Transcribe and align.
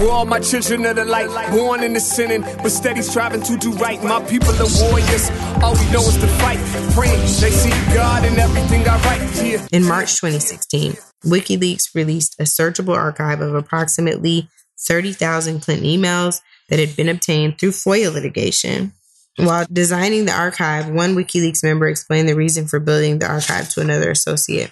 We're 0.00 0.10
all 0.10 0.24
my 0.24 0.40
children 0.40 0.86
of 0.86 0.96
the 0.96 1.04
light, 1.04 1.28
born 1.50 1.82
in 1.82 1.92
the 1.92 2.00
sinning, 2.00 2.40
but 2.40 2.70
steady 2.70 3.02
striving 3.02 3.42
to 3.42 3.56
do 3.58 3.72
right. 3.72 4.02
My 4.02 4.24
people 4.24 4.48
are 4.48 4.72
warriors. 4.80 5.30
All 5.62 5.74
we 5.74 5.90
know 5.92 6.00
is 6.00 6.16
to 6.16 6.26
fight, 6.40 6.58
praying 6.94 7.20
they 7.20 7.50
see 7.50 7.68
God 7.92 8.24
in 8.24 8.38
everything 8.38 8.88
I 8.88 8.98
write 9.04 9.30
here. 9.32 9.60
In 9.70 9.84
March 9.84 10.16
2016, 10.16 10.92
WikiLeaks 11.26 11.94
released 11.94 12.40
a 12.40 12.44
searchable 12.44 12.96
archive 12.96 13.42
of 13.42 13.54
approximately 13.54 14.48
30,000 14.78 15.60
Clinton 15.60 15.86
emails 15.86 16.40
that 16.70 16.78
had 16.78 16.96
been 16.96 17.10
obtained 17.10 17.58
through 17.58 17.72
FOIA 17.72 18.10
litigation. 18.10 18.94
While 19.36 19.66
designing 19.70 20.24
the 20.24 20.32
archive, 20.32 20.88
one 20.88 21.14
WikiLeaks 21.14 21.62
member 21.62 21.88
explained 21.88 22.26
the 22.26 22.34
reason 22.34 22.66
for 22.68 22.80
building 22.80 23.18
the 23.18 23.26
archive 23.26 23.68
to 23.74 23.82
another 23.82 24.10
associate. 24.10 24.70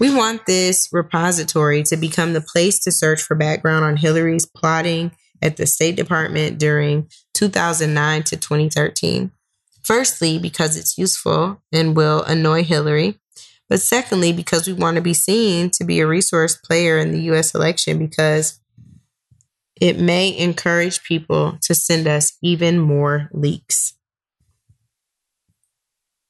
We 0.00 0.12
want 0.14 0.46
this 0.46 0.88
repository 0.92 1.82
to 1.84 1.96
become 1.98 2.32
the 2.32 2.40
place 2.40 2.78
to 2.80 2.90
search 2.90 3.20
for 3.20 3.34
background 3.34 3.84
on 3.84 3.98
Hillary's 3.98 4.46
plotting 4.46 5.12
at 5.42 5.58
the 5.58 5.66
State 5.66 5.94
Department 5.94 6.58
during 6.58 7.10
2009 7.34 8.22
to 8.24 8.36
2013. 8.38 9.30
Firstly, 9.82 10.38
because 10.38 10.78
it's 10.78 10.96
useful 10.96 11.62
and 11.70 11.94
will 11.94 12.22
annoy 12.22 12.64
Hillary. 12.64 13.20
But 13.68 13.82
secondly, 13.82 14.32
because 14.32 14.66
we 14.66 14.72
want 14.72 14.96
to 14.96 15.02
be 15.02 15.14
seen 15.14 15.68
to 15.72 15.84
be 15.84 16.00
a 16.00 16.06
resource 16.06 16.56
player 16.56 16.98
in 16.98 17.12
the 17.12 17.20
US 17.32 17.54
election 17.54 17.98
because 17.98 18.58
it 19.80 19.98
may 19.98 20.36
encourage 20.36 21.02
people 21.02 21.58
to 21.62 21.74
send 21.74 22.08
us 22.08 22.38
even 22.42 22.78
more 22.78 23.28
leaks. 23.34 23.94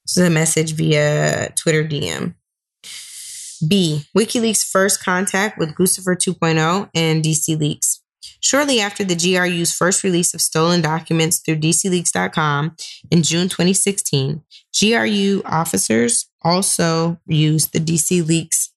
This 0.05 0.16
is 0.16 0.27
a 0.27 0.30
message 0.30 0.73
via 0.73 1.52
Twitter 1.55 1.84
DM. 1.84 2.34
B. 3.66 4.05
WikiLeaks' 4.16 4.64
first 4.64 5.02
contact 5.02 5.59
with 5.59 5.74
Guccifer 5.74 6.16
2.0 6.16 6.91
and 6.95 7.23
DC 7.23 7.59
Leaks. 7.59 8.02
Shortly 8.41 8.80
after 8.80 9.05
the 9.05 9.16
GRU's 9.16 9.73
first 9.73 10.02
release 10.02 10.34
of 10.34 10.41
stolen 10.41 10.80
documents 10.80 11.39
through 11.39 11.56
DCLeaks.com 11.56 12.77
in 13.11 13.22
June 13.22 13.48
2016, 13.48 14.42
GRU 14.78 15.42
officers 15.44 16.28
also 16.42 17.19
used 17.27 17.72
the 17.72 17.81
DC 17.81 18.27
Leaks 18.27 18.72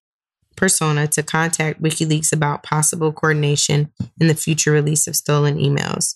persona 0.55 1.07
to 1.07 1.23
contact 1.23 1.81
WikiLeaks 1.81 2.31
about 2.31 2.63
possible 2.63 3.11
coordination 3.11 3.91
in 4.19 4.27
the 4.27 4.35
future 4.35 4.71
release 4.71 5.07
of 5.07 5.15
stolen 5.15 5.57
emails. 5.57 6.15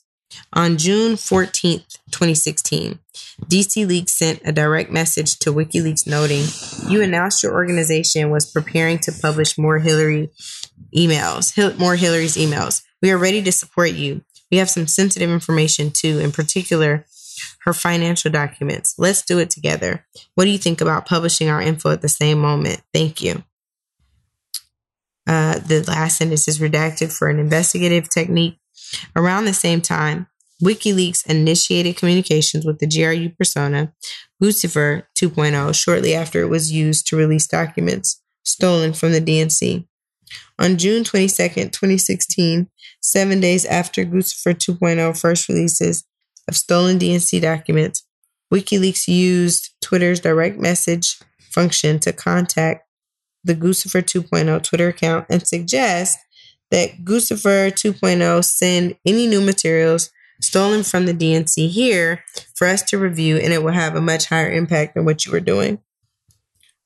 On 0.54 0.78
June 0.78 1.14
14th, 1.14 2.00
2016, 2.12 3.00
DC 3.46 3.88
Leaks 3.88 4.14
sent 4.14 4.42
a 4.44 4.52
direct 4.52 4.92
message 4.92 5.38
to 5.40 5.54
WikiLeaks 5.54 6.08
noting, 6.08 6.46
You 6.92 7.02
announced 7.02 7.44
your 7.44 7.54
organization 7.54 8.30
was 8.30 8.52
preparing 8.52 9.00
to 9.00 9.12
publish 9.12 9.58
more 9.58 9.80
Hillary 9.80 10.30
emails, 10.96 11.80
more 11.80 11.96
Hillary's 11.96 12.36
emails. 12.36 12.84
We 13.02 13.12
are 13.12 13.18
ready 13.18 13.42
to 13.44 13.52
support 13.52 13.92
you. 13.92 14.22
We 14.52 14.58
have 14.58 14.70
some 14.70 14.88
sensitive 14.88 15.30
information 15.30 15.92
too, 15.92 16.20
in 16.20 16.32
particular, 16.32 17.06
her 17.62 17.74
financial 17.74 18.32
documents. 18.32 18.96
Let's 18.98 19.22
do 19.22 19.40
it 19.40 19.50
together. 19.50 20.06
What 20.36 20.46
do 20.46 20.50
you 20.50 20.58
think 20.58 20.82
about 20.82 21.06
publishing 21.06 21.50
our 21.50 21.62
info 21.62 21.92
at 21.92 22.02
the 22.02 22.10
same 22.10 22.40
moment? 22.40 22.82
Thank 22.94 23.22
you. 23.22 23.44
Uh, 25.28 25.60
the 25.60 25.84
last 25.88 26.18
sentence 26.18 26.48
is 26.48 26.60
redacted 26.60 27.16
for 27.16 27.28
an 27.28 27.38
investigative 27.38 28.10
technique. 28.10 28.58
Around 29.16 29.46
the 29.46 29.54
same 29.54 29.82
time, 29.82 30.28
WikiLeaks 30.62 31.26
initiated 31.28 31.98
communications 31.98 32.66
with 32.66 32.80
the 32.80 32.88
GRU 32.88 33.30
persona, 33.30 33.94
Guccifer 34.42 35.04
2.0, 35.18 35.76
shortly 35.76 36.16
after 36.16 36.42
it 36.42 36.50
was 36.50 36.72
used 36.72 37.08
to 37.08 37.16
release 37.16 37.48
documents 37.48 38.22
stolen 38.44 38.94
from 38.94 39.12
the 39.12 39.22
DNC. 39.22 39.86
On 40.60 40.78
June 40.78 41.04
22, 41.04 41.70
2016, 41.70 42.70
seven 43.02 43.40
days 43.40 43.66
after 43.66 44.04
Guccifer 44.04 44.54
2.0 44.54 45.20
first 45.20 45.48
releases 45.48 46.04
of 46.48 46.58
stolen 46.58 46.98
DNC 46.98 47.42
documents, 47.42 48.06
WikiLeaks 48.52 49.08
used 49.08 49.72
Twitter's 49.82 50.20
direct 50.20 50.58
message 50.58 51.20
function 51.52 52.00
to 52.00 52.14
contact 52.14 52.88
the 53.44 53.56
Guccifer 53.56 54.02
2.0 54.02 54.64
Twitter 54.64 54.88
account 54.88 55.26
and 55.30 55.48
suggest 55.48 56.18
that 56.72 57.04
Guccifer 57.04 57.72
2.0 57.72 58.44
send 58.44 58.96
any 59.06 59.28
new 59.28 59.42
materials 59.42 60.10
stolen 60.42 60.84
from 60.84 61.06
the 61.06 61.14
DNC 61.14 61.70
here 61.70 62.24
for 62.56 62.68
us 62.68 62.84
to 62.84 62.98
review, 62.98 63.38
and 63.38 63.54
it 63.54 63.64
will 63.64 63.72
have 63.72 63.96
a 63.96 64.02
much 64.02 64.28
higher 64.28 64.52
impact 64.52 64.96
than 64.96 65.06
what 65.06 65.26
you 65.26 65.32
were 65.32 65.40
doing. 65.40 65.80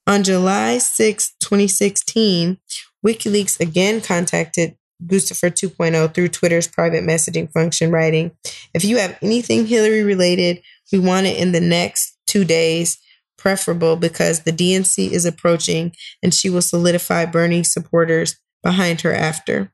On 0.08 0.24
July 0.24 0.78
6, 0.78 1.36
2016, 1.40 2.58
WikiLeaks 3.06 3.60
again 3.60 4.02
contacted 4.02 4.78
Guccifer 5.06 5.50
2.0 5.50 6.14
through 6.14 6.28
Twitter's 6.28 6.68
private 6.68 7.04
messaging 7.04 7.52
function, 7.52 7.92
writing, 7.92 8.32
If 8.74 8.84
you 8.84 8.98
have 8.98 9.18
anything 9.22 9.66
Hillary 9.66 10.04
related, 10.04 10.62
we 10.92 11.00
want 11.00 11.28
it 11.28 11.38
in 11.38 11.52
the 11.52 11.62
next 11.62 12.18
two 12.28 12.46
days 12.46 12.98
preferable 13.38 13.96
because 13.96 14.42
the 14.42 14.52
DNC 14.52 15.12
is 15.12 15.26
approaching 15.26 15.94
and 16.22 16.34
she 16.34 16.50
will 16.50 16.62
solidify 16.62 17.26
Bernie 17.26 17.64
supporters 17.64 18.36
behind 18.64 19.02
her 19.02 19.14
after. 19.14 19.72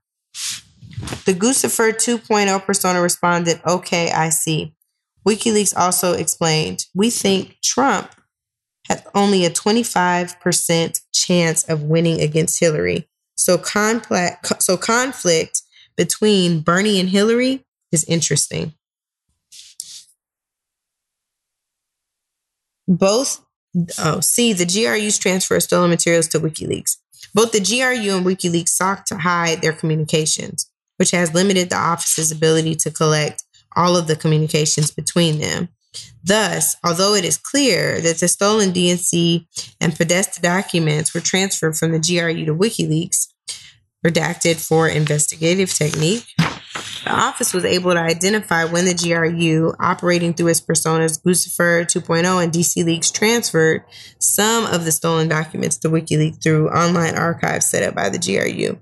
The 1.26 1.34
Guccifer 1.34 1.94
2.0 1.94 2.66
persona 2.66 3.02
responded, 3.02 3.62
Okay, 3.66 4.12
I 4.12 4.30
see. 4.30 4.74
WikiLeaks 5.28 5.78
also 5.78 6.14
explained, 6.14 6.86
We 6.96 7.10
think 7.10 7.58
Trump 7.64 8.12
has 8.88 9.04
only 9.14 9.46
a 9.46 9.50
25% 9.50 11.02
chance 11.14 11.64
of 11.66 11.84
winning 11.84 12.22
against 12.22 12.60
Hillary. 12.60 13.08
So 13.36 13.58
conflict, 13.58 14.64
so 14.64 14.78
conflict 14.78 15.62
between 15.96 16.62
Bernie 16.62 17.00
and 17.00 17.10
Hillary 17.10 17.66
is 17.92 18.04
interesting. 18.06 18.74
Both 22.88 23.44
Oh, 24.00 24.22
see, 24.22 24.54
the 24.54 24.66
GRU's 24.66 25.20
transfer 25.20 25.56
of 25.56 25.64
stolen 25.64 25.90
materials 25.90 26.28
to 26.30 26.40
WikiLeaks. 26.40 26.98
Both 27.34 27.52
the 27.52 27.60
GRU 27.60 28.18
and 28.18 28.26
WikiLeaks 28.26 28.70
sought 28.70 29.06
to 29.08 29.18
hide 29.18 29.62
their 29.62 29.74
communications, 29.74 30.70
which 30.98 31.12
has 31.12 31.34
limited 31.34 31.70
the 31.70 31.78
office's 31.78 32.32
ability 32.32 32.76
to 32.76 32.92
collect 32.92 33.44
all 33.76 33.96
of 33.96 34.08
the 34.08 34.16
communications 34.16 34.92
between 34.92 35.40
them. 35.40 35.70
Thus, 36.24 36.76
although 36.84 37.16
it 37.16 37.26
is 37.26 37.38
clear 37.38 38.02
that 38.02 38.18
the 38.18 38.28
stolen 38.28 38.72
DNC 38.72 39.46
and 39.80 39.96
Podesta 39.96 40.42
documents 40.42 41.14
were 41.14 41.22
transferred 41.22 41.78
from 41.78 41.92
the 41.92 42.00
GRU 42.00 42.46
to 42.46 42.56
WikiLeaks, 42.56 43.28
redacted 44.06 44.66
for 44.66 44.88
investigative 44.88 45.74
technique, 45.74 46.26
the 47.04 47.12
office 47.12 47.54
was 47.54 47.66
able 47.66 47.94
to 47.94 48.00
identify 48.00 48.66
when 48.66 48.86
the 48.86 48.94
GRU, 48.94 49.74
operating 49.80 50.34
through 50.34 50.48
its 50.48 50.62
personas 50.62 51.22
Guccifer 51.22 51.86
2.0 51.86 52.44
and 52.44 52.52
DC 52.52 52.84
Leaks, 52.84 53.12
transferred 53.12 53.84
some 54.20 54.66
of 54.66 54.86
the 54.86 54.92
stolen 54.92 55.28
documents 55.28 55.78
to 55.78 55.90
WikiLeaks 55.90 56.42
through 56.42 56.70
online 56.70 57.16
archives 57.16 57.66
set 57.66 57.84
up 57.84 57.96
by 57.96 58.10
the 58.10 58.20
GRU. 58.20 58.78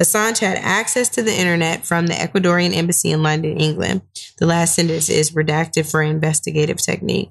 Assange 0.00 0.38
had 0.38 0.58
access 0.58 1.08
to 1.10 1.22
the 1.22 1.34
internet 1.34 1.84
from 1.84 2.06
the 2.06 2.14
Ecuadorian 2.14 2.74
embassy 2.74 3.10
in 3.10 3.22
London, 3.22 3.58
England. 3.58 4.02
The 4.38 4.46
last 4.46 4.74
sentence 4.74 5.08
is 5.08 5.32
redacted 5.32 5.90
for 5.90 6.02
investigative 6.02 6.78
technique. 6.78 7.30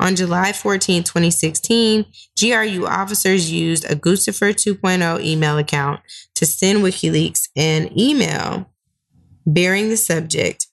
On 0.00 0.16
July 0.16 0.52
14, 0.52 1.04
2016, 1.04 2.06
GRU 2.38 2.86
officers 2.86 3.52
used 3.52 3.84
a 3.84 3.94
Guccifer 3.94 4.52
2.0 4.52 5.22
email 5.22 5.58
account 5.58 6.00
to 6.34 6.46
send 6.46 6.80
WikiLeaks 6.80 7.48
an 7.54 7.96
email 7.98 8.69
bearing 9.54 9.88
the 9.88 9.96
subject 9.96 10.66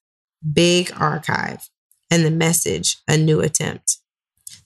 Big 0.53 0.91
Archive 0.95 1.69
and 2.09 2.25
the 2.25 2.31
message 2.31 2.97
A 3.07 3.17
New 3.17 3.41
Attempt. 3.41 3.97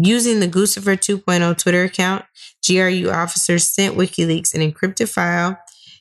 Using 0.00 0.38
the 0.38 0.46
Guccifer 0.46 0.96
2.0 0.96 1.58
Twitter 1.58 1.82
account, 1.84 2.24
GRU 2.64 3.10
officers 3.10 3.66
sent 3.66 3.96
WikiLeaks 3.96 4.54
an 4.54 4.60
encrypted 4.60 5.08
file 5.08 5.58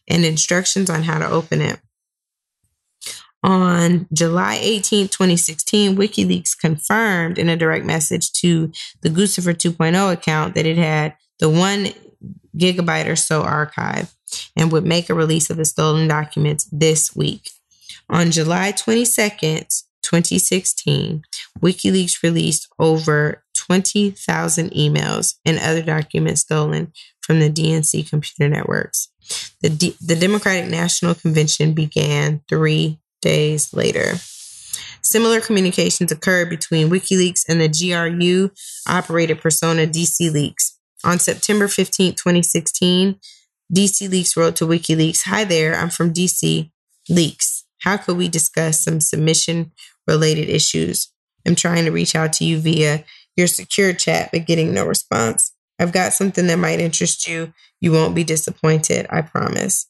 and 0.07 0.23
instructions 0.23 0.87
on 0.89 1.03
how 1.03 1.17
to 1.17 1.27
open 1.27 1.61
it. 1.61 1.79
On 3.47 4.07
July 4.11 4.59
18, 4.61 5.07
2016, 5.07 5.95
WikiLeaks 5.95 6.49
confirmed 6.59 7.37
in 7.37 7.47
a 7.47 7.55
direct 7.55 7.85
message 7.85 8.33
to 8.33 8.73
the 9.03 9.09
Guccifer 9.09 9.53
2.0 9.53 10.11
account 10.11 10.53
that 10.55 10.65
it 10.65 10.77
had 10.77 11.15
the 11.39 11.49
one 11.49 11.87
gigabyte 12.57 13.07
or 13.07 13.15
so 13.15 13.43
archive 13.43 14.13
and 14.57 14.69
would 14.69 14.85
make 14.85 15.09
a 15.09 15.13
release 15.13 15.49
of 15.49 15.55
the 15.55 15.63
stolen 15.63 16.09
documents 16.09 16.67
this 16.73 17.15
week. 17.15 17.51
On 18.09 18.31
July 18.31 18.73
22nd, 18.73 19.83
2016, 20.01 21.21
WikiLeaks 21.61 22.21
released 22.21 22.67
over 22.77 23.45
20,000 23.55 24.71
emails 24.71 25.35
and 25.45 25.57
other 25.59 25.81
documents 25.81 26.41
stolen 26.41 26.91
from 27.21 27.39
the 27.39 27.49
DNC 27.49 28.09
computer 28.09 28.49
networks. 28.49 29.07
The, 29.61 29.69
D- 29.69 29.95
the 30.01 30.17
Democratic 30.17 30.69
National 30.69 31.15
Convention 31.15 31.71
began 31.71 32.41
three 32.49 32.99
days 33.21 33.73
later. 33.73 34.15
Similar 35.01 35.39
communications 35.39 36.11
occurred 36.11 36.49
between 36.49 36.89
WikiLeaks 36.89 37.45
and 37.47 37.61
the 37.61 37.69
GRU 37.69 38.51
operated 38.87 39.39
persona 39.39 39.87
DC 39.87 40.31
Leaks. 40.31 40.77
On 41.03 41.19
September 41.19 41.67
15, 41.67 42.15
2016, 42.15 43.19
DC 43.73 44.09
Leaks 44.09 44.35
wrote 44.35 44.55
to 44.57 44.65
WikiLeaks 44.65 45.23
Hi 45.25 45.43
there, 45.43 45.75
I'm 45.75 45.89
from 45.89 46.13
DC 46.13 46.71
Leaks. 47.09 47.65
How 47.81 47.97
could 47.97 48.17
we 48.17 48.27
discuss 48.27 48.81
some 48.81 48.99
submission 48.99 49.71
related 50.07 50.49
issues? 50.49 51.11
I'm 51.45 51.55
trying 51.55 51.85
to 51.85 51.91
reach 51.91 52.15
out 52.15 52.33
to 52.33 52.45
you 52.45 52.59
via 52.59 53.05
your 53.35 53.47
secure 53.47 53.93
chat, 53.93 54.29
but 54.31 54.45
getting 54.45 54.73
no 54.73 54.85
response. 54.85 55.53
I've 55.79 55.93
got 55.93 56.13
something 56.13 56.47
that 56.47 56.57
might 56.57 56.79
interest 56.79 57.27
you. 57.27 57.53
You 57.79 57.91
won't 57.91 58.15
be 58.15 58.23
disappointed, 58.23 59.05
I 59.09 59.21
promise. 59.21 59.87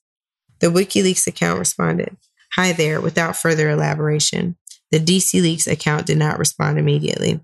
The 0.59 0.67
WikiLeaks 0.67 1.27
account 1.27 1.59
responded, 1.59 2.17
Hi 2.57 2.71
there, 2.71 2.99
without 2.99 3.37
further 3.37 3.69
elaboration. 3.69 4.57
The 4.89 4.99
DC 4.99 5.43
Leaks 5.43 5.67
account 5.67 6.07
did 6.07 6.17
not 6.17 6.39
respond 6.39 6.79
immediately. 6.79 7.39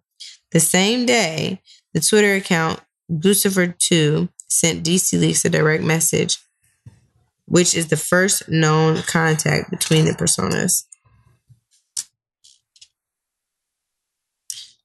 The 0.52 0.60
same 0.60 1.06
day, 1.06 1.62
the 1.94 2.00
Twitter 2.00 2.34
account 2.34 2.80
Guccifer2 3.12 4.30
sent 4.50 4.84
DC 4.84 5.20
Leaks 5.20 5.46
a 5.46 5.52
direct 5.52 5.84
message, 5.84 6.40
which 7.46 7.76
is 7.76 7.90
the 7.90 7.98
first 7.98 8.50
known 8.50 9.04
contact 9.04 9.70
between 9.70 10.06
the 10.06 10.14
personas. 10.14 10.86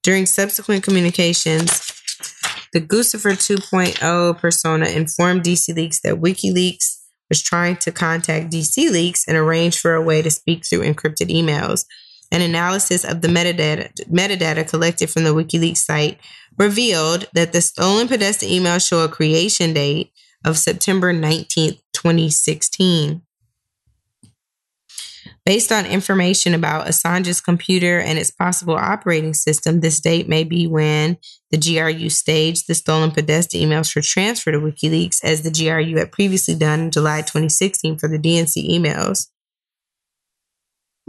During 0.03 0.27
subsequent 0.27 0.85
communications, 0.85 1.71
the 2.75 2.83
Guccifer 2.83 3.33
2.0 3.33 4.39
persona 4.39 4.89
informed 4.91 5.43
DC 5.45 5.75
Leaks 5.75 6.01
that 6.03 6.17
WikiLeaks 6.17 6.98
was 7.29 7.43
trying 7.43 7.77
to 7.77 7.93
contact 7.93 8.51
DC 8.51 8.91
Leaks 8.91 9.27
and 9.27 9.37
arrange 9.37 9.79
for 9.79 9.95
a 9.95 10.03
way 10.03 10.23
to 10.23 10.31
speak 10.31 10.65
through 10.67 10.81
encrypted 10.81 11.29
emails. 11.31 11.85
An 12.31 12.43
analysis 12.43 13.05
of 13.05 13.23
the 13.23 13.29
metadata, 13.29 13.91
metadata 14.11 14.69
collected 14.69 15.11
from 15.11 15.25
the 15.25 15.35
WikiLeaks 15.35 15.79
site 15.79 16.19
revealed 16.59 17.27
that 17.33 17.53
the 17.53 17.61
stolen 17.61 18.09
Podesta 18.09 18.45
emails 18.45 18.87
show 18.87 19.05
a 19.05 19.09
creation 19.09 19.73
date 19.73 20.13
of 20.45 20.59
September 20.59 21.13
19th, 21.13 21.81
2016. 21.93 23.23
Based 25.49 25.73
on 25.73 25.87
information 25.87 26.53
about 26.53 26.89
Assange's 26.89 27.41
computer 27.41 27.99
and 27.99 28.19
its 28.19 28.31
possible 28.31 28.75
operating 28.75 29.33
system, 29.33 29.81
this 29.81 29.99
date 29.99 30.29
may 30.29 30.45
be 30.45 30.67
when 30.67 31.17
the 31.51 31.57
GRU 31.57 32.11
staged 32.11 32.67
the 32.69 32.75
stolen 32.75 33.13
Podesta 33.13 33.57
emails 33.57 33.91
for 33.91 34.03
transfer 34.03 34.53
to 34.53 34.59
WikiLeaks, 34.59 35.25
as 35.25 35.41
the 35.41 35.51
GRU 35.51 35.97
had 35.97 36.13
previously 36.13 36.55
done 36.55 36.81
in 36.81 36.91
July 36.91 37.23
2016 37.23 37.97
for 37.97 38.09
the 38.09 38.19
DNC 38.19 38.69
emails. 38.69 39.29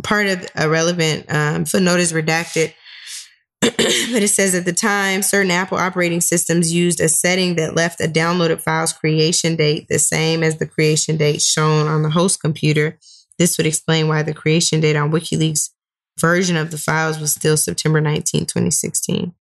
Part 0.03 0.27
of 0.27 0.47
a 0.55 0.69
relevant 0.69 1.25
um, 1.27 1.65
footnote 1.65 1.99
is 1.99 2.13
redacted, 2.13 2.73
but 3.59 3.73
it 3.77 4.29
says 4.29 4.55
at 4.55 4.63
the 4.63 4.71
time, 4.71 5.21
certain 5.21 5.51
Apple 5.51 5.77
operating 5.77 6.21
systems 6.21 6.73
used 6.73 7.01
a 7.01 7.09
setting 7.09 7.57
that 7.57 7.75
left 7.75 7.99
a 7.99 8.07
downloaded 8.07 8.61
file's 8.61 8.93
creation 8.93 9.57
date 9.57 9.87
the 9.89 9.99
same 9.99 10.43
as 10.43 10.59
the 10.59 10.65
creation 10.65 11.17
date 11.17 11.41
shown 11.41 11.87
on 11.87 12.03
the 12.03 12.09
host 12.09 12.39
computer 12.39 12.97
this 13.39 13.57
would 13.57 13.65
explain 13.65 14.07
why 14.07 14.21
the 14.21 14.33
creation 14.33 14.81
date 14.81 14.95
on 14.95 15.11
WikiLeaks' 15.11 15.69
version 16.19 16.57
of 16.57 16.69
the 16.69 16.77
files 16.77 17.19
was 17.19 17.31
still 17.31 17.57
September 17.57 18.01
19, 18.01 18.41
2016. 18.41 19.33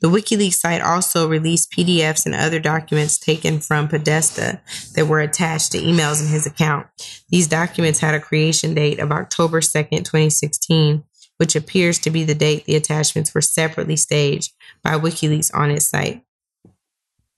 The 0.00 0.08
WikiLeaks 0.08 0.54
site 0.54 0.80
also 0.80 1.28
released 1.28 1.70
PDFs 1.72 2.24
and 2.24 2.34
other 2.34 2.58
documents 2.58 3.18
taken 3.18 3.60
from 3.60 3.86
Podesta 3.86 4.62
that 4.94 5.06
were 5.06 5.20
attached 5.20 5.72
to 5.72 5.78
emails 5.78 6.22
in 6.22 6.28
his 6.28 6.46
account. 6.46 6.86
These 7.28 7.48
documents 7.48 8.00
had 8.00 8.14
a 8.14 8.20
creation 8.20 8.72
date 8.72 8.98
of 8.98 9.12
October 9.12 9.60
2nd, 9.60 9.98
2016, 9.98 11.04
which 11.36 11.54
appears 11.54 11.98
to 11.98 12.10
be 12.10 12.24
the 12.24 12.34
date 12.34 12.64
the 12.64 12.76
attachments 12.76 13.34
were 13.34 13.42
separately 13.42 13.96
staged 13.96 14.54
by 14.82 14.92
WikiLeaks 14.92 15.50
on 15.54 15.70
its 15.70 15.84
site. 15.84 16.24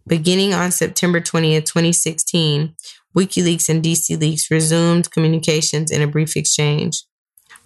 Beginning 0.06 0.54
on 0.54 0.70
September 0.70 1.20
20th, 1.20 1.64
2016, 1.64 2.76
WikiLeaks 3.16 3.68
and 3.68 3.82
DC 3.82 4.18
Leaks 4.18 4.50
resumed 4.50 5.10
communications 5.10 5.90
in 5.90 6.02
a 6.02 6.06
brief 6.06 6.36
exchange. 6.36 7.04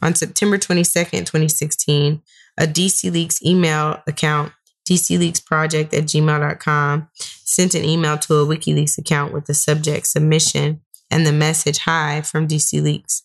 On 0.02 0.14
September 0.14 0.58
22, 0.58 1.04
2016, 1.04 2.22
a 2.58 2.66
DC 2.66 3.12
Leaks 3.12 3.42
email 3.44 4.02
account, 4.06 4.52
dcleaksproject 4.88 5.94
at 5.94 6.04
gmail.com, 6.04 7.08
sent 7.14 7.74
an 7.74 7.84
email 7.84 8.18
to 8.18 8.34
a 8.34 8.46
WikiLeaks 8.46 8.98
account 8.98 9.32
with 9.32 9.46
the 9.46 9.54
subject 9.54 10.06
submission 10.06 10.80
and 11.10 11.26
the 11.26 11.32
message 11.32 11.78
hi 11.78 12.20
from 12.20 12.46
DC 12.48 12.82
Leaks. 12.82 13.22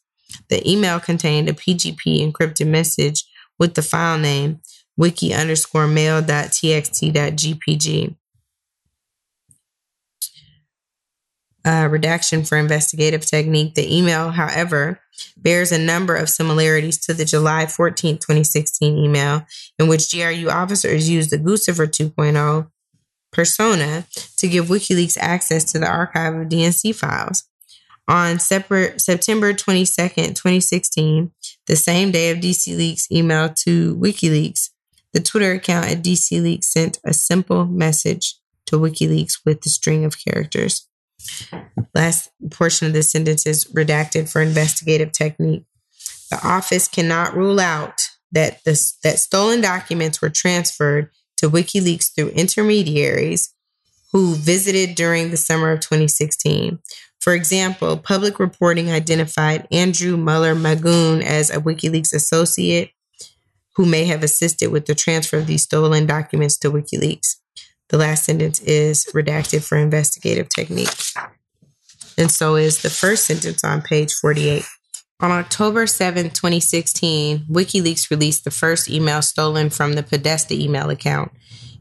The 0.50 0.66
email 0.70 1.00
contained 1.00 1.50
a 1.50 1.54
PGP 1.54 2.32
encrypted 2.32 2.68
message 2.68 3.26
with 3.60 3.76
the 3.76 3.82
file 3.82 4.18
name 4.18 4.62
wiki 4.98 5.34
underscore 5.34 5.88
mail.txt.gpg 5.88 8.16
uh, 11.66 11.88
redaction 11.90 12.44
for 12.44 12.58
investigative 12.58 13.26
technique. 13.26 13.76
The 13.76 13.98
email, 13.98 14.32
however, 14.32 15.00
bears 15.38 15.72
a 15.72 15.78
number 15.78 16.16
of 16.16 16.30
similarities 16.30 17.00
to 17.06 17.14
the 17.14 17.26
July 17.26 17.68
14, 17.68 18.18
2016 18.18 18.98
email 18.98 19.46
in 19.78 19.88
which 19.88 20.12
GRU 20.12 20.50
officers 20.50 21.10
used 21.10 21.30
the 21.30 21.38
Guccifer 21.38 21.88
2.0 21.88 22.72
persona 23.32 24.06
to 24.38 24.48
give 24.48 24.68
WikiLeaks 24.68 25.18
access 25.20 25.64
to 25.72 25.80
the 25.80 25.88
archive 25.88 26.36
of 26.36 26.48
DNC 26.48 26.96
files. 26.96 27.44
On 28.08 28.40
separate, 28.40 29.00
September 29.00 29.54
22, 29.54 29.86
2016, 30.10 31.32
the 31.68 31.76
same 31.76 32.12
day 32.12 32.32
of 32.32 32.40
DC 32.40 32.76
Leaks 32.76 33.10
email 33.12 33.50
to 33.50 33.96
WikiLeaks, 33.96 34.70
the 35.14 35.22
Twitter 35.22 35.54
account 35.54 35.88
at 35.88 36.04
DC 36.04 36.42
Leaks 36.42 36.74
sent 36.74 37.00
a 37.06 37.14
simple 37.14 37.66
message 37.66 38.36
to 38.66 38.78
WikiLeaks 38.78 39.40
with 39.46 39.62
the 39.62 39.70
string 39.70 40.04
of 40.04 40.18
characters. 40.24 40.88
Last 41.94 42.30
portion 42.52 42.88
of 42.88 42.94
the 42.94 43.04
sentence 43.04 43.46
is 43.46 43.66
redacted 43.66 44.30
for 44.30 44.42
investigative 44.42 45.12
technique. 45.12 45.66
The 46.30 46.40
office 46.48 46.88
cannot 46.88 47.36
rule 47.36 47.60
out 47.60 48.10
that 48.32 48.64
the, 48.64 48.80
that 49.04 49.20
stolen 49.20 49.62
documents 49.62 50.22
were 50.22 50.30
transferred 50.30 51.10
to 51.38 51.50
WikiLeaks 51.50 52.14
through 52.14 52.30
intermediaries 52.30 53.54
who 54.12 54.36
visited 54.36 54.96
during 54.96 55.32
the 55.32 55.38
summer 55.38 55.72
of 55.72 55.80
2016. 55.80 56.80
For 57.20 57.34
example, 57.34 57.98
public 57.98 58.40
reporting 58.40 58.90
identified 58.90 59.68
Andrew 59.72 60.18
Müller-Maguhn 60.18 61.22
as 61.22 61.50
a 61.50 61.60
WikiLeaks 61.60 62.14
associate 62.14 62.92
who 63.76 63.86
may 63.86 64.06
have 64.06 64.24
assisted 64.24 64.72
with 64.72 64.86
the 64.86 64.96
transfer 64.96 65.38
of 65.38 65.48
these 65.48 65.64
stolen 65.64 66.06
documents 66.06 66.58
to 66.58 66.72
WikiLeaks. 66.72 67.36
The 67.92 67.98
last 67.98 68.24
sentence 68.24 68.62
is 68.62 69.06
redacted 69.14 69.68
for 69.68 69.78
investigative 69.78 70.48
technique. 70.48 70.96
And 72.18 72.32
so 72.32 72.56
is 72.56 72.82
the 72.82 72.90
first 72.90 73.26
sentence 73.26 73.66
on 73.66 73.82
page 73.82 74.14
48. 74.14 74.64
On 75.20 75.30
October 75.30 75.86
7, 75.86 76.30
2016, 76.30 77.48
WikiLeaks 77.50 78.10
released 78.10 78.46
the 78.46 78.50
first 78.50 78.90
email 78.90 79.22
stolen 79.22 79.70
from 79.70 79.94
the 79.94 80.04
Podesta 80.04 80.54
email 80.54 80.90
account. 80.90 81.34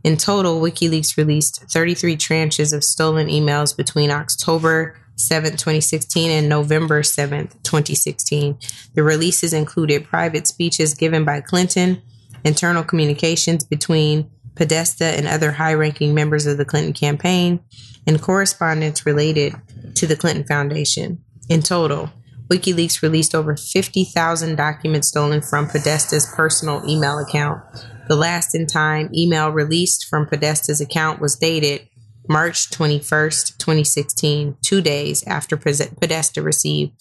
In 0.02 0.16
total, 0.16 0.60
WikiLeaks 0.60 1.16
released 1.16 1.62
33 1.72 2.16
tranches 2.16 2.74
of 2.74 2.82
stolen 2.82 3.28
emails 3.28 3.76
between 3.76 4.10
October 4.10 4.96
7, 5.14 5.52
2016 5.52 6.30
and 6.30 6.48
November 6.48 7.04
7, 7.04 7.46
2016. 7.62 8.58
The 8.94 9.02
releases 9.04 9.52
included 9.52 10.06
private 10.06 10.48
speeches 10.48 10.94
given 10.94 11.24
by 11.24 11.40
Clinton, 11.40 12.02
internal 12.44 12.82
communications 12.82 13.64
between 13.64 14.28
Podesta, 14.60 15.06
and 15.06 15.26
other 15.26 15.52
high 15.52 15.72
ranking 15.72 16.12
members 16.12 16.44
of 16.44 16.58
the 16.58 16.66
Clinton 16.66 16.92
campaign, 16.92 17.60
and 18.06 18.20
correspondence 18.20 19.06
related 19.06 19.54
to 19.94 20.06
the 20.06 20.16
Clinton 20.16 20.44
Foundation. 20.44 21.24
In 21.48 21.62
total, 21.62 22.10
WikiLeaks 22.48 23.00
released 23.00 23.34
over 23.34 23.56
50,000 23.56 24.56
documents 24.56 25.08
stolen 25.08 25.40
from 25.40 25.66
Podesta's 25.66 26.30
personal 26.36 26.82
email 26.86 27.18
account. 27.18 27.62
The 28.08 28.16
last 28.16 28.54
in 28.54 28.66
time 28.66 29.08
email 29.14 29.48
released 29.48 30.04
from 30.04 30.26
Podesta's 30.26 30.82
account 30.82 31.22
was 31.22 31.36
dated 31.36 31.88
March 32.28 32.68
21st, 32.68 33.56
2016, 33.56 34.58
two 34.60 34.82
days 34.82 35.24
after 35.26 35.56
Podesta 35.56 36.42
received 36.42 36.92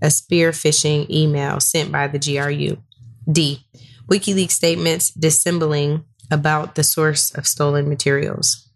a 0.00 0.12
spear 0.12 0.52
phishing 0.52 1.10
email 1.10 1.58
sent 1.58 1.90
by 1.90 2.06
the 2.06 2.20
GRU. 2.20 2.80
D. 3.30 3.66
WikiLeaks 4.08 4.52
statements 4.52 5.10
dissembling 5.10 6.04
about 6.30 6.74
the 6.74 6.84
source 6.84 7.34
of 7.34 7.46
stolen 7.46 7.88
materials. 7.88 8.68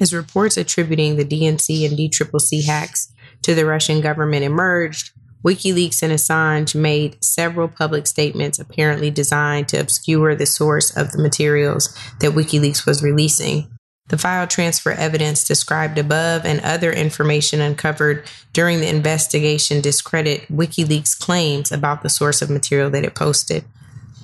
As 0.00 0.12
reports 0.12 0.56
attributing 0.56 1.16
the 1.16 1.24
DNC 1.24 1.86
and 1.88 1.98
DCCC 1.98 2.64
hacks 2.64 3.12
to 3.42 3.54
the 3.54 3.64
Russian 3.64 4.00
government 4.00 4.44
emerged, 4.44 5.12
WikiLeaks 5.44 6.02
and 6.02 6.12
Assange 6.12 6.74
made 6.74 7.22
several 7.22 7.68
public 7.68 8.06
statements 8.06 8.58
apparently 8.58 9.10
designed 9.10 9.68
to 9.68 9.78
obscure 9.78 10.34
the 10.34 10.46
source 10.46 10.96
of 10.96 11.12
the 11.12 11.22
materials 11.22 11.94
that 12.20 12.32
WikiLeaks 12.32 12.86
was 12.86 13.02
releasing. 13.02 13.70
The 14.08 14.18
file 14.18 14.46
transfer 14.46 14.92
evidence 14.92 15.46
described 15.46 15.98
above 15.98 16.44
and 16.44 16.60
other 16.60 16.92
information 16.92 17.60
uncovered 17.60 18.24
during 18.52 18.80
the 18.80 18.88
investigation 18.88 19.80
discredit 19.80 20.48
WikiLeaks' 20.48 21.18
claims 21.18 21.70
about 21.70 22.02
the 22.02 22.10
source 22.10 22.42
of 22.42 22.50
material 22.50 22.90
that 22.90 23.04
it 23.04 23.14
posted. 23.14 23.64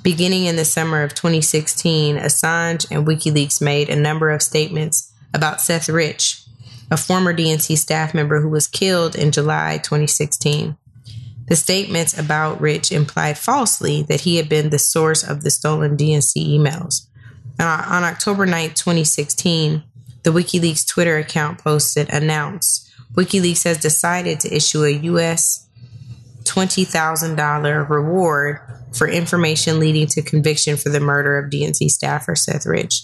Beginning 0.02 0.47
in 0.47 0.57
the 0.57 0.64
summer 0.64 1.02
of 1.02 1.14
2016, 1.14 2.16
Assange 2.16 2.87
and 2.90 3.07
WikiLeaks 3.07 3.61
made 3.61 3.88
a 3.90 3.97
number 3.97 4.30
of 4.30 4.42
statements 4.42 5.12
about 5.35 5.61
Seth 5.61 5.88
Rich, 5.88 6.42
a 6.90 6.97
former 6.97 7.35
DNC 7.35 7.76
staff 7.76 8.14
member 8.14 8.40
who 8.40 8.49
was 8.49 8.66
killed 8.66 9.14
in 9.14 9.30
July 9.30 9.78
2016. 9.78 10.76
The 11.49 11.57
statements 11.57 12.19
about 12.19 12.61
Rich 12.61 12.92
implied 12.92 13.37
falsely 13.37 14.02
that 14.04 14.23
he 14.23 14.37
had 14.37 14.49
been 14.49 14.71
the 14.71 14.78
source 14.78 15.23
of 15.23 15.42
the 15.42 15.50
stolen 15.50 15.97
DNC 15.97 16.47
emails. 16.49 17.07
Uh, 17.59 17.85
on 17.87 18.04
October 18.04 18.47
9, 18.47 18.71
2016, 18.71 19.83
the 20.23 20.30
WikiLeaks 20.30 20.87
Twitter 20.87 21.19
account 21.19 21.59
posted 21.59 22.09
announced 22.09 22.90
WikiLeaks 23.14 23.64
has 23.64 23.78
decided 23.78 24.40
to 24.40 24.54
issue 24.54 24.85
a 24.85 24.90
US 24.90 25.66
$20,000 26.45 27.88
reward 27.88 28.61
for 28.92 29.09
information 29.09 29.78
leading 29.78 30.06
to 30.09 30.23
conviction 30.23 30.76
for 30.76 30.88
the 30.88 31.00
murder 31.00 31.38
of 31.38 31.50
DNC 31.50 31.90
staffer 31.90 32.35
Seth 32.35 32.66
Rich. 32.66 33.02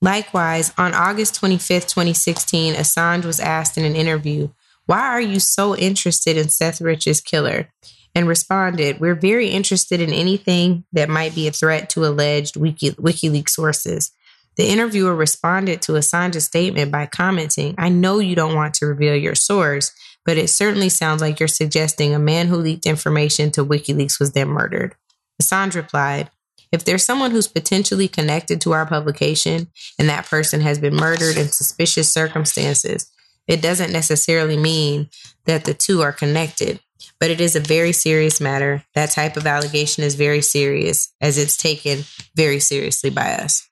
Likewise, 0.00 0.72
on 0.78 0.94
August 0.94 1.34
25, 1.34 1.86
2016, 1.86 2.74
Assange 2.74 3.24
was 3.24 3.40
asked 3.40 3.76
in 3.76 3.84
an 3.84 3.96
interview, 3.96 4.48
Why 4.86 5.00
are 5.00 5.20
you 5.20 5.40
so 5.40 5.76
interested 5.76 6.36
in 6.36 6.48
Seth 6.48 6.80
Rich's 6.80 7.20
killer? 7.20 7.68
and 8.14 8.26
responded, 8.26 9.00
We're 9.00 9.14
very 9.14 9.48
interested 9.48 10.00
in 10.00 10.12
anything 10.12 10.84
that 10.92 11.08
might 11.08 11.34
be 11.34 11.46
a 11.46 11.52
threat 11.52 11.90
to 11.90 12.06
alleged 12.06 12.56
Wiki- 12.56 12.92
WikiLeaks 12.92 13.50
sources. 13.50 14.12
The 14.56 14.68
interviewer 14.68 15.14
responded 15.14 15.82
to 15.82 15.92
Assange's 15.92 16.44
statement 16.44 16.90
by 16.90 17.06
commenting, 17.06 17.76
I 17.78 17.90
know 17.90 18.18
you 18.18 18.34
don't 18.34 18.56
want 18.56 18.74
to 18.74 18.86
reveal 18.86 19.14
your 19.14 19.36
source, 19.36 19.92
but 20.28 20.36
it 20.36 20.50
certainly 20.50 20.90
sounds 20.90 21.22
like 21.22 21.40
you're 21.40 21.48
suggesting 21.48 22.14
a 22.14 22.18
man 22.18 22.48
who 22.48 22.56
leaked 22.56 22.84
information 22.84 23.50
to 23.50 23.64
WikiLeaks 23.64 24.20
was 24.20 24.32
then 24.32 24.48
murdered. 24.48 24.94
Assange 25.40 25.74
replied, 25.74 26.28
if 26.70 26.84
there's 26.84 27.02
someone 27.02 27.30
who's 27.30 27.48
potentially 27.48 28.08
connected 28.08 28.60
to 28.60 28.72
our 28.72 28.84
publication 28.84 29.68
and 29.98 30.06
that 30.10 30.26
person 30.26 30.60
has 30.60 30.78
been 30.78 30.94
murdered 30.94 31.38
in 31.38 31.48
suspicious 31.48 32.12
circumstances, 32.12 33.10
it 33.46 33.62
doesn't 33.62 33.90
necessarily 33.90 34.58
mean 34.58 35.08
that 35.46 35.64
the 35.64 35.72
two 35.72 36.02
are 36.02 36.12
connected 36.12 36.78
but 37.20 37.30
it 37.30 37.40
is 37.40 37.56
a 37.56 37.60
very 37.60 37.92
serious 37.92 38.40
matter. 38.40 38.84
That 38.94 39.10
type 39.10 39.36
of 39.36 39.46
allegation 39.46 40.04
is 40.04 40.14
very 40.14 40.42
serious, 40.42 41.12
as 41.20 41.38
it's 41.38 41.56
taken 41.56 42.04
very 42.36 42.60
seriously 42.60 43.10
by 43.10 43.34
us. 43.34 43.67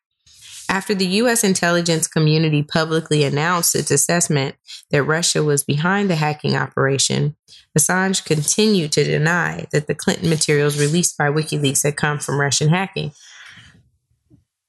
After 0.69 0.95
the 0.95 1.07
U.S. 1.07 1.45
intelligence 1.45 2.09
community 2.09 2.63
publicly 2.63 3.23
announced 3.23 3.77
its 3.77 3.91
assessment 3.91 4.57
that 4.91 5.05
Russia 5.05 5.45
was 5.45 5.63
behind 5.63 6.11
the 6.11 6.17
hacking 6.17 6.57
operation, 6.57 7.37
Assange 7.79 8.25
continued 8.25 8.93
to 8.93 9.05
deny 9.05 9.67
that 9.73 9.87
the 9.87 9.95
Clinton 9.95 10.29
materials 10.29 10.79
released 10.79 11.17
by 11.17 11.29
WikiLeaks 11.29 11.85
had 11.85 11.97
come 11.97 12.19
from 12.19 12.41
Russian 12.41 12.69
hacking. 12.69 13.13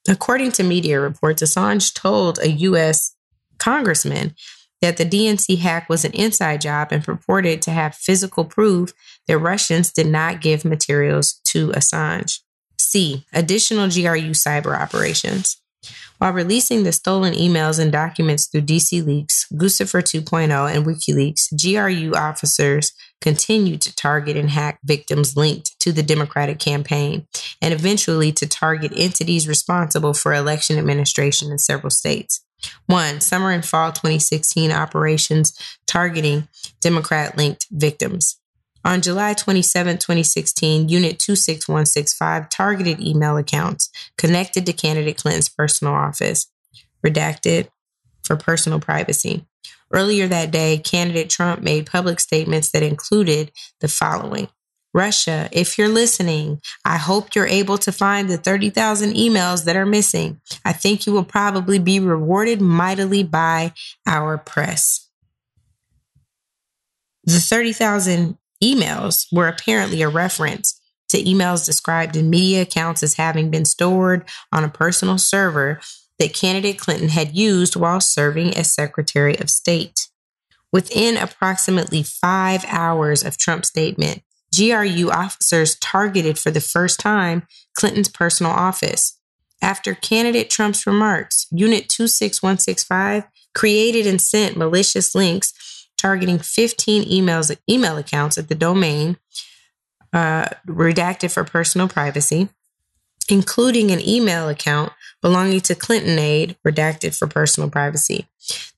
According 0.08 0.52
to 0.54 0.64
media 0.64 1.00
reports, 1.00 1.42
Assange 1.42 1.94
told 1.94 2.38
a 2.40 2.50
U.S. 2.50 3.16
congressman 3.58 4.36
that 4.82 4.98
the 4.98 5.06
DNC 5.06 5.58
hack 5.58 5.90
was 5.90 6.06
an 6.06 6.12
inside 6.14 6.62
job 6.62 6.90
and 6.92 7.04
purported 7.04 7.62
to 7.64 7.72
have 7.72 7.96
physical 7.96 8.46
proof 8.46 8.94
that 9.28 9.40
Russians 9.40 9.92
did 9.92 10.08
not 10.08 10.42
give 10.42 10.64
materials 10.64 11.42
to 11.46 11.70
Assange. 11.70 12.40
C. 12.78 13.26
Additional 13.34 13.88
GRU 13.90 14.32
cyber 14.32 14.80
operations. 14.80 15.60
While 16.18 16.34
releasing 16.34 16.84
the 16.84 16.92
stolen 16.92 17.34
emails 17.34 17.80
and 17.80 17.92
documents 17.92 18.48
through 18.48 18.62
DC 18.62 19.06
Leaks, 19.06 19.46
Guccifer 19.54 20.02
2.0, 20.02 20.76
and 20.76 20.86
WikiLeaks, 20.86 21.54
GRU 21.62 22.16
officers 22.16 22.92
continued 23.22 23.82
to 23.82 23.96
target 23.96 24.36
and 24.36 24.50
hack 24.50 24.80
victims 24.84 25.38
linked 25.38 25.80
to 25.80 25.92
the 25.92 26.04
Democratic 26.04 26.60
campaign, 26.60 27.28
and 27.62 27.74
eventually 27.74 28.32
to 28.32 28.48
target 28.48 28.92
entities 28.96 29.48
responsible 29.48 30.14
for 30.14 30.34
election 30.34 30.78
administration 30.78 31.52
in 31.52 31.60
several 31.60 31.92
states. 31.92 32.44
One, 32.88 33.22
summer 33.22 33.52
and 33.52 33.64
fall 33.64 33.92
2016 33.92 34.72
operations 34.72 35.54
targeting 35.86 36.48
Democrat 36.82 37.38
linked 37.38 37.68
victims. 37.72 38.40
On 38.86 39.02
July 39.02 39.34
27, 39.34 39.98
2016, 39.98 40.90
Unit 40.90 41.20
26165 41.20 42.50
targeted 42.50 43.02
email 43.02 43.38
accounts 43.38 43.90
connected 44.18 44.66
to 44.66 44.74
candidate 44.74 45.18
Clinton's 45.18 45.50
personal 45.50 45.94
office, 45.94 46.48
redacted 47.06 47.70
for 48.24 48.36
personal 48.36 48.80
privacy. 48.80 49.46
Earlier 49.92 50.28
that 50.28 50.52
day, 50.52 50.78
candidate 50.78 51.30
Trump 51.30 51.62
made 51.62 51.86
public 51.86 52.20
statements 52.20 52.72
that 52.72 52.84
included 52.84 53.52
the 53.80 53.88
following 53.88 54.50
Russia, 54.98 55.48
if 55.52 55.78
you're 55.78 55.88
listening, 55.88 56.60
I 56.84 56.98
hope 56.98 57.36
you're 57.36 57.46
able 57.46 57.78
to 57.80 57.92
find 57.92 58.28
the 58.28 58.38
30,000 58.38 59.14
emails 59.14 59.66
that 59.66 59.76
are 59.76 59.86
missing. 59.86 60.42
I 60.66 60.74
think 60.74 61.06
you 61.06 61.14
will 61.14 61.24
probably 61.24 61.78
be 61.78 62.00
rewarded 62.00 62.62
mightily 62.62 63.24
by 63.24 63.74
our 64.08 64.40
press. 64.40 65.08
The 67.26 67.40
30,000 67.40 68.40
emails 68.64 69.26
were 69.32 69.48
apparently 69.48 70.02
a 70.02 70.10
reference 70.10 70.80
to 71.10 71.24
emails 71.24 71.66
described 71.66 72.16
in 72.16 72.30
media 72.30 72.62
accounts 72.62 73.02
as 73.02 73.16
having 73.16 73.50
been 73.50 73.66
stored 73.66 74.28
on 74.52 74.64
a 74.64 74.70
personal 74.70 75.18
server 75.18 75.80
that 76.20 76.34
candidate 76.34 76.80
Clinton 76.80 77.10
had 77.10 77.36
used 77.36 77.76
while 77.76 78.02
serving 78.02 78.56
as 78.56 78.74
Secretary 78.74 79.38
of 79.38 79.50
State. 79.50 80.10
Within 80.72 81.16
approximately 81.16 82.04
five 82.04 82.66
hours 82.68 83.24
of 83.24 83.38
Trump's 83.38 83.70
statement, 83.70 84.22
GRU 84.56 85.10
officers 85.12 85.76
targeted 85.76 86.38
for 86.38 86.52
the 86.52 86.62
first 86.62 87.00
time 87.00 87.48
Clinton's 87.76 88.10
personal 88.10 88.52
office. 88.52 89.20
After 89.62 89.94
candidate 89.94 90.50
Trump's 90.50 90.86
remarks, 90.86 91.48
Unit 91.52 91.90
26165 91.90 93.24
created 93.56 94.06
and 94.06 94.22
sent 94.22 94.58
malicious 94.58 95.16
links 95.16 95.54
targeting 95.98 96.40
15 96.40 97.04
emails, 97.04 97.56
email 97.70 97.98
accounts 97.98 98.38
at 98.38 98.50
the 98.50 98.56
domain, 98.56 99.18
uh, 100.14 100.46
redacted 100.68 101.34
for 101.34 101.44
personal 101.44 101.88
privacy, 101.88 102.50
including 103.30 103.92
an 103.92 104.00
email 104.08 104.48
account 104.50 104.94
belonging 105.22 105.62
to 105.62 105.76
Clinton 105.76 106.18
Aide, 106.20 106.56
redacted 106.66 107.18
for 107.18 107.28
personal 107.28 107.70
privacy. 107.70 108.28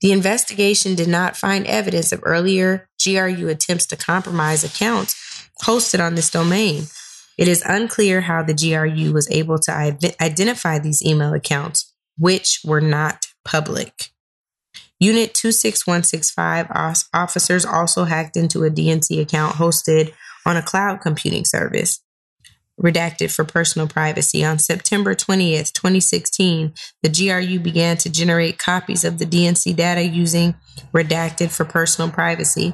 The 0.01 0.11
investigation 0.11 0.95
did 0.95 1.07
not 1.07 1.37
find 1.37 1.67
evidence 1.67 2.11
of 2.11 2.21
earlier 2.23 2.89
GRU 3.03 3.47
attempts 3.47 3.85
to 3.87 3.97
compromise 3.97 4.63
accounts 4.63 5.49
hosted 5.63 6.03
on 6.03 6.15
this 6.15 6.31
domain. 6.31 6.83
It 7.37 7.47
is 7.47 7.63
unclear 7.65 8.21
how 8.21 8.43
the 8.43 8.53
GRU 8.53 9.13
was 9.13 9.29
able 9.29 9.59
to 9.59 9.71
identify 10.21 10.79
these 10.79 11.03
email 11.05 11.33
accounts, 11.33 11.93
which 12.17 12.61
were 12.65 12.81
not 12.81 13.27
public. 13.45 14.11
Unit 14.99 15.33
26165 15.33 16.67
officers 17.13 17.65
also 17.65 18.03
hacked 18.03 18.35
into 18.35 18.63
a 18.63 18.69
DNC 18.69 19.21
account 19.21 19.55
hosted 19.55 20.13
on 20.45 20.57
a 20.57 20.61
cloud 20.61 20.99
computing 21.01 21.45
service 21.45 22.01
redacted 22.81 23.33
for 23.33 23.43
personal 23.43 23.87
privacy. 23.87 24.43
On 24.43 24.57
September 24.57 25.13
20th, 25.13 25.73
2016, 25.73 26.73
the 27.03 27.09
GRU 27.09 27.59
began 27.59 27.97
to 27.97 28.09
generate 28.09 28.57
copies 28.57 29.03
of 29.03 29.19
the 29.19 29.25
DNC 29.25 29.75
data 29.75 30.05
using 30.05 30.55
redacted 30.93 31.51
for 31.51 31.65
personal 31.65 32.09
privacy 32.09 32.73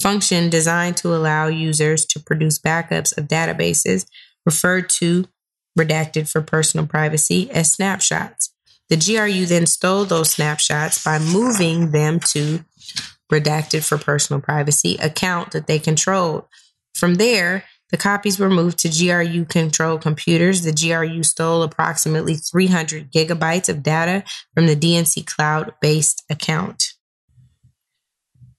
function 0.00 0.50
designed 0.50 0.96
to 0.98 1.14
allow 1.14 1.46
users 1.46 2.04
to 2.06 2.20
produce 2.20 2.60
backups 2.60 3.16
of 3.16 3.26
databases 3.26 4.06
referred 4.46 4.88
to 4.88 5.26
redacted 5.78 6.30
for 6.30 6.40
personal 6.40 6.86
privacy 6.86 7.50
as 7.50 7.72
snapshots. 7.72 8.53
The 8.90 8.96
GRU 8.96 9.46
then 9.46 9.66
stole 9.66 10.04
those 10.04 10.30
snapshots 10.30 11.02
by 11.02 11.18
moving 11.18 11.90
them 11.90 12.20
to 12.32 12.64
redacted 13.32 13.84
for 13.84 13.98
personal 13.98 14.40
privacy 14.40 14.96
account 14.96 15.52
that 15.52 15.66
they 15.66 15.78
controlled. 15.78 16.44
From 16.94 17.14
there, 17.14 17.64
the 17.90 17.96
copies 17.96 18.38
were 18.38 18.50
moved 18.50 18.78
to 18.80 18.88
GRU 18.88 19.44
controlled 19.44 20.02
computers. 20.02 20.62
The 20.62 20.72
GRU 20.72 21.22
stole 21.22 21.62
approximately 21.62 22.34
300 22.34 23.12
gigabytes 23.12 23.68
of 23.68 23.82
data 23.82 24.24
from 24.54 24.66
the 24.66 24.76
DNC 24.76 25.26
cloud 25.26 25.72
based 25.80 26.24
account. 26.30 26.94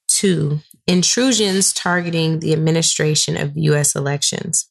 Two, 0.07 0.59
intrusions 0.87 1.73
targeting 1.73 2.39
the 2.39 2.53
administration 2.53 3.35
of 3.35 3.57
US 3.57 3.95
elections. 3.95 4.69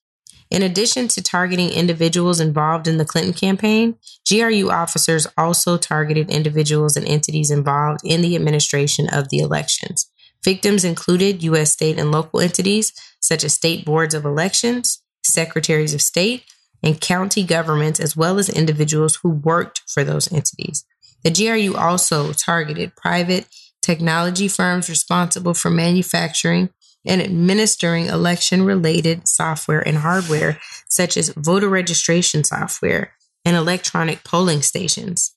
In 0.50 0.62
addition 0.62 1.08
to 1.08 1.22
targeting 1.22 1.70
individuals 1.70 2.38
involved 2.38 2.86
in 2.86 2.98
the 2.98 3.04
Clinton 3.04 3.32
campaign, 3.32 3.96
GRU 4.28 4.70
officers 4.70 5.26
also 5.36 5.76
targeted 5.76 6.30
individuals 6.30 6.96
and 6.96 7.06
entities 7.06 7.50
involved 7.50 8.00
in 8.04 8.20
the 8.20 8.36
administration 8.36 9.08
of 9.08 9.30
the 9.30 9.38
elections. 9.38 10.10
Victims 10.44 10.84
included 10.84 11.42
U.S. 11.42 11.72
state 11.72 11.98
and 11.98 12.12
local 12.12 12.40
entities, 12.40 12.92
such 13.20 13.42
as 13.42 13.54
state 13.54 13.84
boards 13.84 14.14
of 14.14 14.24
elections, 14.24 15.02
secretaries 15.22 15.94
of 15.94 16.02
state, 16.02 16.44
and 16.82 17.00
county 17.00 17.42
governments, 17.42 17.98
as 17.98 18.14
well 18.14 18.38
as 18.38 18.50
individuals 18.50 19.16
who 19.22 19.30
worked 19.30 19.82
for 19.88 20.04
those 20.04 20.30
entities. 20.30 20.84
The 21.24 21.30
GRU 21.30 21.74
also 21.74 22.34
targeted 22.34 22.94
private 22.94 23.46
technology 23.80 24.48
firms 24.48 24.90
responsible 24.90 25.54
for 25.54 25.70
manufacturing 25.70 26.68
and 27.04 27.20
administering 27.20 28.06
election 28.06 28.64
related 28.64 29.28
software 29.28 29.86
and 29.86 29.98
hardware, 29.98 30.58
such 30.88 31.16
as 31.16 31.28
voter 31.30 31.68
registration 31.68 32.44
software 32.44 33.12
and 33.44 33.56
electronic 33.56 34.24
polling 34.24 34.62
stations. 34.62 35.34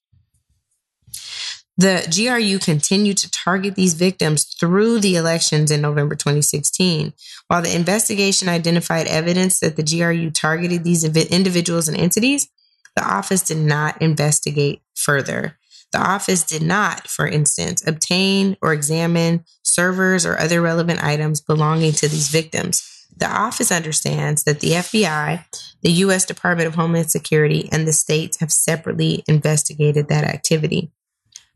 The 1.79 2.07
GRU 2.11 2.57
continued 2.57 3.17
to 3.17 3.29
target 3.29 3.75
these 3.75 3.93
victims 3.93 4.45
through 4.59 4.99
the 4.99 5.15
elections 5.15 5.69
in 5.69 5.81
November 5.81 6.15
2016. 6.15 7.13
While 7.47 7.61
the 7.61 7.75
investigation 7.75 8.49
identified 8.49 9.05
evidence 9.05 9.59
that 9.59 9.75
the 9.75 9.83
GRU 9.83 10.31
targeted 10.31 10.83
these 10.83 11.03
individuals 11.03 11.87
and 11.87 11.95
entities, 11.95 12.49
the 12.95 13.03
office 13.03 13.43
did 13.43 13.57
not 13.57 14.01
investigate 14.01 14.81
further. 14.95 15.59
The 15.93 15.99
office 15.99 16.43
did 16.43 16.61
not, 16.61 17.07
for 17.07 17.27
instance, 17.27 17.85
obtain 17.87 18.57
or 18.61 18.73
examine 18.73 19.45
servers 19.63 20.25
or 20.25 20.37
other 20.37 20.61
relevant 20.61 21.03
items 21.03 21.41
belonging 21.41 21.93
to 21.93 22.09
these 22.09 22.27
victims. 22.27 23.07
The 23.15 23.27
office 23.27 23.71
understands 23.71 24.43
that 24.43 24.59
the 24.59 24.71
FBI, 24.71 25.43
the 25.81 25.91
U.S. 25.91 26.25
Department 26.25 26.67
of 26.67 26.75
Homeland 26.75 27.09
Security, 27.09 27.69
and 27.71 27.87
the 27.87 27.93
states 27.93 28.39
have 28.39 28.51
separately 28.51 29.23
investigated 29.27 30.09
that 30.09 30.23
activity. 30.23 30.91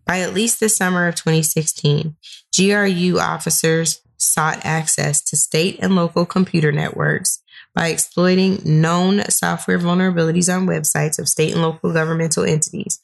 By 0.05 0.21
at 0.21 0.33
least 0.33 0.59
the 0.59 0.69
summer 0.69 1.07
of 1.07 1.15
2016, 1.15 2.15
GRU 2.55 3.19
officers 3.19 4.01
sought 4.17 4.65
access 4.65 5.21
to 5.23 5.35
state 5.35 5.77
and 5.81 5.95
local 5.95 6.25
computer 6.25 6.71
networks 6.71 7.41
by 7.73 7.88
exploiting 7.88 8.61
known 8.63 9.23
software 9.29 9.79
vulnerabilities 9.79 10.53
on 10.53 10.67
websites 10.67 11.19
of 11.19 11.27
state 11.27 11.53
and 11.53 11.61
local 11.61 11.93
governmental 11.93 12.43
entities. 12.43 13.00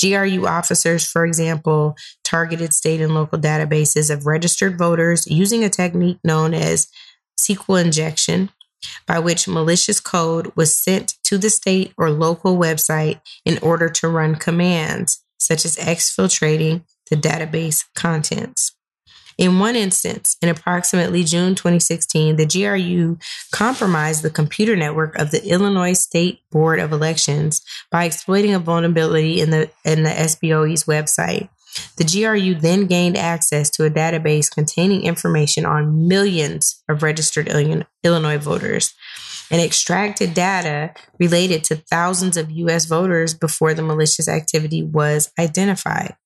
GRU 0.00 0.46
officers, 0.46 1.06
for 1.06 1.24
example, 1.24 1.96
targeted 2.24 2.72
state 2.72 3.00
and 3.00 3.14
local 3.14 3.38
databases 3.38 4.12
of 4.12 4.26
registered 4.26 4.78
voters 4.78 5.26
using 5.26 5.64
a 5.64 5.68
technique 5.68 6.18
known 6.24 6.54
as 6.54 6.88
SQL 7.38 7.82
injection, 7.84 8.50
by 9.06 9.18
which 9.18 9.48
malicious 9.48 10.00
code 10.00 10.52
was 10.56 10.76
sent 10.76 11.14
to 11.24 11.38
the 11.38 11.50
state 11.50 11.92
or 11.96 12.10
local 12.10 12.56
website 12.56 13.20
in 13.44 13.58
order 13.58 13.88
to 13.88 14.08
run 14.08 14.34
commands 14.34 15.22
such 15.38 15.64
as 15.64 15.76
exfiltrating 15.76 16.84
the 17.10 17.16
database 17.16 17.84
contents. 17.94 18.72
In 19.38 19.58
one 19.58 19.76
instance, 19.76 20.36
in 20.42 20.48
approximately 20.48 21.24
June 21.24 21.54
2016, 21.54 22.36
the 22.36 22.46
GRU 22.46 23.18
compromised 23.50 24.22
the 24.22 24.30
computer 24.30 24.76
network 24.76 25.16
of 25.16 25.30
the 25.30 25.44
Illinois 25.46 25.94
State 25.94 26.40
Board 26.50 26.78
of 26.78 26.92
Elections 26.92 27.62
by 27.90 28.04
exploiting 28.04 28.54
a 28.54 28.58
vulnerability 28.58 29.40
in 29.40 29.50
the, 29.50 29.70
in 29.84 30.02
the 30.02 30.10
SBOE's 30.10 30.84
website. 30.84 31.48
The 31.96 32.04
GRU 32.04 32.54
then 32.54 32.86
gained 32.86 33.16
access 33.16 33.70
to 33.70 33.84
a 33.84 33.90
database 33.90 34.50
containing 34.50 35.04
information 35.04 35.64
on 35.64 36.06
millions 36.06 36.82
of 36.88 37.02
registered 37.02 37.48
Illinois 37.48 38.38
voters 38.38 38.94
and 39.50 39.60
extracted 39.60 40.34
data 40.34 40.92
related 41.18 41.64
to 41.64 41.76
thousands 41.76 42.36
of 42.36 42.50
US 42.50 42.84
voters 42.86 43.34
before 43.34 43.74
the 43.74 43.82
malicious 43.82 44.28
activity 44.28 44.82
was 44.82 45.30
identified. 45.38 46.16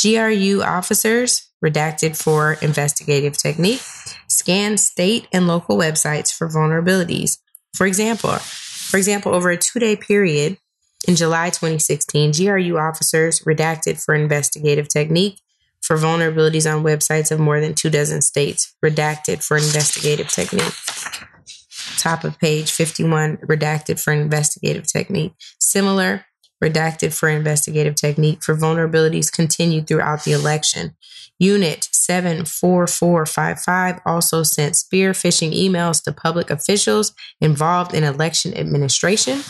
GRU 0.00 0.62
officers, 0.62 1.50
redacted 1.64 2.20
for 2.20 2.54
investigative 2.62 3.36
technique, 3.36 3.82
scan 4.28 4.78
state 4.78 5.28
and 5.32 5.46
local 5.46 5.76
websites 5.76 6.32
for 6.32 6.48
vulnerabilities. 6.48 7.38
For 7.74 7.86
example, 7.86 8.30
for 8.30 8.96
example, 8.96 9.34
over 9.34 9.50
a 9.50 9.56
two-day 9.56 9.96
period 9.96 10.58
in 11.06 11.16
July 11.16 11.50
2016, 11.50 12.32
GRU 12.32 12.78
officers 12.78 13.40
redacted 13.40 14.02
for 14.02 14.14
investigative 14.14 14.88
technique 14.88 15.40
for 15.82 15.96
vulnerabilities 15.96 16.70
on 16.70 16.84
websites 16.84 17.30
of 17.30 17.40
more 17.40 17.60
than 17.60 17.74
two 17.74 17.90
dozen 17.90 18.22
states, 18.22 18.74
redacted 18.84 19.44
for 19.44 19.56
investigative 19.56 20.28
technique 20.28 20.74
top 22.00 22.24
of 22.24 22.38
page 22.38 22.72
51, 22.72 23.38
redacted 23.38 24.02
for 24.02 24.12
investigative 24.12 24.86
technique. 24.90 25.32
Similar, 25.60 26.24
redacted 26.62 27.12
for 27.12 27.28
investigative 27.28 27.94
technique 27.94 28.42
for 28.42 28.54
vulnerabilities 28.54 29.32
continued 29.32 29.86
throughout 29.86 30.24
the 30.24 30.32
election. 30.32 30.96
Unit 31.38 31.88
74455 31.92 34.00
also 34.04 34.42
sent 34.42 34.76
spear 34.76 35.12
phishing 35.12 35.54
emails 35.54 36.02
to 36.04 36.12
public 36.12 36.50
officials 36.50 37.14
involved 37.40 37.94
in 37.94 38.04
election 38.04 38.54
administration 38.54 39.40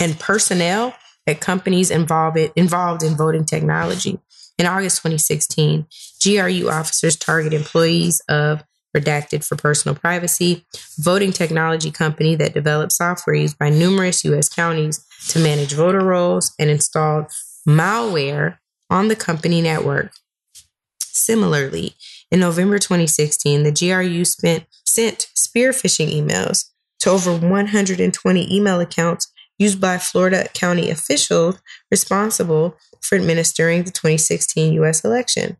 and 0.00 0.18
personnel 0.20 0.94
at 1.26 1.40
companies 1.40 1.90
involved, 1.90 2.38
involved 2.56 3.02
in 3.02 3.16
voting 3.16 3.44
technology. 3.44 4.20
In 4.58 4.66
August 4.66 4.98
2016, 4.98 5.86
GRU 6.22 6.70
officers 6.70 7.16
target 7.16 7.52
employees 7.52 8.20
of 8.28 8.62
redacted 8.96 9.46
for 9.46 9.56
personal 9.56 9.94
privacy, 9.94 10.64
voting 10.98 11.32
technology 11.32 11.90
company 11.90 12.34
that 12.36 12.54
developed 12.54 12.92
software 12.92 13.36
used 13.36 13.58
by 13.58 13.70
numerous 13.70 14.24
U.S. 14.24 14.48
counties 14.48 15.04
to 15.28 15.38
manage 15.38 15.74
voter 15.74 16.04
rolls 16.04 16.52
and 16.58 16.70
installed 16.70 17.26
malware 17.66 18.58
on 18.90 19.08
the 19.08 19.16
company 19.16 19.62
network. 19.62 20.12
Similarly, 21.00 21.94
in 22.30 22.40
November 22.40 22.78
2016, 22.78 23.62
the 23.62 23.72
GRU 23.72 24.24
spent, 24.24 24.64
sent 24.86 25.28
spear 25.34 25.72
phishing 25.72 26.10
emails 26.10 26.70
to 27.00 27.10
over 27.10 27.36
120 27.36 28.56
email 28.56 28.80
accounts 28.80 29.32
used 29.58 29.80
by 29.80 29.98
Florida 29.98 30.48
county 30.54 30.90
officials 30.90 31.60
responsible 31.90 32.76
for 33.00 33.16
administering 33.16 33.84
the 33.84 33.90
2016 33.90 34.72
U.S. 34.74 35.04
election. 35.04 35.56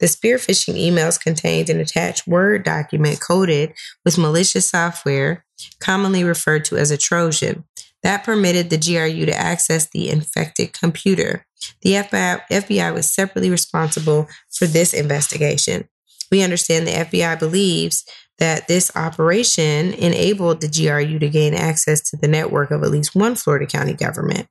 The 0.00 0.06
spearphishing 0.06 0.74
emails 0.74 1.20
contained 1.20 1.70
an 1.70 1.80
attached 1.80 2.26
Word 2.26 2.62
document 2.62 3.20
coded 3.20 3.72
with 4.04 4.18
malicious 4.18 4.68
software, 4.68 5.44
commonly 5.80 6.24
referred 6.24 6.64
to 6.66 6.76
as 6.76 6.90
a 6.90 6.98
Trojan, 6.98 7.64
that 8.02 8.24
permitted 8.24 8.70
the 8.70 8.78
GRU 8.78 9.26
to 9.26 9.36
access 9.36 9.88
the 9.90 10.08
infected 10.08 10.72
computer. 10.72 11.46
The 11.82 11.94
FBI, 11.94 12.42
FBI 12.50 12.94
was 12.94 13.12
separately 13.12 13.50
responsible 13.50 14.28
for 14.50 14.66
this 14.66 14.94
investigation. 14.94 15.88
We 16.30 16.42
understand 16.42 16.86
the 16.86 16.92
FBI 16.92 17.38
believes 17.38 18.04
that 18.38 18.68
this 18.68 18.92
operation 18.94 19.92
enabled 19.94 20.60
the 20.60 20.68
GRU 20.68 21.18
to 21.18 21.28
gain 21.28 21.54
access 21.54 22.00
to 22.10 22.16
the 22.16 22.28
network 22.28 22.70
of 22.70 22.82
at 22.82 22.90
least 22.90 23.16
one 23.16 23.34
Florida 23.34 23.66
county 23.66 23.94
government. 23.94 24.46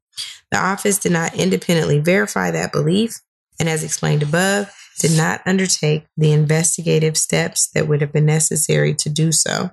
The 0.51 0.57
office 0.57 0.97
did 0.97 1.13
not 1.13 1.35
independently 1.35 1.99
verify 1.99 2.51
that 2.51 2.73
belief, 2.73 3.21
and 3.59 3.69
as 3.69 3.83
explained 3.83 4.23
above, 4.23 4.69
did 4.99 5.15
not 5.15 5.41
undertake 5.45 6.05
the 6.17 6.31
investigative 6.31 7.17
steps 7.17 7.69
that 7.73 7.87
would 7.87 8.01
have 8.01 8.11
been 8.11 8.25
necessary 8.25 8.93
to 8.95 9.09
do 9.09 9.31
so. 9.31 9.71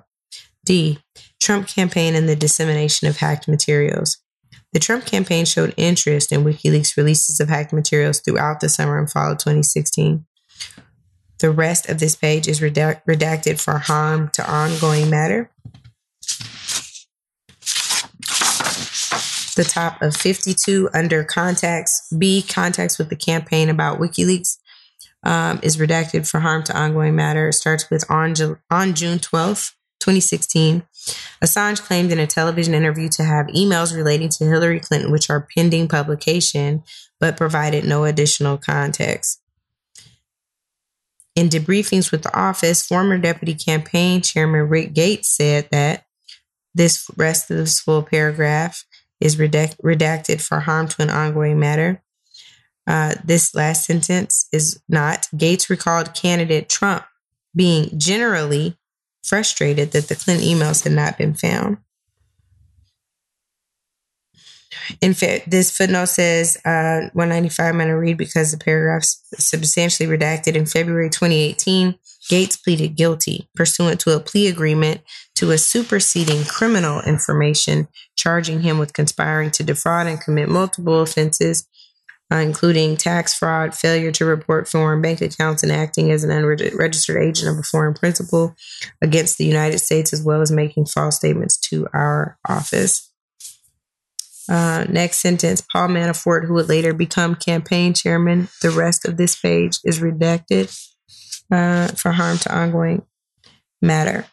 D. 0.65 0.99
Trump 1.41 1.67
campaign 1.67 2.15
and 2.15 2.27
the 2.27 2.35
dissemination 2.35 3.07
of 3.07 3.17
hacked 3.17 3.47
materials. 3.47 4.17
The 4.73 4.79
Trump 4.79 5.05
campaign 5.05 5.45
showed 5.45 5.73
interest 5.77 6.31
in 6.31 6.43
WikiLeaks 6.43 6.97
releases 6.97 7.39
of 7.39 7.49
hacked 7.49 7.71
materials 7.71 8.19
throughout 8.19 8.59
the 8.59 8.69
summer 8.69 8.99
and 8.99 9.09
fall 9.09 9.31
of 9.31 9.37
2016. 9.37 10.25
The 11.39 11.51
rest 11.51 11.89
of 11.89 11.99
this 11.99 12.15
page 12.15 12.47
is 12.47 12.59
redact- 12.59 13.01
redacted 13.07 13.61
for 13.61 13.77
harm 13.77 14.29
to 14.33 14.49
ongoing 14.49 15.09
matter. 15.09 15.51
The 19.55 19.63
top 19.63 20.01
of 20.01 20.15
52 20.17 20.89
under 20.93 21.23
contacts, 21.23 22.11
B, 22.17 22.41
contacts 22.41 22.97
with 22.97 23.09
the 23.09 23.15
campaign 23.15 23.69
about 23.69 23.99
WikiLeaks 23.99 24.57
um, 25.25 25.59
is 25.63 25.77
redacted 25.77 26.29
for 26.29 26.39
harm 26.39 26.63
to 26.63 26.77
ongoing 26.77 27.15
matter. 27.15 27.49
It 27.49 27.53
starts 27.53 27.89
with 27.89 28.09
on, 28.09 28.35
on 28.69 28.93
June 28.93 29.19
12th, 29.19 29.73
2016. 29.99 30.83
Assange 31.43 31.81
claimed 31.81 32.11
in 32.11 32.19
a 32.19 32.27
television 32.27 32.73
interview 32.73 33.09
to 33.09 33.23
have 33.23 33.47
emails 33.47 33.95
relating 33.95 34.29
to 34.29 34.45
Hillary 34.45 34.79
Clinton, 34.79 35.11
which 35.11 35.29
are 35.29 35.47
pending 35.55 35.87
publication, 35.87 36.83
but 37.19 37.37
provided 37.37 37.85
no 37.85 38.05
additional 38.05 38.57
context. 38.57 39.41
In 41.35 41.49
debriefings 41.49 42.11
with 42.11 42.23
the 42.23 42.37
office, 42.37 42.85
former 42.85 43.17
deputy 43.17 43.55
campaign 43.55 44.21
chairman 44.21 44.69
Rick 44.69 44.93
Gates 44.93 45.27
said 45.27 45.67
that 45.71 46.05
this 46.73 47.09
rest 47.17 47.51
of 47.51 47.57
this 47.57 47.79
full 47.79 48.03
paragraph 48.03 48.85
is 49.19 49.35
redact- 49.35 49.79
redacted 49.83 50.41
for 50.41 50.61
harm 50.61 50.87
to 50.89 51.01
an 51.01 51.09
ongoing 51.09 51.59
matter. 51.59 52.01
Uh, 52.87 53.15
this 53.23 53.55
last 53.55 53.85
sentence 53.85 54.47
is 54.51 54.81
not. 54.87 55.27
Gates 55.35 55.69
recalled 55.69 56.13
candidate 56.13 56.69
Trump 56.69 57.05
being 57.55 57.89
generally 57.97 58.77
frustrated 59.23 59.91
that 59.91 60.07
the 60.07 60.15
Clinton 60.15 60.47
emails 60.47 60.83
had 60.83 60.93
not 60.93 61.17
been 61.17 61.33
found. 61.33 61.77
In 65.01 65.13
fact, 65.13 65.49
this 65.49 65.75
footnote 65.75 66.09
says 66.09 66.57
uh, 66.65 67.09
195. 67.13 67.65
I'm 67.65 67.77
going 67.77 67.87
to 67.87 67.93
read 67.93 68.17
because 68.17 68.51
the 68.51 68.57
paragraph's 68.57 69.19
substantially 69.33 70.07
redacted. 70.07 70.55
In 70.55 70.67
February 70.67 71.09
2018, 71.09 71.95
Gates 72.27 72.57
pleaded 72.57 72.95
guilty 72.95 73.47
pursuant 73.55 73.99
to 74.01 74.15
a 74.15 74.19
plea 74.19 74.47
agreement 74.47 75.01
to 75.35 75.51
a 75.51 75.57
superseding 75.57 76.43
criminal 76.45 77.01
information 77.01 77.87
charging 78.15 78.61
him 78.61 78.79
with 78.79 78.93
conspiring 78.93 79.51
to 79.51 79.63
defraud 79.63 80.07
and 80.07 80.19
commit 80.19 80.49
multiple 80.49 81.01
offenses 81.01 81.67
uh, 82.31 82.37
including 82.37 82.97
tax 82.97 83.33
fraud, 83.33 83.75
failure 83.75 84.11
to 84.11 84.25
report 84.25 84.67
foreign 84.67 85.01
bank 85.01 85.21
accounts, 85.21 85.63
and 85.63 85.71
acting 85.71 86.11
as 86.11 86.23
an 86.23 86.31
unregistered 86.31 87.21
agent 87.21 87.49
of 87.51 87.59
a 87.59 87.63
foreign 87.63 87.93
principal 87.93 88.55
against 89.01 89.37
the 89.37 89.45
United 89.45 89.79
States, 89.79 90.11
as 90.11 90.23
well 90.23 90.41
as 90.41 90.51
making 90.51 90.85
false 90.85 91.15
statements 91.15 91.57
to 91.57 91.87
our 91.93 92.37
office. 92.47 93.11
Uh, 94.47 94.85
next 94.89 95.19
sentence 95.19 95.61
Paul 95.71 95.87
Manafort, 95.89 96.45
who 96.45 96.53
would 96.53 96.69
later 96.69 96.93
become 96.93 97.35
campaign 97.35 97.93
chairman. 97.93 98.47
The 98.61 98.69
rest 98.71 99.05
of 99.05 99.17
this 99.17 99.35
page 99.39 99.79
is 99.83 99.99
redacted 99.99 100.75
uh, 101.51 101.87
for 101.89 102.11
harm 102.11 102.37
to 102.39 102.55
ongoing 102.55 103.03
matter. 103.81 104.25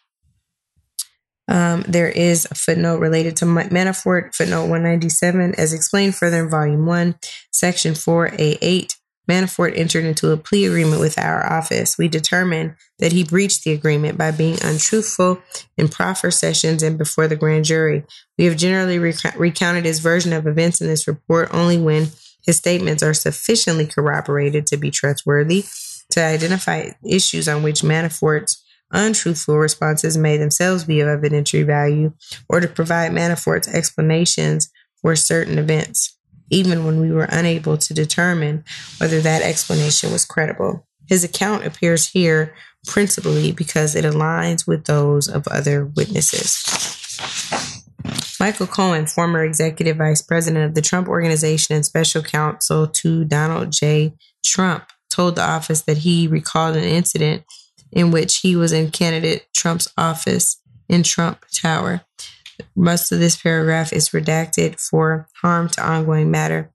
Um, 1.48 1.82
there 1.88 2.08
is 2.08 2.46
a 2.50 2.54
footnote 2.54 3.00
related 3.00 3.36
to 3.38 3.44
Manafort, 3.44 4.34
footnote 4.34 4.62
197, 4.62 5.54
as 5.56 5.72
explained 5.72 6.14
further 6.14 6.44
in 6.44 6.50
Volume 6.50 6.86
1, 6.86 7.16
Section 7.50 7.94
4A8. 7.94 8.96
Manafort 9.30 9.78
entered 9.78 10.04
into 10.04 10.30
a 10.30 10.36
plea 10.36 10.66
agreement 10.66 11.00
with 11.00 11.18
our 11.18 11.44
office. 11.50 11.96
We 11.96 12.08
determined 12.08 12.74
that 12.98 13.12
he 13.12 13.22
breached 13.22 13.62
the 13.62 13.72
agreement 13.72 14.18
by 14.18 14.32
being 14.32 14.58
untruthful 14.62 15.40
in 15.76 15.88
proffer 15.88 16.30
sessions 16.30 16.82
and 16.82 16.98
before 16.98 17.28
the 17.28 17.36
grand 17.36 17.64
jury. 17.64 18.04
We 18.36 18.46
have 18.46 18.56
generally 18.56 18.98
rec- 18.98 19.38
recounted 19.38 19.84
his 19.84 20.00
version 20.00 20.32
of 20.32 20.46
events 20.46 20.80
in 20.80 20.88
this 20.88 21.06
report 21.06 21.50
only 21.52 21.78
when 21.78 22.08
his 22.44 22.56
statements 22.56 23.02
are 23.02 23.14
sufficiently 23.14 23.86
corroborated 23.86 24.66
to 24.66 24.76
be 24.76 24.90
trustworthy 24.90 25.64
to 26.10 26.22
identify 26.22 26.90
issues 27.08 27.48
on 27.48 27.62
which 27.62 27.82
Manafort's 27.82 28.61
untruthful 28.92 29.58
responses 29.58 30.16
may 30.16 30.36
themselves 30.36 30.84
be 30.84 31.00
of 31.00 31.08
evidentiary 31.08 31.66
value, 31.66 32.12
or 32.48 32.60
to 32.60 32.68
provide 32.68 33.12
Manafort's 33.12 33.68
explanations 33.68 34.70
for 35.00 35.16
certain 35.16 35.58
events, 35.58 36.16
even 36.50 36.84
when 36.84 37.00
we 37.00 37.10
were 37.10 37.28
unable 37.30 37.76
to 37.78 37.94
determine 37.94 38.64
whether 38.98 39.20
that 39.20 39.42
explanation 39.42 40.12
was 40.12 40.24
credible. 40.24 40.86
His 41.08 41.24
account 41.24 41.66
appears 41.66 42.10
here 42.10 42.54
principally 42.86 43.52
because 43.52 43.94
it 43.94 44.04
aligns 44.04 44.66
with 44.66 44.84
those 44.84 45.28
of 45.28 45.46
other 45.48 45.84
witnesses. 45.84 46.62
Michael 48.40 48.66
Cohen, 48.66 49.06
former 49.06 49.44
executive 49.44 49.98
vice 49.98 50.20
president 50.20 50.64
of 50.64 50.74
the 50.74 50.82
Trump 50.82 51.06
Organization 51.06 51.76
and 51.76 51.86
special 51.86 52.22
counsel 52.22 52.88
to 52.88 53.24
Donald 53.24 53.70
J. 53.70 54.14
Trump, 54.44 54.84
told 55.10 55.36
the 55.36 55.42
office 55.42 55.82
that 55.82 55.98
he 55.98 56.26
recalled 56.26 56.74
an 56.74 56.82
incident 56.82 57.44
in 57.92 58.10
which 58.10 58.38
he 58.38 58.56
was 58.56 58.72
in 58.72 58.90
candidate 58.90 59.46
Trump's 59.54 59.88
office 59.96 60.60
in 60.88 61.02
Trump 61.02 61.44
Tower. 61.54 62.02
Most 62.74 63.12
of 63.12 63.18
this 63.18 63.40
paragraph 63.40 63.92
is 63.92 64.10
redacted 64.10 64.80
for 64.80 65.28
harm 65.40 65.68
to 65.70 65.86
ongoing 65.86 66.30
matter. 66.30 66.72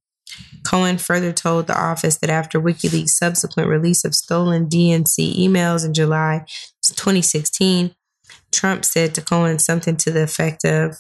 Cohen 0.65 0.97
further 0.97 1.31
told 1.31 1.67
the 1.67 1.79
office 1.79 2.17
that 2.17 2.29
after 2.29 2.59
WikiLeaks' 2.59 3.09
subsequent 3.09 3.69
release 3.69 4.03
of 4.03 4.13
stolen 4.13 4.67
DNC 4.67 5.37
emails 5.37 5.85
in 5.85 5.93
July 5.93 6.45
2016, 6.83 7.95
Trump 8.51 8.85
said 8.85 9.15
to 9.15 9.21
Cohen 9.21 9.59
something 9.59 9.95
to 9.97 10.11
the 10.11 10.23
effect 10.23 10.65
of 10.65 10.97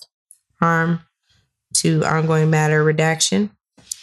harm 0.59 1.01
to 1.75 2.03
ongoing 2.05 2.49
matter 2.49 2.83
redaction. 2.83 3.51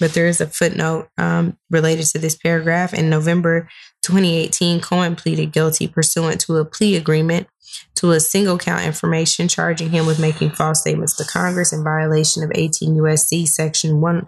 But 0.00 0.12
there 0.12 0.26
is 0.26 0.40
a 0.40 0.46
footnote 0.46 1.08
um, 1.16 1.56
related 1.70 2.06
to 2.08 2.18
this 2.18 2.36
paragraph. 2.36 2.92
In 2.92 3.08
November 3.08 3.68
2018, 4.04 4.80
Cohen 4.80 5.16
pleaded 5.16 5.52
guilty 5.52 5.88
pursuant 5.88 6.40
to 6.42 6.56
a 6.56 6.64
plea 6.64 6.96
agreement 6.96 7.48
to 7.96 8.12
a 8.12 8.20
single 8.20 8.58
count 8.58 8.84
information 8.84 9.48
charging 9.48 9.90
him 9.90 10.06
with 10.06 10.20
making 10.20 10.50
false 10.50 10.80
statements 10.80 11.16
to 11.16 11.24
Congress 11.24 11.72
in 11.72 11.82
violation 11.82 12.42
of 12.42 12.52
18 12.54 12.94
USC 12.96 13.46
section 13.46 14.00
1 14.00 14.26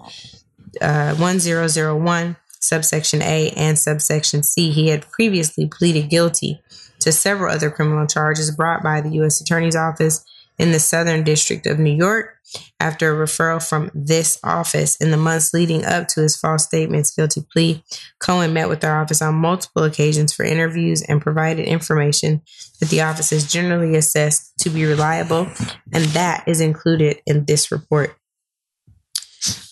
uh, 0.81 1.15
1001 1.15 2.37
subsection 2.61 3.23
A 3.23 3.51
and 3.51 3.79
subsection 3.79 4.43
C. 4.43 4.71
He 4.71 4.89
had 4.89 5.09
previously 5.11 5.69
pleaded 5.69 6.11
guilty 6.11 6.61
to 7.01 7.13
several 7.13 7.53
other 7.53 7.71
criminal 7.71 8.07
charges 8.07 8.51
brought 8.51 8.83
by 8.83 9.01
the 9.01 9.11
U.S. 9.11 9.41
Attorney's 9.41 9.77
Office 9.77 10.25
in 10.59 10.73
the 10.73 10.81
Southern 10.81 11.23
District 11.25 11.67
of 11.67 11.79
New 11.79 11.95
York 11.95 12.37
after 12.79 13.13
a 13.13 13.27
referral 13.27 13.67
from 13.67 13.91
this 13.95 14.39
office 14.45 14.97
in 14.97 15.11
the 15.11 15.17
months 15.17 15.53
leading 15.53 15.85
up 15.85 16.09
to 16.09 16.21
his 16.21 16.37
false 16.37 16.65
statements 16.65 17.15
guilty 17.15 17.45
plea. 17.53 17.83
Cohen 18.21 18.53
met 18.53 18.69
with 18.69 18.85
our 18.85 19.03
office 19.03 19.21
on 19.21 19.35
multiple 19.35 19.83
occasions 19.83 20.33
for 20.33 20.45
interviews 20.45 21.03
and 21.03 21.21
provided 21.21 21.67
information 21.67 22.43
that 22.81 22.89
the 22.89 23.03
office 23.03 23.33
is 23.33 23.51
generally 23.51 23.97
assessed 23.97 24.57
to 24.59 24.71
be 24.71 24.85
reliable, 24.85 25.49
and 25.93 26.05
that 26.07 26.45
is 26.47 26.61
included 26.61 27.21
in 27.27 27.45
this 27.47 27.73
report. 27.73 28.17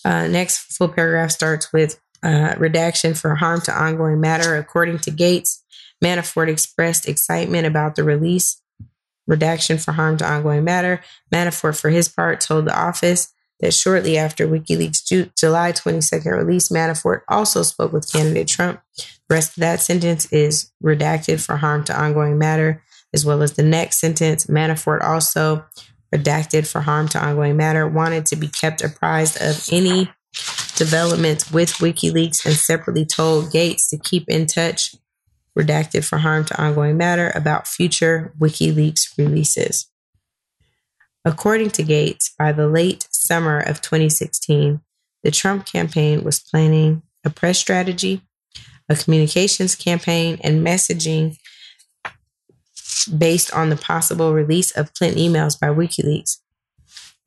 Uh, 0.03 0.27
next 0.27 0.73
full 0.73 0.89
paragraph 0.89 1.31
starts 1.31 1.71
with 1.73 1.99
uh, 2.23 2.55
redaction 2.57 3.13
for 3.13 3.35
harm 3.35 3.61
to 3.61 3.71
ongoing 3.71 4.19
matter. 4.19 4.55
According 4.55 4.99
to 4.99 5.11
Gates, 5.11 5.63
Manafort 6.03 6.49
expressed 6.49 7.07
excitement 7.07 7.65
about 7.65 7.95
the 7.95 8.03
release 8.03 8.61
redaction 9.27 9.77
for 9.77 9.91
harm 9.91 10.17
to 10.17 10.25
ongoing 10.25 10.63
matter. 10.63 11.01
Manafort, 11.33 11.79
for 11.79 11.89
his 11.89 12.07
part, 12.07 12.41
told 12.41 12.65
the 12.65 12.77
office 12.77 13.33
that 13.59 13.73
shortly 13.73 14.17
after 14.17 14.47
WikiLeaks' 14.47 15.05
Ju- 15.05 15.29
July 15.37 15.71
22nd 15.71 16.37
release, 16.37 16.69
Manafort 16.69 17.21
also 17.27 17.63
spoke 17.63 17.93
with 17.93 18.11
candidate 18.11 18.47
Trump. 18.47 18.81
The 18.97 19.35
rest 19.35 19.57
of 19.57 19.61
that 19.61 19.81
sentence 19.81 20.31
is 20.31 20.71
redacted 20.83 21.43
for 21.43 21.57
harm 21.57 21.83
to 21.85 21.99
ongoing 21.99 22.37
matter, 22.37 22.83
as 23.13 23.25
well 23.25 23.41
as 23.41 23.53
the 23.53 23.63
next 23.63 23.99
sentence. 23.99 24.45
Manafort 24.47 25.01
also 25.01 25.65
redacted 26.13 26.69
for 26.69 26.81
harm 26.81 27.07
to 27.09 27.23
ongoing 27.23 27.57
matter, 27.57 27.87
wanted 27.87 28.25
to 28.27 28.35
be 28.35 28.47
kept 28.47 28.83
apprised 28.83 29.41
of 29.41 29.67
any 29.71 30.09
developments 30.75 31.51
with 31.51 31.69
WikiLeaks 31.75 32.45
and 32.45 32.55
separately 32.55 33.05
told 33.05 33.51
Gates 33.51 33.89
to 33.89 33.97
keep 33.97 34.27
in 34.27 34.45
touch 34.45 34.95
redacted 35.57 36.03
for 36.03 36.17
harm 36.17 36.45
to 36.45 36.61
ongoing 36.61 36.97
matter 36.97 37.31
about 37.35 37.67
future 37.67 38.33
WikiLeaks 38.39 39.17
releases. 39.17 39.89
According 41.23 41.71
to 41.71 41.83
Gates, 41.83 42.33
by 42.37 42.51
the 42.51 42.67
late 42.67 43.07
summer 43.11 43.59
of 43.59 43.81
2016, 43.81 44.81
the 45.23 45.31
Trump 45.31 45.65
campaign 45.65 46.23
was 46.23 46.39
planning 46.39 47.01
a 47.23 47.31
press 47.31 47.57
strategy, 47.57 48.21
a 48.87 48.95
communications 48.95 49.75
campaign, 49.75 50.37
and 50.43 50.65
messaging 50.65 51.37
based 53.17 53.51
on 53.53 53.69
the 53.69 53.75
possible 53.75 54.33
release 54.33 54.71
of 54.71 54.93
Clinton 54.93 55.19
emails 55.19 55.59
by 55.59 55.67
WikiLeaks. 55.67 56.37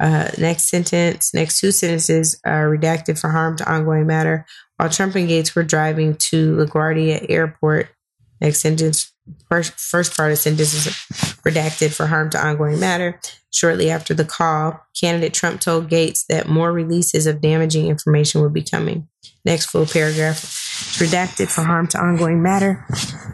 Uh, 0.00 0.30
next 0.38 0.68
sentence, 0.68 1.34
next 1.34 1.58
two 1.58 1.72
sentences 1.72 2.40
are 2.44 2.68
redacted 2.68 3.20
for 3.20 3.30
harm 3.30 3.56
to 3.56 3.68
ongoing 3.70 4.06
matter. 4.06 4.46
While 4.76 4.90
Trump 4.90 5.16
and 5.16 5.26
Gates 5.26 5.56
were 5.56 5.64
driving 5.64 6.14
to 6.16 6.56
LaGuardia 6.56 7.26
Airport 7.28 7.88
Next 8.40 8.60
sentence, 8.60 9.12
first, 9.48 9.72
first 9.72 10.16
part 10.16 10.32
of 10.32 10.38
sentence 10.38 10.74
is 10.74 10.86
redacted 11.42 11.92
for 11.92 12.06
harm 12.06 12.30
to 12.30 12.44
ongoing 12.44 12.78
matter. 12.78 13.20
Shortly 13.52 13.90
after 13.90 14.14
the 14.14 14.24
call, 14.24 14.80
candidate 14.98 15.34
Trump 15.34 15.60
told 15.60 15.88
Gates 15.88 16.24
that 16.28 16.48
more 16.48 16.72
releases 16.72 17.26
of 17.26 17.40
damaging 17.40 17.88
information 17.88 18.42
would 18.42 18.52
be 18.52 18.62
coming. 18.62 19.08
Next 19.44 19.66
full 19.66 19.86
paragraph, 19.86 20.42
redacted 20.98 21.48
for 21.48 21.62
harm 21.62 21.86
to 21.88 21.98
ongoing 21.98 22.42
matter. 22.42 22.84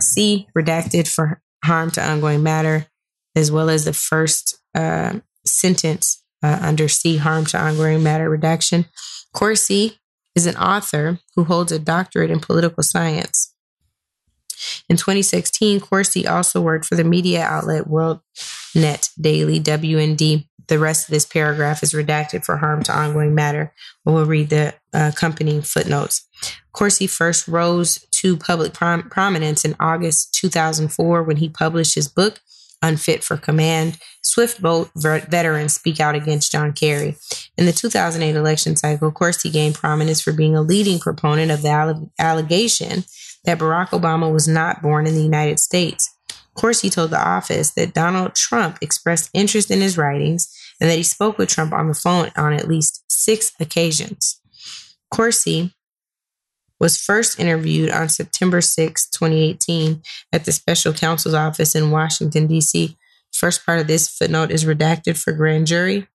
C, 0.00 0.46
redacted 0.56 1.08
for 1.08 1.42
harm 1.64 1.90
to 1.92 2.02
ongoing 2.02 2.42
matter, 2.42 2.86
as 3.34 3.50
well 3.50 3.68
as 3.68 3.84
the 3.84 3.92
first 3.92 4.58
uh, 4.74 5.18
sentence 5.44 6.22
uh, 6.42 6.58
under 6.60 6.88
C, 6.88 7.16
harm 7.16 7.44
to 7.46 7.58
ongoing 7.58 8.02
matter 8.02 8.30
redaction. 8.30 8.86
Corsi 9.32 9.98
is 10.34 10.46
an 10.46 10.56
author 10.56 11.18
who 11.34 11.44
holds 11.44 11.72
a 11.72 11.78
doctorate 11.78 12.30
in 12.30 12.40
political 12.40 12.82
science. 12.82 13.53
In 14.88 14.96
2016, 14.96 15.80
Corsi 15.80 16.26
also 16.26 16.60
worked 16.60 16.84
for 16.84 16.94
the 16.94 17.04
media 17.04 17.42
outlet 17.42 17.86
WorldNet 17.86 19.10
Daily, 19.20 19.60
WND. 19.60 20.46
The 20.66 20.78
rest 20.78 21.08
of 21.08 21.12
this 21.12 21.26
paragraph 21.26 21.82
is 21.82 21.92
redacted 21.92 22.44
for 22.44 22.56
harm 22.56 22.82
to 22.84 22.96
ongoing 22.96 23.34
matter, 23.34 23.72
but 24.04 24.12
we'll 24.12 24.24
read 24.24 24.48
the 24.48 24.74
uh, 24.94 25.10
accompanying 25.12 25.60
footnotes. 25.60 26.26
Corsi 26.72 27.06
first 27.06 27.46
rose 27.46 27.98
to 28.12 28.36
public 28.36 28.72
prom- 28.72 29.10
prominence 29.10 29.64
in 29.64 29.76
August 29.78 30.34
2004 30.34 31.22
when 31.22 31.36
he 31.36 31.48
published 31.48 31.94
his 31.94 32.08
book, 32.08 32.40
Unfit 32.82 33.22
for 33.22 33.36
Command. 33.36 33.98
Swift 34.22 34.60
boat 34.60 34.90
veterans 34.94 35.74
speak 35.74 36.00
out 36.00 36.14
against 36.14 36.50
John 36.50 36.72
Kerry. 36.72 37.16
In 37.56 37.66
the 37.66 37.72
2008 37.72 38.34
election 38.34 38.74
cycle, 38.76 39.12
Corsi 39.12 39.50
gained 39.50 39.74
prominence 39.74 40.20
for 40.20 40.32
being 40.32 40.56
a 40.56 40.62
leading 40.62 40.98
proponent 40.98 41.50
of 41.50 41.62
the 41.62 41.68
alle- 41.68 42.10
allegation 42.18 43.04
that 43.44 43.58
Barack 43.58 43.90
Obama 43.90 44.32
was 44.32 44.48
not 44.48 44.82
born 44.82 45.06
in 45.06 45.14
the 45.14 45.22
United 45.22 45.60
States. 45.60 46.10
Corsi 46.54 46.88
told 46.88 47.10
the 47.10 47.20
office 47.20 47.70
that 47.72 47.94
Donald 47.94 48.34
Trump 48.34 48.78
expressed 48.80 49.30
interest 49.34 49.70
in 49.70 49.80
his 49.80 49.98
writings 49.98 50.48
and 50.80 50.88
that 50.88 50.96
he 50.96 51.02
spoke 51.02 51.36
with 51.36 51.48
Trump 51.48 51.72
on 51.72 51.88
the 51.88 51.94
phone 51.94 52.30
on 52.36 52.52
at 52.52 52.68
least 52.68 53.04
six 53.08 53.52
occasions. 53.60 54.40
Corsi 55.10 55.74
was 56.80 56.98
first 56.98 57.38
interviewed 57.38 57.90
on 57.90 58.08
September 58.08 58.60
6, 58.60 59.08
2018, 59.10 60.02
at 60.32 60.44
the 60.44 60.52
special 60.52 60.92
counsel's 60.92 61.34
office 61.34 61.74
in 61.74 61.90
Washington, 61.90 62.46
D.C. 62.46 62.96
First 63.32 63.64
part 63.64 63.80
of 63.80 63.86
this 63.86 64.08
footnote 64.08 64.50
is 64.50 64.64
redacted 64.64 65.16
for 65.16 65.32
grand 65.32 65.66
jury. 65.66 66.08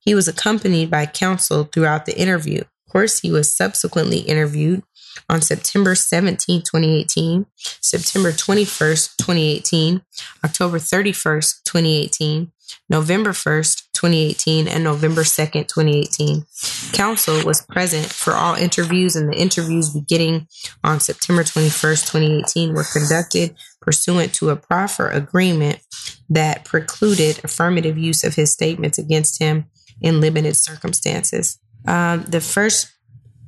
He 0.00 0.14
was 0.14 0.28
accompanied 0.28 0.90
by 0.90 1.06
counsel 1.06 1.64
throughout 1.64 2.06
the 2.06 2.18
interview. 2.18 2.64
Corsi 2.90 3.30
was 3.30 3.54
subsequently 3.54 4.20
interviewed 4.20 4.82
on 5.28 5.40
September 5.42 5.94
17, 5.94 6.62
2018, 6.62 7.46
September 7.56 8.32
21st, 8.32 9.16
2018, 9.16 10.02
October 10.44 10.78
31st, 10.78 11.62
2018, 11.64 12.52
November 12.90 13.30
1st, 13.30 13.82
2018, 13.92 14.68
and 14.68 14.84
November 14.84 15.22
2nd, 15.22 15.66
2018. 15.68 16.44
Counsel 16.92 17.44
was 17.44 17.62
present 17.62 18.06
for 18.06 18.34
all 18.34 18.54
interviews, 18.54 19.16
and 19.16 19.32
the 19.32 19.36
interviews 19.36 19.90
beginning 19.90 20.46
on 20.84 21.00
September 21.00 21.42
21st, 21.42 22.10
2018, 22.10 22.74
were 22.74 22.84
conducted 22.92 23.56
pursuant 23.80 24.34
to 24.34 24.50
a 24.50 24.56
proffer 24.56 25.08
agreement 25.08 25.80
that 26.28 26.64
precluded 26.64 27.40
affirmative 27.44 27.96
use 27.96 28.24
of 28.24 28.34
his 28.34 28.52
statements 28.52 28.98
against 28.98 29.40
him 29.40 29.66
in 30.00 30.20
limited 30.20 30.56
circumstances. 30.56 31.58
Um, 31.86 32.24
the 32.24 32.40
first 32.40 32.92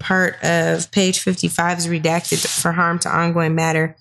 part 0.01 0.43
of 0.43 0.91
page 0.91 1.21
55 1.21 1.79
is 1.79 1.87
redacted 1.87 2.45
for 2.61 2.73
harm 2.73 2.99
to 3.01 3.09
ongoing 3.09 3.55
matter. 3.55 3.97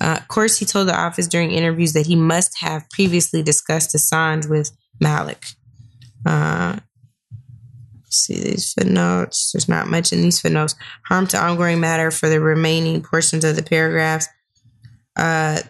Uh, 0.00 0.20
he 0.58 0.64
told 0.64 0.88
the 0.88 0.98
office 0.98 1.28
during 1.28 1.50
interviews 1.50 1.92
that 1.92 2.06
he 2.06 2.16
must 2.16 2.58
have 2.58 2.88
previously 2.90 3.42
discussed 3.42 3.94
Assange 3.94 4.48
with 4.48 4.70
Malik. 5.00 5.44
Uh, 6.24 6.78
see 8.08 8.34
these 8.34 8.72
footnotes. 8.72 9.52
There's 9.52 9.68
not 9.68 9.86
much 9.86 10.12
in 10.12 10.22
these 10.22 10.40
footnotes. 10.40 10.74
Harm 11.06 11.26
to 11.28 11.38
ongoing 11.38 11.80
matter 11.80 12.10
for 12.10 12.28
the 12.28 12.40
remaining 12.40 13.02
portions 13.02 13.44
of 13.44 13.56
the 13.56 13.62
paragraphs. 13.62 14.26
Uh, 15.16 15.60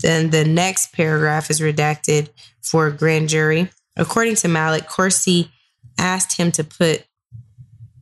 then 0.00 0.30
the 0.30 0.44
next 0.44 0.92
paragraph 0.92 1.50
is 1.50 1.60
redacted 1.60 2.28
for 2.60 2.90
grand 2.90 3.28
jury. 3.28 3.70
According 3.96 4.36
to 4.36 4.48
Malik, 4.48 4.86
Corsi 4.88 5.50
asked 5.98 6.36
him 6.36 6.50
to 6.52 6.64
put 6.64 7.04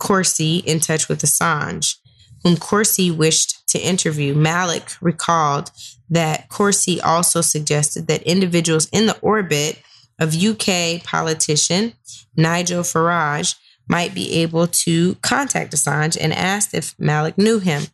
Corsi 0.01 0.57
in 0.59 0.81
touch 0.81 1.09
with 1.09 1.23
Assange, 1.23 1.95
whom 2.43 2.57
Corsi 2.57 3.11
wished 3.11 3.69
to 3.69 3.79
interview. 3.79 4.35
Malik 4.35 4.91
recalled 5.01 5.71
that 6.09 6.49
Corsi 6.49 7.01
also 7.01 7.41
suggested 7.41 8.09
that 8.09 8.23
individuals 8.25 8.89
in 8.93 9.07
the 9.07 9.19
orbit 9.21 9.81
of 10.19 10.35
UK 10.35 11.03
politician 11.05 11.95
Nigel 12.37 12.83
Farage 12.83 13.55
might 13.89 14.15
be 14.15 14.33
able 14.35 14.67
to 14.67 15.15
contact 15.17 15.73
Assange 15.73 16.17
and 16.21 16.33
asked 16.33 16.75
if 16.75 16.99
Malik 16.99 17.39
knew 17.39 17.59
him. 17.59 17.85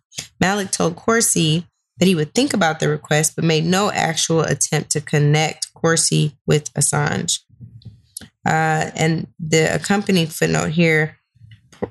Malik 0.40 0.70
told 0.70 0.96
Corsi 0.96 1.66
that 1.98 2.06
he 2.06 2.14
would 2.14 2.34
think 2.34 2.52
about 2.52 2.80
the 2.80 2.88
request, 2.88 3.34
but 3.34 3.44
made 3.44 3.64
no 3.64 3.90
actual 3.90 4.40
attempt 4.40 4.90
to 4.90 5.00
connect 5.00 5.72
Corsi 5.74 6.36
with 6.46 6.72
Assange. 6.74 7.40
Uh, 8.46 8.90
and 8.94 9.26
the 9.40 9.74
accompanying 9.74 10.26
footnote 10.26 10.70
here 10.70 11.16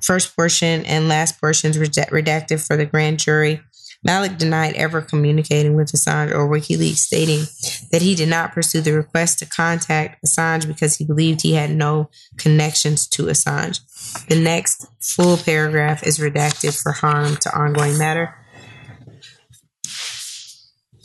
first 0.01 0.35
portion 0.35 0.85
and 0.85 1.07
last 1.07 1.39
portions 1.39 1.77
redacted 1.77 2.65
for 2.65 2.77
the 2.77 2.85
grand 2.85 3.19
jury. 3.19 3.61
Malik 4.03 4.37
denied 4.37 4.75
ever 4.75 5.01
communicating 5.01 5.75
with 5.75 5.91
Assange 5.91 6.31
or 6.31 6.47
WikiLeaks, 6.47 6.97
stating 6.97 7.45
that 7.91 8.03
he 8.03 8.13
did 8.13 8.29
not 8.29 8.53
pursue 8.53 8.79
the 8.79 8.93
request 8.93 9.39
to 9.39 9.47
contact 9.47 10.23
Assange 10.23 10.67
because 10.67 10.95
he 10.95 11.05
believed 11.05 11.41
he 11.41 11.53
had 11.53 11.71
no 11.71 12.09
connections 12.37 13.07
to 13.07 13.23
Assange. 13.23 13.79
The 14.27 14.39
next 14.39 14.85
full 15.01 15.37
paragraph 15.37 16.05
is 16.05 16.19
redacted 16.19 16.79
for 16.79 16.91
harm 16.91 17.35
to 17.37 17.57
ongoing 17.57 17.97
matter. 17.97 18.35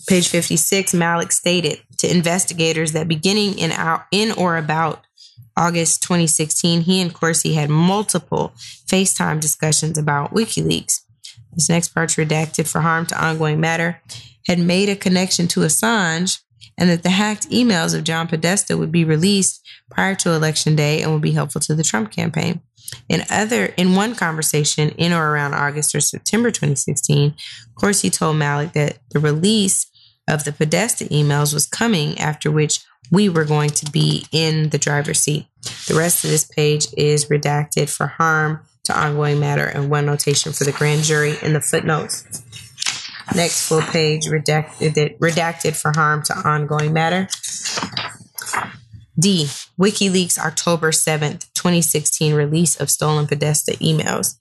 Page 0.06 0.28
56, 0.28 0.92
Malik 0.92 1.32
stated 1.32 1.80
to 1.98 2.10
investigators 2.10 2.92
that 2.92 3.08
beginning 3.08 3.58
in, 3.58 3.72
out, 3.72 4.02
in 4.10 4.32
or 4.32 4.56
about 4.56 5.06
August 5.56 6.02
2016, 6.02 6.82
he 6.82 7.00
and 7.00 7.12
Corsi 7.12 7.54
had 7.54 7.70
multiple 7.70 8.52
FaceTime 8.86 9.40
discussions 9.40 9.98
about 9.98 10.32
WikiLeaks. 10.32 11.00
This 11.52 11.68
next 11.68 11.88
part's 11.88 12.14
redacted 12.14 12.68
for 12.68 12.80
harm 12.80 13.06
to 13.06 13.24
ongoing 13.24 13.60
matter, 13.60 14.00
had 14.46 14.58
made 14.58 14.88
a 14.88 14.96
connection 14.96 15.48
to 15.48 15.60
Assange, 15.60 16.40
and 16.78 16.88
that 16.88 17.02
the 17.02 17.10
hacked 17.10 17.50
emails 17.50 17.94
of 17.94 18.04
John 18.04 18.26
Podesta 18.26 18.76
would 18.76 18.90
be 18.90 19.04
released 19.04 19.60
prior 19.90 20.14
to 20.16 20.32
election 20.32 20.76
day 20.76 21.02
and 21.02 21.12
would 21.12 21.22
be 21.22 21.32
helpful 21.32 21.60
to 21.62 21.74
the 21.74 21.82
Trump 21.82 22.10
campaign. 22.10 22.62
In 23.08 23.22
other 23.30 23.66
in 23.76 23.94
one 23.94 24.14
conversation 24.14 24.90
in 24.90 25.12
or 25.12 25.30
around 25.30 25.54
August 25.54 25.94
or 25.94 26.00
September 26.00 26.50
2016, 26.50 27.34
Corsi 27.74 28.10
told 28.10 28.36
Malik 28.36 28.72
that 28.72 28.98
the 29.10 29.20
release 29.20 29.89
of 30.30 30.44
the 30.44 30.52
Podesta 30.52 31.04
emails 31.06 31.52
was 31.52 31.66
coming, 31.66 32.18
after 32.18 32.50
which 32.50 32.80
we 33.10 33.28
were 33.28 33.44
going 33.44 33.70
to 33.70 33.90
be 33.90 34.24
in 34.32 34.70
the 34.70 34.78
driver's 34.78 35.20
seat. 35.20 35.46
The 35.88 35.94
rest 35.94 36.24
of 36.24 36.30
this 36.30 36.44
page 36.44 36.86
is 36.96 37.26
redacted 37.26 37.94
for 37.94 38.06
harm 38.06 38.60
to 38.84 38.98
ongoing 38.98 39.40
matter 39.40 39.66
and 39.66 39.90
one 39.90 40.06
notation 40.06 40.52
for 40.52 40.64
the 40.64 40.72
grand 40.72 41.02
jury 41.02 41.36
in 41.42 41.52
the 41.52 41.60
footnotes. 41.60 42.24
Next 43.34 43.68
full 43.68 43.82
page 43.82 44.26
redacted, 44.26 45.18
redacted 45.18 45.80
for 45.80 45.92
harm 45.94 46.22
to 46.24 46.48
ongoing 46.48 46.92
matter. 46.92 47.28
D. 49.18 49.44
WikiLeaks 49.78 50.38
October 50.38 50.90
7th, 50.90 51.52
2016 51.54 52.34
release 52.34 52.76
of 52.80 52.90
stolen 52.90 53.26
Podesta 53.26 53.72
emails. 53.72 54.36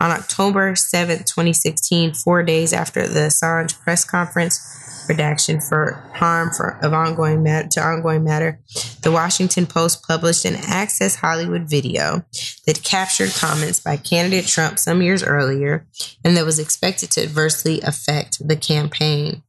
On 0.00 0.10
October 0.10 0.72
7th, 0.72 1.26
2016, 1.26 2.14
four 2.14 2.42
days 2.42 2.72
after 2.72 3.06
the 3.06 3.20
Assange 3.20 3.78
press 3.80 4.04
conference, 4.04 4.79
for 5.60 6.02
harm 6.14 6.50
for, 6.50 6.78
of 6.82 6.92
ongoing 6.92 7.42
to 7.70 7.80
ongoing 7.80 8.24
matter. 8.24 8.60
The 9.02 9.10
Washington 9.10 9.66
Post 9.66 10.06
published 10.06 10.44
an 10.44 10.56
Access 10.56 11.16
Hollywood 11.16 11.68
video 11.68 12.24
that 12.66 12.82
captured 12.84 13.32
comments 13.32 13.80
by 13.80 13.96
candidate 13.96 14.46
Trump 14.46 14.78
some 14.78 15.02
years 15.02 15.22
earlier 15.22 15.86
and 16.24 16.36
that 16.36 16.44
was 16.44 16.58
expected 16.58 17.10
to 17.12 17.22
adversely 17.22 17.80
affect 17.80 18.46
the 18.46 18.56
campaign. 18.56 19.42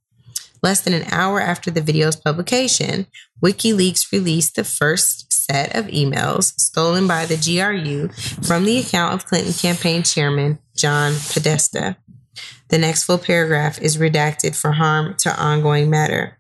Less 0.64 0.82
than 0.82 0.94
an 0.94 1.06
hour 1.12 1.40
after 1.40 1.72
the 1.72 1.82
video's 1.82 2.16
publication, 2.16 3.08
WikiLeaks 3.44 4.12
released 4.12 4.56
the 4.56 4.64
first 4.64 5.34
set 5.34 5.76
of 5.76 5.88
emails 5.88 6.54
stolen 6.60 7.08
by 7.08 7.26
the 7.26 7.36
GRU 7.36 8.10
from 8.44 8.66
the 8.66 8.78
account 8.78 9.16
of 9.16 9.26
Clinton 9.26 9.54
campaign 9.54 10.04
chairman 10.04 10.60
John 10.76 11.14
Podesta. 11.34 11.98
The 12.72 12.78
next 12.78 13.04
full 13.04 13.18
paragraph 13.18 13.82
is 13.82 13.98
redacted 13.98 14.56
for 14.56 14.72
harm 14.72 15.16
to 15.20 15.36
ongoing 15.38 15.90
matter. 15.90 16.38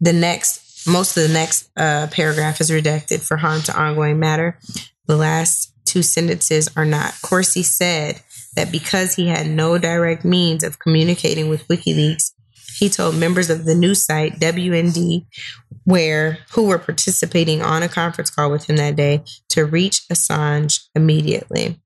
The 0.00 0.14
next, 0.14 0.86
most 0.88 1.18
of 1.18 1.22
the 1.22 1.34
next 1.34 1.68
uh, 1.76 2.06
paragraph 2.10 2.62
is 2.62 2.70
redacted 2.70 3.20
for 3.20 3.36
harm 3.36 3.60
to 3.62 3.78
ongoing 3.78 4.18
matter. 4.18 4.58
The 5.06 5.18
last 5.18 5.74
two 5.84 6.02
sentences 6.02 6.70
are 6.76 6.86
not. 6.86 7.14
Corsi 7.20 7.62
said 7.62 8.22
that 8.56 8.72
because 8.72 9.14
he 9.14 9.28
had 9.28 9.48
no 9.48 9.76
direct 9.76 10.24
means 10.24 10.64
of 10.64 10.78
communicating 10.78 11.50
with 11.50 11.68
WikiLeaks, 11.68 12.32
he 12.78 12.88
told 12.88 13.16
members 13.16 13.50
of 13.50 13.66
the 13.66 13.74
news 13.74 14.02
site 14.02 14.40
WND, 14.40 15.26
where 15.84 16.38
who 16.52 16.64
were 16.64 16.78
participating 16.78 17.60
on 17.60 17.82
a 17.82 17.88
conference 17.88 18.30
call 18.30 18.50
with 18.50 18.64
him 18.64 18.76
that 18.76 18.96
day, 18.96 19.24
to 19.50 19.66
reach 19.66 20.08
Assange 20.10 20.84
immediately. 20.94 21.80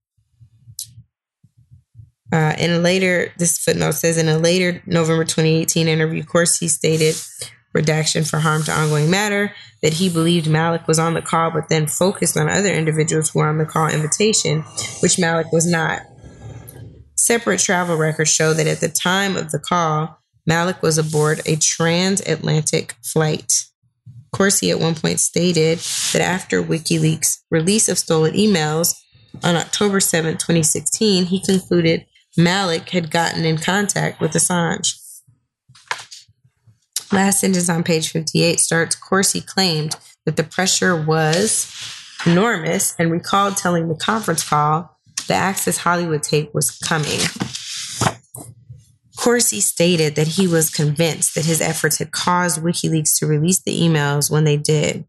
Uh, 2.33 2.55
in 2.59 2.71
a 2.71 2.79
later, 2.79 3.33
this 3.39 3.59
footnote 3.59 3.93
says, 3.93 4.17
in 4.17 4.29
a 4.29 4.39
later 4.39 4.83
November 4.87 5.25
2018 5.25 5.89
interview, 5.89 6.23
Corsi 6.23 6.69
stated, 6.69 7.17
redaction 7.73 8.25
for 8.25 8.39
harm 8.39 8.63
to 8.65 8.73
ongoing 8.73 9.11
matter, 9.11 9.53
that 9.83 9.95
he 9.95 10.09
believed 10.09 10.49
Malik 10.49 10.87
was 10.87 10.99
on 10.99 11.15
the 11.15 11.23
call, 11.23 11.51
but 11.51 11.69
then 11.69 11.87
focused 11.87 12.37
on 12.37 12.49
other 12.49 12.73
individuals 12.73 13.31
who 13.31 13.41
were 13.41 13.49
on 13.49 13.59
the 13.59 13.65
call 13.65 13.89
invitation, 13.89 14.63
which 15.01 15.19
Malik 15.19 15.53
was 15.53 15.67
not. 15.67 16.03
Separate 17.17 17.61
travel 17.61 17.97
records 17.97 18.33
show 18.33 18.53
that 18.55 18.67
at 18.67 18.81
the 18.81 18.89
time 18.89 19.37
of 19.37 19.51
the 19.51 19.59
call, 19.59 20.19
Malik 20.47 20.83
was 20.83 20.99
aboard 20.99 21.41
a 21.47 21.57
transatlantic 21.57 22.95
flight. 23.03 23.67
Corsi 24.33 24.71
at 24.71 24.81
one 24.81 24.95
point 24.95 25.21
stated 25.21 25.79
that 26.13 26.23
after 26.23 26.63
WikiLeaks' 26.63 27.39
release 27.51 27.89
of 27.89 27.99
stolen 27.99 28.35
emails 28.35 28.95
on 29.43 29.57
October 29.57 30.01
7, 30.01 30.35
2016, 30.35 31.27
he 31.27 31.41
concluded 31.41 32.07
Malik 32.43 32.91
had 32.91 33.11
gotten 33.11 33.45
in 33.45 33.59
contact 33.59 34.21
with 34.21 34.33
Assange. 34.33 34.97
Last 37.13 37.41
sentence 37.41 37.69
on 37.69 37.83
page 37.83 38.11
58 38.11 38.61
starts 38.61 38.97
Corsi 38.97 39.41
claimed 39.41 39.97
that 40.25 40.37
the 40.37 40.45
pressure 40.45 40.95
was 40.97 41.73
enormous 42.25 42.95
and 42.99 43.11
recalled 43.11 43.57
telling 43.57 43.89
the 43.89 43.97
conference 43.97 44.49
call 44.49 44.97
the 45.27 45.35
Access 45.35 45.79
Hollywood 45.79 46.23
tape 46.23 46.53
was 46.55 46.71
coming. 46.71 47.21
Corsi 49.17 49.61
stated 49.61 50.15
that 50.17 50.27
he 50.27 50.47
was 50.47 50.71
convinced 50.71 51.35
that 51.35 51.45
his 51.45 51.61
efforts 51.61 51.99
had 51.99 52.11
caused 52.11 52.63
WikiLeaks 52.63 53.19
to 53.19 53.27
release 53.27 53.61
the 53.61 53.79
emails 53.79 54.31
when 54.31 54.45
they 54.45 54.57
did. 54.57 55.05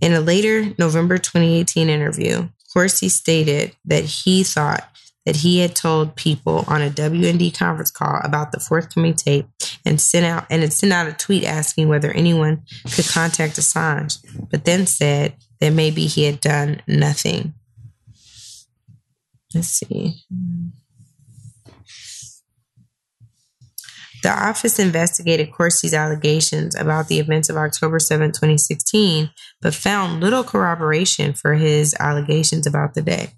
In 0.00 0.12
a 0.12 0.20
later 0.20 0.72
November 0.78 1.18
2018 1.18 1.88
interview, 1.88 2.48
Corsi 2.72 3.08
stated 3.08 3.74
that 3.84 4.04
he 4.04 4.44
thought 4.44 4.88
that 5.24 5.36
he 5.36 5.60
had 5.60 5.76
told 5.76 6.16
people 6.16 6.64
on 6.66 6.82
a 6.82 6.90
WND 6.90 7.56
conference 7.56 7.90
call 7.90 8.20
about 8.24 8.52
the 8.52 8.60
forthcoming 8.60 9.14
tape 9.14 9.46
and 9.84 10.00
sent 10.00 10.26
out 10.26 10.46
and 10.50 10.62
had 10.62 10.72
sent 10.72 10.92
out 10.92 11.06
a 11.06 11.12
tweet 11.12 11.44
asking 11.44 11.88
whether 11.88 12.10
anyone 12.12 12.62
could 12.94 13.06
contact 13.08 13.56
Assange, 13.56 14.18
but 14.50 14.64
then 14.64 14.86
said 14.86 15.34
that 15.60 15.72
maybe 15.72 16.06
he 16.06 16.24
had 16.24 16.40
done 16.40 16.82
nothing. 16.86 17.54
let's 19.54 19.68
see. 19.68 20.24
The 24.22 24.30
office 24.30 24.78
investigated 24.78 25.50
Corsi's 25.50 25.94
allegations 25.94 26.76
about 26.76 27.08
the 27.08 27.18
events 27.18 27.48
of 27.48 27.56
October 27.56 27.98
7, 27.98 28.30
2016, 28.30 29.30
but 29.60 29.74
found 29.74 30.20
little 30.20 30.44
corroboration 30.44 31.32
for 31.32 31.54
his 31.54 31.92
allegations 31.98 32.64
about 32.66 32.94
the 32.94 33.02
day. 33.02 33.32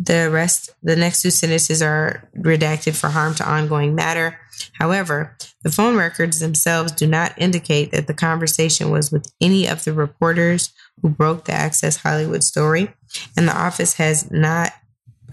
The 0.00 0.30
rest, 0.30 0.70
the 0.80 0.94
next 0.94 1.22
two 1.22 1.30
sentences 1.30 1.82
are 1.82 2.28
redacted 2.36 2.94
for 2.94 3.08
harm 3.08 3.34
to 3.36 3.50
ongoing 3.50 3.96
matter. 3.96 4.38
However, 4.74 5.36
the 5.62 5.72
phone 5.72 5.96
records 5.96 6.38
themselves 6.38 6.92
do 6.92 7.06
not 7.06 7.34
indicate 7.36 7.90
that 7.90 8.06
the 8.06 8.14
conversation 8.14 8.92
was 8.92 9.10
with 9.10 9.32
any 9.40 9.66
of 9.66 9.82
the 9.82 9.92
reporters 9.92 10.72
who 11.02 11.08
broke 11.08 11.44
the 11.44 11.52
Access 11.52 11.96
Hollywood 11.96 12.44
story, 12.44 12.94
and 13.36 13.48
the 13.48 13.56
office 13.56 13.94
has 13.94 14.30
not 14.30 14.72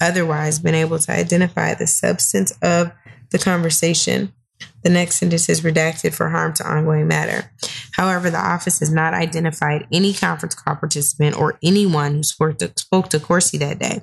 otherwise 0.02 0.58
been 0.58 0.76
able 0.76 0.98
to 0.98 1.12
identify 1.12 1.76
the 1.76 1.88
substance 1.88 2.52
of 2.64 2.92
the 3.30 3.40
conversation. 3.40 4.34
The 4.84 4.90
next 4.90 5.18
sentence 5.18 5.48
is 5.48 5.62
redacted 5.62 6.16
for 6.16 6.30
harm 6.30 6.54
to 6.56 6.68
ongoing 6.68 7.08
matter. 7.08 7.52
However, 7.92 8.32
the 8.32 8.40
office 8.40 8.80
has 8.80 8.92
not 8.92 9.14
identified 9.14 9.88
any 9.92 10.14
conference 10.14 10.56
call 10.56 10.76
participant 10.76 11.38
or 11.38 11.60
anyone 11.62 12.16
who 12.16 12.24
spoke 12.24 12.58
to, 12.60 12.72
spoke 12.78 13.10
to 13.10 13.20
Corsi 13.20 13.60
that 13.60 13.80
day 13.80 14.02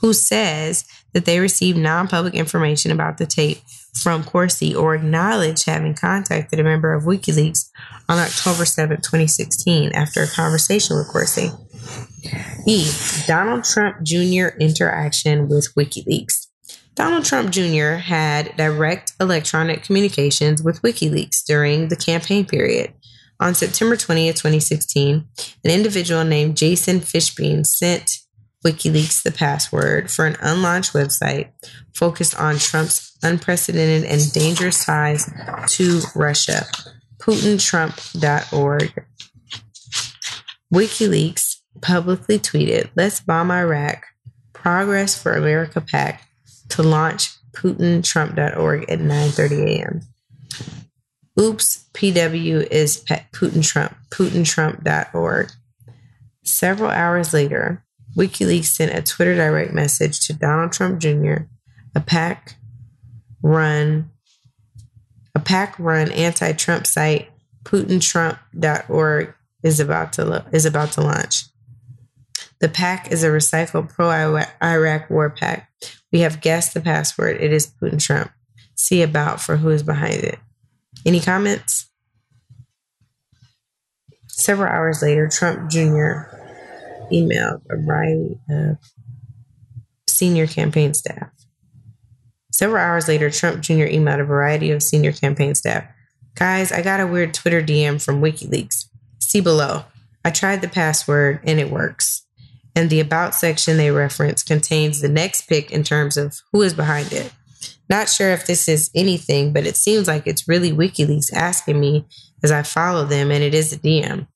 who 0.00 0.12
says 0.12 0.84
that 1.12 1.24
they 1.24 1.40
received 1.40 1.78
non 1.78 2.08
public 2.08 2.34
information 2.34 2.90
about 2.90 3.18
the 3.18 3.26
tape 3.26 3.58
from 3.94 4.24
Corsi 4.24 4.74
or 4.74 4.94
acknowledged 4.94 5.66
having 5.66 5.94
contacted 5.94 6.60
a 6.60 6.64
member 6.64 6.92
of 6.92 7.04
WikiLeaks 7.04 7.68
on 8.08 8.18
October 8.18 8.64
7, 8.64 8.96
2016, 8.98 9.92
after 9.92 10.22
a 10.22 10.28
conversation 10.28 10.96
with 10.96 11.08
Corsi. 11.08 11.50
E. 12.66 12.90
Donald 13.26 13.64
Trump 13.64 14.02
Jr. 14.02 14.56
interaction 14.60 15.48
with 15.48 15.74
WikiLeaks. 15.74 16.46
Donald 16.94 17.24
Trump 17.24 17.50
Jr. 17.50 17.94
had 17.94 18.56
direct 18.56 19.12
electronic 19.20 19.84
communications 19.84 20.62
with 20.62 20.82
WikiLeaks 20.82 21.44
during 21.46 21.88
the 21.88 21.96
campaign 21.96 22.44
period. 22.44 22.92
On 23.40 23.54
September 23.54 23.94
20th, 23.94 24.42
2016, 24.42 25.24
an 25.64 25.70
individual 25.70 26.24
named 26.24 26.56
Jason 26.56 26.98
Fishbein 26.98 27.64
sent 27.64 28.17
WikiLeaks 28.64 29.22
the 29.22 29.30
password 29.30 30.10
for 30.10 30.26
an 30.26 30.34
unlaunched 30.34 30.92
website 30.92 31.50
focused 31.94 32.38
on 32.38 32.58
Trump's 32.58 33.16
unprecedented 33.22 34.04
and 34.04 34.32
dangerous 34.32 34.84
ties 34.84 35.30
to 35.68 36.00
Russia, 36.14 36.66
PutinTrump.org. 37.18 39.04
WikiLeaks 40.72 41.56
publicly 41.80 42.38
tweeted, 42.38 42.90
Let's 42.96 43.20
bomb 43.20 43.50
Iraq, 43.50 44.04
Progress 44.52 45.20
for 45.20 45.34
America 45.34 45.80
PAC 45.80 46.22
to 46.70 46.82
launch 46.82 47.30
PutinTrump.org 47.52 48.90
at 48.90 48.98
9.30 48.98 49.66
a.m. 49.66 50.00
Oops, 51.40 51.88
PW 51.94 52.66
is 52.66 53.04
Putin 53.04 53.64
Trump, 53.64 53.96
PutinTrump.org. 54.10 55.52
Several 56.42 56.90
hours 56.90 57.32
later, 57.32 57.84
WikiLeaks 58.16 58.66
sent 58.66 58.96
a 58.96 59.02
Twitter 59.02 59.34
direct 59.34 59.72
message 59.72 60.20
to 60.26 60.32
Donald 60.32 60.72
Trump 60.72 61.00
Jr., 61.00 61.42
a 61.94 62.00
PAC 62.00 62.56
run 63.42 64.10
a 65.34 65.40
PAC 65.40 65.78
run 65.78 66.10
anti-Trump 66.10 66.86
site 66.86 67.30
PutinTrump.org 67.64 69.34
is 69.62 69.80
about 69.80 70.12
to 70.14 70.44
is 70.52 70.66
about 70.66 70.92
to 70.92 71.00
launch. 71.02 71.44
The 72.60 72.68
PAC 72.68 73.12
is 73.12 73.22
a 73.22 73.28
recycled 73.28 73.88
pro-Iraq 73.90 75.10
war 75.10 75.30
PAC. 75.30 75.70
We 76.10 76.20
have 76.20 76.40
guessed 76.40 76.74
the 76.74 76.80
password. 76.80 77.40
It 77.40 77.52
is 77.52 77.66
Putin 77.66 78.02
Trump. 78.02 78.32
See 78.74 79.02
about 79.02 79.40
for 79.40 79.58
who 79.58 79.68
is 79.68 79.82
behind 79.82 80.24
it. 80.24 80.38
Any 81.06 81.20
comments? 81.20 81.88
Several 84.26 84.72
hours 84.72 85.02
later, 85.02 85.28
Trump 85.28 85.70
Jr. 85.70 86.37
emailed 87.12 87.62
a 87.70 87.76
variety 87.76 88.38
of 88.50 88.78
senior 90.06 90.46
campaign 90.46 90.94
staff. 90.94 91.30
Several 92.52 92.82
hours 92.82 93.08
later, 93.08 93.30
Trump 93.30 93.62
Jr. 93.62 93.84
emailed 93.84 94.20
a 94.20 94.24
variety 94.24 94.70
of 94.70 94.82
senior 94.82 95.12
campaign 95.12 95.54
staff. 95.54 95.84
Guys, 96.34 96.72
I 96.72 96.82
got 96.82 97.00
a 97.00 97.06
weird 97.06 97.34
Twitter 97.34 97.62
DM 97.62 98.02
from 98.02 98.20
WikiLeaks. 98.20 98.86
See 99.20 99.40
below. 99.40 99.84
I 100.24 100.30
tried 100.30 100.60
the 100.60 100.68
password 100.68 101.40
and 101.44 101.60
it 101.60 101.70
works 101.70 102.26
and 102.78 102.90
the 102.90 103.00
About 103.00 103.34
section 103.34 103.76
they 103.76 103.90
reference 103.90 104.44
contains 104.44 105.00
the 105.00 105.08
next 105.08 105.48
pick 105.48 105.72
in 105.72 105.82
terms 105.82 106.16
of 106.16 106.40
who 106.52 106.62
is 106.62 106.74
behind 106.74 107.12
it. 107.12 107.32
Not 107.90 108.08
sure 108.08 108.30
if 108.30 108.46
this 108.46 108.68
is 108.68 108.88
anything, 108.94 109.52
but 109.52 109.66
it 109.66 109.74
seems 109.74 110.06
like 110.06 110.28
it's 110.28 110.46
really 110.46 110.70
WikiLeaks 110.70 111.32
asking 111.32 111.80
me 111.80 112.06
as 112.44 112.52
I 112.52 112.62
follow 112.62 113.04
them, 113.04 113.32
and 113.32 113.42
it 113.42 113.52
is 113.52 113.72
a 113.72 113.78
DM. 113.78 114.28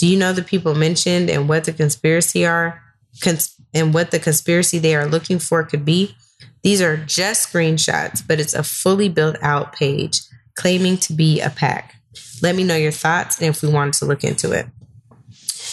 Do 0.00 0.08
you 0.08 0.18
know 0.18 0.32
the 0.32 0.42
people 0.42 0.74
mentioned 0.74 1.28
and 1.28 1.46
what 1.46 1.64
the 1.64 1.74
conspiracy 1.74 2.46
are? 2.46 2.82
Cons- 3.22 3.54
and 3.74 3.92
what 3.92 4.10
the 4.10 4.18
conspiracy 4.18 4.78
they 4.78 4.94
are 4.94 5.04
looking 5.04 5.38
for 5.38 5.62
could 5.62 5.84
be? 5.84 6.16
These 6.62 6.80
are 6.80 6.96
just 6.96 7.52
screenshots, 7.52 8.26
but 8.26 8.40
it's 8.40 8.54
a 8.54 8.62
fully 8.62 9.10
built 9.10 9.36
out 9.42 9.74
page 9.74 10.22
claiming 10.56 10.96
to 10.98 11.12
be 11.12 11.42
a 11.42 11.50
PAC. 11.50 11.96
Let 12.40 12.56
me 12.56 12.64
know 12.64 12.76
your 12.76 12.92
thoughts 12.92 13.40
and 13.40 13.54
if 13.54 13.60
we 13.60 13.68
wanted 13.68 13.92
to 13.94 14.04
look 14.06 14.24
into 14.24 14.52
it. 14.52 14.68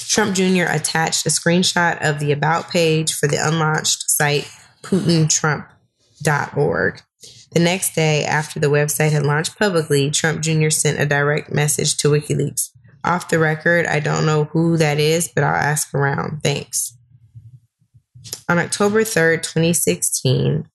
Trump 0.10 0.36
Jr. 0.36 0.66
attached 0.68 1.26
a 1.26 1.30
screenshot 1.30 1.98
of 2.02 2.20
the 2.20 2.34
About 2.34 2.70
page 2.70 3.14
for 3.14 3.30
the 3.30 3.38
unlaunched 3.38 4.10
site 4.10 4.52
PutinTrump.org. 4.84 7.02
The 7.54 7.62
next 7.62 7.96
day, 7.96 8.26
after 8.26 8.60
the 8.60 8.68
website 8.68 9.14
had 9.14 9.26
launched 9.26 9.58
publicly, 9.58 10.12
Trump 10.12 10.42
Jr. 10.42 10.70
sent 10.70 11.00
a 11.00 11.06
direct 11.06 11.50
message 11.50 11.96
to 11.98 12.10
WikiLeaks. 12.10 12.72
Off 13.08 13.30
the 13.30 13.40
record, 13.40 13.86
I 13.86 14.02
don't 14.02 14.26
know 14.26 14.44
who 14.44 14.76
that 14.78 15.00
is, 15.00 15.30
but 15.30 15.44
I'll 15.46 15.56
ask 15.56 15.94
around. 15.94 16.44
Thanks. 16.44 16.98
On 18.50 18.60
October 18.60 19.04
3rd, 19.04 19.44
2016, 19.44 20.68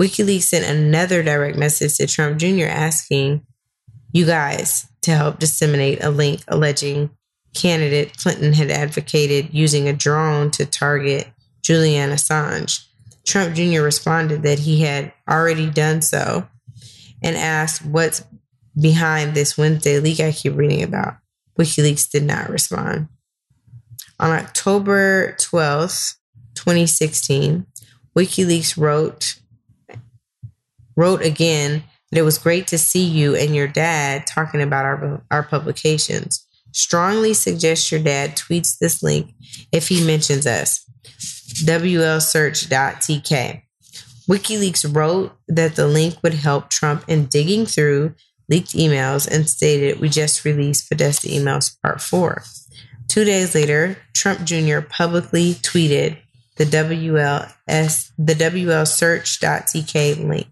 WikiLeaks 0.00 0.42
sent 0.42 0.64
another 0.64 1.22
direct 1.22 1.58
message 1.58 1.96
to 1.96 2.06
Trump 2.06 2.38
Jr. 2.38 2.64
asking 2.64 3.46
you 4.12 4.24
guys 4.24 4.86
to 5.02 5.10
help 5.10 5.38
disseminate 5.38 6.02
a 6.02 6.10
link 6.10 6.42
alleging 6.48 7.10
candidate 7.54 8.16
Clinton 8.16 8.54
had 8.54 8.70
advocated 8.70 9.52
using 9.52 9.88
a 9.88 9.92
drone 9.92 10.50
to 10.52 10.64
target 10.64 11.28
Julian 11.60 12.10
Assange. 12.10 12.86
Trump 13.26 13.54
Jr. 13.54 13.82
responded 13.82 14.42
that 14.42 14.58
he 14.58 14.80
had 14.80 15.12
already 15.28 15.68
done 15.68 16.00
so 16.00 16.48
and 17.22 17.36
asked 17.36 17.84
what's 17.84 18.24
behind 18.80 19.34
this 19.34 19.58
Wednesday 19.58 20.00
leak 20.00 20.18
I 20.20 20.32
keep 20.32 20.56
reading 20.56 20.82
about. 20.82 21.16
WikiLeaks 21.58 22.10
did 22.10 22.24
not 22.24 22.48
respond. 22.50 23.08
On 24.18 24.30
October 24.30 25.36
12th, 25.38 26.16
2016, 26.54 27.66
WikiLeaks 28.16 28.76
wrote 28.76 29.36
wrote 30.94 31.22
again 31.22 31.82
that 32.10 32.18
it 32.18 32.22
was 32.22 32.36
great 32.36 32.66
to 32.66 32.76
see 32.76 33.02
you 33.04 33.34
and 33.34 33.56
your 33.56 33.66
dad 33.66 34.26
talking 34.26 34.60
about 34.60 34.84
our 34.84 35.22
our 35.30 35.42
publications. 35.42 36.46
Strongly 36.72 37.34
suggest 37.34 37.90
your 37.90 38.02
dad 38.02 38.36
tweets 38.36 38.78
this 38.78 39.02
link 39.02 39.34
if 39.72 39.88
he 39.88 40.04
mentions 40.04 40.46
us. 40.46 40.84
WLSearch.tk. 41.64 43.62
WikiLeaks 44.28 44.94
wrote 44.94 45.32
that 45.48 45.74
the 45.76 45.86
link 45.86 46.16
would 46.22 46.34
help 46.34 46.70
Trump 46.70 47.04
in 47.08 47.26
digging 47.26 47.66
through 47.66 48.14
leaked 48.48 48.72
emails 48.72 49.28
and 49.28 49.48
stated, 49.48 50.00
We 50.00 50.08
just 50.08 50.44
released 50.44 50.88
Podesta 50.88 51.28
emails 51.28 51.80
part 51.82 52.00
four. 52.00 52.42
Two 53.08 53.24
days 53.24 53.54
later, 53.54 53.96
Trump 54.14 54.44
Jr. 54.44 54.80
publicly 54.80 55.54
tweeted 55.54 56.18
the 56.56 56.64
WLS 56.64 58.10
the 58.18 58.34
WLSearch.tk 58.34 60.28
link. 60.28 60.48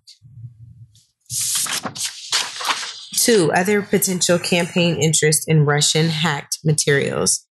Two, 3.15 3.53
other 3.53 3.83
potential 3.83 4.39
campaign 4.39 4.97
interest 4.97 5.47
in 5.47 5.67
Russian 5.67 6.09
hacked 6.09 6.59
materials. 6.65 7.47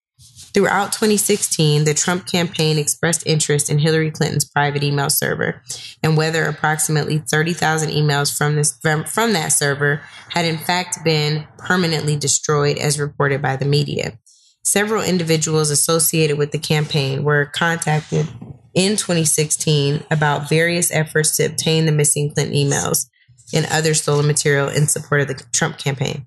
Throughout 0.54 0.92
2016, 0.92 1.84
the 1.84 1.94
Trump 1.94 2.26
campaign 2.26 2.80
expressed 2.80 3.26
interest 3.26 3.70
in 3.70 3.78
Hillary 3.78 4.10
Clinton's 4.10 4.46
private 4.46 4.84
email 4.84 5.10
server 5.10 5.62
and 6.02 6.18
whether 6.18 6.46
approximately 6.46 7.20
30,000 7.20 7.92
emails 7.92 8.36
from, 8.36 8.56
this, 8.56 8.78
from, 8.82 9.04
from 9.04 9.34
that 9.34 9.50
server 9.50 10.02
had 10.30 10.46
in 10.46 10.58
fact 10.58 11.04
been 11.04 11.48
permanently 11.58 12.16
destroyed 12.16 12.78
as 12.78 13.00
reported 13.00 13.42
by 13.42 13.56
the 13.56 13.66
media. 13.66 14.18
Several 14.64 15.04
individuals 15.04 15.70
associated 15.70 16.38
with 16.38 16.52
the 16.52 16.60
campaign 16.60 17.24
were 17.24 17.46
contacted 17.46 18.28
in 18.74 18.96
2016 18.96 20.04
about 20.10 20.50
various 20.50 20.92
efforts 20.92 21.38
to 21.38 21.46
obtain 21.46 21.86
the 21.86 21.92
missing 21.92 22.32
Clinton 22.34 22.56
emails 22.56 23.08
and 23.54 23.66
other 23.68 23.94
stolen 23.94 24.28
material 24.28 24.68
in 24.68 24.88
support 24.88 25.22
of 25.22 25.28
the 25.28 25.44
Trump 25.52 25.78
campaign. 25.78 26.26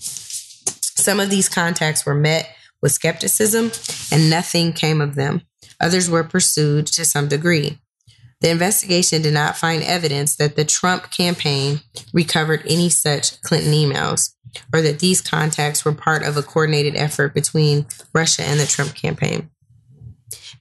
Some 0.00 1.20
of 1.20 1.30
these 1.30 1.48
contacts 1.48 2.06
were 2.06 2.14
met 2.14 2.48
with 2.84 2.92
skepticism 2.92 3.72
and 4.12 4.28
nothing 4.28 4.70
came 4.74 5.00
of 5.00 5.14
them. 5.14 5.40
Others 5.80 6.10
were 6.10 6.22
pursued 6.22 6.86
to 6.88 7.04
some 7.04 7.28
degree. 7.28 7.78
The 8.42 8.50
investigation 8.50 9.22
did 9.22 9.32
not 9.32 9.56
find 9.56 9.82
evidence 9.82 10.36
that 10.36 10.54
the 10.54 10.66
Trump 10.66 11.10
campaign 11.10 11.80
recovered 12.12 12.62
any 12.68 12.90
such 12.90 13.40
Clinton 13.40 13.72
emails 13.72 14.34
or 14.70 14.82
that 14.82 14.98
these 14.98 15.22
contacts 15.22 15.82
were 15.82 15.94
part 15.94 16.22
of 16.22 16.36
a 16.36 16.42
coordinated 16.42 16.94
effort 16.94 17.32
between 17.32 17.86
Russia 18.12 18.42
and 18.42 18.60
the 18.60 18.66
Trump 18.66 18.94
campaign. 18.94 19.48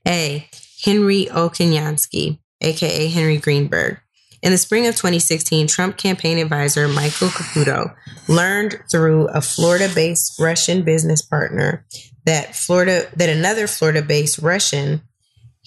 A. 0.07 0.47
Henry 0.85 1.25
Oknyansky, 1.25 2.39
aka 2.61 3.07
Henry 3.09 3.37
Greenberg. 3.37 3.99
In 4.43 4.51
the 4.51 4.57
spring 4.57 4.87
of 4.87 4.95
2016, 4.95 5.67
Trump 5.67 5.95
campaign 5.95 6.37
advisor 6.37 6.89
Michael 6.89 7.29
Caputo 7.29 7.95
learned 8.27 8.77
through 8.91 9.29
a 9.29 9.39
Florida-based 9.39 10.37
Russian 10.37 10.83
business 10.83 11.21
partner 11.21 11.85
that 12.25 12.53
Florida 12.53 13.07
that 13.15 13.29
another 13.29 13.67
Florida-based 13.67 14.39
Russian, 14.39 15.01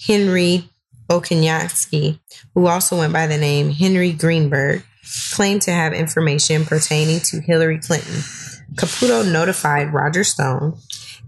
Henry 0.05 0.69
Oknyansky, 1.09 2.19
who 2.53 2.67
also 2.67 2.99
went 2.99 3.13
by 3.13 3.25
the 3.25 3.39
name 3.39 3.71
Henry 3.71 4.13
Greenberg, 4.13 4.83
claimed 5.33 5.63
to 5.63 5.71
have 5.71 5.93
information 5.93 6.63
pertaining 6.63 7.19
to 7.21 7.41
Hillary 7.41 7.79
Clinton. 7.79 8.21
Caputo 8.75 9.23
notified 9.31 9.91
Roger 9.91 10.23
Stone 10.23 10.77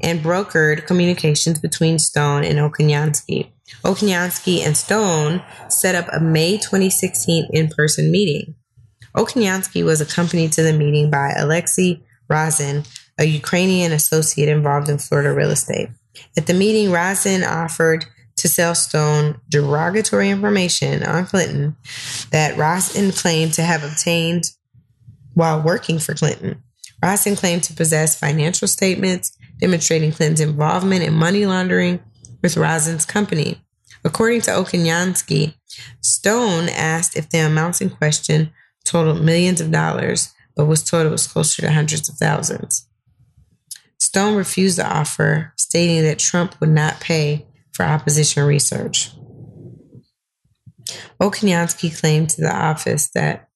and 0.01 0.19
brokered 0.19 0.85
communications 0.85 1.59
between 1.59 1.97
Stone 1.97 2.43
and 2.43 2.59
Oknyansky. 2.59 3.49
Oknyansky 3.83 4.59
and 4.65 4.75
Stone 4.75 5.43
set 5.69 5.95
up 5.95 6.07
a 6.11 6.19
May 6.19 6.57
2016 6.57 7.47
in 7.51 7.67
person 7.69 8.11
meeting. 8.11 8.55
Oknyansky 9.15 9.83
was 9.83 10.01
accompanied 10.01 10.51
to 10.53 10.63
the 10.63 10.73
meeting 10.73 11.09
by 11.09 11.33
Alexei 11.35 12.01
Rasin, 12.29 12.87
a 13.17 13.25
Ukrainian 13.25 13.91
associate 13.91 14.49
involved 14.49 14.89
in 14.89 14.97
Florida 14.97 15.33
real 15.33 15.51
estate. 15.51 15.89
At 16.37 16.47
the 16.47 16.53
meeting, 16.53 16.89
Rasin 16.89 17.47
offered 17.47 18.05
to 18.37 18.47
sell 18.47 18.75
Stone 18.75 19.39
derogatory 19.49 20.29
information 20.29 21.03
on 21.03 21.25
Clinton 21.25 21.75
that 22.31 22.55
Rasin 22.55 23.11
claimed 23.11 23.53
to 23.53 23.63
have 23.63 23.83
obtained 23.83 24.51
while 25.33 25.61
working 25.61 25.99
for 25.99 26.13
Clinton. 26.13 26.63
Rasin 27.03 27.37
claimed 27.37 27.63
to 27.63 27.73
possess 27.73 28.19
financial 28.19 28.67
statements 28.67 29.37
demonstrating 29.59 30.11
Clinton's 30.11 30.39
involvement 30.41 31.03
in 31.03 31.13
money 31.13 31.45
laundering 31.45 31.99
with 32.41 32.55
Rasin's 32.55 33.05
company. 33.05 33.61
According 34.03 34.41
to 34.41 34.51
Oknyansky, 34.51 35.55
Stone 36.01 36.69
asked 36.69 37.15
if 37.15 37.29
the 37.29 37.39
amounts 37.39 37.81
in 37.81 37.89
question 37.89 38.51
totaled 38.85 39.23
millions 39.23 39.61
of 39.61 39.71
dollars, 39.71 40.33
but 40.55 40.65
was 40.65 40.83
told 40.83 41.05
it 41.05 41.11
was 41.11 41.27
closer 41.27 41.61
to 41.61 41.71
hundreds 41.71 42.09
of 42.09 42.15
thousands. 42.15 42.87
Stone 43.99 44.35
refused 44.35 44.77
the 44.77 44.87
offer, 44.87 45.53
stating 45.57 46.03
that 46.03 46.19
Trump 46.19 46.59
would 46.59 46.69
not 46.69 47.01
pay 47.01 47.45
for 47.73 47.83
opposition 47.83 48.43
research. 48.43 49.11
Oknyansky 51.21 51.97
claimed 51.99 52.29
to 52.31 52.41
the 52.41 52.55
office 52.55 53.09
that 53.13 53.49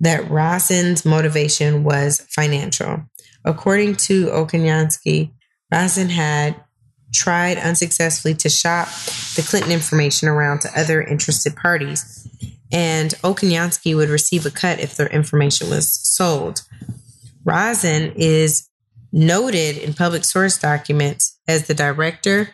that 0.00 0.28
Rasin's 0.28 1.04
motivation 1.04 1.84
was 1.84 2.26
financial. 2.28 3.04
According 3.44 3.96
to 3.96 4.26
Oknyansky, 4.26 5.32
Rasin 5.72 6.08
had 6.08 6.56
tried 7.12 7.58
unsuccessfully 7.58 8.34
to 8.34 8.48
shop 8.48 8.88
the 9.36 9.44
Clinton 9.46 9.72
information 9.72 10.28
around 10.28 10.60
to 10.60 10.78
other 10.78 11.02
interested 11.02 11.54
parties, 11.56 12.28
and 12.72 13.10
Oknyansky 13.22 13.94
would 13.94 14.08
receive 14.08 14.46
a 14.46 14.50
cut 14.50 14.80
if 14.80 14.96
their 14.96 15.08
information 15.08 15.68
was 15.68 15.88
sold. 15.88 16.62
Rosin 17.44 18.12
is 18.16 18.68
noted 19.12 19.76
in 19.76 19.92
public 19.94 20.24
source 20.24 20.58
documents 20.58 21.38
as 21.46 21.66
the 21.66 21.74
director 21.74 22.48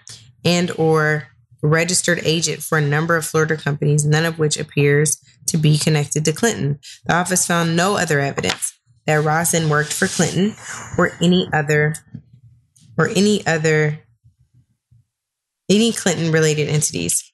and 0.45 0.71
or 0.73 1.29
registered 1.63 2.21
agent 2.25 2.63
for 2.63 2.79
a 2.79 2.83
number 2.83 3.17
of 3.17 3.25
Florida 3.25 3.57
companies, 3.57 4.05
none 4.05 4.25
of 4.25 4.39
which 4.39 4.59
appears 4.59 5.19
to 5.47 5.57
be 5.57 5.79
connected 5.79 6.25
to 6.25 6.33
Clinton. 6.33 6.79
The 7.07 7.15
office 7.15 7.47
found 7.47 7.77
no 7.77 7.97
other 7.97 8.21
evidence 8.21 8.79
that 9.07 9.25
Rosin 9.25 9.69
worked 9.69 9.93
for 9.93 10.07
Clinton 10.07 10.55
or 10.97 11.13
any 11.21 11.49
other 11.53 11.95
or 12.97 13.09
any 13.09 13.47
other 13.47 14.01
any 15.69 15.93
Clinton 15.93 16.33
related 16.33 16.69
entities. 16.69 17.33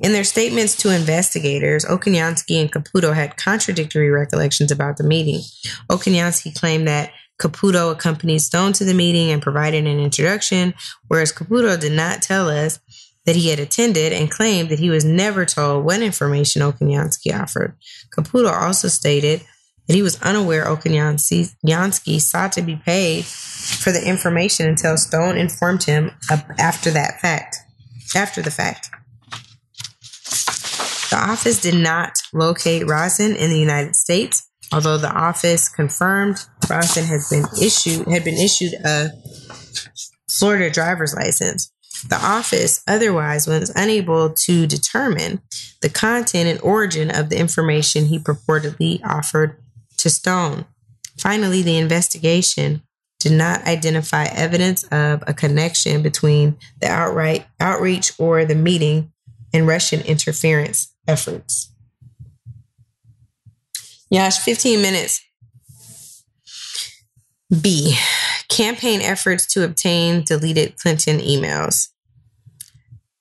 In 0.00 0.12
their 0.12 0.24
statements 0.24 0.76
to 0.76 0.94
investigators, 0.94 1.84
Oknyansky 1.84 2.60
and 2.60 2.72
Caputo 2.72 3.14
had 3.14 3.36
contradictory 3.36 4.10
recollections 4.10 4.70
about 4.70 4.96
the 4.96 5.04
meeting. 5.04 5.40
Oknyansky 5.90 6.58
claimed 6.58 6.88
that 6.88 7.12
Caputo 7.40 7.92
accompanied 7.92 8.40
Stone 8.40 8.72
to 8.74 8.84
the 8.84 8.94
meeting 8.94 9.30
and 9.30 9.42
provided 9.42 9.86
an 9.86 10.00
introduction, 10.00 10.74
whereas 11.08 11.32
Caputo 11.32 11.78
did 11.78 11.92
not 11.92 12.22
tell 12.22 12.48
us 12.48 12.80
that 13.26 13.36
he 13.36 13.50
had 13.50 13.60
attended 13.60 14.12
and 14.12 14.30
claimed 14.30 14.70
that 14.70 14.78
he 14.78 14.90
was 14.90 15.04
never 15.04 15.44
told 15.44 15.84
what 15.84 16.00
information 16.00 16.62
Oknyansky 16.62 17.38
offered. 17.38 17.76
Caputo 18.16 18.50
also 18.50 18.88
stated 18.88 19.42
that 19.86 19.94
he 19.94 20.02
was 20.02 20.20
unaware 20.22 20.64
Oknyansky 20.64 22.20
sought 22.20 22.52
to 22.52 22.62
be 22.62 22.76
paid 22.76 23.24
for 23.24 23.92
the 23.92 24.06
information 24.06 24.68
until 24.68 24.96
Stone 24.96 25.36
informed 25.36 25.82
him 25.82 26.10
after 26.58 26.90
that 26.90 27.20
fact. 27.20 27.58
After 28.14 28.42
the 28.42 28.50
fact. 28.50 28.90
The 31.10 31.16
office 31.16 31.60
did 31.60 31.74
not 31.74 32.12
locate 32.32 32.86
Rosin 32.86 33.34
in 33.34 33.50
the 33.50 33.58
United 33.58 33.96
States, 33.96 34.48
although 34.72 34.98
the 34.98 35.10
office 35.10 35.68
confirmed 35.68 36.44
Rosin 36.68 37.04
has 37.04 37.30
been 37.30 37.46
issued 37.60 38.06
had 38.08 38.24
been 38.24 38.38
issued 38.38 38.74
a 38.84 39.10
Florida 40.30 40.70
driver's 40.70 41.14
license. 41.14 41.72
The 42.08 42.20
office 42.22 42.82
otherwise 42.86 43.46
was 43.46 43.72
unable 43.74 44.30
to 44.30 44.66
determine 44.66 45.40
the 45.80 45.88
content 45.88 46.48
and 46.48 46.60
origin 46.60 47.10
of 47.10 47.28
the 47.28 47.38
information 47.38 48.06
he 48.06 48.18
purportedly 48.18 49.00
offered 49.04 49.56
to 49.96 50.10
Stone. 50.10 50.66
Finally, 51.18 51.62
the 51.62 51.78
investigation 51.78 52.82
did 53.18 53.32
not 53.32 53.66
identify 53.66 54.24
evidence 54.24 54.84
of 54.84 55.22
a 55.26 55.34
connection 55.34 56.02
between 56.02 56.56
the 56.80 56.88
outright 56.88 57.46
outreach 57.58 58.12
or 58.18 58.44
the 58.44 58.54
meeting 58.54 59.12
and 59.52 59.66
Russian 59.66 60.00
interference 60.02 60.94
efforts. 61.06 61.72
Yash, 64.10 64.38
15 64.38 64.80
minutes. 64.80 65.24
B. 67.60 67.96
Campaign 68.48 69.00
efforts 69.00 69.46
to 69.52 69.64
obtain 69.64 70.22
deleted 70.22 70.76
Clinton 70.78 71.18
emails. 71.18 71.88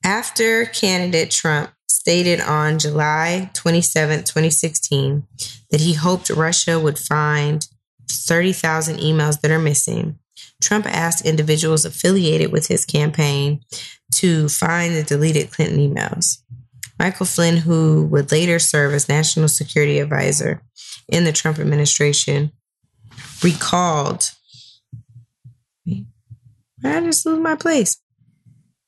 After 0.03 0.65
candidate 0.65 1.31
Trump 1.31 1.71
stated 1.89 2.39
on 2.39 2.79
July 2.79 3.49
27, 3.53 4.23
2016, 4.23 5.27
that 5.71 5.81
he 5.81 5.93
hoped 5.93 6.29
Russia 6.29 6.79
would 6.79 6.97
find 6.97 7.67
30,000 8.10 8.97
emails 8.97 9.41
that 9.41 9.51
are 9.51 9.60
missing, 9.60 10.20
Trump 10.62 10.86
asked 10.86 11.26
individuals 11.26 11.86
affiliated 11.86 12.51
with 12.51 12.68
his 12.68 12.86
campaign 12.86 13.62
to 14.14 14.49
find 14.49 14.95
the 14.95 15.03
deleted 15.03 15.51
Clinton 15.51 15.80
emails. 15.80 16.39
Michael 16.99 17.26
Flynn, 17.26 17.58
who 17.58 18.08
would 18.08 18.32
later 18.32 18.58
serve 18.60 18.93
as 18.93 19.08
national 19.08 19.47
security 19.47 19.99
advisor 19.99 20.64
in 21.08 21.26
the 21.26 21.32
Trump 21.32 21.60
administration, 21.60 22.51
recalled. 23.43 24.32
I 26.84 27.01
just 27.01 27.26
lose 27.26 27.39
my 27.39 27.55
place. 27.55 27.97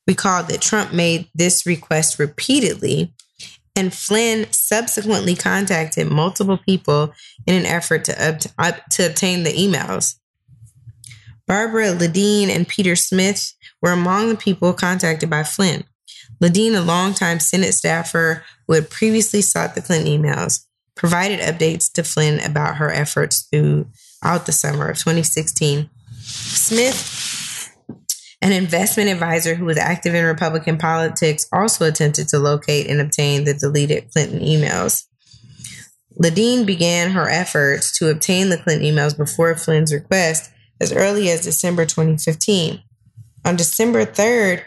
Recalled 0.07 0.47
that 0.47 0.61
Trump 0.61 0.91
made 0.91 1.27
this 1.35 1.65
request 1.65 2.17
repeatedly, 2.17 3.13
and 3.79 3.93
Flynn 3.93 4.45
subsequently 4.51 5.35
contacted 5.35 6.11
multiple 6.11 6.57
people 6.57 7.13
in 7.47 7.55
an 7.55 7.65
effort 7.65 8.03
to, 8.05 8.37
ob- 8.59 8.89
to 8.91 9.05
obtain 9.05 9.43
the 9.43 9.51
emails. 9.51 10.15
Barbara 11.47 11.93
Ledeen 11.93 12.49
and 12.49 12.67
Peter 12.67 12.97
Smith 12.97 13.53
were 13.81 13.91
among 13.91 14.27
the 14.27 14.35
people 14.35 14.73
contacted 14.73 15.29
by 15.29 15.43
Flynn. 15.43 15.85
Ledeen, 16.43 16.75
a 16.75 16.81
longtime 16.81 17.39
Senate 17.39 17.73
staffer 17.73 18.43
who 18.67 18.73
had 18.73 18.89
previously 18.89 19.41
sought 19.41 19.75
the 19.75 19.81
Clinton 19.81 20.21
emails, 20.21 20.65
provided 20.95 21.39
updates 21.39 21.91
to 21.93 22.03
Flynn 22.03 22.39
about 22.41 22.75
her 22.75 22.91
efforts 22.91 23.47
throughout 23.49 24.45
the 24.45 24.51
summer 24.51 24.89
of 24.89 24.97
2016. 24.97 25.89
Smith, 26.21 26.95
an 28.41 28.51
investment 28.51 29.09
advisor 29.09 29.55
who 29.55 29.65
was 29.65 29.77
active 29.77 30.15
in 30.15 30.25
Republican 30.25 30.77
politics, 30.77 31.47
also 31.51 31.85
attempted 31.85 32.27
to 32.29 32.39
locate 32.39 32.87
and 32.87 33.01
obtain 33.01 33.43
the 33.43 33.53
deleted 33.53 34.11
Clinton 34.11 34.39
emails. 34.39 35.05
Ledeen 36.21 36.65
began 36.65 37.11
her 37.11 37.29
efforts 37.29 37.97
to 37.97 38.09
obtain 38.09 38.49
the 38.49 38.57
Clinton 38.57 38.87
emails 38.87 39.15
before 39.15 39.55
Flynn's 39.55 39.93
request 39.93 40.51
as 40.81 40.93
early 40.93 41.29
as 41.29 41.41
December 41.41 41.85
2015. 41.85 42.81
On 43.45 43.55
December 43.55 44.05
3rd, 44.05 44.63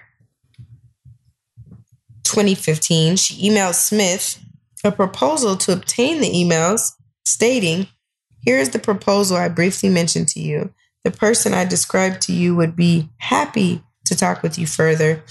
2015, 2.25 3.17
she 3.17 3.51
emailed 3.51 3.75
Smith 3.75 4.39
a 4.85 4.91
proposal 4.91 5.57
to 5.57 5.73
obtain 5.73 6.21
the 6.21 6.31
emails 6.31 6.93
stating, 7.25 7.87
Here 8.41 8.59
is 8.59 8.71
the 8.71 8.79
proposal 8.79 9.37
I 9.37 9.49
briefly 9.49 9.89
mentioned 9.89 10.29
to 10.29 10.41
you. 10.41 10.73
The 11.05 11.11
person 11.11 11.53
I 11.53 11.65
described 11.65 12.23
to 12.23 12.33
you 12.33 12.55
would 12.55 12.77
be 12.77 13.11
happy 13.19 13.83
to 14.05 14.17
talk 14.17 14.43
with 14.43 14.59
you 14.59 14.67
further. 14.67 15.23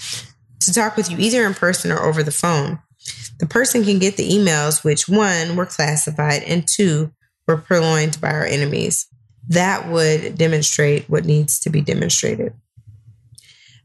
to 0.60 0.72
talk 0.72 0.96
with 0.96 1.10
you 1.10 1.16
either 1.18 1.44
in 1.44 1.54
person 1.54 1.90
or 1.90 2.00
over 2.00 2.22
the 2.22 2.30
phone. 2.30 2.78
The 3.38 3.46
person 3.46 3.84
can 3.84 3.98
get 3.98 4.16
the 4.16 4.28
emails, 4.30 4.84
which 4.84 5.08
one 5.08 5.56
were 5.56 5.66
classified 5.66 6.44
and 6.44 6.66
two 6.66 7.12
were 7.48 7.56
purloined 7.56 8.20
by 8.20 8.30
our 8.30 8.44
enemies. 8.44 9.08
That 9.48 9.88
would 9.88 10.38
demonstrate 10.38 11.10
what 11.10 11.24
needs 11.24 11.58
to 11.60 11.70
be 11.70 11.80
demonstrated. 11.80 12.54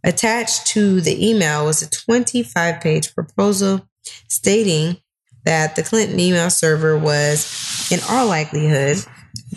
Attached 0.04 0.68
to 0.68 1.02
the 1.02 1.30
email 1.30 1.66
was 1.66 1.82
a 1.82 1.90
25 1.90 2.80
page 2.80 3.16
proposal 3.16 3.88
stating 4.28 4.98
that 5.44 5.76
the 5.76 5.84
Clinton 5.84 6.20
email 6.20 6.50
server 6.50 6.98
was, 6.98 7.90
in 7.92 8.00
all 8.10 8.28
likelihood, 8.28 8.98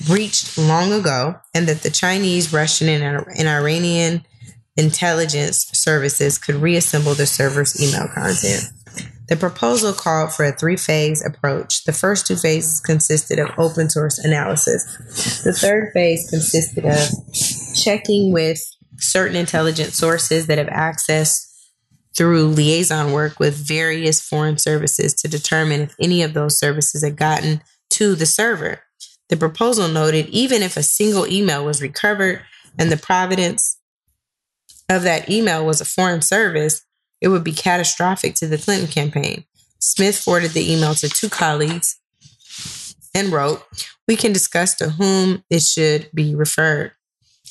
breached 0.07 0.57
long 0.59 0.92
ago 0.92 1.36
and 1.55 1.66
that 1.68 1.82
the 1.82 1.90
Chinese, 1.90 2.53
Russian, 2.53 2.88
and, 2.88 3.48
Iranian 3.48 4.24
intelligence 4.76 5.68
services 5.72 6.38
could 6.38 6.57
reassemble 6.57 7.14
the 7.14 7.26
server's 7.26 7.80
email 7.82 8.09
content. 8.14 8.64
The 9.28 9.36
proposal 9.36 9.92
called 9.92 10.32
for 10.32 10.44
a 10.44 10.53
three 10.53 10.76
phase 10.76 11.24
approach. 11.24 11.84
The 11.84 11.92
first 11.92 12.26
two 12.26 12.36
phases 12.36 12.80
consisted 12.80 13.38
of 13.38 13.51
open 13.59 13.88
source 13.88 14.18
analysis. 14.18 15.42
The 15.44 15.53
third 15.53 15.92
phase 15.92 16.28
consisted 16.28 16.84
of 16.84 16.98
checking 17.74 18.32
with 18.32 18.61
certain 18.96 19.36
intelligence 19.36 19.96
sources 19.96 20.46
that 20.48 20.59
have 20.59 20.68
access 20.68 21.46
through 22.16 22.48
liaison 22.48 23.12
work 23.12 23.38
with 23.38 23.55
various 23.55 24.20
foreign 24.20 24.59
services 24.59 25.14
to 25.14 25.28
determine 25.28 25.82
if 25.82 25.94
any 26.01 26.22
of 26.22 26.34
those 26.34 26.59
services 26.59 27.05
had 27.05 27.16
gotten 27.16 27.62
to 27.90 28.16
the 28.16 28.26
server. 28.26 28.80
The 29.31 29.37
proposal 29.37 29.87
noted 29.87 30.28
even 30.28 30.61
if 30.61 30.76
a 30.76 30.83
single 30.83 31.26
email 31.26 31.64
was 31.64 31.81
recovered 31.81 32.43
and 32.76 32.91
the 32.91 32.97
providence 32.97 33.78
of 34.89 35.03
that 35.05 35.31
email 35.31 35.64
was 35.64 35.81
a 35.81 35.85
foreign 35.85 36.20
service, 36.20 36.83
it 37.20 37.28
would 37.28 37.45
be 37.45 37.53
catastrophic 37.53 38.35
to 38.37 38.49
the 38.49 38.59
Clinton 38.59 38.89
campaign. 38.89 39.45
Smith 39.78 40.18
forwarded 40.18 40.51
the 40.51 40.72
email 40.72 40.95
to 40.95 41.09
two 41.09 41.28
colleagues 41.28 42.01
and 43.14 43.31
wrote, 43.31 43.62
We 44.09 44.16
can 44.16 44.33
discuss 44.33 44.74
to 44.76 44.91
whom 44.91 45.45
it 45.49 45.62
should 45.62 46.11
be 46.12 46.35
referred. 46.35 46.93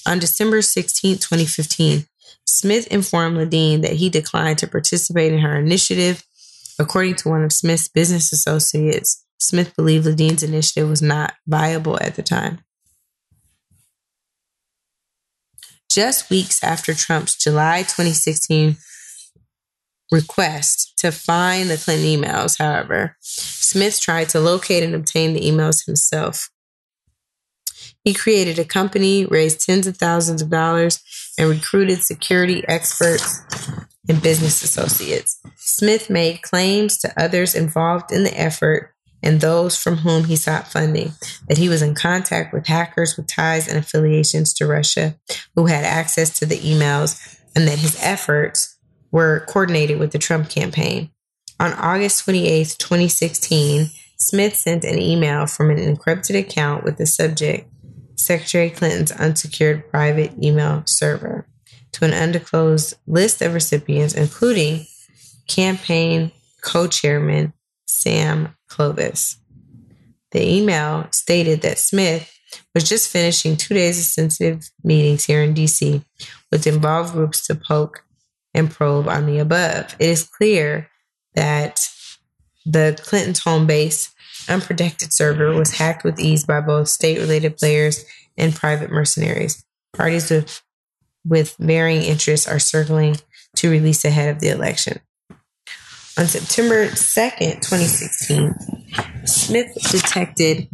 On 0.06 0.20
December 0.20 0.62
16, 0.62 1.16
2015, 1.16 2.06
Smith 2.46 2.88
informed 2.88 3.38
Ledeen 3.38 3.84
that 3.84 3.94
he 3.94 4.10
declined 4.10 4.58
to 4.60 4.68
participate 4.68 5.32
in 5.32 5.40
her 5.40 5.58
initiative. 5.58 6.26
According 6.78 7.16
to 7.16 7.30
one 7.30 7.44
of 7.44 7.54
Smith's 7.54 7.88
business 7.88 8.34
associates, 8.34 9.26
Smith 9.40 9.76
believed 9.76 10.06
Ledeen's 10.06 10.44
initiative 10.44 10.90
was 10.90 11.02
not 11.02 11.34
viable 11.48 11.98
at 12.02 12.16
the 12.16 12.24
time. 12.24 12.60
Just 15.90 16.30
weeks 16.30 16.64
after 16.64 16.94
Trump's 16.94 17.36
July 17.36 17.82
2016 17.82 18.78
request 20.12 20.94
to 20.98 21.12
find 21.12 21.70
the 21.70 21.78
Clinton 21.78 22.22
emails, 22.22 22.60
however, 22.60 23.16
Smith 23.22 24.00
tried 24.00 24.30
to 24.30 24.40
locate 24.40 24.84
and 24.84 24.94
obtain 24.94 25.34
the 25.34 25.42
emails 25.42 25.86
himself. 25.86 26.50
He 28.04 28.14
created 28.14 28.60
a 28.60 28.66
company, 28.66 29.26
raised 29.26 29.66
tens 29.66 29.88
of 29.88 29.98
thousands 29.98 30.42
of 30.42 30.50
dollars, 30.50 31.02
and 31.38 31.50
recruited 31.50 32.04
security 32.04 32.64
experts 32.68 33.42
and 34.08 34.22
business 34.22 34.64
associates. 34.64 35.40
Smith 35.58 36.10
made 36.10 36.42
claims 36.42 36.98
to 37.00 37.14
others 37.22 37.56
involved 37.56 38.12
in 38.12 38.24
the 38.24 38.40
effort 38.40 38.94
and 39.22 39.42
those 39.42 39.78
from 39.78 39.98
whom 39.98 40.26
he 40.26 40.36
sought 40.36 40.68
funding 40.68 41.12
that 41.48 41.58
he 41.58 41.70
was 41.70 41.82
in 41.82 41.96
contact 41.96 42.54
with 42.54 42.68
hackers 42.68 43.18
with 43.18 43.28
ties 43.28 43.68
and 43.68 43.78
affiliations 43.78 44.54
to 44.54 44.68
Russia 44.68 45.16
who 45.56 45.66
had 45.66 45.84
access 45.84 46.38
to 46.40 46.46
the 46.46 46.60
emails 46.60 47.40
and 47.56 47.68
that 47.68 47.80
his 47.80 47.98
efforts 48.02 48.78
were 49.12 49.46
coordinated 49.48 50.00
with 50.00 50.12
the 50.12 50.20
Trump 50.20 50.50
campaign. 50.50 51.10
On 51.60 51.74
August 51.74 52.24
28, 52.24 52.76
2016, 52.80 53.88
Smith 54.18 54.56
sent 54.56 54.84
an 54.84 55.00
email 55.00 55.46
from 55.46 55.70
an 55.70 55.78
encrypted 55.78 56.40
account 56.40 56.84
with 56.84 56.98
the 56.98 57.06
subject 57.06 57.70
Secretary 58.16 58.70
Clinton's 58.70 59.12
unsecured 59.12 59.90
private 59.90 60.32
email 60.44 60.84
server 60.86 61.48
to 61.94 62.06
an 62.06 62.14
undisclosed 62.14 62.96
list 63.08 63.42
of 63.42 63.54
recipients, 63.54 64.14
including 64.14 64.86
campaign 65.48 66.32
co 66.62 66.88
chairman 66.88 67.54
Sam 67.88 68.56
Clovis. 68.70 69.38
The 70.32 70.48
email 70.48 71.08
stated 71.12 71.62
that 71.62 71.80
Smith 71.80 72.32
was 72.74 72.88
just 72.88 73.10
finishing 73.10 73.58
two 73.58 73.74
days 73.74 74.00
of 74.00 74.06
sensitive 74.06 74.70
meetings 74.84 75.26
here 75.26 75.42
in 75.42 75.54
DC 75.54 76.04
with 76.52 76.68
involved 76.68 77.14
groups 77.14 77.46
to 77.48 77.56
poke 77.56 78.04
and 78.54 78.72
probe 78.72 79.08
on 79.08 79.26
the 79.26 79.40
above. 79.40 79.96
It 80.00 80.10
is 80.10 80.24
clear 80.24 80.90
that 81.36 81.80
the 82.66 83.00
Clinton's 83.04 83.40
home 83.40 83.68
base 83.68 84.14
unprotected 84.48 85.14
server 85.14 85.54
was 85.54 85.78
hacked 85.78 86.04
with 86.04 86.20
ease 86.20 86.46
by 86.46 86.62
both 86.62 86.88
state 86.88 87.20
related 87.20 87.58
players 87.58 88.04
and 88.38 88.56
private 88.56 88.90
mercenaries. 88.90 89.64
Parties 89.94 90.30
with, 90.30 90.62
with 91.26 91.56
varying 91.60 92.04
interests 92.04 92.48
are 92.48 92.60
circling 92.60 93.18
to 93.58 93.70
release 93.70 94.06
ahead 94.06 94.30
of 94.30 94.40
the 94.40 94.50
election. 94.50 95.00
On 96.20 96.28
September 96.28 96.88
2nd, 96.88 97.62
2016, 97.62 98.54
Smith 99.26 99.74
detected 99.90 100.68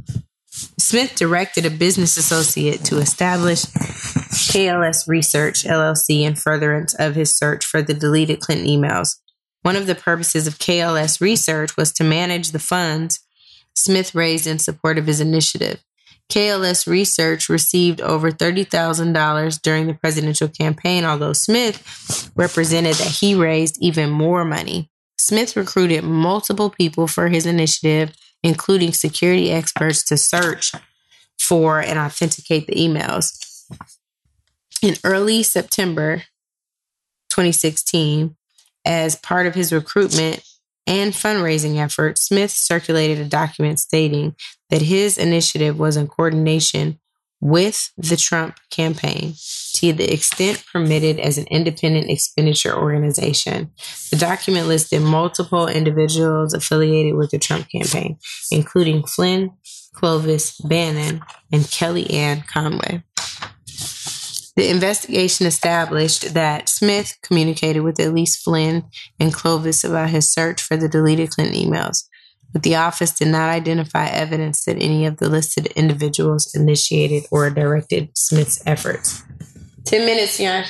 Smith 0.49 1.13
directed 1.13 1.67
a 1.67 1.69
business 1.69 2.17
associate 2.17 2.83
to 2.85 2.97
establish 2.97 3.61
KLS 3.61 5.07
Research 5.07 5.63
LLC 5.63 6.21
in 6.21 6.33
furtherance 6.33 6.95
of 6.95 7.13
his 7.13 7.37
search 7.37 7.63
for 7.63 7.83
the 7.83 7.93
deleted 7.93 8.39
Clinton 8.39 8.65
emails. 8.65 9.17
One 9.61 9.75
of 9.75 9.85
the 9.85 9.93
purposes 9.93 10.47
of 10.47 10.57
KLS 10.57 11.21
Research 11.21 11.77
was 11.77 11.93
to 11.93 12.03
manage 12.03 12.49
the 12.49 12.57
funds 12.57 13.19
Smith 13.75 14.15
raised 14.15 14.47
in 14.47 14.57
support 14.57 14.97
of 14.97 15.05
his 15.05 15.21
initiative. 15.21 15.83
KLS 16.27 16.87
Research 16.87 17.49
received 17.49 18.01
over 18.01 18.31
$30,000 18.31 19.61
during 19.61 19.85
the 19.85 19.93
presidential 19.93 20.47
campaign, 20.47 21.05
although 21.05 21.33
Smith 21.33 22.31
represented 22.35 22.95
that 22.95 23.17
he 23.19 23.35
raised 23.35 23.77
even 23.79 24.09
more 24.09 24.43
money. 24.43 24.89
Smith 25.25 25.55
recruited 25.55 26.03
multiple 26.03 26.69
people 26.69 27.07
for 27.07 27.29
his 27.29 27.47
initiative, 27.47 28.15
including 28.43 28.93
security 28.93 29.51
experts, 29.51 30.03
to 30.03 30.17
search 30.17 30.71
for 31.39 31.79
and 31.79 31.97
authenticate 31.97 32.67
the 32.67 32.75
emails. 32.75 33.65
In 34.83 34.95
early 35.03 35.41
September 35.41 36.17
2016, 37.29 38.35
as 38.85 39.15
part 39.15 39.47
of 39.47 39.55
his 39.55 39.73
recruitment 39.73 40.43
and 40.85 41.11
fundraising 41.11 41.77
effort, 41.77 42.19
Smith 42.19 42.51
circulated 42.51 43.17
a 43.17 43.27
document 43.27 43.79
stating 43.79 44.35
that 44.69 44.83
his 44.83 45.17
initiative 45.17 45.79
was 45.79 45.97
in 45.97 46.07
coordination 46.07 46.99
with 47.41 47.91
the 47.97 48.17
Trump 48.17 48.57
campaign 48.71 49.33
to 49.75 49.93
the 49.93 50.11
extent 50.11 50.63
permitted 50.71 51.19
as 51.19 51.37
an 51.37 51.45
independent 51.51 52.09
expenditure 52.09 52.75
organization. 52.75 53.71
The 54.11 54.17
document 54.17 54.67
listed 54.67 55.01
multiple 55.01 55.67
individuals 55.67 56.53
affiliated 56.53 57.15
with 57.15 57.31
the 57.31 57.39
Trump 57.39 57.67
campaign, 57.69 58.17
including 58.51 59.05
Flynn, 59.05 59.51
Clovis, 59.93 60.59
Bannon, 60.61 61.21
and 61.51 61.63
Kellyanne 61.63 62.47
Conway. 62.47 63.03
The 64.55 64.69
investigation 64.69 65.45
established 65.45 66.33
that 66.33 66.69
Smith 66.69 67.17
communicated 67.21 67.81
with 67.81 67.99
at 67.99 68.13
least 68.13 68.43
Flynn 68.43 68.85
and 69.19 69.33
Clovis 69.33 69.83
about 69.83 70.09
his 70.09 70.31
search 70.31 70.61
for 70.61 70.77
the 70.77 70.87
deleted 70.87 71.31
Clinton 71.31 71.55
emails, 71.55 72.05
but 72.55 72.63
the 72.63 72.77
office 72.77 73.11
did 73.11 73.27
not 73.27 73.49
identify 73.49 74.07
evidence 74.07 74.63
that 74.63 74.81
any 74.81 75.05
of 75.05 75.17
the 75.17 75.27
listed 75.27 75.67
individuals 75.75 76.55
initiated 76.55 77.25
or 77.29 77.49
directed 77.49 78.17
Smith's 78.17 78.63
efforts. 78.65 79.23
10 79.83 80.05
minutes, 80.05 80.39
yeah. 80.39 80.65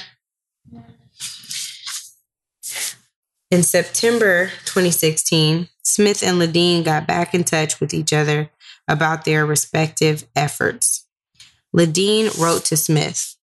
In 3.52 3.62
September 3.62 4.48
2016, 4.66 5.70
Smith 5.84 6.24
and 6.24 6.42
Ledeen 6.42 6.84
got 6.84 7.06
back 7.06 7.36
in 7.36 7.44
touch 7.44 7.80
with 7.80 7.94
each 7.94 8.12
other 8.12 8.50
about 8.88 9.24
their 9.24 9.46
respective 9.46 10.26
efforts. 10.36 11.06
Ledeen 11.72 12.36
wrote 12.40 12.66
to 12.66 12.78
Smith, 12.78 13.36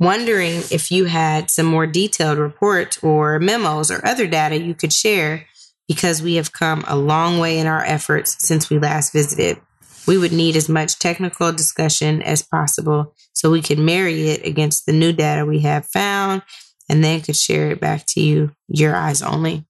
wondering 0.00 0.62
if 0.72 0.90
you 0.90 1.04
had 1.04 1.50
some 1.50 1.66
more 1.66 1.86
detailed 1.86 2.38
reports 2.38 2.98
or 3.00 3.38
memos 3.38 3.92
or 3.92 4.04
other 4.04 4.26
data 4.26 4.58
you 4.58 4.74
could 4.74 4.92
share 4.92 5.46
because 5.88 6.22
we 6.22 6.34
have 6.34 6.52
come 6.52 6.84
a 6.86 6.96
long 6.96 7.38
way 7.38 7.58
in 7.58 7.66
our 7.66 7.84
efforts 7.84 8.36
since 8.46 8.70
we 8.70 8.78
last 8.78 9.12
visited. 9.12 9.58
We 10.06 10.18
would 10.18 10.32
need 10.32 10.54
as 10.54 10.68
much 10.68 10.98
technical 10.98 11.50
discussion 11.52 12.22
as 12.22 12.42
possible 12.42 13.14
so 13.32 13.50
we 13.50 13.62
could 13.62 13.78
marry 13.78 14.28
it 14.28 14.46
against 14.46 14.86
the 14.86 14.92
new 14.92 15.12
data 15.12 15.44
we 15.44 15.60
have 15.60 15.86
found 15.86 16.42
and 16.88 17.02
then 17.02 17.20
could 17.20 17.36
share 17.36 17.70
it 17.70 17.80
back 17.80 18.04
to 18.08 18.20
you, 18.20 18.52
your 18.68 18.94
eyes 18.94 19.22
only. 19.22 19.66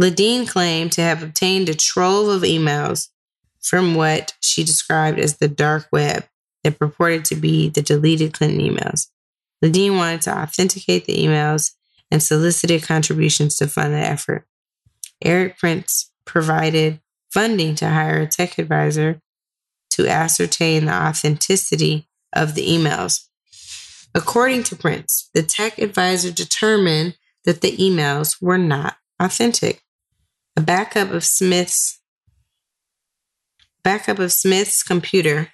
Ledeen 0.00 0.48
claimed 0.48 0.92
to 0.92 1.00
have 1.00 1.22
obtained 1.22 1.68
a 1.68 1.74
trove 1.74 2.28
of 2.28 2.42
emails 2.42 3.08
from 3.60 3.94
what 3.94 4.34
she 4.40 4.64
described 4.64 5.18
as 5.18 5.36
the 5.36 5.48
dark 5.48 5.88
web 5.92 6.24
that 6.62 6.78
purported 6.78 7.24
to 7.26 7.36
be 7.36 7.68
the 7.68 7.82
deleted 7.82 8.32
Clinton 8.32 8.60
emails. 8.60 9.06
Ledeen 9.62 9.96
wanted 9.96 10.22
to 10.22 10.36
authenticate 10.36 11.04
the 11.04 11.16
emails 11.16 11.72
and 12.14 12.22
solicited 12.22 12.84
contributions 12.84 13.56
to 13.56 13.66
fund 13.66 13.92
the 13.92 13.98
effort. 13.98 14.46
Erik 15.20 15.58
Prince 15.58 16.12
provided 16.24 17.00
funding 17.32 17.74
to 17.74 17.88
hire 17.88 18.20
a 18.20 18.26
tech 18.28 18.56
advisor 18.56 19.20
to 19.90 20.06
ascertain 20.06 20.84
the 20.84 20.94
authenticity 20.94 22.06
of 22.32 22.54
the 22.54 22.68
emails. 22.68 23.26
According 24.14 24.62
to 24.64 24.76
Prince, 24.76 25.28
the 25.34 25.42
tech 25.42 25.78
advisor 25.78 26.30
determined 26.30 27.16
that 27.44 27.62
the 27.62 27.76
emails 27.78 28.40
were 28.40 28.58
not 28.58 28.96
authentic. 29.18 29.82
A 30.56 30.60
backup 30.60 31.10
of 31.10 31.24
Smith's 31.24 31.98
backup 33.82 34.20
of 34.20 34.30
Smith's 34.30 34.84
computer 34.84 35.48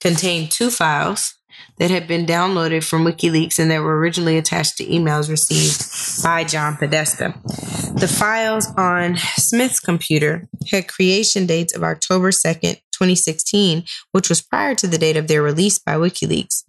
contained 0.00 0.50
two 0.50 0.70
files 0.70 1.34
that 1.78 1.90
had 1.90 2.06
been 2.06 2.26
downloaded 2.26 2.84
from 2.84 3.04
WikiLeaks 3.04 3.58
and 3.58 3.70
that 3.70 3.82
were 3.82 3.98
originally 3.98 4.36
attached 4.36 4.76
to 4.78 4.84
emails 4.86 5.28
received 5.28 6.22
by 6.22 6.44
John 6.44 6.76
Podesta. 6.76 7.34
The 7.94 8.08
files 8.08 8.68
on 8.76 9.16
Smith's 9.36 9.80
computer 9.80 10.48
had 10.70 10.88
creation 10.88 11.46
dates 11.46 11.74
of 11.74 11.82
October 11.82 12.30
2nd, 12.30 12.76
2016, 12.92 13.84
which 14.12 14.28
was 14.28 14.42
prior 14.42 14.74
to 14.74 14.86
the 14.86 14.98
date 14.98 15.16
of 15.16 15.28
their 15.28 15.42
release 15.42 15.78
by 15.78 15.94
WikiLeaks. 15.94 16.64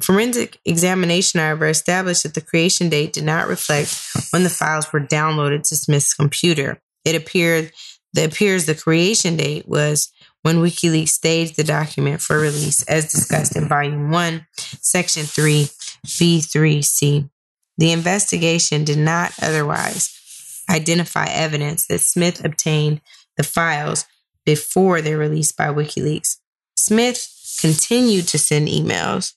Forensic 0.00 0.58
examination, 0.64 1.40
however, 1.40 1.66
established 1.66 2.24
that 2.24 2.34
the 2.34 2.40
creation 2.40 2.88
date 2.88 3.12
did 3.12 3.24
not 3.24 3.48
reflect 3.48 3.98
when 4.30 4.42
the 4.42 4.50
files 4.50 4.92
were 4.92 5.00
downloaded 5.00 5.66
to 5.68 5.76
Smith's 5.76 6.14
computer. 6.14 6.80
It 7.04 7.14
appeared 7.14 7.72
it 8.16 8.32
appears 8.32 8.66
the 8.66 8.74
creation 8.74 9.36
date 9.36 9.68
was 9.68 10.12
when 10.44 10.58
WikiLeaks 10.58 11.08
staged 11.08 11.56
the 11.56 11.64
document 11.64 12.20
for 12.20 12.38
release, 12.38 12.82
as 12.82 13.10
discussed 13.10 13.56
in 13.56 13.66
Volume 13.66 14.10
1, 14.10 14.46
Section 14.52 15.24
3, 15.24 15.64
B3C. 16.04 17.30
The 17.78 17.90
investigation 17.90 18.84
did 18.84 18.98
not 18.98 19.32
otherwise 19.40 20.20
identify 20.68 21.28
evidence 21.30 21.86
that 21.86 22.02
Smith 22.02 22.44
obtained 22.44 23.00
the 23.38 23.42
files 23.42 24.04
before 24.44 25.00
their 25.00 25.16
release 25.16 25.50
by 25.50 25.68
WikiLeaks. 25.68 26.36
Smith 26.76 27.56
continued 27.58 28.28
to 28.28 28.38
send 28.38 28.68
emails 28.68 29.32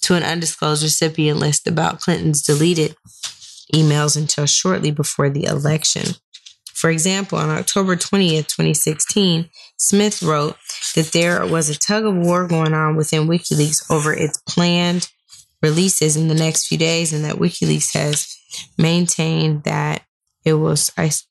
to 0.00 0.16
an 0.16 0.24
undisclosed 0.24 0.82
recipient 0.82 1.38
list 1.38 1.68
about 1.68 2.00
Clinton's 2.00 2.42
deleted 2.42 2.96
emails 3.72 4.16
until 4.16 4.46
shortly 4.46 4.90
before 4.90 5.30
the 5.30 5.44
election. 5.44 6.16
For 6.74 6.90
example, 6.90 7.38
on 7.38 7.50
October 7.50 7.96
20th, 7.96 8.48
2016, 8.48 9.48
Smith 9.76 10.22
wrote 10.22 10.56
that 10.94 11.12
there 11.12 11.46
was 11.46 11.70
a 11.70 11.78
tug 11.78 12.04
of 12.04 12.16
war 12.16 12.46
going 12.46 12.74
on 12.74 12.96
within 12.96 13.28
WikiLeaks 13.28 13.90
over 13.90 14.12
its 14.12 14.38
planned 14.48 15.08
releases 15.62 16.16
in 16.16 16.28
the 16.28 16.34
next 16.34 16.66
few 16.66 16.76
days, 16.76 17.12
and 17.12 17.24
that 17.24 17.36
WikiLeaks 17.36 17.94
has 17.94 18.36
maintained 18.76 19.64
that 19.64 20.02
it 20.44 20.54
will 20.54 20.74
that 20.74 21.24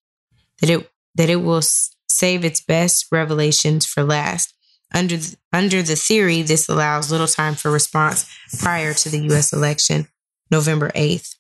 it 0.62 0.90
that 1.16 1.30
it 1.30 1.36
will 1.36 1.62
save 2.10 2.44
its 2.44 2.62
best 2.62 3.08
revelations 3.12 3.86
for 3.86 4.04
last. 4.04 4.54
Under 4.94 5.18
the, 5.18 5.36
under 5.52 5.82
the 5.82 5.96
theory, 5.96 6.42
this 6.42 6.70
allows 6.70 7.12
little 7.12 7.28
time 7.28 7.56
for 7.56 7.72
response 7.72 8.32
prior 8.60 8.94
to 8.94 9.10
the 9.10 9.20
U.S. 9.26 9.52
election, 9.52 10.08
November 10.52 10.92
8th. 10.92 11.36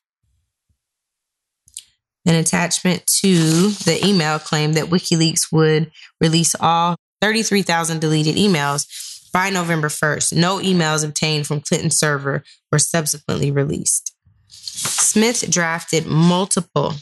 An 2.26 2.36
attachment 2.36 3.06
to 3.22 3.70
the 3.70 4.00
email 4.06 4.40
claimed 4.40 4.76
that 4.76 4.86
WikiLeaks 4.86 5.52
would 5.52 5.92
release 6.22 6.56
all 6.60 6.96
33,000 7.22 8.00
deleted 8.00 8.36
emails 8.36 8.88
by 9.34 9.50
November 9.50 9.90
1st. 9.90 10.34
No 10.34 10.60
emails 10.60 11.04
obtained 11.04 11.48
from 11.48 11.60
Clinton's 11.60 11.98
server 11.98 12.44
were 12.72 12.80
subsequently 12.80 13.52
released. 13.52 14.16
Smith 14.48 15.50
drafted 15.50 16.06
multiple 16.06 16.94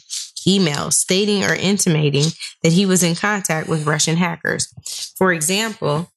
emails 0.47 0.93
stating 0.93 1.43
or 1.43 1.53
intimating 1.53 2.25
that 2.63 2.71
he 2.71 2.85
was 2.85 3.03
in 3.03 3.15
contact 3.15 3.67
with 3.67 3.85
Russian 3.85 4.17
hackers. 4.17 4.73
For 5.17 5.31
example, 5.31 6.11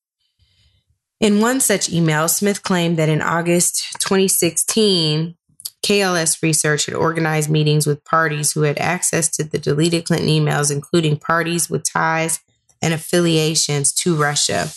in 1.20 1.40
one 1.40 1.60
such 1.60 1.90
email, 1.90 2.28
Smith 2.28 2.62
claimed 2.62 2.96
that 2.98 3.08
in 3.08 3.22
August 3.22 4.00
2016, 4.00 5.36
KLS 5.84 6.42
Research 6.42 6.86
had 6.86 6.94
organized 6.94 7.50
meetings 7.50 7.86
with 7.86 8.04
parties 8.04 8.52
who 8.52 8.62
had 8.62 8.78
access 8.78 9.28
to 9.36 9.44
the 9.44 9.58
deleted 9.58 10.06
Clinton 10.06 10.28
emails, 10.28 10.72
including 10.72 11.18
parties 11.18 11.68
with 11.68 11.84
ties 11.84 12.40
and 12.80 12.94
affiliations 12.94 13.92
to 13.92 14.16
Russia. 14.16 14.68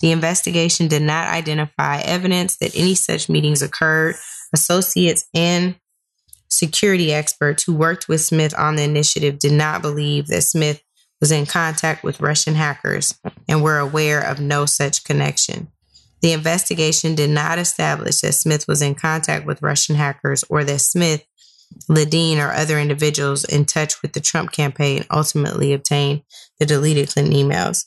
The 0.00 0.10
investigation 0.10 0.88
did 0.88 1.02
not 1.02 1.28
identify 1.28 2.00
evidence 2.00 2.56
that 2.56 2.74
any 2.74 2.94
such 2.94 3.28
meetings 3.28 3.60
occurred. 3.60 4.16
Associates 4.54 5.26
and 5.34 5.74
security 6.48 7.12
experts 7.12 7.64
who 7.64 7.74
worked 7.74 8.08
with 8.08 8.22
Smith 8.22 8.54
on 8.56 8.76
the 8.76 8.84
initiative 8.84 9.38
did 9.38 9.52
not 9.52 9.82
believe 9.82 10.28
that 10.28 10.42
Smith 10.42 10.82
was 11.20 11.30
in 11.30 11.44
contact 11.44 12.02
with 12.02 12.20
Russian 12.20 12.54
hackers 12.54 13.18
and 13.46 13.62
were 13.62 13.78
aware 13.78 14.20
of 14.20 14.40
no 14.40 14.64
such 14.64 15.04
connection. 15.04 15.68
The 16.24 16.32
investigation 16.32 17.14
did 17.14 17.28
not 17.28 17.58
establish 17.58 18.22
that 18.22 18.32
Smith 18.32 18.66
was 18.66 18.80
in 18.80 18.94
contact 18.94 19.44
with 19.44 19.60
Russian 19.60 19.94
hackers 19.94 20.42
or 20.48 20.64
that 20.64 20.80
Smith, 20.80 21.22
Ledeen, 21.86 22.38
or 22.38 22.50
other 22.50 22.78
individuals 22.78 23.44
in 23.44 23.66
touch 23.66 24.00
with 24.00 24.14
the 24.14 24.22
Trump 24.22 24.50
campaign 24.50 25.04
ultimately 25.10 25.74
obtained 25.74 26.22
the 26.58 26.64
deleted 26.64 27.10
Clinton 27.10 27.34
emails. 27.34 27.84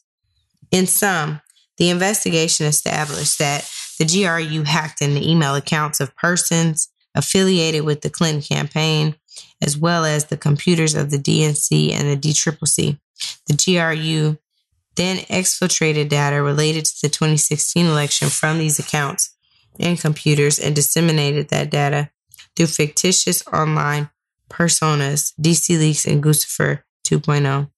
In 0.70 0.86
sum, 0.86 1.42
the 1.78 1.90
investigation 1.90 2.68
established 2.68 3.40
that 3.40 3.68
the 3.98 4.06
GRU 4.06 4.62
hacked 4.66 5.02
in 5.02 5.16
the 5.16 5.28
email 5.28 5.56
accounts 5.56 6.00
of 6.00 6.16
persons 6.16 6.90
affiliated 7.16 7.86
with 7.86 8.02
the 8.02 8.12
Clinton 8.12 8.44
campaign, 8.44 9.16
as 9.64 9.80
well 9.80 10.06
as 10.06 10.26
the 10.26 10.38
computers 10.38 10.94
of 10.94 11.10
the 11.10 11.18
DNC 11.18 11.92
and 11.92 12.08
the 12.08 12.30
DCCC. 12.30 13.00
The 13.48 13.56
GRU 13.56 14.38
then 14.98 15.18
exfiltrated 15.30 16.10
data 16.10 16.42
related 16.42 16.86
to 16.86 16.94
the 17.04 17.10
2016 17.10 17.86
election 17.86 18.30
from 18.30 18.58
these 18.58 18.80
accounts 18.80 19.36
and 19.80 20.00
computers 20.00 20.60
and 20.60 20.76
disseminated 20.76 21.50
that 21.50 21.70
data 21.70 22.10
through 22.56 22.68
fictitious 22.68 23.46
online 23.48 24.10
personas, 24.50 25.34
DC 25.40 25.78
Leaks 25.78 26.06
and 26.06 26.24
Guccifer 26.24 26.82
2.0, 27.08 27.70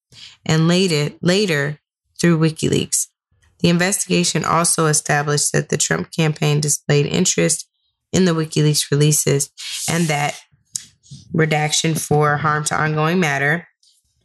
and 0.45 0.67
later, 0.67 1.13
later 1.21 1.79
through 2.19 2.39
WikiLeaks. 2.39 3.07
The 3.59 3.69
investigation 3.69 4.45
also 4.45 4.85
established 4.85 5.51
that 5.51 5.69
the 5.69 5.77
Trump 5.77 6.11
campaign 6.11 6.61
displayed 6.61 7.05
interest 7.05 7.67
in 8.13 8.23
the 8.23 8.31
WikiLeaks 8.31 8.89
releases 8.89 9.51
and 9.89 10.05
that 10.05 10.39
redaction 11.33 11.95
for 11.95 12.37
harm 12.37 12.63
to 12.65 12.75
ongoing 12.75 13.19
matter 13.19 13.67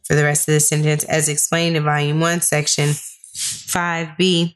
for 0.05 0.15
the 0.15 0.23
rest 0.23 0.47
of 0.47 0.53
the 0.53 0.59
sentence, 0.59 1.03
as 1.03 1.27
explained 1.27 1.75
in 1.75 1.83
Volume 1.83 2.19
1, 2.19 2.41
Section 2.41 2.89
5b. 2.89 4.55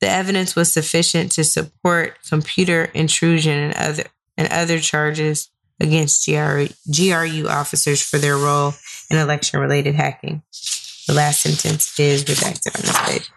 The 0.00 0.08
evidence 0.08 0.54
was 0.54 0.70
sufficient 0.70 1.32
to 1.32 1.44
support 1.44 2.18
computer 2.28 2.84
intrusion 2.94 3.58
and 3.58 3.74
other 3.74 4.04
and 4.36 4.52
other 4.52 4.78
charges 4.80 5.50
against 5.80 6.26
GRU, 6.26 6.68
GRU 6.92 7.48
officers 7.48 8.02
for 8.02 8.18
their 8.18 8.36
role 8.36 8.74
in 9.10 9.16
election 9.16 9.60
related 9.60 9.94
hacking. 9.94 10.42
The 11.06 11.14
last 11.14 11.42
sentence 11.42 11.98
is 11.98 12.24
redacted 12.24 12.76
on 12.76 12.82
this 12.82 13.00
page. 13.06 13.30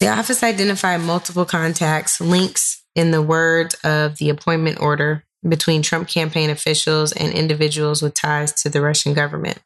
The 0.00 0.08
office 0.08 0.42
identified 0.42 1.00
multiple 1.00 1.44
contacts, 1.44 2.20
links 2.20 2.82
in 2.94 3.10
the 3.10 3.22
words 3.22 3.74
of 3.84 4.18
the 4.18 4.28
appointment 4.28 4.80
order 4.80 5.24
between 5.46 5.82
Trump 5.82 6.08
campaign 6.08 6.50
officials 6.50 7.12
and 7.12 7.32
individuals 7.32 8.02
with 8.02 8.14
ties 8.14 8.52
to 8.62 8.68
the 8.68 8.80
Russian 8.80 9.14
government. 9.14 9.60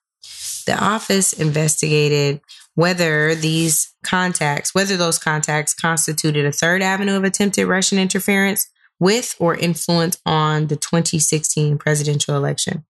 The 0.66 0.78
office 0.78 1.32
investigated 1.32 2.40
whether 2.74 3.34
these 3.34 3.92
contacts, 4.04 4.74
whether 4.74 4.96
those 4.96 5.18
contacts 5.18 5.74
constituted 5.74 6.44
a 6.44 6.52
third 6.52 6.82
avenue 6.82 7.16
of 7.16 7.24
attempted 7.24 7.66
Russian 7.66 7.98
interference 7.98 8.68
with 9.00 9.34
or 9.38 9.54
influence 9.56 10.18
on 10.26 10.68
the 10.68 10.76
2016 10.76 11.78
presidential 11.78 12.36
election. 12.36 12.84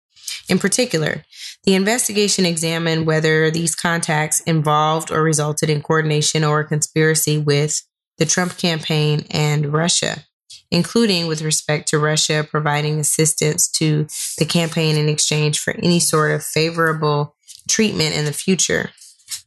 In 0.48 0.58
particular, 0.58 1.24
the 1.64 1.74
investigation 1.74 2.44
examined 2.46 3.06
whether 3.06 3.50
these 3.50 3.74
contacts 3.74 4.40
involved 4.40 5.10
or 5.10 5.22
resulted 5.22 5.70
in 5.70 5.82
coordination 5.82 6.44
or 6.44 6.64
conspiracy 6.64 7.38
with 7.38 7.82
the 8.18 8.26
Trump 8.26 8.56
campaign 8.56 9.26
and 9.30 9.72
Russia, 9.72 10.24
including 10.70 11.26
with 11.26 11.42
respect 11.42 11.88
to 11.88 11.98
Russia 11.98 12.46
providing 12.48 13.00
assistance 13.00 13.68
to 13.68 14.06
the 14.38 14.44
campaign 14.44 14.96
in 14.96 15.08
exchange 15.08 15.58
for 15.58 15.74
any 15.76 16.00
sort 16.00 16.30
of 16.30 16.44
favorable 16.44 17.33
treatment 17.68 18.14
in 18.14 18.24
the 18.24 18.32
future. 18.32 18.90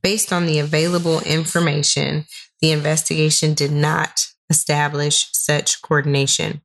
Based 0.01 0.31
on 0.31 0.45
the 0.45 0.59
available 0.59 1.21
information, 1.21 2.25
the 2.61 2.71
investigation 2.71 3.53
did 3.53 3.71
not 3.71 4.27
establish 4.49 5.27
such 5.31 5.81
coordination. 5.81 6.61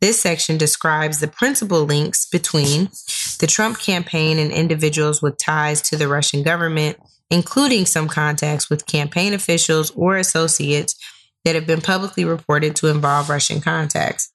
This 0.00 0.20
section 0.20 0.58
describes 0.58 1.20
the 1.20 1.28
principal 1.28 1.84
links 1.84 2.26
between 2.26 2.90
the 3.38 3.46
Trump 3.48 3.78
campaign 3.78 4.38
and 4.38 4.50
individuals 4.50 5.22
with 5.22 5.38
ties 5.38 5.80
to 5.82 5.96
the 5.96 6.08
Russian 6.08 6.42
government, 6.42 6.98
including 7.30 7.86
some 7.86 8.08
contacts 8.08 8.68
with 8.68 8.86
campaign 8.86 9.32
officials 9.32 9.92
or 9.92 10.16
associates 10.16 10.96
that 11.44 11.54
have 11.54 11.66
been 11.66 11.80
publicly 11.80 12.24
reported 12.24 12.74
to 12.76 12.88
involve 12.88 13.30
Russian 13.30 13.60
contacts. 13.60 14.32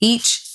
Each 0.00 0.49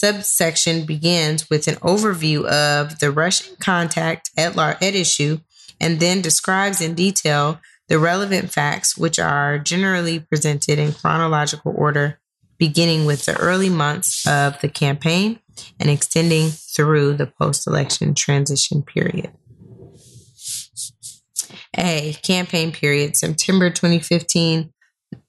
subsection 0.00 0.86
begins 0.86 1.50
with 1.50 1.68
an 1.68 1.74
overview 1.76 2.46
of 2.46 2.98
the 3.00 3.10
Russian 3.10 3.54
contact 3.60 4.30
at, 4.34 4.56
at 4.56 4.94
issue 4.94 5.38
and 5.78 6.00
then 6.00 6.22
describes 6.22 6.80
in 6.80 6.94
detail 6.94 7.60
the 7.88 7.98
relevant 7.98 8.50
facts, 8.50 8.96
which 8.96 9.18
are 9.18 9.58
generally 9.58 10.18
presented 10.18 10.78
in 10.78 10.92
chronological 10.92 11.74
order, 11.76 12.18
beginning 12.56 13.04
with 13.04 13.26
the 13.26 13.36
early 13.36 13.68
months 13.68 14.26
of 14.26 14.58
the 14.62 14.68
campaign 14.70 15.38
and 15.78 15.90
extending 15.90 16.48
through 16.48 17.14
the 17.14 17.26
post 17.26 17.66
election 17.66 18.14
transition 18.14 18.82
period. 18.82 19.30
A. 21.76 22.14
Campaign 22.22 22.72
period, 22.72 23.16
September 23.16 23.68
2015 23.68 24.72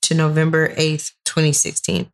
to 0.03 0.15
November 0.15 0.69
8th, 0.75 1.11
2016. 1.25 2.09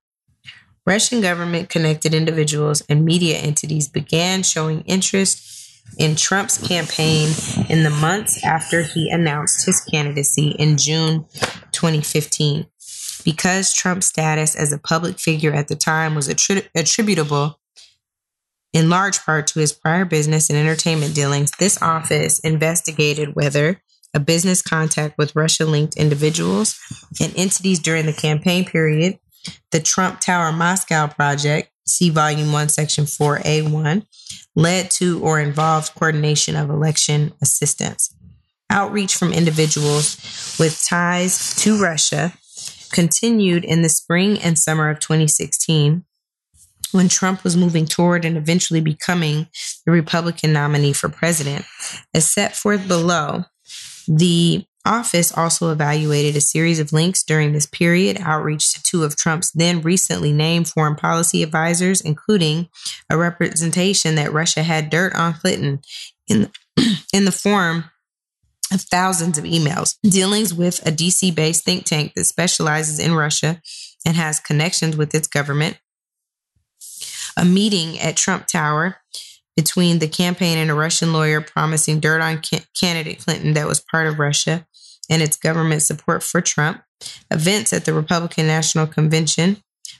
Russian 0.88 1.19
government 1.19 1.67
connected 1.67 2.13
individuals 2.13 2.81
and 2.88 3.03
media 3.03 3.38
entities 3.38 3.89
began 3.89 4.41
showing 4.41 4.83
interest 4.83 5.83
in 5.97 6.15
Trump's 6.15 6.65
campaign 6.65 7.27
in 7.67 7.83
the 7.83 7.89
months 7.89 8.41
after 8.45 8.83
he 8.83 9.09
announced 9.09 9.65
his 9.65 9.81
candidacy 9.81 10.51
in 10.51 10.77
June 10.77 11.25
2015. 11.73 12.67
Because 13.25 13.73
Trump's 13.73 14.05
status 14.05 14.55
as 14.55 14.71
a 14.71 14.77
public 14.77 15.19
figure 15.19 15.53
at 15.53 15.67
the 15.67 15.75
time 15.75 16.15
was 16.15 16.29
attri- 16.29 16.67
attributable 16.73 17.59
in 18.71 18.89
large 18.89 19.19
part 19.25 19.47
to 19.47 19.59
his 19.59 19.73
prior 19.73 20.05
business 20.05 20.49
and 20.49 20.57
entertainment 20.57 21.13
dealings, 21.13 21.51
this 21.59 21.81
office 21.81 22.39
investigated 22.39 23.35
whether 23.35 23.81
a 24.13 24.19
business 24.21 24.61
contact 24.61 25.17
with 25.17 25.35
Russia 25.35 25.65
linked 25.65 25.97
individuals 25.97 26.79
and 27.19 27.33
entities 27.35 27.79
during 27.79 28.05
the 28.05 28.13
campaign 28.13 28.63
period, 28.63 29.19
the 29.72 29.80
Trump 29.80 30.20
Tower 30.20 30.52
Moscow 30.52 31.08
project, 31.08 31.70
see 31.86 32.10
Volume 32.10 32.52
1, 32.52 32.70
Section 32.70 33.06
4A1, 33.06 34.06
led 34.56 34.91
to 34.91 35.22
or 35.22 35.39
involved 35.39 35.93
coordination 35.95 36.56
of 36.56 36.70
election 36.70 37.34
assistance. 37.41 38.14
Outreach 38.70 39.16
from 39.16 39.32
individuals 39.32 40.18
with 40.60 40.84
ties 40.88 41.56
to 41.62 41.82
Russia 41.82 42.34
continued 42.91 43.64
in 43.64 43.82
the 43.82 43.89
spring 43.89 44.39
and 44.39 44.58
summer 44.58 44.89
of 44.89 45.00
2016 45.00 46.04
when 46.91 47.10
Trump 47.10 47.43
was 47.43 47.58
moving 47.58 47.86
toward 47.86 48.24
and 48.26 48.38
eventually 48.38 48.82
becoming 48.82 49.48
the 49.86 49.91
Republican 49.91 50.54
nominee 50.54 50.93
for 50.93 51.10
president. 51.10 51.66
As 52.14 52.30
set 52.32 52.56
forth 52.56 52.88
below, 52.88 53.43
the 54.08 54.66
office 54.88 55.35
also 55.35 55.71
evaluated 55.71 56.35
a 56.35 56.41
series 56.41 56.79
of 56.79 56.93
links 56.93 57.23
during 57.23 57.53
this 57.53 57.65
period, 57.65 58.17
outreach 58.21 58.73
to 58.73 58.83
two 58.83 59.03
of 59.03 59.15
Trump's 59.15 59.51
then 59.51 59.81
recently 59.81 60.31
named 60.31 60.67
foreign 60.67 60.95
policy 60.95 61.43
advisors, 61.43 62.01
including 62.01 62.69
a 63.09 63.17
representation 63.17 64.15
that 64.15 64.33
Russia 64.33 64.63
had 64.63 64.89
dirt 64.89 65.13
on 65.15 65.33
Clinton 65.33 65.81
in, 66.27 66.49
in 67.13 67.25
the 67.25 67.31
form 67.31 67.85
of 68.71 68.81
thousands 68.81 69.38
of 69.38 69.43
emails, 69.43 69.95
dealings 70.03 70.53
with 70.53 70.85
a 70.85 70.91
DC 70.91 71.33
based 71.33 71.63
think 71.63 71.85
tank 71.85 72.13
that 72.15 72.25
specializes 72.25 72.99
in 72.99 73.13
Russia 73.13 73.61
and 74.05 74.15
has 74.15 74.39
connections 74.39 74.97
with 74.97 75.13
its 75.13 75.27
government, 75.27 75.79
a 77.35 77.45
meeting 77.45 77.99
at 77.99 78.17
Trump 78.17 78.47
Tower 78.47 78.97
between 79.58 79.97
the 79.97 80.08
campaign 80.08 80.60
and 80.60 80.70
a 80.70 80.76
Russian 80.76 81.12
lawyer 81.12 81.41
promising 81.41 81.99
dirt 81.99 82.22
on 82.22 82.41
ca- 82.43 82.64
candidate 82.80 83.20
Clinton 83.20 83.53
that 83.53 83.68
was 83.68 83.82
part 83.82 84.05
of 84.05 84.20
Russia 84.20 84.66
and 85.10 85.22
its 85.22 85.36
government 85.36 85.82
support 85.82 86.22
for 86.22 86.41
Trump, 86.41 86.84
events 87.32 87.74
at 87.74 87.86
the 87.86 87.93
Republican 87.93 88.45
National 88.45 88.86
Convention, 88.86 89.58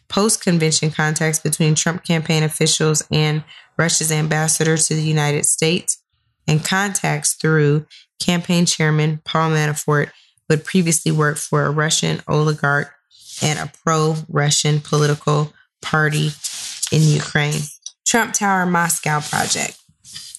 post 0.10 0.44
convention 0.44 0.92
contacts 0.92 1.40
between 1.40 1.74
Trump 1.74 2.04
campaign 2.04 2.44
officials 2.44 3.04
and 3.12 3.44
Russia's 3.78 4.12
ambassador 4.12 4.78
to 4.78 4.94
the 4.94 5.02
United 5.02 5.46
States, 5.46 6.04
and 6.48 6.64
contacts 6.64 7.34
through 7.34 7.86
campaign 8.20 8.66
chairman 8.66 9.22
Paul 9.26 9.52
Manafort, 9.52 10.12
who 10.48 10.56
had 10.56 10.66
previously 10.66 11.12
worked 11.12 11.40
for 11.40 11.66
a 11.66 11.72
Russian 11.72 12.22
oligarch 12.28 12.94
and 13.42 13.58
a 13.58 13.72
pro 13.84 14.18
Russian 14.30 14.82
political 14.82 15.52
party 15.82 16.32
in 16.92 17.02
Ukraine. 17.02 17.62
Trump 18.08 18.34
Tower 18.34 18.66
Moscow 18.66 19.20
project. 19.20 19.78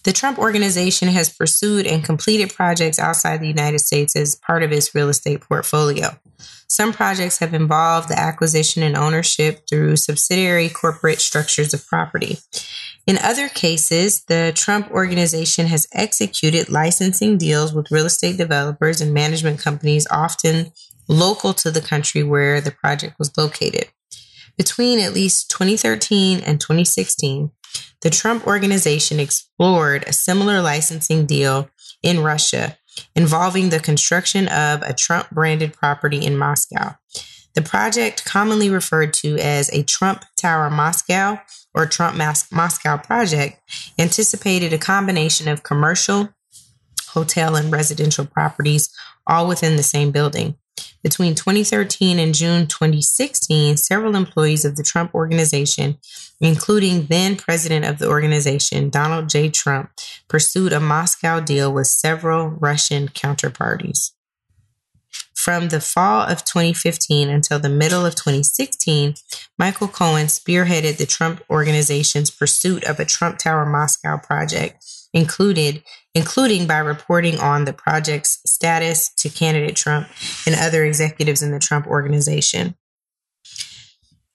The 0.04 0.14
Trump 0.14 0.38
organization 0.38 1.08
has 1.08 1.28
pursued 1.28 1.86
and 1.86 2.02
completed 2.02 2.54
projects 2.54 2.98
outside 2.98 3.40
the 3.40 3.46
United 3.46 3.80
States 3.80 4.16
as 4.16 4.36
part 4.36 4.62
of 4.62 4.72
its 4.72 4.94
real 4.94 5.10
estate 5.10 5.42
portfolio. 5.42 6.18
Some 6.66 6.94
projects 6.94 7.38
have 7.40 7.52
involved 7.52 8.08
the 8.08 8.18
acquisition 8.18 8.82
and 8.82 8.96
ownership 8.96 9.68
through 9.68 9.96
subsidiary 9.96 10.70
corporate 10.70 11.20
structures 11.20 11.74
of 11.74 11.86
property. 11.86 12.38
In 13.06 13.18
other 13.18 13.50
cases, 13.50 14.24
the 14.24 14.52
Trump 14.54 14.90
organization 14.90 15.66
has 15.66 15.86
executed 15.92 16.70
licensing 16.70 17.36
deals 17.36 17.74
with 17.74 17.90
real 17.90 18.06
estate 18.06 18.38
developers 18.38 19.02
and 19.02 19.12
management 19.12 19.58
companies, 19.60 20.06
often 20.10 20.72
local 21.06 21.52
to 21.52 21.70
the 21.70 21.82
country 21.82 22.22
where 22.22 22.62
the 22.62 22.70
project 22.70 23.16
was 23.18 23.36
located. 23.36 23.88
Between 24.58 24.98
at 24.98 25.14
least 25.14 25.50
2013 25.50 26.40
and 26.40 26.60
2016, 26.60 27.52
the 28.00 28.10
Trump 28.10 28.46
organization 28.46 29.18
explored 29.18 30.04
a 30.06 30.12
similar 30.12 30.60
licensing 30.60 31.26
deal 31.26 31.68
in 32.02 32.20
Russia 32.20 32.76
involving 33.14 33.70
the 33.70 33.80
construction 33.80 34.48
of 34.48 34.82
a 34.82 34.94
Trump 34.94 35.30
branded 35.30 35.72
property 35.72 36.24
in 36.24 36.36
Moscow. 36.36 36.94
The 37.54 37.62
project, 37.62 38.24
commonly 38.24 38.70
referred 38.70 39.12
to 39.14 39.36
as 39.38 39.68
a 39.72 39.82
Trump 39.82 40.24
Tower 40.36 40.70
Moscow 40.70 41.40
or 41.74 41.86
Trump 41.86 42.16
Mas- 42.16 42.50
Moscow 42.52 42.96
project, 42.96 43.60
anticipated 43.98 44.72
a 44.72 44.78
combination 44.78 45.48
of 45.48 45.62
commercial, 45.62 46.28
hotel, 47.08 47.56
and 47.56 47.72
residential 47.72 48.26
properties 48.26 48.90
all 49.26 49.48
within 49.48 49.76
the 49.76 49.82
same 49.82 50.10
building. 50.10 50.56
Between 51.02 51.34
2013 51.34 52.18
and 52.18 52.34
June 52.34 52.66
2016, 52.66 53.76
several 53.76 54.16
employees 54.16 54.64
of 54.64 54.76
the 54.76 54.82
Trump 54.82 55.14
organization, 55.14 55.98
including 56.40 57.06
then 57.06 57.36
president 57.36 57.84
of 57.84 57.98
the 57.98 58.08
organization, 58.08 58.90
Donald 58.90 59.28
J. 59.28 59.48
Trump, 59.48 59.90
pursued 60.28 60.72
a 60.72 60.80
Moscow 60.80 61.40
deal 61.40 61.72
with 61.72 61.86
several 61.86 62.48
Russian 62.48 63.08
counterparties. 63.08 64.12
From 65.34 65.68
the 65.68 65.80
fall 65.80 66.22
of 66.22 66.44
2015 66.44 67.30
until 67.30 67.60
the 67.60 67.68
middle 67.68 68.04
of 68.04 68.16
2016, 68.16 69.14
Michael 69.56 69.86
Cohen 69.86 70.26
spearheaded 70.26 70.96
the 70.96 71.06
Trump 71.06 71.42
organization's 71.48 72.30
pursuit 72.30 72.82
of 72.82 72.98
a 72.98 73.04
Trump 73.04 73.38
Tower 73.38 73.64
Moscow 73.64 74.18
project, 74.18 74.84
included 75.12 75.82
including 76.14 76.66
by 76.66 76.78
reporting 76.78 77.38
on 77.38 77.64
the 77.64 77.72
project's 77.72 78.40
status 78.44 79.12
to 79.14 79.28
candidate 79.28 79.76
Trump 79.76 80.08
and 80.46 80.56
other 80.56 80.84
executives 80.84 81.42
in 81.42 81.52
the 81.52 81.58
Trump 81.58 81.86
organization. 81.86 82.74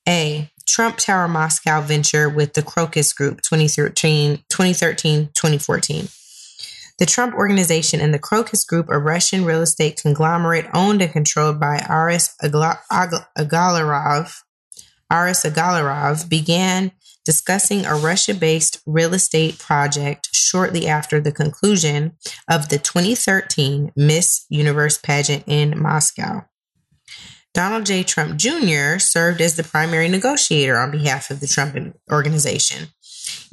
A. 0.07 0.49
Trump 0.65 0.97
Tower 0.97 1.27
Moscow 1.27 1.81
venture 1.81 2.29
with 2.29 2.53
the 2.53 2.63
Crocus 2.63 3.13
Group 3.13 3.41
2013 3.41 4.43
2013 4.49 5.29
2014. 5.33 6.07
The 6.99 7.05
Trump 7.05 7.35
Organization 7.35 7.99
and 7.99 8.13
the 8.13 8.19
Crocus 8.19 8.63
Group, 8.63 8.87
a 8.89 8.99
Russian 8.99 9.43
real 9.43 9.61
estate 9.61 9.99
conglomerate 10.01 10.67
owned 10.73 11.01
and 11.01 11.11
controlled 11.11 11.59
by 11.59 11.83
Aris 11.89 12.33
Agalarov, 12.41 14.43
Aris 15.11 15.43
Agalarov, 15.43 16.29
began 16.29 16.91
discussing 17.25 17.85
a 17.85 17.95
Russia 17.95 18.33
based 18.33 18.81
real 18.85 19.13
estate 19.13 19.59
project 19.59 20.29
shortly 20.33 20.87
after 20.87 21.19
the 21.19 21.31
conclusion 21.31 22.13
of 22.49 22.69
the 22.69 22.77
2013 22.77 23.91
Miss 23.95 24.45
Universe 24.49 24.97
pageant 24.97 25.43
in 25.47 25.79
Moscow. 25.79 26.45
Donald 27.53 27.85
J. 27.85 28.03
Trump 28.03 28.37
Jr. 28.37 28.97
served 28.97 29.39
as 29.39 29.55
the 29.55 29.63
primary 29.63 30.09
negotiator 30.09 30.77
on 30.77 30.91
behalf 30.91 31.29
of 31.29 31.39
the 31.39 31.47
Trump 31.47 31.75
organization. 32.11 32.87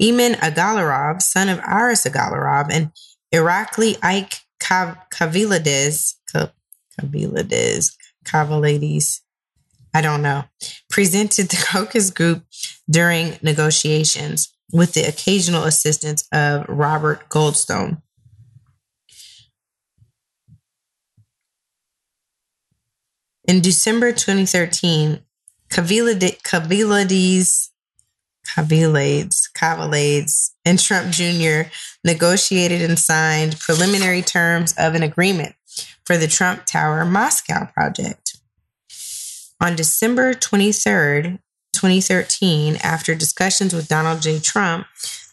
Emin 0.01 0.33
Agalarov, 0.35 1.21
son 1.21 1.49
of 1.49 1.59
Aris 1.61 2.05
Agalarov, 2.05 2.69
and 2.71 2.93
Irakli 3.33 3.99
Ike 4.03 4.41
Kavilides, 4.61 6.15
Kavilides, 6.99 7.93
Kavilides, 8.25 9.21
I 9.93 10.01
don't 10.01 10.23
know, 10.23 10.45
presented 10.89 11.49
the 11.49 11.65
Crocus 11.69 12.11
Group 12.11 12.45
during 12.89 13.39
negotiations 13.43 14.53
with 14.73 14.95
the 14.95 15.03
occasional 15.03 15.65
assistance 15.65 16.27
of 16.33 16.65
Robert 16.69 17.29
Goldstone. 17.29 18.03
In 23.45 23.61
December 23.61 24.13
2013, 24.13 25.21
Kavilides, 25.71 26.37
Kavilades, 28.47 29.51
Kavilades, 29.57 30.51
and 30.65 30.79
Trump 30.79 31.11
Jr. 31.13 31.71
negotiated 32.05 32.83
and 32.83 32.99
signed 32.99 33.59
preliminary 33.59 34.23
terms 34.23 34.75
of 34.79 34.95
an 34.95 35.03
agreement 35.03 35.55
for 36.05 36.17
the 36.17 36.29
Trump 36.29 36.65
Tower 36.65 37.05
Moscow 37.05 37.67
project. 37.67 38.30
On 39.61 39.77
December 39.77 40.33
23rd, 40.33 41.39
2013, 41.75 42.77
after 42.83 43.15
discussions 43.15 43.75
with 43.75 43.89
Donald 43.89 44.23
J. 44.23 44.39
Trump, 44.39 44.87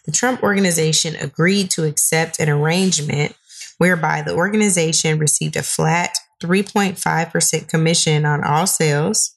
the 0.05 0.11
Trump 0.11 0.43
organization 0.43 1.15
agreed 1.15 1.71
to 1.71 1.85
accept 1.85 2.39
an 2.39 2.49
arrangement 2.49 3.35
whereby 3.77 4.21
the 4.21 4.33
organization 4.33 5.17
received 5.17 5.55
a 5.55 5.63
flat 5.63 6.17
3.5% 6.43 7.67
commission 7.69 8.25
on 8.25 8.43
all 8.43 8.67
sales 8.67 9.35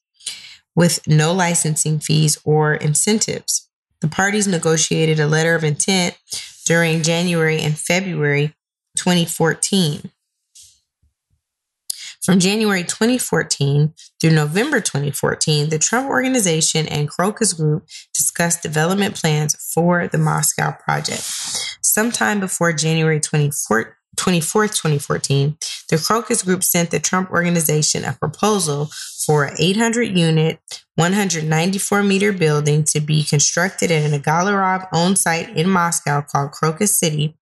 with 0.75 1.07
no 1.07 1.33
licensing 1.33 2.01
fees 2.01 2.39
or 2.45 2.75
incentives. 2.75 3.69
The 4.01 4.09
parties 4.09 4.49
negotiated 4.49 5.21
a 5.21 5.27
letter 5.27 5.55
of 5.55 5.63
intent 5.63 6.19
during 6.65 7.03
January 7.03 7.61
and 7.61 7.79
February 7.79 8.55
2014. 8.97 10.11
From 12.23 12.39
January 12.39 12.83
2014 12.83 13.95
through 14.21 14.33
November 14.33 14.81
2014, 14.81 15.71
the 15.71 15.79
Trump 15.79 16.07
Organization 16.07 16.87
and 16.87 17.09
Crocus 17.09 17.55
Group 17.55 17.87
discussed 18.13 18.63
development 18.63 19.15
plans 19.19 19.55
for 19.73 20.07
the 20.07 20.19
Moscow 20.19 20.73
project. 20.73 21.23
Sometime 21.81 22.39
before 22.39 22.75
January 22.75 23.21
24th, 23.21 23.95
24th, 24.17 24.71
2014, 24.71 25.57
the 25.89 25.99
Crocus 25.99 26.43
Group 26.43 26.63
sent 26.63 26.91
the 26.91 27.01
Trump 27.01 27.31
Organization 27.31 28.05
a 28.05 28.13
proposal 28.13 28.91
for 29.25 29.45
an 29.45 29.55
800 29.59 30.17
unit, 30.17 30.59
194 30.97 32.03
meter 32.03 32.33
building 32.33 32.85
to 32.85 33.01
be 33.01 33.23
constructed 33.23 33.91
at 33.91 34.11
an 34.11 34.21
Agalarov 34.21 34.89
owned 34.93 35.19
site 35.19 35.57
in 35.57 35.69
Moscow 35.69 36.23
called 36.23 36.53
Crocus 36.53 36.97
City, 36.97 37.37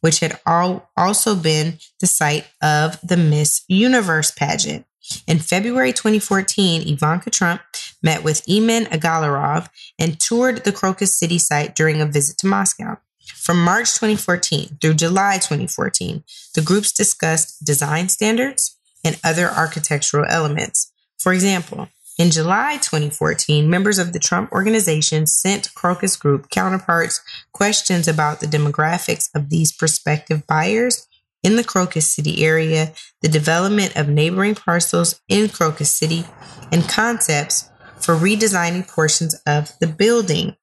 which 0.00 0.20
had 0.20 0.40
all 0.46 0.90
also 0.96 1.34
been 1.34 1.78
the 2.00 2.06
site 2.06 2.46
of 2.62 2.98
the 3.02 3.16
Miss 3.16 3.62
Universe 3.68 4.30
pageant. 4.30 4.86
In 5.26 5.38
February 5.38 5.92
2014, 5.92 6.88
Ivanka 6.88 7.30
Trump 7.30 7.60
met 8.02 8.24
with 8.24 8.42
Emin 8.48 8.84
Agalarov 8.86 9.68
and 9.98 10.18
toured 10.18 10.64
the 10.64 10.72
Crocus 10.72 11.16
City 11.16 11.38
site 11.38 11.74
during 11.74 12.00
a 12.00 12.06
visit 12.06 12.38
to 12.38 12.46
Moscow. 12.46 12.98
From 13.26 13.62
March 13.62 13.94
2014 13.94 14.78
through 14.80 14.94
July 14.94 15.36
2014, 15.36 16.24
the 16.54 16.62
groups 16.62 16.92
discussed 16.92 17.64
design 17.64 18.08
standards 18.08 18.76
and 19.04 19.20
other 19.24 19.48
architectural 19.48 20.26
elements. 20.28 20.92
For 21.18 21.32
example, 21.32 21.88
in 22.16 22.30
July 22.30 22.74
2014, 22.76 23.68
members 23.68 23.98
of 23.98 24.12
the 24.12 24.18
Trump 24.18 24.52
organization 24.52 25.26
sent 25.26 25.74
Crocus 25.74 26.16
Group 26.16 26.48
counterparts 26.48 27.20
questions 27.52 28.06
about 28.06 28.40
the 28.40 28.46
demographics 28.46 29.28
of 29.34 29.50
these 29.50 29.72
prospective 29.72 30.46
buyers 30.46 31.08
in 31.42 31.56
the 31.56 31.64
Crocus 31.64 32.06
City 32.06 32.44
area, 32.44 32.92
the 33.20 33.28
development 33.28 33.96
of 33.96 34.08
neighboring 34.08 34.54
parcels 34.54 35.20
in 35.28 35.48
Crocus 35.48 35.92
City, 35.92 36.24
and 36.70 36.88
concepts 36.88 37.68
for 38.00 38.14
redesigning 38.14 38.86
portions 38.86 39.34
of 39.46 39.72
the 39.80 39.86
building. 39.86 40.56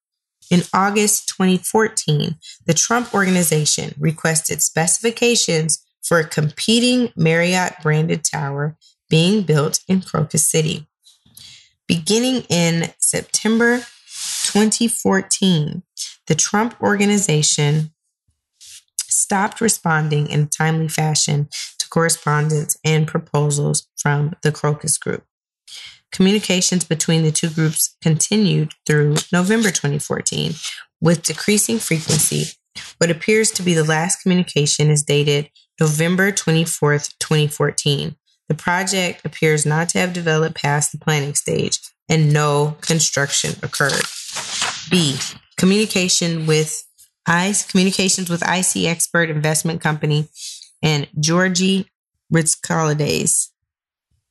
In 0.51 0.61
August 0.73 1.29
2014, 1.29 2.35
the 2.65 2.73
Trump 2.73 3.15
organization 3.15 3.95
requested 3.97 4.61
specifications 4.61 5.81
for 6.03 6.19
a 6.19 6.27
competing 6.27 7.13
Marriott 7.15 7.75
branded 7.81 8.25
tower 8.25 8.75
being 9.09 9.43
built 9.43 9.79
in 9.87 10.01
Crocus 10.01 10.45
City. 10.45 10.87
Beginning 11.87 12.41
in 12.49 12.91
September 12.99 13.77
2014, 13.77 15.83
the 16.27 16.35
Trump 16.35 16.75
organization 16.81 17.93
stopped 18.99 19.61
responding 19.61 20.27
in 20.27 20.41
a 20.41 20.47
timely 20.47 20.89
fashion 20.89 21.47
to 21.79 21.87
correspondence 21.87 22.75
and 22.83 23.07
proposals 23.07 23.87
from 23.97 24.33
the 24.43 24.51
Crocus 24.51 24.97
Group. 24.97 25.23
Communications 26.11 26.83
between 26.83 27.23
the 27.23 27.31
two 27.31 27.49
groups 27.49 27.95
continued 28.01 28.73
through 28.85 29.15
November 29.31 29.69
2014 29.69 30.53
with 30.99 31.23
decreasing 31.23 31.79
frequency. 31.79 32.53
What 32.97 33.11
appears 33.11 33.51
to 33.51 33.63
be 33.63 33.73
the 33.73 33.83
last 33.83 34.21
communication 34.21 34.89
is 34.89 35.03
dated 35.03 35.49
November 35.79 36.31
24th, 36.31 37.17
2014, 37.19 38.15
the 38.51 38.55
project 38.55 39.25
appears 39.25 39.65
not 39.65 39.87
to 39.89 39.99
have 39.99 40.11
developed 40.11 40.55
past 40.55 40.91
the 40.91 40.97
planning 40.97 41.35
stage 41.35 41.79
and 42.09 42.33
no 42.33 42.75
construction 42.81 43.55
occurred. 43.63 44.03
B. 44.89 45.17
Communication 45.55 46.45
with 46.45 46.83
ICE, 47.25 47.65
communications 47.65 48.29
with 48.29 48.43
IC 48.43 48.87
Expert 48.87 49.29
Investment 49.29 49.79
Company 49.79 50.27
and 50.83 51.07
Georgie 51.17 51.89
Ritzkolidays. 52.33 53.51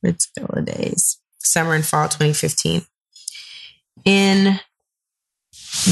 Ritzkolidays. 0.05 1.17
Summer 1.43 1.73
and 1.73 1.85
fall 1.85 2.07
2015. 2.07 2.83
In 4.05 4.59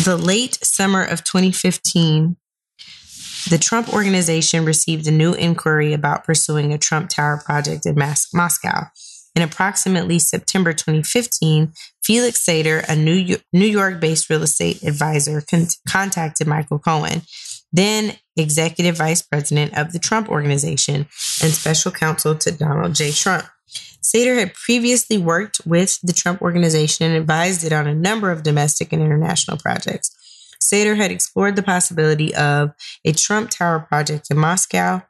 the 0.04 0.18
late 0.18 0.58
summer 0.64 1.04
of 1.04 1.24
2015, 1.24 2.36
the 3.50 3.58
Trump 3.58 3.94
organization 3.94 4.66
received 4.66 5.08
a 5.08 5.12
new 5.12 5.34
inquiry 5.34 5.94
about 5.94 6.24
pursuing 6.24 6.74
a 6.74 6.78
Trump 6.78 7.10
Tower 7.10 7.42
project 7.44 7.86
in 7.86 7.96
Mas- 7.96 8.28
Moscow. 8.34 8.88
In 9.36 9.42
approximately 9.42 10.20
September 10.20 10.74
2015, 10.74 11.72
Felix 12.04 12.44
Sater, 12.44 12.84
a 12.90 12.96
New, 12.96 13.66
York 13.66 14.00
based 14.00 14.30
real 14.30 14.44
estate 14.44 14.84
advisor, 14.84 15.42
con- 15.42 15.68
contacted 15.88 16.48
Michael 16.48 16.80
Cohen, 16.80 17.22
then 17.72 18.18
executive 18.36 18.98
vice 18.98 19.22
president 19.22 19.78
of 19.78 19.94
the 19.94 20.00
Trump 20.00 20.30
organization 20.30 21.08
and 21.42 21.54
special 21.54 21.92
counsel 21.92 22.36
to 22.36 22.52
Donald 22.52 22.96
J. 22.96 23.12
Trump. 23.12 23.46
Sater 24.02 24.38
had 24.38 24.54
previously 24.54 25.18
worked 25.18 25.62
with 25.66 26.00
the 26.02 26.14
Trump 26.14 26.42
organization 26.42 27.06
and 27.06 27.16
advised 27.16 27.64
it 27.64 27.74
on 27.74 27.88
a 27.88 27.94
number 27.94 28.32
of 28.32 28.44
domestic 28.44 28.94
and 28.94 29.02
international 29.02 29.58
projects. 29.58 30.16
Sater 30.62 30.96
had 30.96 31.12
explored 31.12 31.56
the 31.56 31.64
possibility 31.64 32.34
of 32.36 32.72
a 33.06 33.12
Trump 33.12 33.50
Tower 33.50 33.80
project 33.80 34.28
in 34.30 34.38
Moscow 34.38 35.02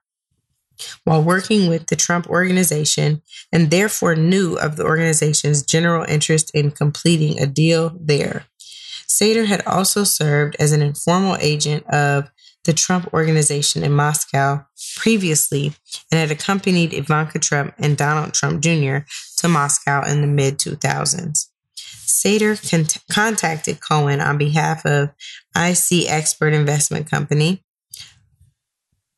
while 1.03 1.21
working 1.21 1.69
with 1.69 1.87
the 1.87 1.95
Trump 1.95 2.27
organization 2.27 3.21
and 3.51 3.69
therefore 3.69 4.15
knew 4.15 4.55
of 4.55 4.75
the 4.75 4.83
organization's 4.83 5.63
general 5.63 6.05
interest 6.07 6.51
in 6.53 6.71
completing 6.71 7.39
a 7.39 7.45
deal 7.45 7.95
there. 7.99 8.45
Sater 9.07 9.45
had 9.45 9.65
also 9.65 10.03
served 10.03 10.55
as 10.59 10.71
an 10.71 10.81
informal 10.81 11.35
agent 11.41 11.85
of 11.87 12.29
the 12.65 12.73
Trump 12.73 13.13
organization 13.13 13.83
in 13.83 13.91
Moscow 13.93 14.65
previously 14.97 15.73
and 16.11 16.19
had 16.19 16.31
accompanied 16.31 16.93
Ivanka 16.93 17.39
Trump 17.39 17.73
and 17.77 17.97
Donald 17.97 18.33
Trump 18.33 18.61
Jr. 18.61 18.99
to 19.37 19.47
Moscow 19.47 20.03
in 20.05 20.21
the 20.21 20.27
mid 20.27 20.57
2000s. 20.57 21.47
Sater 21.77 22.69
con- 22.69 23.01
contacted 23.11 23.79
Cohen 23.81 24.19
on 24.19 24.37
behalf 24.37 24.85
of 24.85 25.09
IC 25.55 26.09
Expert 26.09 26.53
Investment 26.53 27.09
Company, 27.09 27.63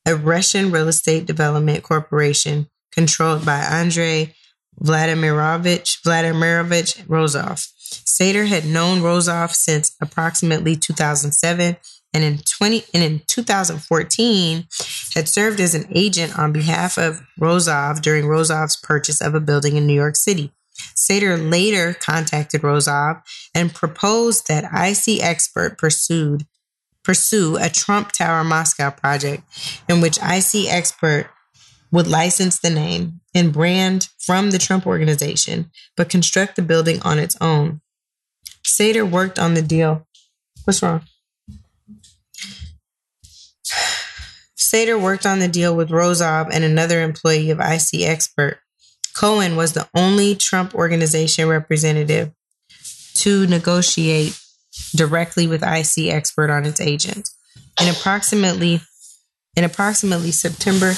a 0.05 0.15
Russian 0.15 0.71
real 0.71 0.87
estate 0.87 1.25
development 1.25 1.83
corporation 1.83 2.67
controlled 2.91 3.45
by 3.45 3.59
Andrei 3.59 4.35
Vladimirovich 4.81 6.01
Vladimirovich 6.05 7.05
Rozov. 7.05 7.67
Sater 8.05 8.47
had 8.47 8.65
known 8.65 9.01
Rozov 9.01 9.53
since 9.53 9.95
approximately 10.01 10.75
2007 10.75 11.77
and 12.14 12.24
in 12.24 12.39
20 12.39 12.84
and 12.93 13.03
in 13.03 13.22
2014 13.28 14.68
had 15.14 15.28
served 15.28 15.59
as 15.59 15.76
an 15.76 15.86
agent 15.93 16.38
on 16.38 16.51
behalf 16.51 16.97
of 16.97 17.22
Rozov 17.39 18.01
during 18.01 18.26
Rozov's 18.26 18.76
purchase 18.76 19.22
of 19.22 19.36
a 19.36 19.39
building 19.39 19.76
in 19.78 19.88
New 19.88 19.93
York 19.93 20.16
City. 20.16 20.51
Sater 20.95 21.51
later 21.51 21.93
contacted 21.93 22.62
Rozov 22.62 23.22
and 23.53 23.74
proposed 23.74 24.47
that 24.47 24.66
IC 24.66 25.22
Expert 25.24 25.78
pursued 25.78 26.45
pursue 27.03 27.57
a 27.59 27.68
Trump 27.68 28.12
Tower 28.12 28.43
Moscow 28.43 28.91
project 28.91 29.43
in 29.89 30.01
which 30.01 30.20
IC 30.20 30.72
Expert 30.72 31.30
would 31.91 32.07
license 32.07 32.59
the 32.59 32.70
name 32.70 33.22
and 33.34 33.51
brand 33.51 34.09
from 34.20 34.51
the 34.51 34.59
Trump 34.59 34.86
organization, 34.86 35.72
but 35.97 36.09
construct 36.09 36.55
the 36.55 36.62
building 36.62 37.01
on 37.01 37.20
its 37.20 37.36
own. 37.41 37.82
Sater 38.64 39.09
worked 39.09 39.39
on 39.39 39.55
the 39.55 39.62
deal. 39.62 40.07
What's 40.64 40.82
wrong? 40.82 41.01
Sater 44.72 45.01
worked 45.01 45.26
on 45.26 45.39
the 45.39 45.47
deal 45.47 45.76
with 45.76 45.89
Rozov 45.89 46.49
and 46.53 46.63
another 46.63 47.01
employee 47.01 47.49
of 47.49 47.59
IC 47.59 48.01
Expert 48.03 48.61
Cohen 49.13 49.55
was 49.55 49.74
the 49.74 49.89
only 49.95 50.36
Trump 50.36 50.74
organization 50.74 51.47
representative 51.47 52.32
to 53.15 53.45
negotiate 53.47 54.39
directly 54.95 55.47
with 55.47 55.63
IC 55.63 56.09
expert 56.11 56.49
on 56.49 56.65
its 56.65 56.80
agent. 56.80 57.30
In 57.82 57.89
approximately 57.89 58.82
in 59.57 59.65
approximately 59.65 60.32
September 60.32 60.91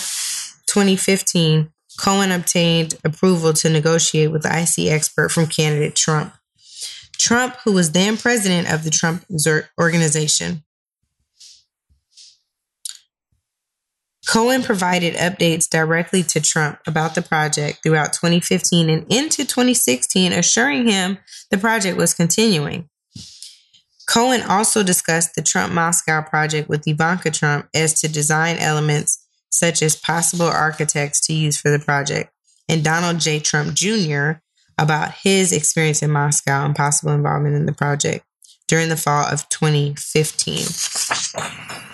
2015, 0.67 1.71
Cohen 1.97 2.31
obtained 2.31 2.95
approval 3.03 3.53
to 3.53 3.69
negotiate 3.69 4.31
with 4.31 4.45
IC 4.45 4.91
expert 4.91 5.29
from 5.29 5.47
candidate 5.47 5.95
Trump. 5.95 6.33
Trump, 7.17 7.55
who 7.63 7.71
was 7.71 7.91
then 7.91 8.17
president 8.17 8.71
of 8.71 8.83
the 8.83 8.91
Trump 8.91 9.25
organization, 9.79 10.63
Cohen 14.27 14.63
provided 14.63 15.15
updates 15.15 15.69
directly 15.69 16.23
to 16.23 16.39
Trump 16.39 16.79
about 16.87 17.13
the 17.13 17.21
project 17.21 17.83
throughout 17.83 18.13
2015 18.13 18.89
and 18.89 19.05
into 19.09 19.43
2016, 19.43 20.31
assuring 20.31 20.87
him 20.87 21.17
the 21.51 21.57
project 21.57 21.97
was 21.97 22.13
continuing. 22.13 22.89
Cohen 24.07 24.41
also 24.41 24.83
discussed 24.83 25.35
the 25.35 25.41
Trump 25.41 25.73
Moscow 25.73 26.21
project 26.21 26.69
with 26.69 26.87
Ivanka 26.87 27.31
Trump 27.31 27.67
as 27.73 27.99
to 28.01 28.07
design 28.07 28.57
elements 28.57 29.25
such 29.49 29.81
as 29.81 29.95
possible 29.95 30.45
architects 30.45 31.21
to 31.21 31.33
use 31.33 31.59
for 31.59 31.69
the 31.69 31.79
project, 31.79 32.31
and 32.67 32.83
Donald 32.83 33.19
J. 33.19 33.39
Trump 33.39 33.75
Jr. 33.75 34.31
about 34.77 35.11
his 35.11 35.51
experience 35.51 36.01
in 36.01 36.11
Moscow 36.11 36.65
and 36.65 36.75
possible 36.75 37.13
involvement 37.13 37.55
in 37.55 37.65
the 37.65 37.73
project 37.73 38.25
during 38.67 38.89
the 38.89 38.97
fall 38.97 39.25
of 39.25 39.47
2015. 39.49 41.92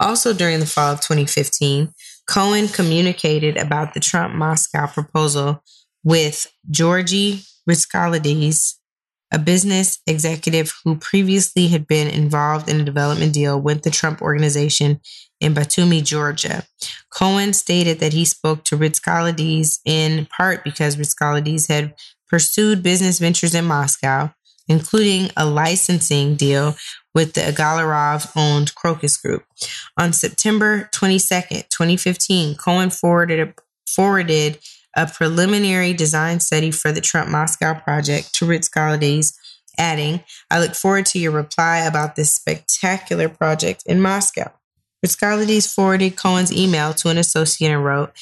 Also, 0.00 0.32
during 0.32 0.60
the 0.60 0.66
fall 0.66 0.92
of 0.92 1.00
2015, 1.00 1.92
Cohen 2.28 2.68
communicated 2.68 3.56
about 3.56 3.94
the 3.94 4.00
Trump 4.00 4.34
Moscow 4.34 4.86
proposal 4.86 5.62
with 6.04 6.46
Georgi 6.70 7.42
Ritskalides, 7.68 8.74
a 9.32 9.38
business 9.38 10.00
executive 10.06 10.72
who 10.84 10.96
previously 10.96 11.68
had 11.68 11.86
been 11.86 12.08
involved 12.08 12.68
in 12.68 12.80
a 12.80 12.84
development 12.84 13.32
deal 13.32 13.60
with 13.60 13.82
the 13.82 13.90
Trump 13.90 14.22
organization 14.22 15.00
in 15.40 15.54
Batumi, 15.54 16.02
Georgia. 16.02 16.64
Cohen 17.10 17.52
stated 17.52 17.98
that 18.00 18.12
he 18.12 18.24
spoke 18.24 18.64
to 18.64 18.76
Ritskalides 18.76 19.80
in 19.84 20.26
part 20.26 20.64
because 20.64 20.96
Ritskalides 20.96 21.68
had 21.68 21.94
pursued 22.28 22.82
business 22.82 23.18
ventures 23.18 23.54
in 23.54 23.64
Moscow, 23.64 24.32
including 24.68 25.30
a 25.36 25.44
licensing 25.46 26.36
deal 26.36 26.76
with 27.18 27.32
the 27.32 27.40
Agalarov 27.40 28.30
owned 28.36 28.76
Crocus 28.76 29.16
Group. 29.16 29.44
On 29.96 30.12
September 30.12 30.88
22nd, 30.92 31.68
2015, 31.68 32.54
Cohen 32.54 32.90
forwarded 32.90 33.40
a, 33.40 33.54
forwarded 33.88 34.60
a 34.94 35.04
preliminary 35.08 35.92
design 35.92 36.38
study 36.38 36.70
for 36.70 36.92
the 36.92 37.00
Trump 37.00 37.28
Moscow 37.28 37.74
project 37.74 38.32
to 38.34 38.44
Ritskalides, 38.44 39.36
adding, 39.76 40.22
I 40.48 40.60
look 40.60 40.76
forward 40.76 41.06
to 41.06 41.18
your 41.18 41.32
reply 41.32 41.78
about 41.78 42.14
this 42.14 42.32
spectacular 42.32 43.28
project 43.28 43.82
in 43.84 44.00
Moscow. 44.00 44.52
Ritskalides 45.04 45.74
forwarded 45.74 46.16
Cohen's 46.16 46.52
email 46.52 46.94
to 46.94 47.08
an 47.08 47.18
associate 47.18 47.72
and 47.72 47.84
wrote, 47.84 48.12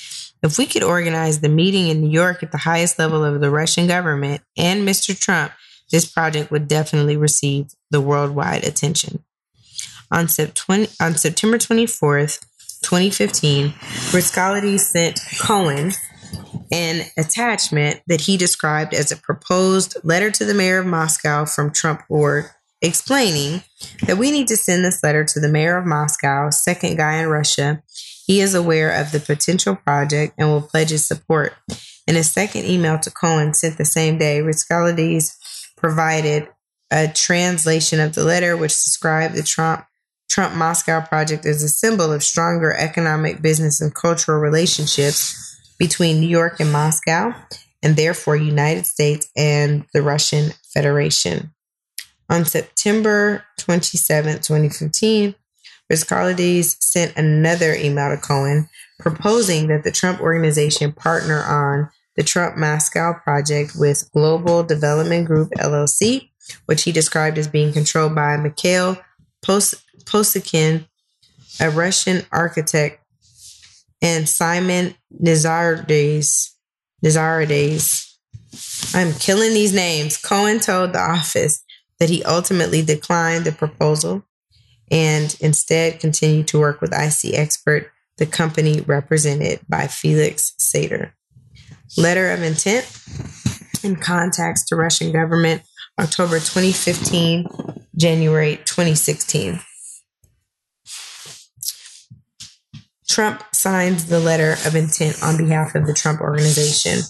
If 0.43 0.57
we 0.57 0.65
could 0.65 0.83
organize 0.83 1.41
the 1.41 1.51
meeting 1.51 1.89
in 1.89 2.01
New 2.01 2.11
York 2.11 2.43
at 2.43 2.51
the 2.51 2.57
highest 2.57 2.99
level 2.99 3.23
of 3.23 3.43
the 3.43 3.51
Russian 3.51 3.87
government 3.87 4.41
and 4.57 4.89
Mr. 4.89 5.15
Trump, 5.19 5.53
this 5.91 6.05
project 6.11 6.51
would 6.51 6.69
definitely 6.69 7.17
receive 7.17 7.69
the 7.91 8.01
worldwide 8.01 8.65
attention. 8.65 9.25
On, 10.11 10.29
September 10.29 10.87
24th, 10.89 12.41
2015, 12.83 13.71
Ritskalides 14.13 14.81
sent 14.81 15.21
Cohen 15.41 15.93
an 16.73 17.07
attachment 17.17 18.01
that 18.07 18.23
he 18.23 18.37
described 18.37 18.95
as 18.95 19.11
a 19.11 19.17
proposed 19.17 19.97
letter 20.05 20.31
to 20.31 20.45
the 20.45 20.55
mayor 20.55 20.79
of 20.79 20.87
Moscow 20.87 21.45
from 21.45 21.73
Trump 21.73 22.03
Org, 22.09 22.47
explaining 22.83 23.63
that 24.07 24.19
we 24.19 24.31
need 24.31 24.49
to 24.49 24.57
send 24.57 24.85
this 24.85 25.03
letter 25.03 25.25
to 25.25 25.41
the 25.41 25.49
mayor 25.49 25.77
of 25.77 25.87
Moscow, 25.87 26.51
second 26.51 26.97
guy 26.97 27.23
in 27.23 27.29
Russia. 27.29 27.83
He 28.27 28.41
is 28.41 28.55
aware 28.55 28.91
of 28.91 29.13
the 29.13 29.21
potential 29.21 29.77
project 29.77 30.35
and 30.37 30.49
will 30.49 30.63
pledge 30.63 30.91
his 30.91 31.07
support. 31.07 31.55
In 32.07 32.17
a 32.17 32.25
second 32.25 32.65
email 32.65 32.99
to 33.01 33.11
Cohen 33.11 33.55
sent 33.55 33.79
the 33.79 33.85
same 33.85 34.19
day, 34.19 34.41
Ritskalides 34.41 35.37
provided 35.77 36.49
a 36.91 37.09
translation 37.09 38.01
of 38.01 38.15
the 38.15 38.25
letter, 38.25 38.57
which 38.57 38.73
described 38.73 39.35
the 39.35 39.43
Trump 39.43 39.85
Trump 40.29 40.55
Moscow 40.55 41.01
project 41.01 41.47
as 41.47 41.63
a 41.63 41.69
symbol 41.69 42.13
of 42.13 42.23
stronger 42.23 42.75
economic, 42.75 43.41
business, 43.41 43.81
and 43.81 43.95
cultural 43.95 44.39
relationships 44.39 45.57
between 45.79 46.21
New 46.21 46.29
York 46.29 46.61
and 46.61 46.73
Moscow, 46.73 47.33
and 47.83 47.97
therefore 47.97 48.37
United 48.37 48.87
States 48.87 49.29
and 49.37 49.87
the 49.95 50.03
Russian 50.03 50.51
Federation. 50.75 51.53
On 52.29 52.45
September 52.45 53.45
27, 53.59 54.41
2015, 54.41 55.35
Ritskalides 55.91 56.77
sent 56.81 57.17
another 57.17 57.75
email 57.75 58.11
to 58.11 58.21
Cohen 58.21 58.69
proposing 58.99 59.69
that 59.69 59.85
the 59.85 59.93
Trump 59.93 60.21
organization 60.21 60.93
partner 60.93 61.43
on 61.43 61.91
the 62.17 62.23
Trump 62.23 62.57
Moscow 62.57 63.13
project 63.13 63.73
with 63.77 64.11
Global 64.13 64.63
Development 64.63 65.27
Group 65.27 65.51
LLC, 65.59 66.31
which 66.67 66.85
he 66.85 66.93
described 66.93 67.39
as 67.39 67.49
being 67.49 67.73
controlled 67.73 68.15
by 68.15 68.37
Mikhail 68.37 68.99
Posykhin, 69.45 70.89
a 71.61 71.71
Russian 71.71 72.25
architect 72.33 73.03
and 74.03 74.29
Simon 74.29 74.95
Nizarides. 75.23 76.51
Nizarides. 77.05 78.15
I'm 78.95 79.13
killing 79.15 79.53
these 79.53 79.75
names. 79.75 80.17
Cohen 80.17 80.61
told 80.61 80.93
the 80.93 81.01
office 81.01 81.63
that 81.99 82.11
he 82.11 82.25
ultimately 82.25 82.83
declined 82.83 83.45
the 83.45 83.53
proposal 83.53 84.25
and 84.91 85.37
instead 85.41 86.01
continued 86.01 86.49
to 86.49 86.59
work 86.59 86.81
with 86.81 86.93
IC 86.93 87.35
Expert, 87.35 87.91
the 88.19 88.27
company 88.27 88.81
represented 88.83 89.61
by 89.69 89.87
Felix 89.87 90.55
Sater. 90.59 91.13
Letter 91.97 92.31
of 92.31 92.43
intent 92.43 92.91
and 93.85 94.01
contacts 94.01 94.65
to 94.67 94.77
Russian 94.77 95.13
government, 95.13 95.63
October 95.99 96.39
2015, 96.39 97.47
January 97.97 98.57
2016. 98.65 99.61
Trump 103.09 103.43
signs 103.55 104.07
the 104.07 104.21
letter 104.21 104.57
of 104.67 104.75
intent 104.75 105.23
on 105.23 105.39
behalf 105.39 105.75
of 105.75 105.87
the 105.87 105.95
Trump 105.95 106.21
Organization. 106.21 107.01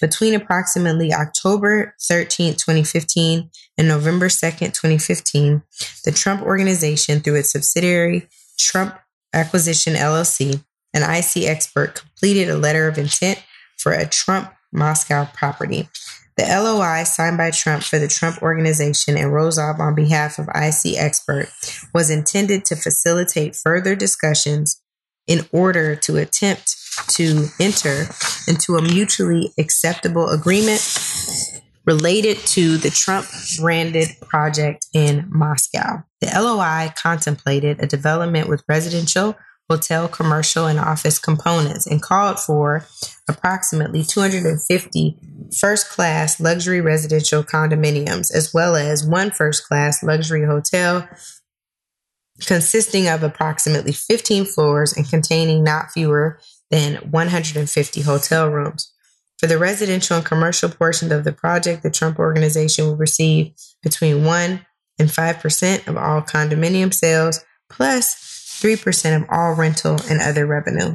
Between 0.00 0.34
approximately 0.34 1.12
October 1.12 1.94
13, 2.02 2.54
2015 2.54 3.50
and 3.78 3.88
November 3.88 4.28
2, 4.28 4.50
2015, 4.50 5.62
the 6.04 6.10
Trump 6.10 6.42
Organization, 6.42 7.20
through 7.20 7.36
its 7.36 7.52
subsidiary 7.52 8.28
Trump 8.58 8.98
Acquisition 9.32 9.94
LLC, 9.94 10.64
an 10.94 11.02
IC 11.02 11.48
expert, 11.48 11.94
completed 11.94 12.48
a 12.48 12.56
letter 12.56 12.88
of 12.88 12.98
intent 12.98 13.42
for 13.82 13.92
a 13.92 14.06
Trump 14.06 14.52
Moscow 14.72 15.26
property. 15.34 15.88
The 16.36 16.44
LOI 16.44 17.04
signed 17.04 17.36
by 17.36 17.50
Trump 17.50 17.82
for 17.82 17.98
the 17.98 18.08
Trump 18.08 18.42
Organization 18.42 19.18
and 19.18 19.32
Rozov 19.32 19.78
on 19.78 19.94
behalf 19.94 20.38
of 20.38 20.48
IC 20.48 20.96
Expert 20.96 21.48
was 21.92 22.08
intended 22.08 22.64
to 22.66 22.76
facilitate 22.76 23.54
further 23.54 23.94
discussions 23.94 24.80
in 25.26 25.46
order 25.52 25.94
to 25.94 26.16
attempt 26.16 26.74
to 27.08 27.48
enter 27.60 28.06
into 28.48 28.76
a 28.76 28.82
mutually 28.82 29.52
acceptable 29.58 30.28
agreement 30.30 30.80
related 31.84 32.38
to 32.38 32.76
the 32.78 32.90
Trump 32.90 33.26
branded 33.58 34.08
project 34.20 34.86
in 34.94 35.26
Moscow. 35.28 36.02
The 36.20 36.30
LOI 36.34 36.92
contemplated 36.96 37.82
a 37.82 37.86
development 37.86 38.48
with 38.48 38.64
residential, 38.68 39.36
hotel, 39.72 40.08
commercial, 40.08 40.66
and 40.66 40.78
office 40.78 41.18
components 41.18 41.86
and 41.86 42.02
called 42.02 42.38
for 42.38 42.86
approximately 43.28 44.02
250 44.04 45.16
first 45.58 45.88
class 45.88 46.38
luxury 46.40 46.80
residential 46.80 47.42
condominiums, 47.42 48.34
as 48.34 48.52
well 48.52 48.76
as 48.76 49.06
one 49.06 49.30
first 49.30 49.66
class 49.66 50.02
luxury 50.02 50.44
hotel 50.44 51.08
consisting 52.46 53.08
of 53.08 53.22
approximately 53.22 53.92
15 53.92 54.44
floors 54.44 54.92
and 54.92 55.08
containing 55.08 55.62
not 55.62 55.90
fewer 55.92 56.40
than 56.70 56.96
150 57.10 58.00
hotel 58.02 58.48
rooms. 58.48 58.92
For 59.38 59.46
the 59.46 59.58
residential 59.58 60.16
and 60.16 60.26
commercial 60.26 60.68
portions 60.68 61.12
of 61.12 61.24
the 61.24 61.32
project, 61.32 61.82
the 61.82 61.90
Trump 61.90 62.18
organization 62.18 62.86
will 62.86 62.96
receive 62.96 63.52
between 63.82 64.24
1 64.24 64.66
and 64.98 65.08
5% 65.08 65.88
of 65.88 65.96
all 65.96 66.22
condominium 66.22 66.92
sales, 66.92 67.44
plus 67.68 68.31
3% 68.62 69.22
of 69.22 69.28
all 69.30 69.54
rental 69.54 69.98
and 70.08 70.20
other 70.20 70.46
revenue. 70.46 70.94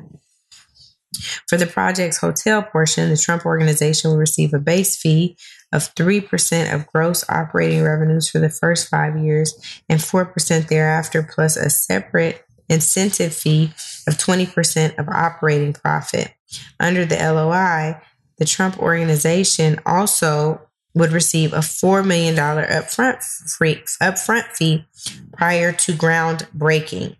For 1.47 1.57
the 1.57 1.68
project's 1.68 2.18
hotel 2.18 2.61
portion, 2.61 3.09
the 3.09 3.18
Trump 3.18 3.45
organization 3.45 4.11
will 4.11 4.18
receive 4.18 4.53
a 4.53 4.59
base 4.59 4.97
fee 4.97 5.38
of 5.74 5.93
3% 5.95 6.74
of 6.74 6.88
gross 6.88 7.24
operating 7.30 7.84
revenues 7.84 8.30
for 8.30 8.39
the 8.39 8.49
first 8.49 8.89
five 8.89 9.18
years 9.18 9.53
and 9.89 9.99
4% 9.99 10.68
thereafter, 10.68 11.24
plus 11.24 11.57
a 11.57 11.70
separate 11.70 12.43
incentive 12.70 13.34
fee 13.34 13.72
of 14.07 14.18
20% 14.18 14.97
of 14.97 15.07
operating 15.09 15.74
profit. 15.74 16.34
Under 16.80 17.05
the 17.05 17.15
LOI, 17.15 18.01
the 18.38 18.45
Trump 18.45 18.78
organization 18.80 19.80
also 19.86 20.61
would 20.93 21.11
receive 21.11 21.53
a 21.53 21.57
$4 21.57 22.05
million 22.05 22.36
upfront, 22.36 23.24
free, 23.57 23.76
upfront 24.01 24.45
fee 24.53 24.86
prior 25.34 25.72
to 25.72 25.93
groundbreaking. 25.93 27.15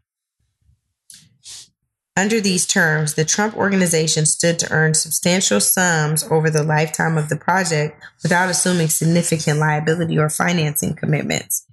Under 2.18 2.42
these 2.42 2.66
terms, 2.66 3.14
the 3.14 3.24
Trump 3.24 3.56
organization 3.56 4.26
stood 4.26 4.58
to 4.58 4.72
earn 4.72 4.96
substantial 4.96 5.60
sums 5.60 6.24
over 6.32 6.50
the 6.50 6.64
lifetime 6.64 7.16
of 7.16 7.30
the 7.30 7.36
project 7.36 8.04
without 8.24 8.50
assuming 8.50 8.88
significant 8.88 9.60
liability 9.60 10.18
or 10.18 10.28
financing 10.28 10.96
commitments. 10.96 11.68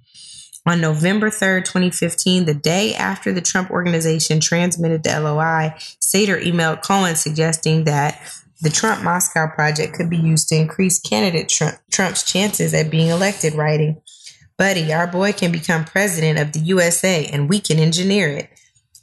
On 0.67 0.79
November 0.79 1.31
3rd, 1.31 1.65
2015, 1.65 2.45
the 2.45 2.53
day 2.53 2.93
after 2.93 3.33
the 3.33 3.41
Trump 3.41 3.71
organization 3.71 4.39
transmitted 4.39 5.01
the 5.01 5.19
LOI, 5.19 5.73
Sater 5.99 6.39
emailed 6.39 6.83
Cohen 6.83 7.15
suggesting 7.15 7.85
that 7.85 8.21
the 8.61 8.69
Trump 8.69 9.03
Moscow 9.03 9.47
project 9.47 9.95
could 9.95 10.11
be 10.11 10.17
used 10.17 10.47
to 10.49 10.55
increase 10.55 10.99
candidate 10.99 11.49
Trump, 11.49 11.77
Trump's 11.91 12.21
chances 12.21 12.71
at 12.75 12.91
being 12.91 13.09
elected, 13.09 13.55
writing, 13.55 13.99
Buddy, 14.57 14.93
our 14.93 15.07
boy 15.07 15.33
can 15.33 15.51
become 15.51 15.85
president 15.85 16.39
of 16.39 16.53
the 16.53 16.59
USA 16.59 17.25
and 17.25 17.49
we 17.49 17.59
can 17.59 17.77
engineer 17.77 18.29
it. 18.29 18.49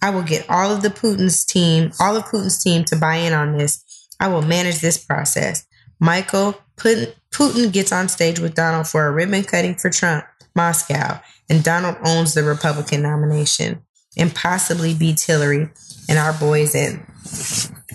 I 0.03 0.11
will 0.11 0.23
get 0.23 0.51
all 0.51 0.71
of 0.71 0.83
the 0.83 0.91
Putin's 0.91 1.45
team, 1.45 1.93
all 2.01 2.17
of 2.17 2.25
Putin's 2.25 2.63
team 2.63 2.85
to 2.87 2.97
buy 2.97 3.17
in 3.17 3.33
on 3.33 3.57
this. 3.57 4.09
I 4.21 4.29
will 4.29 4.43
manage 4.43 4.81
this 4.81 5.03
process. 5.03 5.65
Michael, 6.01 6.57
Putin 6.77 7.73
gets 7.73 7.93
on 7.93 8.09
stage 8.09 8.41
with 8.41 8.55
Donald 8.55 8.89
for 8.89 9.07
a 9.07 9.13
ribbon 9.13 9.45
cutting 9.45 9.77
for 9.77 9.89
Trump, 9.89 10.25
Moscow, 10.55 11.21
and 11.49 11.63
Donald 11.63 11.97
owns 12.05 12.35
the 12.35 12.43
Republican 12.43 13.03
nomination 13.03 13.83
and 14.19 14.35
possibly 14.35 14.93
beats 14.93 15.25
Hillary, 15.25 15.71
and 16.09 16.19
our 16.19 16.33
boys 16.35 16.75
in. 16.75 17.07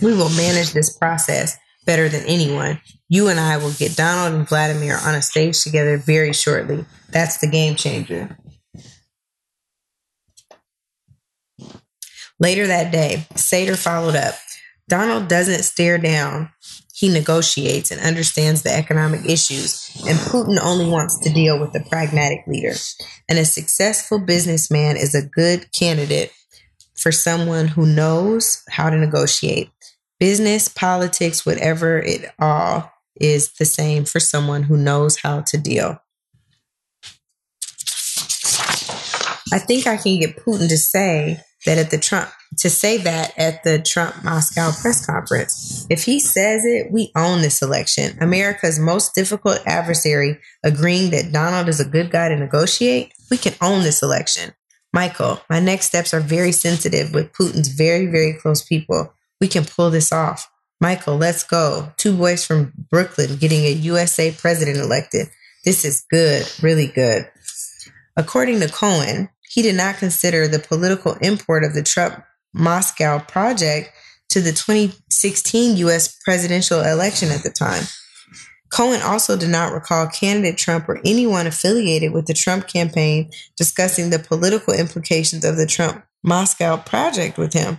We 0.02 0.14
will 0.14 0.30
manage 0.30 0.72
this 0.72 0.98
process 0.98 1.58
better 1.86 2.10
than 2.10 2.26
anyone. 2.26 2.82
You 3.10 3.28
and 3.28 3.40
I 3.40 3.58
will 3.58 3.74
get 3.74 3.96
Donald 3.96 4.34
and 4.34 4.48
Vladimir 4.48 4.98
on 5.04 5.14
a 5.14 5.22
stage 5.22 5.62
together 5.62 5.98
very 5.98 6.34
shortly. 6.34 6.86
That's 7.10 7.38
the 7.38 7.48
game 7.48 7.76
changer. 7.76 8.38
Later 12.40 12.68
that 12.68 12.92
day, 12.92 13.26
Sater 13.34 13.78
followed 13.78 14.16
up. 14.16 14.36
Donald 14.88 15.28
doesn't 15.28 15.64
stare 15.64 15.98
down. 15.98 16.50
He 16.94 17.10
negotiates 17.10 17.92
and 17.92 18.02
understands 18.02 18.64
the 18.64 18.74
economic 18.74 19.26
issues, 19.26 19.92
and 20.08 20.18
Putin 20.18 20.58
only 20.60 20.90
wants 20.90 21.20
to 21.20 21.30
deal 21.32 21.60
with 21.60 21.76
a 21.76 21.88
pragmatic 21.88 22.40
leader. 22.48 22.74
And 23.30 23.38
a 23.38 23.46
successful 23.46 24.20
businessman 24.20 24.98
is 24.98 25.14
a 25.14 25.26
good 25.26 25.72
candidate 25.74 26.32
for 26.96 27.12
someone 27.12 27.68
who 27.68 27.86
knows 27.86 28.64
how 28.70 28.90
to 28.90 28.98
negotiate. 28.98 29.70
Business, 30.20 30.68
politics, 30.68 31.46
whatever 31.46 32.00
it 32.00 32.32
all 32.40 32.92
is 33.20 33.54
the 33.54 33.66
same 33.66 34.06
for 34.06 34.20
someone 34.20 34.64
who 34.64 34.78
knows 34.78 35.18
how 35.18 35.42
to 35.42 35.58
deal. 35.58 36.02
I 39.54 39.60
think 39.60 39.86
I 39.86 39.98
can 39.98 40.20
get 40.20 40.38
Putin 40.38 40.68
to 40.70 40.78
say 40.78 41.44
that 41.66 41.78
at 41.78 41.92
the 41.92 41.98
Trump 41.98 42.30
to 42.58 42.70
say 42.70 42.98
that 42.98 43.38
at 43.38 43.64
the 43.64 43.80
Trump 43.80 44.24
Moscow 44.24 44.72
press 44.82 45.06
conference. 45.06 45.86
If 45.90 46.04
he 46.04 46.20
says 46.20 46.64
it, 46.64 46.92
we 46.92 47.12
own 47.16 47.42
this 47.42 47.62
election. 47.62 48.18
America's 48.22 48.80
most 48.80 49.14
difficult 49.16 49.60
adversary 49.66 50.40
agreeing 50.64 51.12
that 51.12 51.32
Donald 51.32 51.68
is 51.68 51.80
a 51.80 51.86
good 51.86 52.10
guy 52.10 52.30
to 52.30 52.36
negotiate, 52.36 53.14
we 53.30 53.38
can 53.38 53.54
own 53.62 53.84
this 53.84 54.02
election. 54.02 54.54
Michael, 54.94 55.42
my 55.50 55.60
next 55.60 55.88
steps 55.88 56.14
are 56.14 56.22
very 56.22 56.52
sensitive 56.52 57.14
with 57.14 57.34
Putin's 57.34 57.68
very, 57.68 58.06
very 58.08 58.34
close 58.34 58.64
people. 58.64 59.14
We 59.42 59.48
can 59.48 59.66
pull 59.66 59.90
this 59.90 60.12
off. 60.12 60.50
Michael, 60.80 61.18
let's 61.18 61.44
go. 61.44 61.92
Two 61.98 62.16
boys 62.16 62.46
from 62.46 62.72
Brooklyn 62.90 63.36
getting 63.38 63.66
a 63.66 63.72
USA 63.72 64.32
president 64.32 64.78
elected. 64.78 65.28
This 65.66 65.84
is 65.84 66.06
good, 66.10 66.50
really 66.62 66.88
good. 66.88 67.30
According 68.16 68.62
to 68.62 68.70
Cohen, 68.70 69.30
he 69.50 69.62
did 69.62 69.76
not 69.76 69.98
consider 69.98 70.48
the 70.48 70.60
political 70.60 71.14
import 71.22 71.64
of 71.64 71.74
the 71.74 71.84
Trump 71.84 72.24
Moscow 72.54 73.20
project 73.20 73.92
to 74.30 74.42
the 74.42 74.52
2016 74.52 75.78
US 75.78 76.18
presidential 76.24 76.82
election 76.82 77.30
at 77.30 77.44
the 77.44 77.50
time. 77.50 77.84
Cohen 78.70 79.02
also 79.02 79.38
did 79.38 79.50
not 79.50 79.72
recall 79.72 80.08
candidate 80.08 80.58
Trump 80.58 80.90
or 80.90 81.00
anyone 81.06 81.48
affiliated 81.48 82.12
with 82.12 82.26
the 82.26 82.34
Trump 82.34 82.68
campaign 82.68 83.32
discussing 83.56 84.10
the 84.10 84.20
political 84.20 84.74
implications 84.74 85.46
of 85.46 85.56
the 85.56 85.66
Trump 85.66 86.04
Moscow 86.24 86.78
project 86.78 87.38
with 87.38 87.54
him. 87.54 87.78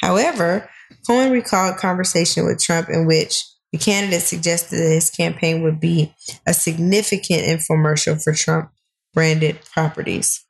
However, 0.00 0.68
Cohen 1.06 1.30
recalled 1.30 1.74
a 1.74 1.78
conversation 1.78 2.46
with 2.46 2.62
Trump 2.62 2.88
in 2.88 3.06
which 3.06 3.44
the 3.72 3.78
candidate 3.78 4.22
suggested 4.22 4.76
that 4.76 4.94
his 4.94 5.10
campaign 5.10 5.62
would 5.62 5.78
be 5.78 6.14
a 6.46 6.54
significant 6.54 7.42
infomercial 7.42 8.22
for 8.22 8.32
Trump 8.32 8.70
branded 9.12 9.58
properties. 9.72 10.44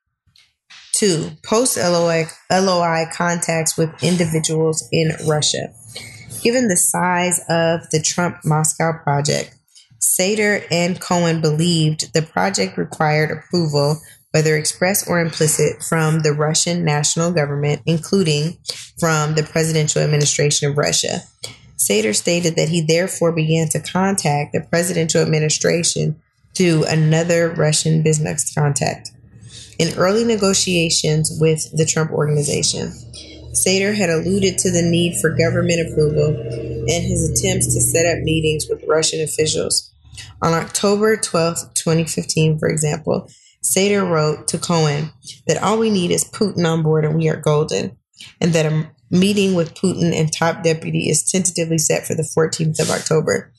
Two, 1.01 1.31
post 1.43 1.79
LOI, 1.79 2.27
LOI 2.53 3.07
contacts 3.11 3.75
with 3.75 3.89
individuals 4.03 4.87
in 4.93 5.13
Russia. 5.27 5.73
Given 6.43 6.69
the 6.69 6.77
size 6.77 7.39
of 7.49 7.89
the 7.89 8.03
Trump 8.05 8.45
Moscow 8.45 8.93
project, 9.03 9.55
Sater 9.99 10.63
and 10.71 11.01
Cohen 11.01 11.41
believed 11.41 12.13
the 12.13 12.21
project 12.21 12.77
required 12.77 13.31
approval, 13.31 13.99
whether 14.33 14.59
express 14.59 15.09
or 15.09 15.23
implicit, 15.23 15.83
from 15.83 16.21
the 16.21 16.35
Russian 16.35 16.85
national 16.85 17.33
government, 17.33 17.81
including 17.87 18.59
from 18.99 19.37
the 19.37 19.43
presidential 19.43 20.03
administration 20.03 20.69
of 20.69 20.77
Russia. 20.77 21.21
Sater 21.79 22.15
stated 22.15 22.57
that 22.57 22.69
he 22.69 22.83
therefore 22.83 23.33
began 23.33 23.71
to 23.71 23.81
contact 23.81 24.53
the 24.53 24.61
presidential 24.61 25.23
administration 25.23 26.21
through 26.55 26.85
another 26.85 27.49
Russian 27.49 28.03
business 28.03 28.53
contact 28.53 29.13
in 29.81 29.97
early 29.97 30.25
negotiations 30.25 31.39
with 31.41 31.75
the 31.75 31.87
Trump 31.87 32.11
organization. 32.11 32.93
Sater 33.55 33.95
had 33.95 34.11
alluded 34.11 34.59
to 34.59 34.71
the 34.71 34.83
need 34.83 35.19
for 35.19 35.31
government 35.31 35.89
approval 35.89 36.37
and 36.37 37.03
his 37.03 37.31
attempts 37.31 37.73
to 37.73 37.81
set 37.81 38.05
up 38.05 38.23
meetings 38.23 38.67
with 38.69 38.85
Russian 38.87 39.23
officials. 39.23 39.91
On 40.43 40.53
October 40.53 41.17
12, 41.17 41.73
2015, 41.73 42.59
for 42.59 42.69
example, 42.69 43.27
Sater 43.65 44.07
wrote 44.07 44.47
to 44.49 44.59
Cohen 44.59 45.13
that 45.47 45.63
all 45.63 45.79
we 45.79 45.89
need 45.89 46.11
is 46.11 46.25
Putin 46.25 46.67
on 46.67 46.83
board 46.83 47.07
and 47.07 47.17
we 47.17 47.31
are 47.31 47.37
golden, 47.37 47.97
and 48.39 48.53
that 48.53 48.71
a 48.71 48.91
meeting 49.11 49.55
with 49.55 49.75
Putin 49.75 50.15
and 50.15 50.31
top 50.31 50.63
deputy 50.63 51.09
is 51.09 51.25
tentatively 51.25 51.79
set 51.79 52.07
for 52.07 52.15
the 52.15 52.31
14th 52.37 52.79
of 52.81 52.91
October. 52.91 53.51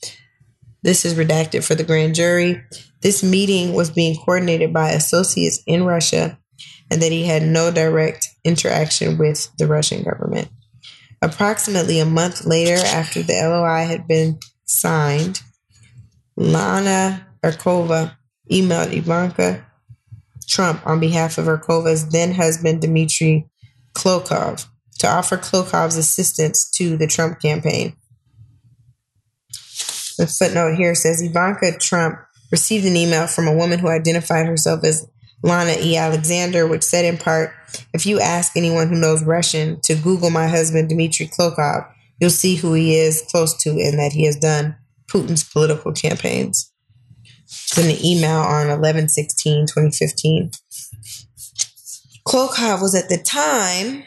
This 0.84 1.06
is 1.06 1.14
redacted 1.14 1.64
for 1.64 1.76
the 1.76 1.84
grand 1.84 2.16
jury. 2.16 2.64
This 3.02 3.24
meeting 3.24 3.74
was 3.74 3.92
being 3.92 4.16
coordinated 4.16 4.74
by 4.74 4.92
associates 4.92 5.62
in 5.68 5.84
Russia 5.84 6.40
and 6.90 7.02
that 7.02 7.12
he 7.12 7.26
had 7.26 7.44
no 7.44 7.72
direct 7.72 8.28
interaction 8.44 9.18
with 9.18 9.50
the 9.58 9.68
Russian 9.68 10.04
government. 10.04 10.50
Approximately 11.22 12.00
a 12.00 12.06
month 12.06 12.46
later, 12.46 12.84
after 12.84 13.22
the 13.22 13.34
LOI 13.34 13.86
had 13.86 14.08
been 14.08 14.40
signed, 14.66 15.42
Lana 16.36 17.28
Erkova 17.44 18.16
emailed 18.52 18.92
Ivanka 18.92 19.66
Trump 20.48 20.86
on 20.86 21.00
behalf 21.00 21.38
of 21.38 21.46
Erkova's 21.46 22.10
then 22.10 22.34
husband, 22.34 22.82
Dmitry 22.82 23.48
Klokov, 23.94 24.66
to 25.00 25.08
offer 25.08 25.38
Klokov's 25.38 25.96
assistance 25.96 26.70
to 26.72 26.98
the 26.98 27.08
Trump 27.08 27.40
campaign. 27.40 27.96
The 30.18 30.28
footnote 30.28 30.76
here 30.76 30.96
says 30.96 31.22
Ivanka 31.22 31.78
Trump 31.78 32.20
received 32.52 32.86
an 32.86 32.96
email 32.96 33.28
from 33.28 33.48
a 33.48 33.56
woman 33.56 33.80
who 33.80 33.88
identified 33.88 34.46
herself 34.46 34.84
as 34.84 35.08
Lana 35.44 35.76
E. 35.80 35.98
Alexander, 35.98 36.68
which 36.68 36.84
said 36.84 37.06
in 37.06 37.18
part, 37.18 37.52
If 37.94 38.06
you 38.06 38.20
ask 38.20 38.56
anyone 38.56 38.90
who 38.90 39.00
knows 39.00 39.24
Russian 39.24 39.80
to 39.84 39.96
Google 39.96 40.30
my 40.30 40.48
husband, 40.48 40.90
Dmitry 40.90 41.28
Klokov, 41.28 41.88
you'll 42.20 42.30
see 42.30 42.56
who 42.56 42.74
he 42.74 42.96
is 42.96 43.24
close 43.30 43.58
to 43.64 43.72
and 43.72 43.98
that 43.98 44.14
he 44.14 44.26
has 44.26 44.36
done 44.36 44.76
Putin's 45.08 45.44
political 45.44 45.92
campaigns. 45.92 46.72
It's 47.46 47.78
in 47.78 47.88
the 47.88 48.00
email 48.08 48.40
on 48.40 48.70
11 48.70 49.10
16, 49.10 49.66
2015. 49.66 50.52
Klokov 52.28 52.82
was 52.82 52.96
at 52.96 53.10
the 53.10 53.18
time 53.18 54.04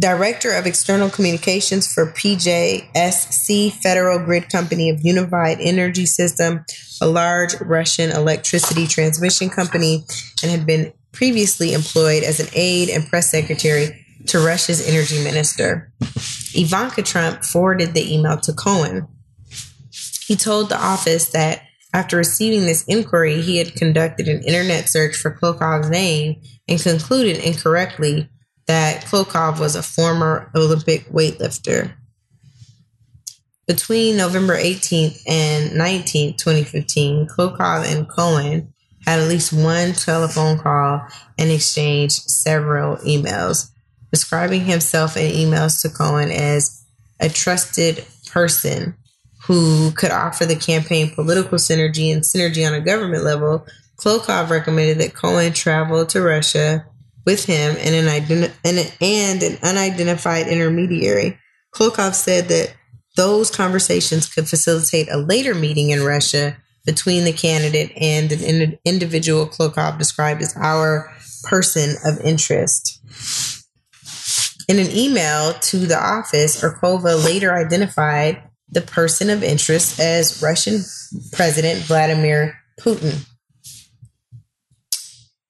Director 0.00 0.52
of 0.52 0.66
External 0.66 1.10
Communications 1.10 1.92
for 1.92 2.06
PJSC, 2.06 3.70
Federal 3.74 4.18
Grid 4.24 4.48
Company 4.48 4.88
of 4.88 5.04
Unified 5.04 5.58
Energy 5.60 6.06
System, 6.06 6.64
a 7.02 7.06
large 7.06 7.60
Russian 7.60 8.10
electricity 8.10 8.86
transmission 8.86 9.50
company, 9.50 10.06
and 10.42 10.50
had 10.50 10.64
been 10.64 10.94
previously 11.12 11.74
employed 11.74 12.22
as 12.22 12.40
an 12.40 12.46
aide 12.54 12.88
and 12.88 13.06
press 13.08 13.30
secretary 13.30 14.06
to 14.26 14.38
Russia's 14.38 14.88
energy 14.88 15.22
minister. 15.22 15.92
Ivanka 16.54 17.02
Trump 17.02 17.44
forwarded 17.44 17.92
the 17.92 18.14
email 18.14 18.38
to 18.38 18.54
Cohen. 18.54 19.06
He 20.24 20.34
told 20.34 20.70
the 20.70 20.82
office 20.82 21.28
that 21.32 21.60
after 21.92 22.16
receiving 22.16 22.64
this 22.64 22.84
inquiry, 22.84 23.42
he 23.42 23.58
had 23.58 23.74
conducted 23.74 24.28
an 24.28 24.44
internet 24.44 24.88
search 24.88 25.14
for 25.14 25.36
Klokov's 25.36 25.90
name 25.90 26.40
and 26.66 26.80
concluded 26.80 27.36
incorrectly 27.36 28.30
that 28.70 29.04
Klokov 29.04 29.58
was 29.58 29.74
a 29.74 29.82
former 29.82 30.48
Olympic 30.54 31.08
weightlifter. 31.08 31.92
Between 33.66 34.16
November 34.16 34.56
18th 34.56 35.22
and 35.26 35.72
19th, 35.72 36.36
2015, 36.36 37.26
Klokov 37.26 37.84
and 37.92 38.08
Cohen 38.08 38.72
had 39.04 39.18
at 39.18 39.28
least 39.28 39.52
one 39.52 39.92
telephone 39.92 40.56
call 40.56 41.04
and 41.36 41.50
exchanged 41.50 42.30
several 42.30 42.98
emails, 42.98 43.72
describing 44.12 44.66
himself 44.66 45.16
in 45.16 45.32
emails 45.32 45.82
to 45.82 45.88
Cohen 45.88 46.30
as 46.30 46.84
a 47.18 47.28
trusted 47.28 48.04
person 48.30 48.94
who 49.48 49.90
could 49.96 50.12
offer 50.12 50.46
the 50.46 50.54
campaign 50.54 51.10
political 51.12 51.58
synergy 51.58 52.12
and 52.12 52.22
synergy 52.22 52.64
on 52.64 52.74
a 52.74 52.80
government 52.80 53.24
level. 53.24 53.66
Klokov 53.96 54.48
recommended 54.48 54.98
that 54.98 55.14
Cohen 55.14 55.52
travel 55.52 56.06
to 56.06 56.22
Russia 56.22 56.86
with 57.26 57.44
him 57.44 57.76
and 57.78 57.94
an, 57.94 58.50
and, 58.64 58.92
and 59.00 59.42
an 59.42 59.58
unidentified 59.62 60.48
intermediary. 60.48 61.38
Klokov 61.74 62.14
said 62.14 62.48
that 62.48 62.74
those 63.16 63.50
conversations 63.50 64.32
could 64.32 64.48
facilitate 64.48 65.10
a 65.10 65.18
later 65.18 65.54
meeting 65.54 65.90
in 65.90 66.02
Russia 66.02 66.56
between 66.86 67.24
the 67.24 67.32
candidate 67.32 67.92
and 67.96 68.32
an 68.32 68.78
individual 68.84 69.46
Klokov 69.46 69.98
described 69.98 70.42
as 70.42 70.56
our 70.56 71.12
person 71.44 71.96
of 72.04 72.20
interest. 72.20 72.98
In 74.68 74.78
an 74.78 74.90
email 74.90 75.54
to 75.54 75.78
the 75.78 75.98
office, 75.98 76.62
Urkova 76.62 77.24
later 77.24 77.54
identified 77.54 78.42
the 78.70 78.80
person 78.80 79.28
of 79.28 79.42
interest 79.42 79.98
as 79.98 80.40
Russian 80.42 80.82
President 81.32 81.80
Vladimir 81.84 82.56
Putin. 82.80 83.26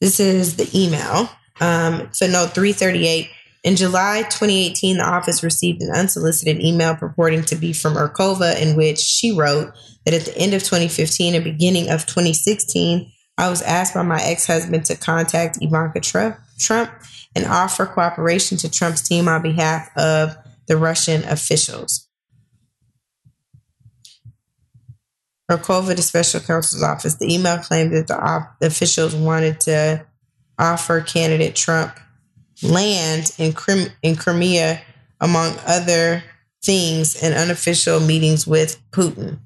This 0.00 0.18
is 0.18 0.56
the 0.56 0.68
email. 0.74 1.28
Um, 1.60 2.08
so, 2.12 2.26
note 2.26 2.54
338. 2.54 3.30
In 3.62 3.76
July 3.76 4.22
2018, 4.22 4.96
the 4.96 5.04
office 5.04 5.42
received 5.42 5.82
an 5.82 5.90
unsolicited 5.90 6.62
email 6.62 6.96
purporting 6.96 7.42
to 7.44 7.56
be 7.56 7.74
from 7.74 7.94
Urkova, 7.94 8.60
in 8.60 8.74
which 8.74 8.98
she 8.98 9.32
wrote 9.32 9.72
that 10.04 10.14
at 10.14 10.24
the 10.24 10.36
end 10.38 10.54
of 10.54 10.62
2015 10.62 11.34
and 11.34 11.44
beginning 11.44 11.90
of 11.90 12.06
2016, 12.06 13.12
I 13.36 13.50
was 13.50 13.62
asked 13.62 13.94
by 13.94 14.02
my 14.02 14.20
ex 14.22 14.46
husband 14.46 14.86
to 14.86 14.96
contact 14.96 15.58
Ivanka 15.60 16.00
Trump 16.00 16.90
and 17.34 17.46
offer 17.46 17.86
cooperation 17.86 18.56
to 18.58 18.70
Trump's 18.70 19.06
team 19.06 19.28
on 19.28 19.42
behalf 19.42 19.90
of 19.96 20.36
the 20.66 20.76
Russian 20.76 21.24
officials. 21.24 22.06
Urkova, 25.50 25.96
the 25.96 26.02
special 26.02 26.40
counsel's 26.40 26.82
office, 26.82 27.16
the 27.16 27.32
email 27.32 27.58
claimed 27.58 27.92
that 27.92 28.06
the, 28.06 28.18
op- 28.18 28.58
the 28.60 28.68
officials 28.68 29.14
wanted 29.16 29.58
to 29.60 30.06
offer 30.60 31.00
candidate 31.00 31.56
Trump 31.56 31.98
land 32.62 33.32
in, 33.38 33.52
Crim- 33.52 33.92
in 34.02 34.16
Crimea, 34.16 34.82
among 35.20 35.56
other 35.66 36.22
things, 36.62 37.20
in 37.22 37.32
unofficial 37.32 38.00
meetings 38.00 38.46
with 38.46 38.80
Putin. 38.90 39.38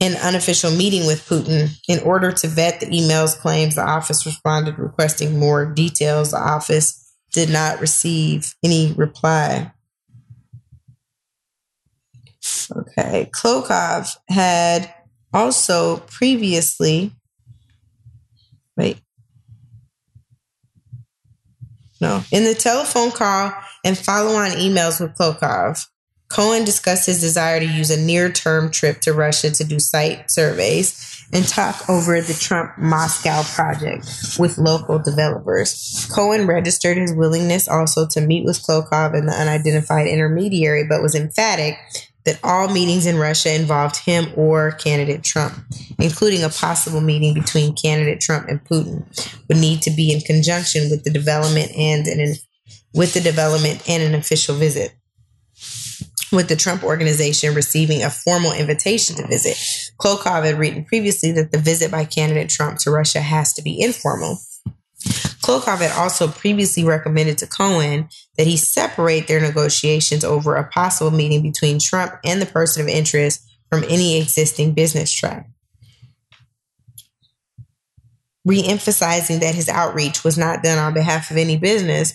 In 0.00 0.14
unofficial 0.16 0.70
meeting 0.70 1.06
with 1.06 1.28
Putin, 1.28 1.70
in 1.88 1.98
order 2.00 2.30
to 2.30 2.46
vet 2.46 2.80
the 2.80 2.86
email's 2.96 3.34
claims, 3.34 3.74
the 3.74 3.82
office 3.82 4.24
responded 4.24 4.78
requesting 4.78 5.38
more 5.38 5.66
details. 5.66 6.30
The 6.30 6.38
office 6.38 7.12
did 7.32 7.50
not 7.50 7.80
receive 7.80 8.54
any 8.64 8.92
reply. 8.92 9.72
Okay. 12.74 13.28
Klokov 13.32 14.16
had 14.28 14.92
also 15.32 15.98
previously, 15.98 17.12
wait, 18.78 18.98
no, 22.00 22.22
in 22.30 22.44
the 22.44 22.54
telephone 22.54 23.10
call 23.10 23.52
and 23.84 23.98
follow 23.98 24.36
on 24.36 24.50
emails 24.52 25.00
with 25.00 25.16
Klokov, 25.16 25.84
Cohen 26.28 26.64
discussed 26.64 27.06
his 27.06 27.20
desire 27.20 27.58
to 27.58 27.66
use 27.66 27.90
a 27.90 28.00
near 28.00 28.30
term 28.30 28.70
trip 28.70 29.00
to 29.00 29.12
Russia 29.12 29.50
to 29.50 29.64
do 29.64 29.78
site 29.78 30.30
surveys 30.30 31.26
and 31.32 31.46
talk 31.46 31.88
over 31.88 32.20
the 32.20 32.34
Trump 32.34 32.78
Moscow 32.78 33.42
project 33.42 34.06
with 34.38 34.58
local 34.58 34.98
developers. 34.98 36.08
Cohen 36.14 36.46
registered 36.46 36.96
his 36.96 37.12
willingness 37.12 37.66
also 37.66 38.06
to 38.08 38.20
meet 38.20 38.44
with 38.44 38.62
Klokov 38.62 39.14
and 39.14 39.28
the 39.28 39.32
unidentified 39.32 40.06
intermediary, 40.06 40.84
but 40.84 41.02
was 41.02 41.14
emphatic 41.14 41.76
that 42.28 42.38
all 42.44 42.68
meetings 42.68 43.06
in 43.06 43.16
Russia 43.16 43.54
involved 43.54 43.96
him 43.96 44.30
or 44.36 44.72
candidate 44.72 45.22
Trump, 45.22 45.54
including 45.98 46.44
a 46.44 46.50
possible 46.50 47.00
meeting 47.00 47.32
between 47.32 47.74
candidate 47.74 48.20
Trump 48.20 48.48
and 48.48 48.62
Putin, 48.64 49.02
would 49.48 49.56
need 49.56 49.80
to 49.80 49.90
be 49.90 50.12
in 50.12 50.20
conjunction 50.20 50.90
with 50.90 51.04
the 51.04 51.10
development 51.10 51.72
and 51.74 52.06
an 52.06 52.34
with 52.92 53.14
the 53.14 53.20
development 53.20 53.88
and 53.88 54.02
an 54.02 54.14
official 54.14 54.54
visit. 54.56 54.92
With 56.30 56.48
the 56.48 56.56
Trump 56.56 56.84
organization 56.84 57.54
receiving 57.54 58.02
a 58.02 58.10
formal 58.10 58.52
invitation 58.52 59.16
to 59.16 59.26
visit, 59.26 59.56
Klokov 59.98 60.44
had 60.44 60.58
written 60.58 60.84
previously 60.84 61.32
that 61.32 61.50
the 61.50 61.58
visit 61.58 61.90
by 61.90 62.04
candidate 62.04 62.50
Trump 62.50 62.78
to 62.80 62.90
Russia 62.90 63.20
has 63.20 63.54
to 63.54 63.62
be 63.62 63.80
informal. 63.80 64.38
Klokov 65.42 65.78
had 65.78 65.92
also 65.92 66.28
previously 66.28 66.84
recommended 66.84 67.38
to 67.38 67.46
Cohen 67.46 68.10
that 68.38 68.46
he 68.46 68.56
separate 68.56 69.26
their 69.26 69.40
negotiations 69.40 70.24
over 70.24 70.54
a 70.54 70.68
possible 70.68 71.10
meeting 71.10 71.42
between 71.42 71.78
Trump 71.78 72.14
and 72.24 72.40
the 72.40 72.46
person 72.46 72.80
of 72.80 72.88
interest 72.88 73.44
from 73.68 73.84
any 73.84 74.18
existing 74.18 74.72
business 74.72 75.12
track. 75.12 75.50
Re-emphasizing 78.44 79.40
that 79.40 79.54
his 79.54 79.68
outreach 79.68 80.24
was 80.24 80.38
not 80.38 80.62
done 80.62 80.78
on 80.78 80.94
behalf 80.94 81.30
of 81.30 81.36
any 81.36 81.58
business, 81.58 82.14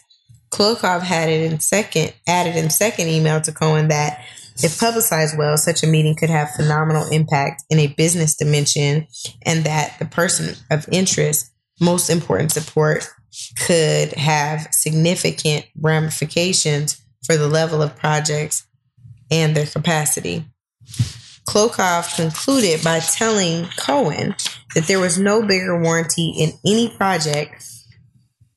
Klokov 0.51 1.01
had 1.01 1.29
it 1.29 1.51
in 1.51 1.59
second 1.59 2.13
added 2.27 2.55
in 2.55 2.69
second 2.69 3.09
email 3.09 3.41
to 3.41 3.51
Cohen 3.51 3.89
that 3.89 4.25
if 4.57 4.79
publicized 4.79 5.37
well, 5.37 5.57
such 5.57 5.83
a 5.83 5.87
meeting 5.87 6.15
could 6.15 6.29
have 6.29 6.51
phenomenal 6.51 7.07
impact 7.11 7.63
in 7.69 7.79
a 7.79 7.87
business 7.87 8.35
dimension, 8.35 9.07
and 9.45 9.63
that 9.65 9.97
the 9.97 10.05
person 10.05 10.55
of 10.69 10.87
interest 10.91 11.51
most 11.81 12.09
important 12.09 12.51
support 12.51 13.07
could 13.65 14.13
have 14.13 14.67
significant 14.71 15.65
ramifications 15.79 17.01
for 17.23 17.37
the 17.37 17.47
level 17.47 17.81
of 17.81 17.95
projects 17.95 18.65
and 19.31 19.55
their 19.55 19.65
capacity. 19.65 20.45
Klokov 21.47 22.15
concluded 22.15 22.83
by 22.83 22.99
telling 22.99 23.67
Cohen 23.77 24.35
that 24.75 24.85
there 24.85 24.99
was 24.99 25.19
no 25.19 25.45
bigger 25.45 25.79
warranty 25.79 26.33
in 26.37 26.51
any 26.65 26.89
project 26.89 27.65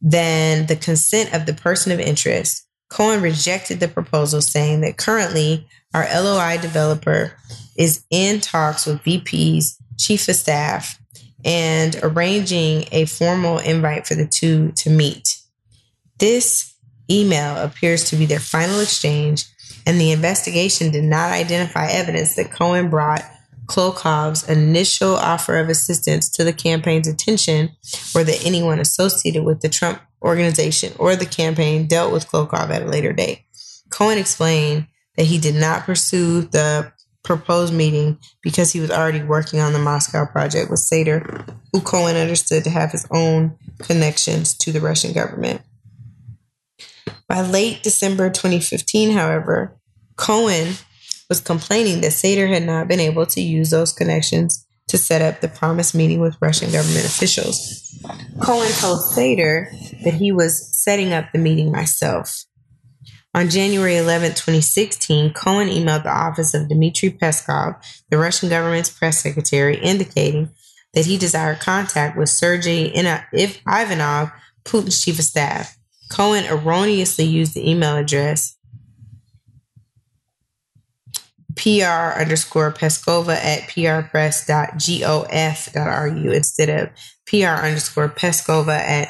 than 0.01 0.67
the 0.67 0.77
consent 0.77 1.35
of 1.35 1.47
the 1.47 1.55
person 1.55 1.93
of 1.93 2.01
interest. 2.01 2.67
Cohen 2.89 3.23
rejected 3.23 3.81
the 3.81 3.89
proposal, 3.89 4.41
saying 4.41 4.83
that 4.83 4.97
currently 4.97 5.67
our 5.93 6.07
LOI 6.15 6.59
developer 6.61 7.33
is 7.77 8.05
in 8.11 8.41
talks 8.41 8.87
with 8.87 9.03
VP's 9.03 9.77
chief 9.99 10.29
of 10.29 10.37
staff 10.37 10.99
and 11.47 11.97
arranging 12.03 12.87
a 12.91 13.07
formal 13.07 13.59
invite 13.59 14.07
for 14.07 14.17
the 14.17 14.27
two 14.27 14.73
to 14.73 14.91
meet. 14.91 15.39
This 16.19 16.75
email 17.11 17.57
appears 17.57 18.11
to 18.11 18.17
be 18.17 18.27
their 18.27 18.41
final 18.41 18.81
exchange, 18.81 19.45
and 19.87 20.01
the 20.01 20.11
investigation 20.11 20.91
did 20.91 21.05
not 21.05 21.31
identify 21.31 21.87
evidence 21.87 22.35
that 22.35 22.51
Cohen 22.51 22.91
brought 22.91 23.23
Klokov's 23.67 24.49
initial 24.49 25.15
offer 25.15 25.59
of 25.59 25.69
assistance 25.69 26.29
to 26.31 26.45
the 26.45 26.53
campaign's 26.53 27.09
attention 27.09 27.71
or 28.15 28.25
that 28.25 28.45
anyone 28.45 28.81
associated 28.81 29.45
with 29.45 29.61
the 29.61 29.69
Trump 29.69 30.01
organization 30.23 30.93
or 30.99 31.15
the 31.15 31.27
campaign 31.27 31.87
dealt 31.87 32.13
with 32.13 32.29
Klokov 32.29 32.71
at 32.71 32.83
a 32.83 32.87
later 32.87 33.13
date. 33.13 33.43
Cohen 33.91 34.19
explained 34.19 34.87
that 35.17 35.27
he 35.27 35.39
did 35.39 35.55
not 35.55 35.85
pursue 35.85 36.43
the 36.43 36.93
proposed 37.27 37.75
meeting 37.75 38.19
because 38.43 38.73
he 38.73 38.81
was 38.81 38.91
already 38.91 39.23
working 39.23 39.61
on 39.61 39.75
the 39.75 39.79
Moscow 39.79 40.25
project 40.25 40.71
with 40.71 40.81
Sater, 40.81 41.47
who 41.73 41.81
Cohen 41.83 42.17
understood 42.17 42.65
to 42.65 42.71
have 42.71 42.93
his 42.93 43.07
own 43.11 43.59
connections 43.83 44.57
to 44.59 44.73
the 44.73 44.81
Russian 44.81 45.13
government. 45.13 45.61
By 47.29 47.43
late 47.43 47.83
December 47.83 48.31
2015, 48.31 49.11
however, 49.11 49.77
Cohen 50.17 50.75
was 51.29 51.41
complaining 51.41 52.01
that 52.01 52.13
Sater 52.13 52.49
had 52.49 52.63
not 52.63 52.89
been 52.89 53.01
able 53.01 53.27
to 53.27 53.41
use 53.43 53.71
those 53.71 53.93
connections 53.93 54.65
to 54.89 54.97
set 54.97 55.21
up 55.21 55.41
the 55.41 55.49
promised 55.49 55.95
meeting 55.95 56.21
with 56.21 56.39
Russian 56.41 56.71
government 56.71 57.05
officials. 57.05 58.01
Cohen 58.41 58.71
told 58.79 59.01
Sater 59.01 59.69
that 60.05 60.15
he 60.15 60.31
was 60.31 60.71
setting 60.81 61.13
up 61.13 61.33
the 61.33 61.39
meeting 61.39 61.73
myself. 61.73 62.46
On 63.37 63.49
January 63.51 63.99
11, 63.99 64.31
2016, 64.31 65.35
Cohen 65.35 65.69
emailed 65.69 66.05
the 66.05 66.09
office 66.09 66.55
of 66.55 66.71
Dmitry 66.71 67.11
Peskov, 67.11 67.77
the 68.09 68.17
Russian 68.17 68.49
government's 68.49 68.89
press 68.89 69.23
secretary, 69.23 69.77
indicating 69.77 70.49
that 70.95 71.05
he 71.05 71.19
desired 71.19 71.61
contact 71.61 72.17
with 72.17 72.31
Sergei 72.31 72.91
Ivanov, 72.95 74.31
Putin's 74.65 75.05
chief 75.05 75.19
of 75.19 75.27
staff. 75.27 75.77
Cohen 76.11 76.47
erroneously 76.47 77.27
used 77.27 77.53
the 77.53 77.71
email 77.71 77.97
address 77.97 78.57
pr 81.57 82.19
underscore 82.19 82.73
Peskova 82.73 83.37
at 83.37 83.69
prpress.gov.ru 83.69 86.33
instead 86.33 86.71
of 86.71 86.89
pr 87.27 87.47
underscore 87.47 88.09
Peskova 88.09 88.79
at 88.79 89.09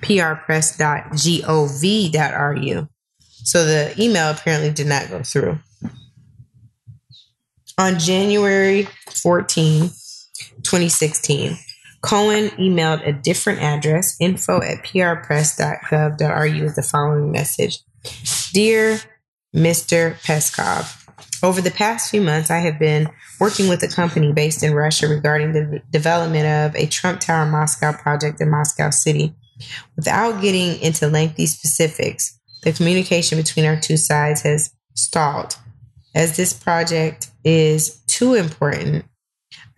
prpress.gov.ru. 0.00 2.88
So 3.48 3.64
the 3.64 3.94
email 3.98 4.30
apparently 4.30 4.70
did 4.70 4.88
not 4.88 5.08
go 5.08 5.22
through. 5.22 5.58
On 7.78 7.98
January 7.98 8.86
14, 9.22 9.88
2016, 10.62 11.56
Cohen 12.02 12.48
emailed 12.58 13.08
a 13.08 13.12
different 13.14 13.60
address, 13.60 14.18
info 14.20 14.60
at 14.60 14.84
prpress.gov.ru 14.84 16.62
with 16.62 16.76
the 16.76 16.82
following 16.82 17.32
message 17.32 17.78
Dear 18.52 19.00
Mr. 19.56 20.20
Peskov, 20.20 21.08
over 21.42 21.62
the 21.62 21.70
past 21.70 22.10
few 22.10 22.20
months, 22.20 22.50
I 22.50 22.58
have 22.58 22.78
been 22.78 23.08
working 23.40 23.68
with 23.68 23.82
a 23.82 23.88
company 23.88 24.30
based 24.30 24.62
in 24.62 24.74
Russia 24.74 25.08
regarding 25.08 25.54
the 25.54 25.80
development 25.90 26.44
of 26.44 26.76
a 26.76 26.86
Trump 26.86 27.20
Tower 27.20 27.46
Moscow 27.46 27.92
project 27.92 28.42
in 28.42 28.50
Moscow 28.50 28.90
City. 28.90 29.34
Without 29.96 30.42
getting 30.42 30.78
into 30.82 31.08
lengthy 31.08 31.46
specifics, 31.46 32.37
the 32.68 32.76
communication 32.76 33.38
between 33.38 33.64
our 33.64 33.80
two 33.80 33.96
sides 33.96 34.42
has 34.42 34.74
stalled. 34.94 35.56
As 36.14 36.36
this 36.36 36.52
project 36.52 37.30
is 37.44 38.02
too 38.06 38.34
important 38.34 39.04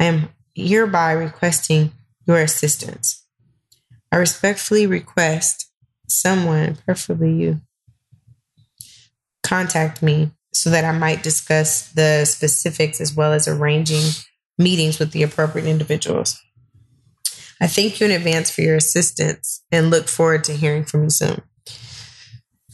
I 0.01 0.05
am 0.05 0.31
hereby 0.55 1.13
requesting 1.13 1.93
your 2.27 2.39
assistance. 2.39 3.23
I 4.11 4.17
respectfully 4.17 4.87
request 4.87 5.71
someone, 6.09 6.79
preferably 6.87 7.35
you, 7.35 7.61
contact 9.43 10.03
me 10.03 10.31
so 10.55 10.71
that 10.71 10.87
I 10.87 10.93
might 10.93 11.23
discuss 11.23 11.93
the 11.93 12.25
specifics 12.25 13.01
as 13.01 13.15
well 13.15 13.35
as 13.35 13.47
arranging 13.47 14.11
meetings 14.59 14.99
with 14.99 15.13
the 15.13 15.23
appropriate 15.23 15.67
individuals. 15.67 16.41
I 17.61 17.67
thank 17.67 18.01
you 18.01 18.07
in 18.07 18.13
advance 18.13 18.51
for 18.51 18.63
your 18.63 18.77
assistance 18.77 19.63
and 19.71 19.91
look 19.91 20.09
forward 20.09 20.45
to 20.45 20.57
hearing 20.57 20.85
from 20.85 21.05
you 21.05 21.11
soon. 21.11 21.43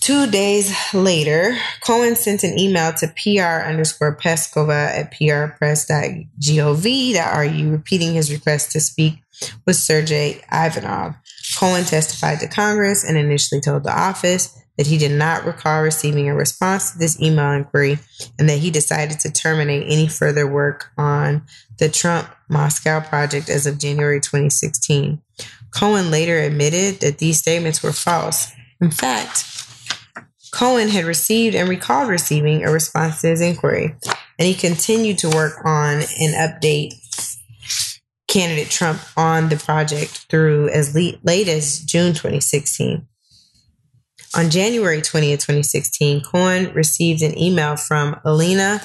Two 0.01 0.31
days 0.31 0.75
later, 0.93 1.57
Cohen 1.85 2.17
sent 2.17 2.43
an 2.45 2.59
email 2.59 2.93
to 2.95 3.09
PR 3.09 3.67
underscore 3.67 4.17
Peskova 4.17 4.91
at 4.91 5.13
prpress.gov.ru 5.13 7.71
repeating 7.71 8.15
his 8.15 8.33
request 8.33 8.73
to 8.73 8.81
speak 8.81 9.19
with 9.67 9.77
Sergei 9.77 10.41
Ivanov. 10.53 11.15
Cohen 11.59 11.85
testified 11.85 12.41
to 12.41 12.49
Congress 12.49 13.05
and 13.05 13.17
initially 13.17 13.61
told 13.61 13.85
the 13.85 13.99
office 13.99 14.59
that 14.77 14.87
he 14.87 14.99
did 14.99 15.13
not 15.13 15.47
recall 15.47 15.83
receiving 15.83 16.29
a 16.29 16.35
response 16.35 16.93
to 16.93 16.99
this 16.99 17.21
email 17.21 17.53
inquiry 17.53 17.99
and 18.39 18.49
that 18.49 18.59
he 18.59 18.71
decided 18.71 19.19
to 19.21 19.33
terminate 19.33 19.91
any 19.91 20.07
further 20.07 20.47
work 20.47 20.91
on 20.99 21.43
the 21.79 21.89
Trump 21.89 22.29
Moscow 22.49 23.01
project 23.01 23.49
as 23.49 23.67
of 23.67 23.79
January 23.79 24.21
2016. 24.21 25.21
Cohen 25.71 26.11
later 26.11 26.39
admitted 26.39 27.01
that 27.01 27.19
these 27.19 27.39
statements 27.39 27.83
were 27.83 27.93
false. 27.93 28.53
In 28.81 28.91
fact, 28.91 29.56
Cohen 30.57 30.89
had 30.89 31.05
received 31.05 31.55
and 31.55 31.69
recalled 31.69 32.09
receiving 32.09 32.65
a 32.65 32.73
response 32.73 33.21
to 33.21 33.29
his 33.29 33.43
inquiry, 33.43 33.95
and 34.39 34.49
he 34.49 34.55
continued 34.55 35.19
to 35.19 35.29
work 35.29 35.63
on 35.67 35.97
and 35.97 36.35
update 36.35 36.95
candidate 38.27 38.71
Trump 38.71 38.99
on 39.19 39.51
the 39.51 39.57
project 39.57 40.25
through 40.31 40.71
as 40.71 40.95
late, 40.95 41.23
late 41.23 41.47
as 41.47 41.81
June 41.81 42.15
2016. 42.15 43.07
On 44.35 44.49
January 44.49 45.03
20th, 45.03 45.45
2016, 45.45 46.23
Cohen 46.23 46.73
received 46.73 47.21
an 47.21 47.39
email 47.39 47.77
from 47.77 48.19
Alina 48.25 48.81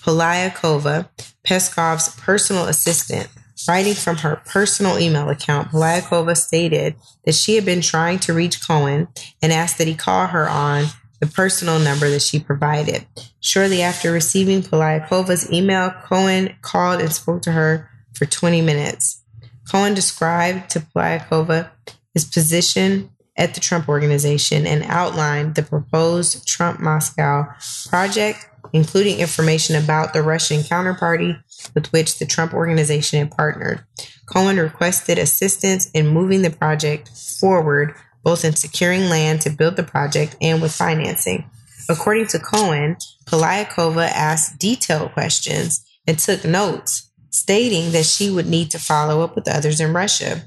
Polyakova, 0.00 1.08
Peskov's 1.44 2.14
personal 2.20 2.66
assistant. 2.66 3.28
Writing 3.68 3.94
from 3.94 4.18
her 4.18 4.36
personal 4.46 4.98
email 4.98 5.28
account, 5.28 5.70
Polyakova 5.70 6.36
stated 6.36 6.94
that 7.24 7.34
she 7.34 7.56
had 7.56 7.64
been 7.64 7.80
trying 7.80 8.20
to 8.20 8.32
reach 8.32 8.66
Cohen 8.66 9.08
and 9.42 9.52
asked 9.52 9.76
that 9.78 9.88
he 9.88 9.94
call 9.94 10.28
her 10.28 10.48
on 10.48 10.86
the 11.20 11.26
personal 11.26 11.78
number 11.78 12.08
that 12.10 12.22
she 12.22 12.40
provided. 12.40 13.06
Shortly 13.40 13.82
after 13.82 14.10
receiving 14.10 14.62
Polyakova's 14.62 15.52
email, 15.52 15.90
Cohen 15.90 16.56
called 16.62 17.00
and 17.00 17.12
spoke 17.12 17.42
to 17.42 17.52
her 17.52 17.90
for 18.14 18.26
20 18.26 18.62
minutes. 18.62 19.22
Cohen 19.70 19.94
described 19.94 20.70
to 20.70 20.80
Polyakova 20.80 21.70
his 22.14 22.24
position 22.24 23.10
at 23.36 23.54
the 23.54 23.60
Trump 23.60 23.88
Organization 23.88 24.66
and 24.66 24.82
outlined 24.84 25.54
the 25.54 25.62
proposed 25.62 26.46
Trump 26.46 26.80
Moscow 26.80 27.46
project, 27.88 28.46
including 28.72 29.20
information 29.20 29.76
about 29.76 30.12
the 30.12 30.22
Russian 30.22 30.60
counterparty 30.60 31.40
with 31.74 31.92
which 31.92 32.18
the 32.18 32.26
Trump 32.26 32.52
Organization 32.52 33.20
had 33.20 33.30
partnered. 33.30 33.84
Cohen 34.26 34.58
requested 34.58 35.18
assistance 35.18 35.90
in 35.90 36.08
moving 36.08 36.42
the 36.42 36.50
project 36.50 37.08
forward 37.08 37.94
both 38.22 38.44
in 38.44 38.54
securing 38.54 39.08
land 39.08 39.40
to 39.42 39.50
build 39.50 39.76
the 39.76 39.82
project 39.82 40.36
and 40.40 40.60
with 40.60 40.74
financing. 40.74 41.48
According 41.88 42.28
to 42.28 42.38
Cohen, 42.38 42.96
Polyakova 43.26 44.08
asked 44.08 44.58
detailed 44.58 45.12
questions 45.12 45.84
and 46.06 46.18
took 46.18 46.44
notes, 46.44 47.10
stating 47.30 47.92
that 47.92 48.06
she 48.06 48.30
would 48.30 48.46
need 48.46 48.70
to 48.70 48.78
follow 48.78 49.22
up 49.22 49.34
with 49.34 49.48
others 49.48 49.80
in 49.80 49.92
Russia. 49.92 50.42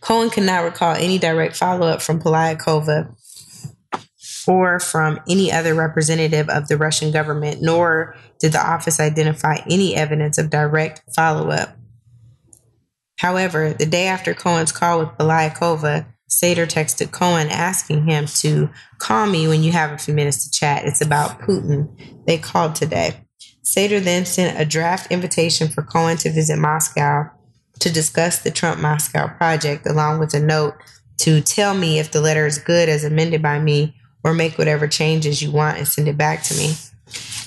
Cohen 0.00 0.30
could 0.30 0.44
not 0.44 0.64
recall 0.64 0.94
any 0.94 1.18
direct 1.18 1.56
follow 1.56 1.86
up 1.86 2.02
from 2.02 2.20
Polyakova 2.20 3.14
or 4.46 4.80
from 4.80 5.20
any 5.28 5.52
other 5.52 5.74
representative 5.74 6.48
of 6.48 6.68
the 6.68 6.76
Russian 6.78 7.12
government, 7.12 7.60
nor 7.60 8.16
did 8.38 8.52
the 8.52 8.66
office 8.66 8.98
identify 8.98 9.58
any 9.68 9.94
evidence 9.94 10.38
of 10.38 10.48
direct 10.48 11.02
follow 11.14 11.50
up. 11.50 11.76
However, 13.18 13.74
the 13.74 13.84
day 13.84 14.06
after 14.06 14.32
Cohen's 14.32 14.72
call 14.72 15.00
with 15.00 15.08
Polyakova, 15.10 16.06
Sater 16.28 16.66
texted 16.66 17.10
Cohen 17.10 17.48
asking 17.48 18.06
him 18.06 18.26
to 18.26 18.70
call 18.98 19.26
me 19.26 19.48
when 19.48 19.62
you 19.62 19.72
have 19.72 19.92
a 19.92 19.98
few 19.98 20.12
minutes 20.12 20.44
to 20.44 20.50
chat. 20.50 20.84
It's 20.84 21.00
about 21.00 21.40
Putin. 21.40 21.88
They 22.26 22.38
called 22.38 22.74
today. 22.74 23.24
Sater 23.64 24.02
then 24.02 24.24
sent 24.24 24.60
a 24.60 24.64
draft 24.64 25.10
invitation 25.10 25.68
for 25.68 25.82
Cohen 25.82 26.16
to 26.18 26.30
visit 26.30 26.58
Moscow 26.58 27.30
to 27.80 27.92
discuss 27.92 28.40
the 28.40 28.50
Trump 28.50 28.80
Moscow 28.80 29.28
project, 29.28 29.86
along 29.86 30.18
with 30.18 30.34
a 30.34 30.40
note 30.40 30.74
to 31.18 31.40
tell 31.40 31.74
me 31.74 31.98
if 31.98 32.10
the 32.10 32.20
letter 32.20 32.46
is 32.46 32.58
good 32.58 32.88
as 32.88 33.04
amended 33.04 33.42
by 33.42 33.58
me 33.58 33.94
or 34.24 34.34
make 34.34 34.58
whatever 34.58 34.86
changes 34.86 35.42
you 35.42 35.50
want 35.50 35.78
and 35.78 35.88
send 35.88 36.08
it 36.08 36.16
back 36.16 36.42
to 36.44 36.54
me. 36.54 36.74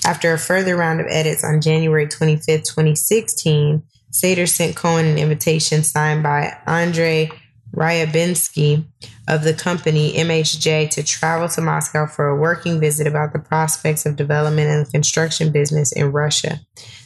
After 0.04 0.32
a 0.32 0.38
further 0.38 0.76
round 0.76 1.00
of 1.00 1.06
edits 1.08 1.44
on 1.44 1.60
January 1.60 2.06
25th, 2.06 2.64
2016, 2.64 3.82
Sater 4.10 4.48
sent 4.48 4.76
Cohen 4.76 5.06
an 5.06 5.18
invitation 5.18 5.84
signed 5.84 6.22
by 6.22 6.56
Andre 6.66 7.30
Ryabinsky 7.74 8.84
of 9.28 9.44
the 9.44 9.54
company 9.54 10.12
MHJ 10.12 10.90
to 10.90 11.02
travel 11.02 11.48
to 11.48 11.60
Moscow 11.60 12.06
for 12.06 12.28
a 12.28 12.36
working 12.36 12.80
visit 12.80 13.06
about 13.06 13.32
the 13.32 13.38
prospects 13.38 14.04
of 14.04 14.16
development 14.16 14.68
and 14.68 14.90
construction 14.90 15.52
business 15.52 15.92
in 15.92 16.12
Russia, 16.12 16.60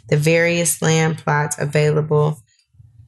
the 0.08 0.16
various 0.16 0.82
land 0.82 1.18
plots 1.18 1.56
available 1.58 2.38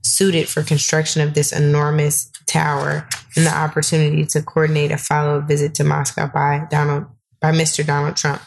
suited 0.02 0.48
for 0.48 0.62
construction 0.62 1.20
of 1.20 1.34
this 1.34 1.52
enormous 1.52 2.30
tower, 2.46 3.06
and 3.36 3.44
the 3.44 3.54
opportunity 3.54 4.24
to 4.24 4.42
coordinate 4.42 4.90
a 4.90 4.98
follow-up 4.98 5.46
visit 5.46 5.74
to 5.74 5.84
Moscow 5.84 6.26
by 6.26 6.66
Donald 6.70 7.06
by 7.40 7.52
Mr. 7.52 7.86
Donald 7.86 8.16
Trump. 8.16 8.42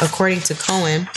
According 0.00 0.40
to 0.40 0.54
Cohen, 0.54 1.08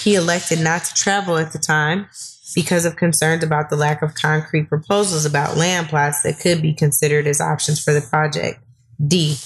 he 0.00 0.14
elected 0.14 0.60
not 0.60 0.84
to 0.84 0.94
travel 0.94 1.38
at 1.38 1.52
the 1.52 1.58
time 1.58 2.08
because 2.56 2.86
of 2.86 2.96
concerns 2.96 3.44
about 3.44 3.68
the 3.68 3.76
lack 3.76 4.00
of 4.00 4.14
concrete 4.14 4.66
proposals 4.66 5.26
about 5.26 5.58
land 5.58 5.88
plots 5.88 6.22
that 6.22 6.40
could 6.40 6.62
be 6.62 6.72
considered 6.72 7.26
as 7.26 7.38
options 7.38 7.84
for 7.84 7.92
the 7.92 8.00
project. 8.00 8.58
D. 9.06 9.36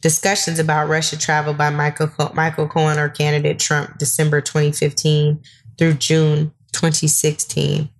Discussions 0.00 0.60
about 0.60 0.88
Russia 0.88 1.18
travel 1.18 1.52
by 1.52 1.70
Michael, 1.70 2.08
Michael 2.32 2.68
Cohen 2.68 2.96
or 2.96 3.08
candidate 3.08 3.58
Trump, 3.58 3.98
December 3.98 4.40
2015 4.40 5.42
through 5.76 5.94
June 5.94 6.52
2016. 6.72 7.90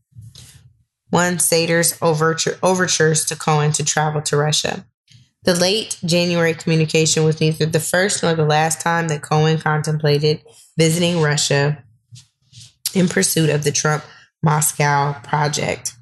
One 1.10 1.40
Sater's 1.40 1.98
overture, 2.00 2.56
overtures 2.62 3.24
to 3.24 3.34
Cohen 3.34 3.72
to 3.72 3.84
travel 3.84 4.22
to 4.22 4.36
Russia. 4.36 4.86
The 5.42 5.54
late 5.54 5.98
January 6.04 6.54
communication 6.54 7.24
was 7.24 7.40
neither 7.40 7.66
the 7.66 7.80
first 7.80 8.22
nor 8.22 8.34
the 8.34 8.44
last 8.44 8.80
time 8.80 9.08
that 9.08 9.20
Cohen 9.20 9.58
contemplated 9.58 10.44
visiting 10.78 11.20
Russia 11.20 11.82
in 12.94 13.08
pursuit 13.08 13.50
of 13.50 13.64
the 13.64 13.72
Trump 13.72 14.04
Moscow 14.42 15.14
project. 15.22 15.94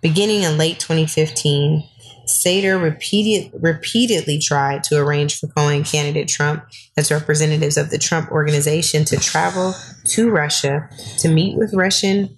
Beginning 0.00 0.42
in 0.42 0.58
late 0.58 0.78
2015, 0.78 1.82
Sater 2.28 2.80
repeated, 2.80 3.52
repeatedly 3.60 4.38
tried 4.38 4.84
to 4.84 4.98
arrange 4.98 5.38
for 5.38 5.48
Cohen 5.48 5.82
candidate 5.82 6.28
Trump 6.28 6.64
as 6.96 7.10
representatives 7.10 7.76
of 7.76 7.90
the 7.90 7.98
Trump 7.98 8.30
organization 8.30 9.04
to 9.06 9.16
travel 9.16 9.74
to 10.08 10.30
Russia 10.30 10.88
to 11.18 11.28
meet 11.28 11.56
with 11.56 11.74
Russian 11.74 12.36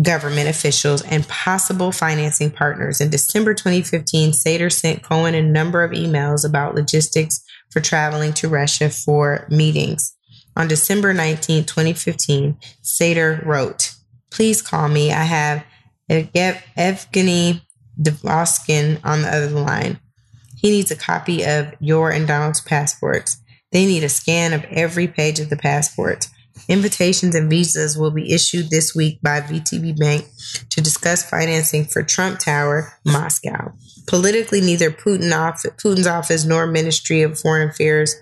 government 0.00 0.48
officials 0.48 1.02
and 1.02 1.28
possible 1.28 1.92
financing 1.92 2.50
partners. 2.50 3.00
In 3.00 3.10
December 3.10 3.52
2015, 3.54 4.32
Sater 4.32 4.72
sent 4.72 5.02
Cohen 5.02 5.34
a 5.34 5.42
number 5.42 5.82
of 5.82 5.90
emails 5.90 6.48
about 6.48 6.74
logistics 6.74 7.42
for 7.70 7.80
traveling 7.80 8.32
to 8.34 8.48
Russia 8.48 8.88
for 8.88 9.46
meetings. 9.50 10.16
On 10.56 10.68
December 10.68 11.12
19, 11.12 11.64
2015, 11.64 12.56
Sater 12.82 13.44
wrote, 13.44 13.94
please 14.32 14.62
call 14.62 14.88
me. 14.88 15.12
I 15.12 15.24
have 15.24 15.64
Evgeny 16.08 17.62
Devoskin 18.00 19.00
on 19.04 19.22
the 19.22 19.28
other 19.28 19.50
line. 19.50 20.00
He 20.56 20.70
needs 20.70 20.90
a 20.90 20.96
copy 20.96 21.44
of 21.44 21.74
your 21.80 22.10
and 22.10 22.26
Donald's 22.26 22.60
passports. 22.60 23.38
They 23.72 23.86
need 23.86 24.04
a 24.04 24.08
scan 24.08 24.52
of 24.52 24.64
every 24.64 25.08
page 25.08 25.40
of 25.40 25.50
the 25.50 25.56
passports. 25.56 26.28
Invitations 26.68 27.34
and 27.34 27.50
visas 27.50 27.96
will 27.96 28.10
be 28.10 28.32
issued 28.32 28.70
this 28.70 28.94
week 28.94 29.20
by 29.22 29.40
VTB 29.40 29.98
Bank 29.98 30.26
to 30.70 30.80
discuss 30.80 31.28
financing 31.28 31.84
for 31.84 32.02
Trump 32.02 32.38
Tower, 32.38 32.92
Moscow. 33.04 33.72
Politically, 34.06 34.60
neither 34.60 34.90
Putin 34.90 35.32
Putin's 35.78 36.06
office 36.06 36.44
nor 36.44 36.66
Ministry 36.66 37.22
of 37.22 37.38
Foreign 37.38 37.70
Affairs 37.70 38.14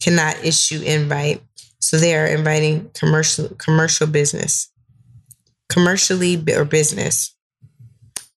cannot 0.00 0.42
issue 0.42 0.80
invite, 0.80 1.42
so 1.78 1.98
they 1.98 2.16
are 2.16 2.26
inviting 2.26 2.90
commercial 2.94 3.50
commercial 3.58 4.06
business 4.06 4.69
commercially 5.70 6.42
or 6.54 6.64
business. 6.64 7.34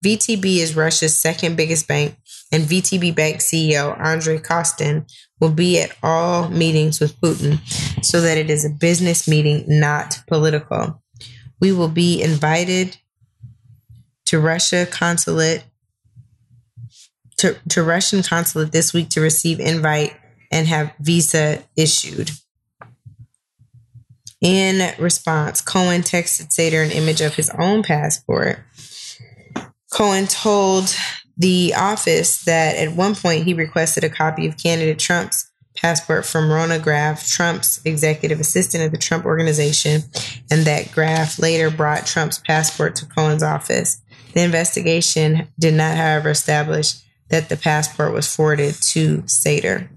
VTB 0.05 0.57
is 0.57 0.75
Russia's 0.75 1.15
second 1.15 1.55
biggest 1.55 1.87
bank, 1.87 2.15
and 2.51 2.63
VTB 2.63 3.15
Bank 3.15 3.37
CEO 3.37 3.97
Andrei 3.99 4.37
Kostin 4.37 5.09
will 5.39 5.51
be 5.51 5.79
at 5.79 5.95
all 6.03 6.49
meetings 6.49 6.99
with 6.99 7.19
Putin 7.21 7.59
so 8.03 8.21
that 8.21 8.37
it 8.37 8.49
is 8.49 8.65
a 8.65 8.69
business 8.69 9.27
meeting, 9.27 9.63
not 9.67 10.19
political. 10.27 11.01
We 11.59 11.71
will 11.71 11.87
be 11.87 12.21
invited 12.21 12.97
to 14.25 14.39
Russia 14.39 14.87
consulate 14.89 15.63
to, 17.37 17.57
to 17.69 17.83
Russian 17.83 18.21
consulate 18.21 18.71
this 18.71 18.93
week 18.93 19.09
to 19.09 19.21
receive 19.21 19.59
invite 19.59 20.15
and 20.51 20.67
have 20.67 20.93
visa 20.99 21.63
issued. 21.75 22.29
In 24.41 24.93
response, 24.99 25.61
Cohen 25.61 26.01
texted 26.01 26.49
Sater 26.49 26.83
an 26.83 26.91
image 26.91 27.21
of 27.21 27.35
his 27.35 27.51
own 27.59 27.83
passport. 27.83 28.59
Cohen 29.91 30.25
told 30.25 30.95
the 31.37 31.73
office 31.75 32.43
that 32.43 32.75
at 32.75 32.95
one 32.95 33.13
point 33.13 33.45
he 33.45 33.53
requested 33.53 34.03
a 34.03 34.09
copy 34.09 34.47
of 34.47 34.57
candidate 34.57 34.99
Trump's 34.99 35.51
passport 35.75 36.25
from 36.25 36.51
Rona 36.51 36.79
Graff, 36.79 37.27
Trump's 37.27 37.81
executive 37.85 38.39
assistant 38.39 38.83
at 38.83 38.91
the 38.91 38.97
Trump 38.97 39.25
organization, 39.25 40.01
and 40.49 40.65
that 40.65 40.91
Graff 40.91 41.39
later 41.39 41.69
brought 41.69 42.05
Trump's 42.05 42.39
passport 42.39 42.95
to 42.97 43.05
Cohen's 43.05 43.43
office. 43.43 44.01
The 44.33 44.41
investigation 44.41 45.47
did 45.59 45.73
not, 45.73 45.97
however, 45.97 46.31
establish 46.31 46.93
that 47.29 47.49
the 47.49 47.57
passport 47.57 48.13
was 48.13 48.33
forwarded 48.33 48.75
to 48.75 49.19
Sater. 49.23 49.89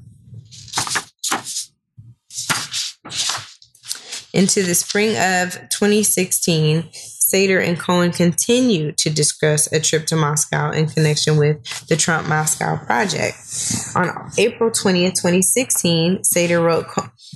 Into 4.35 4.65
the 4.65 4.75
spring 4.75 5.11
of 5.11 5.53
2016, 5.71 6.83
Sater 6.93 7.65
and 7.65 7.79
Cohen 7.79 8.11
continued 8.11 8.99
to 8.99 9.09
discuss 9.09 9.73
a 9.73 9.79
trip 9.79 10.07
to 10.07 10.17
Moscow 10.17 10.73
in 10.73 10.89
connection 10.89 11.37
with 11.37 11.87
the 11.87 11.95
Trump 11.95 12.27
Moscow 12.27 12.77
project. 12.85 13.37
On 13.95 14.33
April 14.37 14.71
20th, 14.71 15.15
2016, 15.15 16.23
Sater 16.23 16.61
wrote 16.61 16.89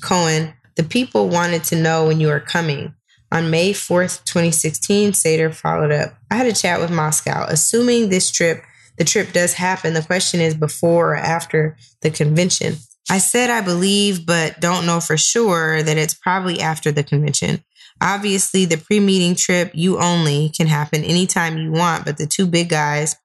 Cohen, 0.03 0.55
The 0.75 0.83
people 0.83 1.29
wanted 1.29 1.63
to 1.65 1.77
know 1.77 2.05
when 2.05 2.19
you 2.19 2.31
are 2.31 2.41
coming. 2.41 2.95
On 3.31 3.49
May 3.49 3.73
4th, 3.73 4.25
2016, 4.25 5.13
Sater 5.13 5.55
followed 5.55 5.93
up. 5.93 6.15
I 6.33 6.35
had 6.35 6.49
a 6.49 6.53
chat 6.53 6.81
with 6.81 6.91
Moscow. 6.91 7.47
Assuming 7.49 8.09
this 8.09 8.29
trip, 8.29 8.65
the 8.97 9.05
trip 9.05 9.33
does 9.33 9.53
happen, 9.53 9.95
the 9.95 10.03
question 10.03 10.41
is 10.41 10.55
before 10.55 11.13
or 11.13 11.17
after 11.17 11.77
the 12.01 12.11
convention. 12.11 12.75
I 13.11 13.19
said 13.19 13.51
I 13.51 13.61
believe, 13.61 14.27
but 14.27 14.61
don't 14.61 14.87
know 14.87 15.01
for 15.01 15.17
sure 15.17 15.83
that 15.83 15.97
it's 15.97 16.15
probably 16.15 16.61
after 16.61 16.93
the 16.93 17.03
convention. 17.03 17.65
Obviously, 18.01 18.65
the 18.65 18.77
pre 18.77 19.01
meeting 19.01 19.35
trip, 19.35 19.73
you 19.75 19.99
only 19.99 20.51
can 20.51 20.67
happen 20.67 21.03
anytime 21.03 21.59
you 21.59 21.73
want, 21.73 22.05
but 22.05 22.19
the 22.19 22.27
two 22.27 22.47
big 22.47 22.69
guys 22.69 23.17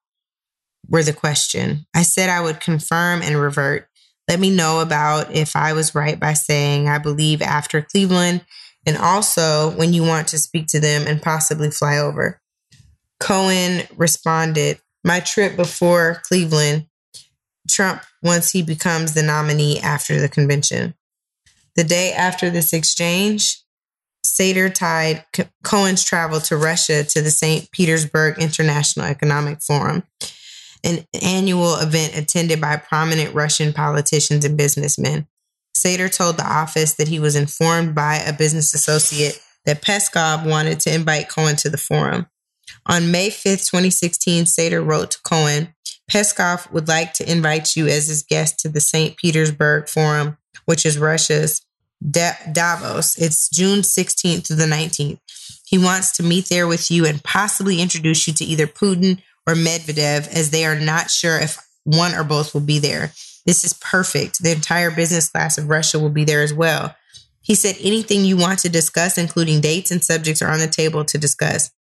were 0.88 1.04
the 1.04 1.14
question. 1.14 1.86
I 1.94 2.04
said 2.04 2.30
I 2.30 2.42
would 2.42 2.60
confirm 2.60 3.22
and 3.22 3.40
revert. 3.40 3.88
Let 4.30 4.40
me 4.40 4.56
know 4.56 4.80
about 4.80 5.32
if 5.34 5.56
I 5.56 5.74
was 5.74 5.94
right 5.94 6.20
by 6.20 6.34
saying 6.34 6.88
I 6.88 6.98
believe 6.98 7.42
after 7.42 7.82
Cleveland 7.82 8.46
and 8.86 8.98
also 8.98 9.72
when 9.72 9.94
you 9.94 10.04
want 10.04 10.30
to 10.30 10.38
speak 10.38 10.68
to 10.68 10.80
them 10.80 11.08
and 11.08 11.22
possibly 11.22 11.70
fly 11.70 11.98
over. 11.98 12.42
Cohen 13.20 13.88
responded, 13.96 14.80
My 15.04 15.20
trip 15.20 15.56
before 15.56 16.22
Cleveland, 16.24 16.88
Trump 17.70 18.04
once 18.22 18.52
he 18.52 18.62
becomes 18.62 19.14
the 19.14 19.24
nominee 19.24 19.80
after 19.80 20.20
the 20.20 20.30
convention. 20.30 20.94
The 21.76 21.84
day 21.84 22.12
after 22.14 22.50
this 22.50 22.74
exchange, 22.74 23.64
Sater 24.26 24.74
tied 24.74 25.26
Cohen's 25.64 26.04
travel 26.04 26.40
to 26.42 26.58
Russia 26.58 27.04
to 27.04 27.22
the 27.22 27.32
St. 27.32 27.70
Petersburg 27.72 28.40
International 28.40 29.06
Economic 29.06 29.62
Forum, 29.62 30.04
an 30.84 31.06
annual 31.22 31.76
event 31.76 32.16
attended 32.18 32.62
by 32.62 32.78
prominent 32.78 33.34
Russian 33.34 33.74
politicians 33.74 34.46
and 34.46 34.58
businessmen. 34.58 35.28
Sater 35.76 36.14
told 36.14 36.38
the 36.38 36.48
office 36.48 36.94
that 36.96 37.08
he 37.08 37.20
was 37.20 37.36
informed 37.36 37.96
by 37.96 38.18
a 38.18 38.32
business 38.32 38.74
associate 38.74 39.42
that 39.66 39.82
Peskov 39.82 40.46
wanted 40.46 40.80
to 40.82 40.94
invite 40.94 41.30
Cohen 41.30 41.56
to 41.58 41.70
the 41.70 41.78
forum. 41.78 42.28
On 42.86 43.12
May 43.12 43.30
5th, 43.30 43.70
2016, 43.70 44.46
Sater 44.46 44.86
wrote 44.86 45.12
to 45.12 45.22
Cohen, 45.24 45.74
Peskov 46.12 46.72
would 46.72 46.88
like 46.88 47.14
to 47.14 47.32
invite 47.32 47.76
you 47.76 47.88
as 47.88 48.08
his 48.08 48.24
guest 48.24 48.60
to 48.60 48.70
the 48.70 48.82
St. 48.82 49.16
Petersburg 49.18 49.88
Forum, 49.88 50.38
which 50.66 50.86
is 50.86 50.98
Russia's 50.98 51.62
Davos. 52.10 53.18
It's 53.18 53.50
June 53.50 53.80
16th 53.80 54.46
to 54.48 54.56
the 54.56 54.66
19th. 54.66 55.20
He 55.66 55.78
wants 55.78 56.12
to 56.18 56.24
meet 56.24 56.50
there 56.50 56.68
with 56.68 56.92
you 56.92 57.06
and 57.06 57.24
possibly 57.24 57.82
introduce 57.82 58.28
you 58.28 58.34
to 58.34 58.46
either 58.46 58.68
Putin 58.68 59.22
or 59.48 59.56
Medvedev, 59.56 60.28
as 60.28 60.52
they 60.52 60.66
are 60.66 60.80
not 60.80 61.10
sure 61.10 61.38
if 61.38 61.58
one 61.84 62.14
or 62.14 62.24
both 62.24 62.54
will 62.54 62.62
be 62.62 62.80
there. 62.80 63.12
This 63.46 63.64
is 63.64 63.74
perfect. 63.74 64.42
The 64.42 64.52
entire 64.52 64.92
business 64.92 65.30
class 65.30 65.58
of 65.58 65.70
Russia 65.70 66.00
will 66.00 66.10
be 66.10 66.24
there 66.24 66.42
as 66.42 66.54
well. 66.54 66.96
He 67.42 67.56
said 67.56 67.76
anything 67.82 68.24
you 68.24 68.38
want 68.38 68.60
to 68.60 68.70
discuss, 68.70 69.18
including 69.18 69.60
dates 69.60 69.92
and 69.92 70.02
subjects, 70.02 70.42
are 70.42 70.50
on 70.50 70.60
the 70.60 70.68
table 70.68 71.04
to 71.06 71.18
discuss. 71.18 71.72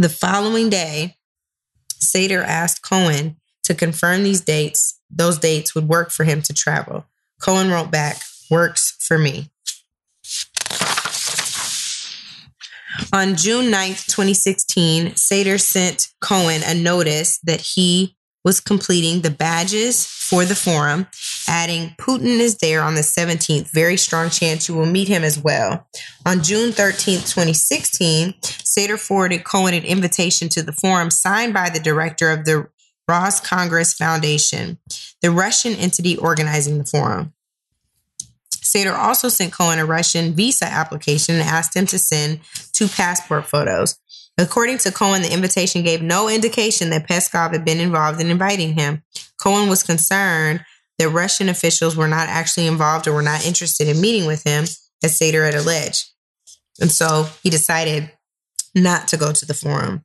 The 0.00 0.08
following 0.08 0.70
day, 0.70 1.18
Sater 2.02 2.42
asked 2.42 2.80
Cohen 2.80 3.36
to 3.64 3.74
confirm 3.74 4.22
these 4.22 4.40
dates, 4.40 4.98
those 5.10 5.36
dates 5.36 5.74
would 5.74 5.88
work 5.88 6.10
for 6.10 6.24
him 6.24 6.40
to 6.40 6.54
travel. 6.54 7.04
Cohen 7.38 7.70
wrote 7.70 7.90
back, 7.90 8.16
works 8.50 8.96
for 8.98 9.18
me. 9.18 9.50
On 13.12 13.36
June 13.36 13.66
9th, 13.66 14.06
2016, 14.06 15.08
Sater 15.08 15.60
sent 15.60 16.08
Cohen 16.22 16.62
a 16.64 16.74
notice 16.74 17.38
that 17.40 17.60
he 17.60 18.16
was 18.44 18.60
completing 18.60 19.20
the 19.20 19.30
badges 19.30 20.06
for 20.06 20.44
the 20.44 20.54
forum, 20.54 21.06
adding 21.46 21.94
Putin 21.98 22.38
is 22.38 22.56
there 22.58 22.82
on 22.82 22.94
the 22.94 23.00
17th. 23.00 23.70
Very 23.70 23.96
strong 23.96 24.30
chance 24.30 24.68
you 24.68 24.74
will 24.74 24.86
meet 24.86 25.08
him 25.08 25.22
as 25.22 25.38
well. 25.38 25.86
On 26.24 26.42
June 26.42 26.70
13th, 26.70 27.28
2016, 27.28 28.32
Sater 28.40 28.98
forwarded 28.98 29.44
Cohen 29.44 29.74
an 29.74 29.84
invitation 29.84 30.48
to 30.50 30.62
the 30.62 30.72
forum 30.72 31.10
signed 31.10 31.52
by 31.52 31.68
the 31.68 31.80
director 31.80 32.30
of 32.30 32.44
the 32.44 32.68
Roscongress 33.08 33.96
Foundation, 33.96 34.78
the 35.20 35.30
Russian 35.30 35.74
entity 35.74 36.16
organizing 36.16 36.78
the 36.78 36.84
forum. 36.84 37.34
Sater 38.70 38.96
also 38.96 39.28
sent 39.28 39.52
Cohen 39.52 39.80
a 39.80 39.84
Russian 39.84 40.32
visa 40.32 40.64
application 40.64 41.34
and 41.34 41.44
asked 41.44 41.74
him 41.74 41.86
to 41.86 41.98
send 41.98 42.40
two 42.72 42.86
passport 42.86 43.46
photos. 43.46 43.98
According 44.38 44.78
to 44.78 44.92
Cohen, 44.92 45.22
the 45.22 45.32
invitation 45.32 45.82
gave 45.82 46.02
no 46.02 46.28
indication 46.28 46.90
that 46.90 47.06
Peskov 47.06 47.52
had 47.52 47.64
been 47.64 47.80
involved 47.80 48.20
in 48.20 48.30
inviting 48.30 48.74
him. 48.74 49.02
Cohen 49.38 49.68
was 49.68 49.82
concerned 49.82 50.64
that 50.98 51.10
Russian 51.10 51.48
officials 51.48 51.96
were 51.96 52.08
not 52.08 52.28
actually 52.28 52.66
involved 52.66 53.06
or 53.06 53.12
were 53.12 53.22
not 53.22 53.46
interested 53.46 53.88
in 53.88 54.00
meeting 54.00 54.26
with 54.26 54.44
him, 54.44 54.64
as 55.02 55.18
Sater 55.18 55.44
had 55.44 55.54
alleged. 55.54 56.10
And 56.80 56.90
so 56.90 57.28
he 57.42 57.50
decided 57.50 58.10
not 58.74 59.08
to 59.08 59.16
go 59.16 59.32
to 59.32 59.46
the 59.46 59.54
forum. 59.54 60.04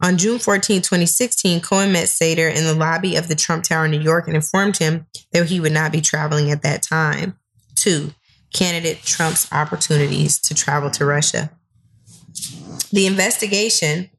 On 0.00 0.16
June 0.16 0.38
14, 0.38 0.80
2016, 0.80 1.60
Cohen 1.60 1.90
met 1.90 2.06
Sater 2.06 2.54
in 2.54 2.64
the 2.64 2.74
lobby 2.74 3.16
of 3.16 3.26
the 3.26 3.34
Trump 3.34 3.64
Tower 3.64 3.86
in 3.86 3.90
New 3.90 4.00
York 4.00 4.28
and 4.28 4.36
informed 4.36 4.76
him 4.76 5.06
that 5.32 5.46
he 5.46 5.58
would 5.58 5.72
not 5.72 5.90
be 5.90 6.00
traveling 6.00 6.52
at 6.52 6.62
that 6.62 6.82
time. 6.82 7.36
Two, 7.74 8.12
candidate 8.54 9.02
Trump's 9.02 9.50
opportunities 9.52 10.38
to 10.40 10.54
travel 10.54 10.90
to 10.92 11.04
Russia. 11.04 11.50
The 12.90 13.06
investigation 13.06 14.10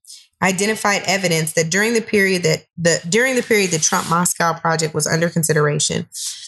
identified 0.42 1.02
evidence 1.06 1.54
that 1.54 1.70
during 1.70 1.94
the 1.94 2.02
period 2.02 2.44
that 2.44 2.66
the 2.78 3.02
during 3.10 3.36
the 3.36 3.44
period 3.44 3.72
the 3.72 3.80
Trump 3.80 4.10
Moscow 4.10 4.54
project 4.54 4.94
was 4.94 5.08
under 5.08 5.30
consideration, 5.30 6.08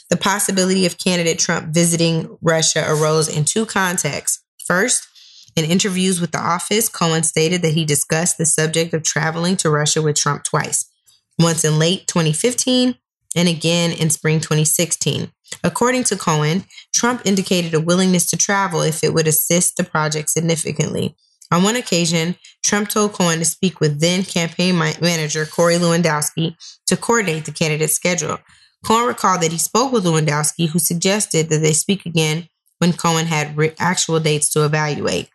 the 0.09 0.17
possibility 0.17 0.85
of 0.85 0.97
candidate 0.97 1.39
Trump 1.39 1.73
visiting 1.73 2.37
Russia 2.41 2.85
arose 2.87 3.27
in 3.27 3.45
two 3.45 3.65
contexts. 3.65 4.43
First, 4.65 5.07
in 5.55 5.65
interviews 5.65 6.21
with 6.21 6.31
the 6.31 6.39
office, 6.39 6.87
Cohen 6.87 7.23
stated 7.23 7.61
that 7.61 7.73
he 7.73 7.83
discussed 7.83 8.37
the 8.37 8.45
subject 8.45 8.93
of 8.93 9.03
traveling 9.03 9.57
to 9.57 9.69
Russia 9.69 10.01
with 10.01 10.15
Trump 10.15 10.43
twice, 10.43 10.89
once 11.37 11.65
in 11.65 11.77
late 11.77 12.07
2015 12.07 12.95
and 13.35 13.47
again 13.47 13.91
in 13.91 14.09
spring 14.09 14.39
2016. 14.39 15.31
According 15.63 16.05
to 16.05 16.15
Cohen, 16.15 16.65
Trump 16.93 17.21
indicated 17.25 17.73
a 17.73 17.81
willingness 17.81 18.25
to 18.27 18.37
travel 18.37 18.81
if 18.81 19.03
it 19.03 19.13
would 19.13 19.27
assist 19.27 19.75
the 19.75 19.83
project 19.83 20.29
significantly. 20.29 21.15
On 21.51 21.63
one 21.63 21.75
occasion, 21.75 22.35
Trump 22.63 22.89
told 22.89 23.13
Cohen 23.13 23.39
to 23.39 23.45
speak 23.45 23.79
with 23.79 23.99
then 23.99 24.23
campaign 24.23 24.77
manager 24.77 25.45
Corey 25.45 25.75
Lewandowski 25.75 26.55
to 26.87 26.97
coordinate 26.97 27.45
the 27.45 27.51
candidate's 27.51 27.93
schedule. 27.93 28.39
Cohen 28.85 29.07
recalled 29.07 29.41
that 29.41 29.51
he 29.51 29.57
spoke 29.57 29.91
with 29.91 30.05
Lewandowski, 30.05 30.69
who 30.69 30.79
suggested 30.79 31.49
that 31.49 31.59
they 31.59 31.73
speak 31.73 32.05
again 32.05 32.47
when 32.79 32.93
Cohen 32.93 33.27
had 33.27 33.55
re- 33.57 33.75
actual 33.77 34.19
dates 34.19 34.49
to 34.51 34.65
evaluate. 34.65 35.29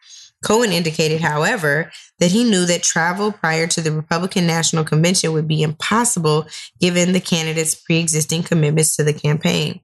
Cohen 0.44 0.72
indicated, 0.72 1.20
however, 1.20 1.90
that 2.18 2.30
he 2.30 2.44
knew 2.44 2.66
that 2.66 2.82
travel 2.82 3.32
prior 3.32 3.66
to 3.66 3.80
the 3.80 3.92
Republican 3.92 4.46
National 4.46 4.84
Convention 4.84 5.32
would 5.32 5.48
be 5.48 5.62
impossible 5.62 6.46
given 6.80 7.12
the 7.12 7.20
candidate's 7.20 7.74
pre 7.74 7.98
existing 7.98 8.42
commitments 8.42 8.96
to 8.96 9.04
the 9.04 9.12
campaign. 9.12 9.80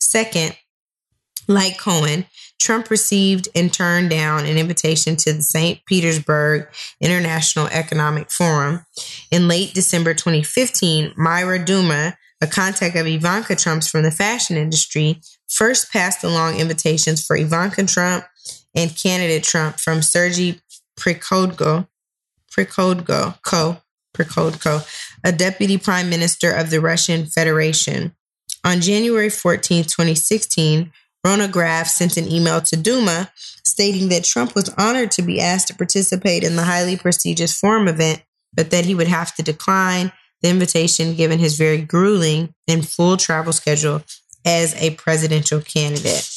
Second, 0.00 0.56
like 1.48 1.78
Cohen, 1.78 2.26
Trump 2.62 2.90
received 2.90 3.48
and 3.54 3.72
turned 3.72 4.10
down 4.10 4.46
an 4.46 4.56
invitation 4.56 5.16
to 5.16 5.32
the 5.32 5.42
St. 5.42 5.84
Petersburg 5.84 6.68
International 7.00 7.66
Economic 7.66 8.30
Forum. 8.30 8.86
In 9.30 9.48
late 9.48 9.74
December 9.74 10.14
2015, 10.14 11.12
Myra 11.16 11.64
Duma, 11.64 12.16
a 12.40 12.46
contact 12.46 12.96
of 12.96 13.06
Ivanka 13.06 13.56
Trump's 13.56 13.88
from 13.88 14.04
the 14.04 14.10
fashion 14.10 14.56
industry, 14.56 15.20
first 15.48 15.92
passed 15.92 16.22
along 16.22 16.58
invitations 16.58 17.24
for 17.24 17.36
Ivanka 17.36 17.84
Trump 17.84 18.24
and 18.74 18.96
candidate 18.96 19.42
Trump 19.42 19.78
from 19.78 20.00
Sergei 20.00 20.60
Prikhodko, 20.98 21.88
Prikhodko, 22.50 23.42
Co, 23.42 23.78
Prikhodko, 24.14 24.86
a 25.24 25.32
deputy 25.32 25.78
prime 25.78 26.08
minister 26.08 26.52
of 26.52 26.70
the 26.70 26.80
Russian 26.80 27.26
Federation. 27.26 28.14
On 28.64 28.80
January 28.80 29.30
14, 29.30 29.82
2016, 29.84 30.92
Rona 31.24 31.48
Graff 31.48 31.86
sent 31.86 32.16
an 32.16 32.30
email 32.30 32.60
to 32.60 32.76
Duma 32.76 33.30
stating 33.64 34.08
that 34.08 34.24
Trump 34.24 34.54
was 34.54 34.68
honored 34.76 35.10
to 35.12 35.22
be 35.22 35.40
asked 35.40 35.68
to 35.68 35.74
participate 35.74 36.42
in 36.42 36.56
the 36.56 36.64
highly 36.64 36.96
prestigious 36.96 37.56
forum 37.56 37.88
event, 37.88 38.22
but 38.52 38.70
that 38.70 38.84
he 38.84 38.94
would 38.94 39.08
have 39.08 39.34
to 39.36 39.42
decline 39.42 40.12
the 40.42 40.50
invitation 40.50 41.14
given 41.14 41.38
his 41.38 41.56
very 41.56 41.78
grueling 41.78 42.52
and 42.66 42.88
full 42.88 43.16
travel 43.16 43.52
schedule 43.52 44.02
as 44.44 44.74
a 44.82 44.90
presidential 44.94 45.60
candidate. 45.60 46.28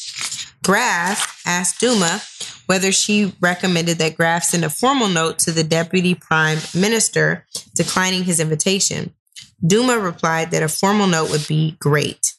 Graff 0.63 1.41
asked 1.45 1.79
Duma 1.79 2.21
whether 2.67 2.91
she 2.91 3.33
recommended 3.39 3.97
that 3.97 4.15
Graff 4.15 4.43
send 4.43 4.65
a 4.65 4.69
formal 4.69 5.07
note 5.07 5.39
to 5.39 5.51
the 5.51 5.63
deputy 5.63 6.15
prime 6.15 6.59
minister 6.73 7.45
declining 7.75 8.23
his 8.23 8.39
invitation. 8.39 9.13
Duma 9.65 9.99
replied 9.99 10.51
that 10.51 10.63
a 10.63 10.67
formal 10.67 11.07
note 11.07 11.31
would 11.31 11.47
be 11.47 11.75
great. 11.79 12.34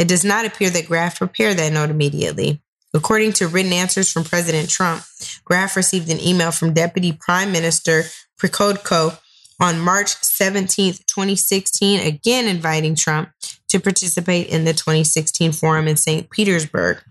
It 0.00 0.08
does 0.08 0.24
not 0.24 0.46
appear 0.46 0.70
that 0.70 0.86
Graff 0.86 1.18
prepared 1.18 1.58
that 1.58 1.74
note 1.74 1.90
immediately. 1.90 2.62
According 2.94 3.34
to 3.34 3.48
written 3.48 3.74
answers 3.74 4.10
from 4.10 4.24
President 4.24 4.70
Trump, 4.70 5.02
Graff 5.44 5.76
received 5.76 6.10
an 6.10 6.18
email 6.18 6.52
from 6.52 6.72
Deputy 6.72 7.12
Prime 7.12 7.52
Minister 7.52 8.04
Prikhodko 8.40 9.20
on 9.60 9.78
March 9.78 10.08
17, 10.22 10.94
2016, 11.06 12.00
again 12.00 12.48
inviting 12.48 12.94
Trump 12.94 13.28
to 13.68 13.78
participate 13.78 14.48
in 14.48 14.64
the 14.64 14.72
2016 14.72 15.52
forum 15.52 15.86
in 15.86 15.98
St. 15.98 16.30
Petersburg. 16.30 17.02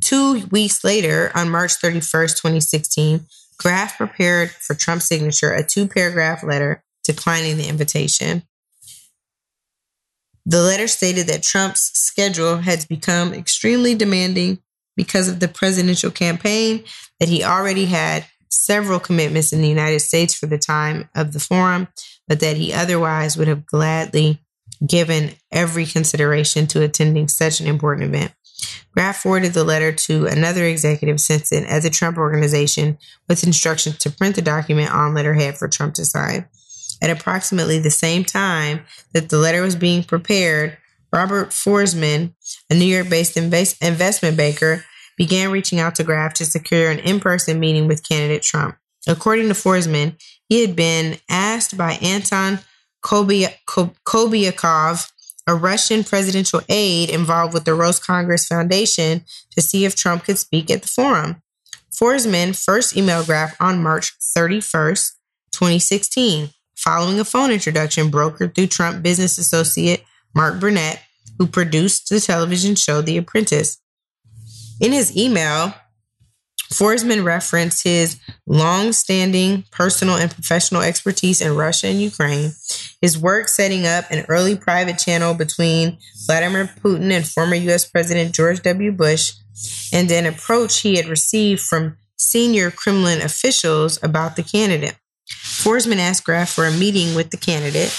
Two 0.00 0.44
weeks 0.46 0.82
later, 0.82 1.30
on 1.36 1.48
March 1.48 1.80
31st, 1.80 2.36
2016, 2.42 3.24
Graf 3.56 3.96
prepared 3.96 4.50
for 4.50 4.74
Trump's 4.74 5.06
signature 5.06 5.52
a 5.52 5.62
two 5.62 5.86
paragraph 5.86 6.42
letter 6.42 6.82
declining 7.04 7.56
the 7.56 7.68
invitation. 7.68 8.42
The 10.46 10.62
letter 10.62 10.86
stated 10.86 11.26
that 11.28 11.42
Trump's 11.42 11.90
schedule 11.94 12.58
has 12.58 12.84
become 12.84 13.32
extremely 13.32 13.94
demanding 13.94 14.58
because 14.96 15.28
of 15.28 15.40
the 15.40 15.48
presidential 15.48 16.10
campaign, 16.10 16.84
that 17.18 17.28
he 17.28 17.42
already 17.42 17.86
had 17.86 18.26
several 18.50 19.00
commitments 19.00 19.52
in 19.52 19.60
the 19.60 19.68
United 19.68 20.00
States 20.00 20.34
for 20.34 20.46
the 20.46 20.58
time 20.58 21.08
of 21.14 21.32
the 21.32 21.40
forum, 21.40 21.88
but 22.28 22.40
that 22.40 22.56
he 22.56 22.72
otherwise 22.72 23.36
would 23.36 23.48
have 23.48 23.66
gladly 23.66 24.40
given 24.86 25.32
every 25.50 25.86
consideration 25.86 26.66
to 26.66 26.82
attending 26.82 27.28
such 27.28 27.60
an 27.60 27.66
important 27.66 28.14
event. 28.14 28.32
Graff 28.92 29.18
forwarded 29.18 29.52
the 29.52 29.64
letter 29.64 29.92
to 29.92 30.26
another 30.26 30.64
executive 30.64 31.20
sent 31.20 31.50
it 31.52 31.64
at 31.64 31.82
the 31.82 31.90
Trump 31.90 32.16
organization 32.16 32.98
with 33.28 33.44
instructions 33.44 33.98
to 33.98 34.10
print 34.10 34.36
the 34.36 34.42
document 34.42 34.92
on 34.92 35.14
letterhead 35.14 35.56
for 35.56 35.68
Trump 35.68 35.94
to 35.94 36.04
sign. 36.04 36.46
At 37.02 37.10
approximately 37.10 37.78
the 37.78 37.90
same 37.90 38.24
time 38.24 38.84
that 39.12 39.28
the 39.28 39.38
letter 39.38 39.62
was 39.62 39.76
being 39.76 40.02
prepared, 40.02 40.78
Robert 41.12 41.50
Foresman, 41.50 42.34
a 42.70 42.74
New 42.74 42.84
York 42.84 43.08
based 43.08 43.36
investment 43.36 44.36
banker, 44.36 44.84
began 45.16 45.50
reaching 45.50 45.78
out 45.78 45.94
to 45.94 46.04
Graff 46.04 46.34
to 46.34 46.44
secure 46.44 46.90
an 46.90 46.98
in 46.98 47.20
person 47.20 47.60
meeting 47.60 47.86
with 47.86 48.08
candidate 48.08 48.42
Trump. 48.42 48.76
According 49.06 49.48
to 49.48 49.54
Foresman, 49.54 50.16
he 50.48 50.62
had 50.62 50.74
been 50.74 51.18
asked 51.28 51.76
by 51.76 51.92
Anton 52.02 52.60
Kobyakov, 53.04 55.10
a 55.46 55.54
Russian 55.54 56.04
presidential 56.04 56.62
aide 56.68 57.10
involved 57.10 57.52
with 57.52 57.64
the 57.64 57.72
Roscongress 57.72 58.48
Foundation, 58.48 59.24
to 59.50 59.60
see 59.60 59.84
if 59.84 59.94
Trump 59.94 60.24
could 60.24 60.38
speak 60.38 60.70
at 60.70 60.82
the 60.82 60.88
forum. 60.88 61.42
Foresman 61.92 62.54
first 62.54 62.94
emailed 62.94 63.26
Graff 63.26 63.54
on 63.60 63.82
March 63.82 64.14
31st, 64.36 65.12
2016, 65.52 66.50
following 66.84 67.18
a 67.18 67.24
phone 67.24 67.50
introduction 67.50 68.10
brokered 68.10 68.54
through 68.54 68.66
Trump 68.66 69.02
business 69.02 69.38
associate 69.38 70.04
Mark 70.34 70.60
Burnett, 70.60 71.00
who 71.38 71.46
produced 71.46 72.10
the 72.10 72.20
television 72.20 72.74
show 72.74 73.00
The 73.00 73.16
Apprentice. 73.16 73.78
In 74.80 74.92
his 74.92 75.16
email, 75.16 75.72
Foresman 76.72 77.24
referenced 77.24 77.84
his 77.84 78.20
long-standing 78.46 79.64
personal 79.70 80.16
and 80.16 80.30
professional 80.30 80.82
expertise 80.82 81.40
in 81.40 81.56
Russia 81.56 81.86
and 81.86 82.02
Ukraine, 82.02 82.52
his 83.00 83.18
work 83.18 83.48
setting 83.48 83.86
up 83.86 84.04
an 84.10 84.26
early 84.28 84.56
private 84.56 84.98
channel 84.98 85.34
between 85.34 85.98
Vladimir 86.26 86.70
Putin 86.82 87.12
and 87.12 87.26
former 87.26 87.54
U.S. 87.54 87.88
President 87.88 88.34
George 88.34 88.60
W. 88.62 88.92
Bush, 88.92 89.32
and 89.92 90.10
an 90.10 90.26
approach 90.26 90.80
he 90.80 90.96
had 90.96 91.06
received 91.06 91.60
from 91.60 91.96
senior 92.18 92.70
Kremlin 92.70 93.22
officials 93.22 94.02
about 94.02 94.36
the 94.36 94.42
candidate. 94.42 94.96
Foresman 95.64 95.96
asked 95.96 96.24
Graff 96.24 96.50
for 96.50 96.66
a 96.66 96.72
meeting 96.72 97.14
with 97.14 97.30
the 97.30 97.38
candidate, 97.38 97.90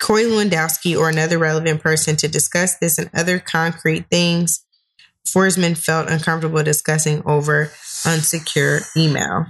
Corey 0.00 0.24
Lewandowski, 0.24 0.98
or 0.98 1.10
another 1.10 1.36
relevant 1.36 1.82
person 1.82 2.16
to 2.16 2.28
discuss 2.28 2.78
this 2.78 2.98
and 2.98 3.10
other 3.14 3.38
concrete 3.38 4.06
things 4.10 4.64
Foresman 5.26 5.76
felt 5.76 6.08
uncomfortable 6.08 6.62
discussing 6.62 7.22
over 7.26 7.66
unsecure 8.04 8.84
email. 8.96 9.46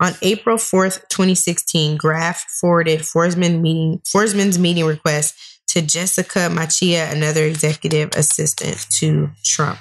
On 0.00 0.12
April 0.22 0.56
4th, 0.56 1.08
2016, 1.08 1.96
Graff 1.96 2.42
forwarded 2.60 3.00
Foresman 3.00 3.60
meeting, 3.60 4.00
Foresman's 4.04 4.58
meeting 4.58 4.84
request 4.84 5.34
to 5.68 5.82
Jessica 5.82 6.48
Macchia, 6.50 7.10
another 7.12 7.44
executive 7.44 8.10
assistant 8.14 8.86
to 8.90 9.30
Trump. 9.44 9.78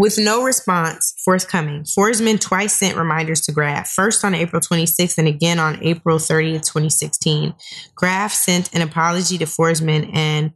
With 0.00 0.16
no 0.16 0.44
response 0.44 1.12
forthcoming, 1.22 1.84
Foresman 1.84 2.40
twice 2.40 2.78
sent 2.78 2.96
reminders 2.96 3.42
to 3.42 3.52
Graff, 3.52 3.90
first 3.90 4.24
on 4.24 4.34
April 4.34 4.62
26th 4.62 5.18
and 5.18 5.28
again 5.28 5.58
on 5.58 5.78
April 5.82 6.16
30th, 6.16 6.62
2016. 6.62 7.52
Graff 7.96 8.32
sent 8.32 8.74
an 8.74 8.80
apology 8.80 9.36
to 9.36 9.44
Foresman 9.44 10.10
and 10.14 10.52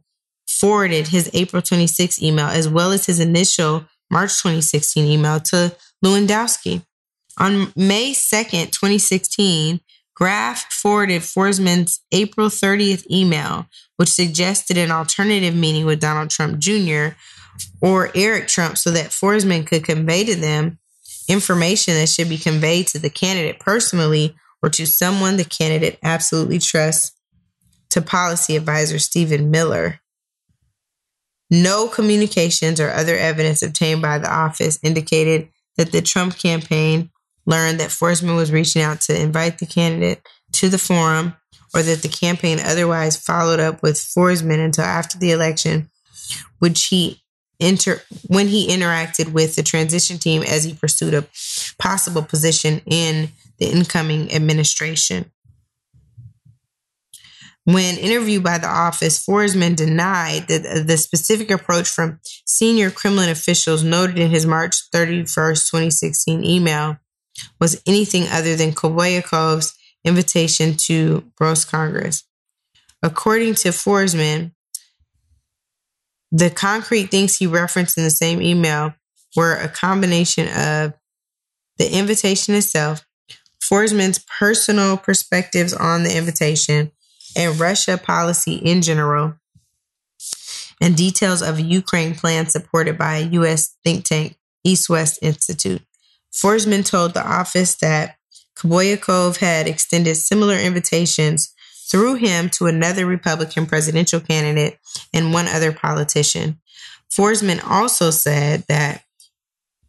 forwarded 0.49 1.09
his 1.09 1.29
April 1.35 1.61
26th 1.61 2.23
email 2.23 2.47
as 2.47 2.67
well 2.67 2.91
as 2.91 3.05
his 3.05 3.19
initial 3.19 3.85
March 4.09 4.31
2016 4.41 5.05
email 5.05 5.39
to 5.41 5.75
Lewandowski. 6.03 6.83
On 7.37 7.71
May 7.75 8.13
2nd, 8.13 8.71
2016, 8.71 9.79
Graff 10.15 10.73
forwarded 10.73 11.21
Foresman's 11.21 12.01
April 12.11 12.49
30th 12.49 13.05
email, 13.11 13.67
which 13.97 14.09
suggested 14.09 14.75
an 14.75 14.89
alternative 14.89 15.53
meeting 15.53 15.85
with 15.85 15.99
Donald 15.99 16.31
Trump 16.31 16.57
Jr., 16.57 17.09
or 17.81 18.11
Eric 18.15 18.47
Trump 18.47 18.77
so 18.77 18.91
that 18.91 19.11
Foresman 19.11 19.65
could 19.65 19.83
convey 19.83 20.23
to 20.25 20.35
them 20.35 20.79
information 21.27 21.95
that 21.95 22.09
should 22.09 22.29
be 22.29 22.37
conveyed 22.37 22.87
to 22.87 22.99
the 22.99 23.09
candidate 23.09 23.59
personally 23.59 24.35
or 24.61 24.69
to 24.69 24.85
someone 24.85 25.37
the 25.37 25.43
candidate 25.43 25.99
absolutely 26.03 26.59
trusts 26.59 27.11
to 27.89 28.01
policy 28.01 28.55
advisor 28.55 28.99
Stephen 28.99 29.51
Miller. 29.51 29.99
No 31.51 31.87
communications 31.87 32.79
or 32.79 32.89
other 32.89 33.15
evidence 33.15 33.61
obtained 33.61 34.01
by 34.01 34.17
the 34.17 34.31
office 34.31 34.79
indicated 34.81 35.49
that 35.77 35.91
the 35.91 36.01
Trump 36.01 36.37
campaign 36.37 37.11
learned 37.45 37.79
that 37.79 37.91
Foresman 37.91 38.35
was 38.35 38.51
reaching 38.51 38.81
out 38.81 39.01
to 39.01 39.19
invite 39.19 39.59
the 39.59 39.65
candidate 39.65 40.27
to 40.53 40.69
the 40.69 40.77
forum 40.77 41.35
or 41.73 41.83
that 41.83 42.01
the 42.01 42.09
campaign 42.09 42.59
otherwise 42.59 43.17
followed 43.17 43.59
up 43.59 43.83
with 43.83 43.97
Foresman 43.97 44.63
until 44.63 44.85
after 44.85 45.17
the 45.19 45.31
election, 45.31 45.89
which 46.59 46.85
he 46.85 47.21
inter 47.59 48.01
when 48.27 48.47
he 48.47 48.67
interacted 48.67 49.31
with 49.31 49.55
the 49.55 49.63
transition 49.63 50.17
team 50.17 50.43
as 50.43 50.63
he 50.63 50.73
pursued 50.73 51.13
a 51.13 51.25
possible 51.77 52.21
position 52.21 52.81
in 52.85 53.29
the 53.57 53.67
incoming 53.67 54.31
administration. 54.33 55.31
When 57.63 57.97
interviewed 57.97 58.43
by 58.43 58.59
the 58.59 58.67
office, 58.67 59.25
Foresman 59.25 59.75
denied 59.75 60.47
that 60.49 60.85
the 60.85 60.97
specific 60.97 61.49
approach 61.49 61.89
from 61.89 62.19
senior 62.45 62.91
Kremlin 62.91 63.29
officials 63.29 63.83
noted 63.83 64.19
in 64.19 64.29
his 64.29 64.45
March 64.45 64.75
31st, 64.91 65.71
2016 65.71 66.45
email 66.45 66.97
was 67.59 67.81
anything 67.87 68.27
other 68.29 68.55
than 68.55 68.71
Koboyakov's 68.71 69.73
invitation 70.03 70.77
to 70.77 71.23
Roscongress. 71.41 72.23
According 73.01 73.55
to 73.55 73.69
Foresman, 73.69 74.54
the 76.31 76.49
concrete 76.49 77.11
things 77.11 77.37
he 77.37 77.47
referenced 77.47 77.97
in 77.97 78.03
the 78.03 78.09
same 78.09 78.41
email 78.41 78.93
were 79.35 79.55
a 79.55 79.69
combination 79.69 80.47
of 80.47 80.93
the 81.77 81.97
invitation 81.97 82.55
itself, 82.55 83.05
Foresman's 83.61 84.23
personal 84.39 84.97
perspectives 84.97 85.73
on 85.73 86.03
the 86.03 86.15
invitation, 86.15 86.91
and 87.35 87.59
Russia 87.59 87.97
policy 87.97 88.55
in 88.55 88.81
general, 88.81 89.35
and 90.81 90.95
details 90.95 91.41
of 91.41 91.57
a 91.57 91.63
Ukraine 91.63 92.15
plan 92.15 92.47
supported 92.47 92.97
by 92.97 93.17
a 93.17 93.27
U.S. 93.27 93.75
think 93.83 94.05
tank, 94.05 94.37
East 94.63 94.89
West 94.89 95.19
Institute. 95.21 95.81
Foresman 96.31 96.83
told 96.83 97.13
the 97.13 97.25
office 97.25 97.75
that 97.75 98.17
Koboyakov 98.57 99.37
had 99.37 99.67
extended 99.67 100.15
similar 100.15 100.55
invitations 100.55 101.53
through 101.89 102.15
him 102.15 102.49
to 102.49 102.65
another 102.65 103.05
Republican 103.05 103.65
presidential 103.65 104.19
candidate 104.19 104.79
and 105.13 105.33
one 105.33 105.47
other 105.47 105.71
politician. 105.71 106.59
Foresman 107.09 107.59
also 107.59 108.11
said 108.11 108.63
that 108.67 109.03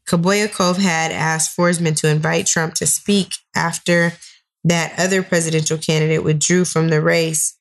Kaboyakov 0.06 0.76
had 0.76 1.10
asked 1.10 1.56
Foresman 1.56 1.96
to 1.96 2.08
invite 2.08 2.46
Trump 2.46 2.74
to 2.74 2.86
speak 2.86 3.32
after 3.54 4.12
that 4.64 4.98
other 4.98 5.22
presidential 5.22 5.78
candidate 5.78 6.22
withdrew 6.22 6.64
from 6.64 6.88
the 6.88 7.00
race 7.00 7.58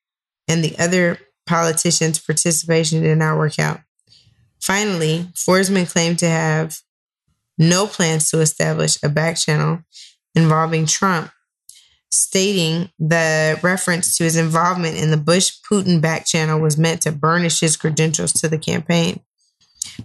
and 0.48 0.64
the 0.64 0.78
other 0.78 1.20
politician's 1.46 2.20
participation 2.20 3.02
did 3.02 3.18
not 3.18 3.38
work 3.38 3.58
out. 3.60 3.80
Finally, 4.60 5.28
Foresman 5.34 5.86
claimed 5.86 6.20
to 6.20 6.28
have 6.28 6.80
no 7.58 7.88
plans 7.88 8.30
to 8.30 8.42
establish 8.42 9.02
a 9.02 9.10
back 9.10 9.38
channel 9.38 9.80
involving 10.34 10.86
Trump, 10.86 11.32
stating 12.16 12.90
the 12.98 13.60
reference 13.62 14.18
to 14.18 14.24
his 14.24 14.36
involvement 14.36 14.98
in 14.98 15.12
the 15.12 15.18
Bush 15.18 15.52
Putin 15.70 16.02
back 16.02 16.26
channel 16.26 16.60
was 16.60 16.78
meant 16.78 17.02
to 17.02 17.12
burnish 17.12 17.60
his 17.60 17.78
credentials 17.78 18.34
to 18.34 18.48
the 18.48 18.58
campaign. 18.58 19.20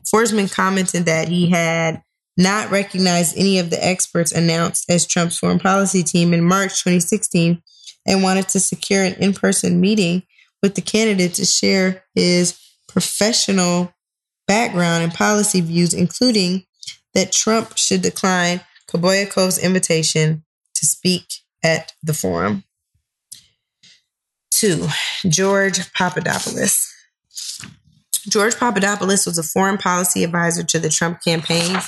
Foresman 0.04 0.52
commented 0.52 1.04
that 1.06 1.28
he 1.28 1.50
had 1.50 2.02
not 2.36 2.70
recognized 2.70 3.36
any 3.36 3.58
of 3.58 3.70
the 3.70 3.84
experts 3.84 4.32
announced 4.32 4.88
as 4.88 5.06
Trump's 5.06 5.38
foreign 5.38 5.58
policy 5.58 6.02
team 6.02 6.32
in 6.32 6.44
March 6.44 6.82
2016 6.82 7.62
and 8.06 8.22
wanted 8.22 8.48
to 8.48 8.60
secure 8.60 9.04
an 9.04 9.14
in 9.14 9.32
person 9.32 9.80
meeting 9.80 10.22
with 10.62 10.74
the 10.74 10.80
candidate 10.80 11.34
to 11.34 11.44
share 11.44 12.04
his 12.14 12.58
professional 12.88 13.92
background 14.46 15.04
and 15.04 15.14
policy 15.14 15.60
views, 15.60 15.94
including 15.94 16.64
that 17.14 17.32
Trump 17.32 17.76
should 17.76 18.02
decline 18.02 18.60
Kaboyakov's 18.88 19.58
invitation 19.58 20.44
to 20.74 20.86
speak 20.86 21.24
at 21.62 21.92
the 22.02 22.14
forum. 22.14 22.64
Two, 24.50 24.88
George 25.28 25.92
Papadopoulos. 25.92 26.92
George 28.28 28.56
Papadopoulos 28.56 29.26
was 29.26 29.38
a 29.38 29.42
foreign 29.42 29.78
policy 29.78 30.24
advisor 30.24 30.62
to 30.62 30.78
the 30.78 30.90
Trump 30.90 31.22
campaign 31.22 31.78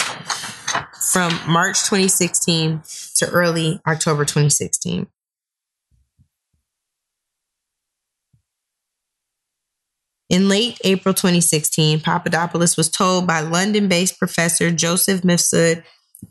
from 1.13 1.39
March 1.47 1.81
2016 1.81 2.83
to 3.17 3.29
early 3.29 3.81
October 3.87 4.25
2016. 4.25 5.07
In 10.31 10.49
late 10.49 10.79
April 10.83 11.13
2016, 11.13 12.01
Papadopoulos 12.01 12.79
was 12.79 12.89
told 12.89 13.27
by 13.27 13.41
London 13.41 13.87
based 13.87 14.19
professor 14.19 14.71
Joseph 14.71 15.21
Mifsud 15.21 15.85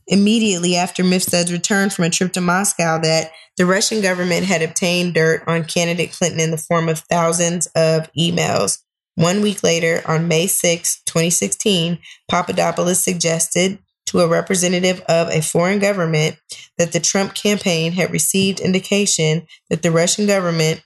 immediately 0.08 0.76
after 0.76 1.04
Mifsud's 1.04 1.52
return 1.52 1.90
from 1.90 2.06
a 2.06 2.10
trip 2.10 2.34
to 2.34 2.42
Moscow 2.42 3.00
that 3.00 3.32
the 3.58 3.66
Russian 3.66 4.02
government 4.02 4.46
had 4.46 4.62
obtained 4.62 5.14
dirt 5.14 5.44
on 5.48 5.66
candidate 5.66 6.12
Clinton 6.12 6.40
in 6.40 6.52
the 6.52 6.58
form 6.58 6.90
of 6.90 7.00
thousands 7.00 7.68
of 7.76 8.12
emails. 8.14 8.80
One 9.16 9.42
week 9.42 9.64
later, 9.64 10.02
on 10.06 10.28
May 10.28 10.48
6, 10.48 11.04
2016, 11.06 12.00
Papadopoulos 12.30 13.04
suggested 13.04 13.80
to 14.08 14.20
a 14.22 14.28
representative 14.28 15.02
of 15.02 15.30
a 15.30 15.42
foreign 15.42 15.80
government 15.80 16.38
that 16.78 16.92
the 16.92 17.00
Trump 17.00 17.34
campaign 17.34 17.92
had 17.92 18.12
received 18.12 18.60
indication 18.60 19.46
that 19.70 19.84
the 19.84 19.92
Russian 19.92 20.26
government 20.28 20.84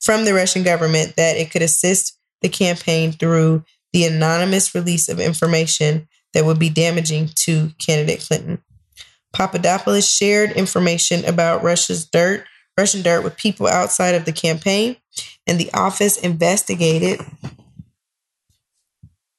from 0.00 0.24
the 0.24 0.34
Russian 0.34 0.62
government 0.62 1.16
that 1.16 1.36
it 1.36 1.50
could 1.50 1.62
assist 1.62 2.18
the 2.42 2.48
campaign 2.48 3.12
through 3.12 3.64
the 3.92 4.04
anonymous 4.04 4.74
release 4.74 5.08
of 5.08 5.20
information 5.20 6.06
that 6.36 6.44
would 6.44 6.58
be 6.58 6.68
damaging 6.68 7.30
to 7.34 7.70
candidate 7.78 8.20
Clinton. 8.20 8.62
Papadopoulos 9.32 10.06
shared 10.06 10.52
information 10.52 11.24
about 11.24 11.62
Russia's 11.62 12.04
dirt, 12.04 12.44
Russian 12.76 13.00
dirt 13.00 13.24
with 13.24 13.38
people 13.38 13.66
outside 13.66 14.14
of 14.14 14.26
the 14.26 14.32
campaign, 14.32 14.98
and 15.46 15.58
the 15.58 15.72
office 15.72 16.18
investigated 16.18 17.20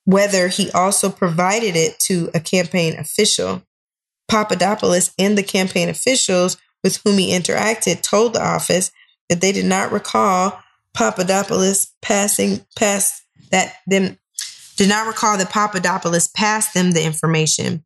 whether 0.05 0.47
he 0.47 0.71
also 0.71 1.11
provided 1.11 1.75
it 1.75 1.99
to 1.99 2.31
a 2.33 2.39
campaign 2.39 2.97
official. 2.97 3.61
Papadopoulos 4.27 5.11
and 5.19 5.37
the 5.37 5.43
campaign 5.43 5.89
officials 5.89 6.57
with 6.83 6.99
whom 7.03 7.19
he 7.19 7.31
interacted 7.31 8.01
told 8.01 8.33
the 8.33 8.43
office 8.43 8.89
that 9.29 9.39
they 9.41 9.51
did 9.51 9.67
not 9.67 9.91
recall 9.91 10.63
Papadopoulos 10.95 11.91
passing 12.01 12.65
past 12.75 13.21
that 13.51 13.75
them 13.85 14.17
did 14.77 14.87
not 14.87 15.07
recall 15.07 15.37
that 15.37 15.49
Papadopoulos 15.49 16.29
passed 16.29 16.73
them 16.73 16.91
the 16.91 17.03
information. 17.03 17.83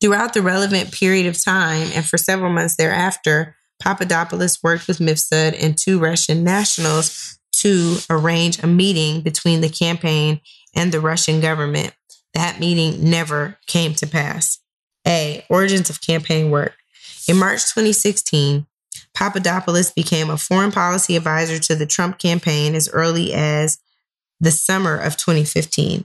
Throughout 0.00 0.34
the 0.34 0.42
relevant 0.42 0.92
period 0.92 1.26
of 1.26 1.42
time 1.42 1.88
and 1.94 2.04
for 2.04 2.18
several 2.18 2.52
months 2.52 2.76
thereafter, 2.76 3.56
Papadopoulos 3.80 4.62
worked 4.62 4.86
with 4.86 4.98
Mifsud 4.98 5.56
and 5.60 5.76
two 5.76 5.98
Russian 5.98 6.44
nationals 6.44 7.38
to 7.54 7.98
arrange 8.10 8.62
a 8.62 8.66
meeting 8.66 9.22
between 9.22 9.60
the 9.60 9.68
campaign 9.68 10.40
and 10.74 10.92
the 10.92 11.00
Russian 11.00 11.40
government. 11.40 11.94
That 12.34 12.60
meeting 12.60 13.08
never 13.08 13.58
came 13.66 13.94
to 13.94 14.06
pass. 14.06 14.58
A. 15.06 15.44
Origins 15.48 15.88
of 15.88 16.00
campaign 16.00 16.50
work. 16.50 16.74
In 17.28 17.36
March 17.36 17.62
2016, 17.72 18.66
Papadopoulos 19.14 19.90
became 19.90 20.30
a 20.30 20.36
foreign 20.36 20.70
policy 20.70 21.16
advisor 21.16 21.58
to 21.58 21.74
the 21.74 21.86
Trump 21.86 22.18
campaign 22.18 22.74
as 22.74 22.88
early 22.88 23.32
as 23.32 23.78
the 24.40 24.50
summer 24.50 24.96
of 24.96 25.16
2015. 25.16 26.04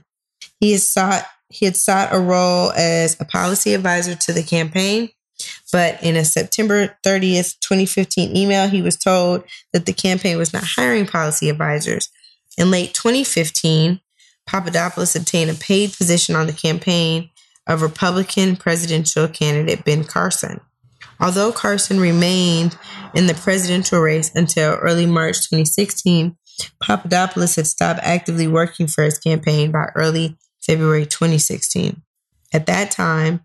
He 0.60 0.72
has 0.72 0.88
sought 0.88 1.26
he 1.50 1.66
had 1.66 1.76
sought 1.76 2.12
a 2.12 2.18
role 2.18 2.72
as 2.72 3.20
a 3.20 3.24
policy 3.24 3.74
advisor 3.74 4.16
to 4.16 4.32
the 4.32 4.42
campaign, 4.42 5.10
but 5.72 6.02
in 6.02 6.16
a 6.16 6.24
September 6.24 6.96
30th, 7.06 7.60
2015 7.60 8.36
email, 8.36 8.68
he 8.68 8.82
was 8.82 8.96
told 8.96 9.44
that 9.72 9.86
the 9.86 9.92
campaign 9.92 10.36
was 10.36 10.52
not 10.52 10.64
hiring 10.64 11.06
policy 11.06 11.48
advisors. 11.48 12.08
In 12.58 12.70
late 12.70 12.94
2015, 12.94 14.00
Papadopoulos 14.46 15.14
obtained 15.14 15.50
a 15.50 15.54
paid 15.54 15.92
position 15.92 16.34
on 16.34 16.46
the 16.46 16.52
campaign 16.52 17.30
of 17.66 17.82
Republican 17.82 18.56
presidential 18.56 19.28
candidate 19.28 19.84
Ben 19.84 20.04
Carson. 20.04 20.60
Although 21.20 21.52
Carson 21.52 22.00
remained 22.00 22.76
in 23.14 23.26
the 23.26 23.34
presidential 23.34 24.00
race 24.00 24.34
until 24.34 24.74
early 24.74 25.06
March 25.06 25.36
2016, 25.48 26.36
Papadopoulos 26.82 27.56
had 27.56 27.66
stopped 27.66 28.00
actively 28.02 28.48
working 28.48 28.86
for 28.86 29.04
his 29.04 29.18
campaign 29.18 29.70
by 29.70 29.86
early 29.94 30.36
February 30.60 31.06
2016. 31.06 32.02
At 32.52 32.66
that 32.66 32.90
time, 32.90 33.44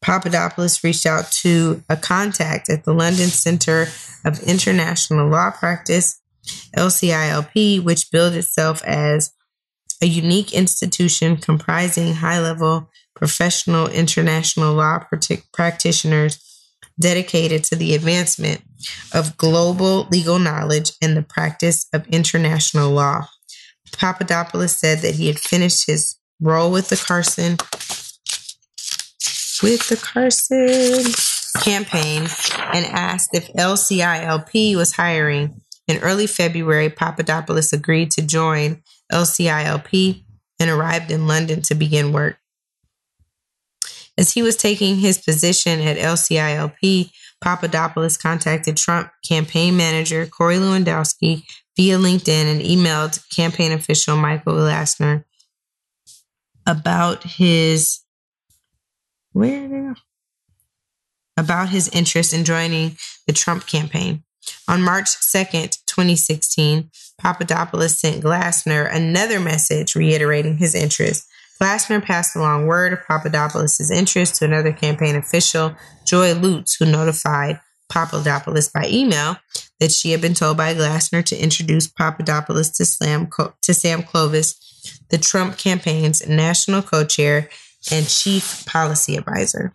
Papadopoulos 0.00 0.82
reached 0.82 1.06
out 1.06 1.30
to 1.42 1.82
a 1.88 1.96
contact 1.96 2.70
at 2.70 2.84
the 2.84 2.94
London 2.94 3.28
Centre 3.28 3.88
of 4.24 4.42
International 4.42 5.28
Law 5.28 5.50
Practice, 5.50 6.20
LCILP, 6.76 7.82
which 7.82 8.10
billed 8.10 8.34
itself 8.34 8.82
as 8.84 9.32
a 10.02 10.06
unique 10.06 10.54
institution 10.54 11.36
comprising 11.36 12.14
high 12.14 12.40
level 12.40 12.88
professional 13.14 13.88
international 13.88 14.72
law 14.72 15.04
practitioners 15.52 16.38
dedicated 16.98 17.64
to 17.64 17.76
the 17.76 17.94
advancement 17.94 18.62
of 19.12 19.36
global 19.36 20.06
legal 20.10 20.38
knowledge 20.38 20.92
and 21.02 21.16
the 21.16 21.22
practice 21.22 21.86
of 21.92 22.06
international 22.08 22.90
law. 22.90 23.28
Papadopoulos 23.92 24.76
said 24.76 25.00
that 25.00 25.16
he 25.16 25.26
had 25.26 25.38
finished 25.38 25.86
his 25.86 26.16
role 26.40 26.70
with 26.70 26.88
the 26.88 26.96
Carson 26.96 27.56
with 29.62 29.88
the 29.88 29.96
Carson 29.96 31.04
campaign 31.62 32.26
and 32.72 32.86
asked 32.86 33.30
if 33.34 33.52
LCILP 33.52 34.76
was 34.76 34.92
hiring. 34.92 35.60
In 35.86 35.98
early 35.98 36.26
February, 36.26 36.88
Papadopoulos 36.88 37.72
agreed 37.72 38.10
to 38.12 38.22
join 38.22 38.82
LCILP 39.12 40.22
and 40.58 40.70
arrived 40.70 41.10
in 41.10 41.26
London 41.26 41.62
to 41.62 41.74
begin 41.74 42.12
work. 42.12 42.38
As 44.16 44.32
he 44.32 44.42
was 44.42 44.56
taking 44.56 44.96
his 44.96 45.18
position 45.18 45.80
at 45.80 45.96
LCILP, 45.96 47.10
Papadopoulos 47.40 48.16
contacted 48.16 48.76
Trump 48.76 49.10
campaign 49.26 49.76
manager 49.76 50.26
Corey 50.26 50.56
Lewandowski 50.56 51.44
via 51.76 51.98
LinkedIn 51.98 52.44
and 52.44 52.60
emailed 52.60 53.22
campaign 53.30 53.72
official 53.72 54.16
Michael 54.16 54.54
Glassner 54.54 55.24
about 56.66 57.22
his 57.22 58.00
where 59.32 59.94
about 61.36 61.70
his 61.70 61.88
interest 61.88 62.34
in 62.34 62.44
joining 62.44 62.96
the 63.26 63.32
Trump 63.32 63.66
campaign. 63.66 64.22
On 64.68 64.82
March 64.82 65.06
2nd, 65.06 65.78
2016, 65.86 66.90
Papadopoulos 67.18 67.98
sent 67.98 68.22
Glassner 68.22 68.94
another 68.94 69.40
message 69.40 69.94
reiterating 69.94 70.58
his 70.58 70.74
interest 70.74 71.26
Glassner 71.60 72.02
passed 72.02 72.34
along 72.34 72.66
word 72.66 72.92
of 72.92 73.06
Papadopoulos' 73.06 73.90
interest 73.90 74.36
to 74.36 74.46
another 74.46 74.72
campaign 74.72 75.14
official, 75.14 75.74
Joy 76.06 76.34
Lutz, 76.34 76.76
who 76.76 76.86
notified 76.86 77.60
Papadopoulos 77.90 78.68
by 78.68 78.86
email 78.88 79.36
that 79.78 79.92
she 79.92 80.12
had 80.12 80.20
been 80.20 80.34
told 80.34 80.56
by 80.56 80.74
Glassner 80.74 81.24
to 81.24 81.36
introduce 81.36 81.86
Papadopoulos 81.86 82.70
to, 82.70 82.86
Slam, 82.86 83.28
to 83.62 83.74
Sam 83.74 84.02
Clovis, 84.02 84.54
the 85.10 85.18
Trump 85.18 85.58
campaign's 85.58 86.26
national 86.26 86.82
co 86.82 87.04
chair 87.04 87.50
and 87.90 88.08
chief 88.08 88.64
policy 88.66 89.16
advisor. 89.16 89.72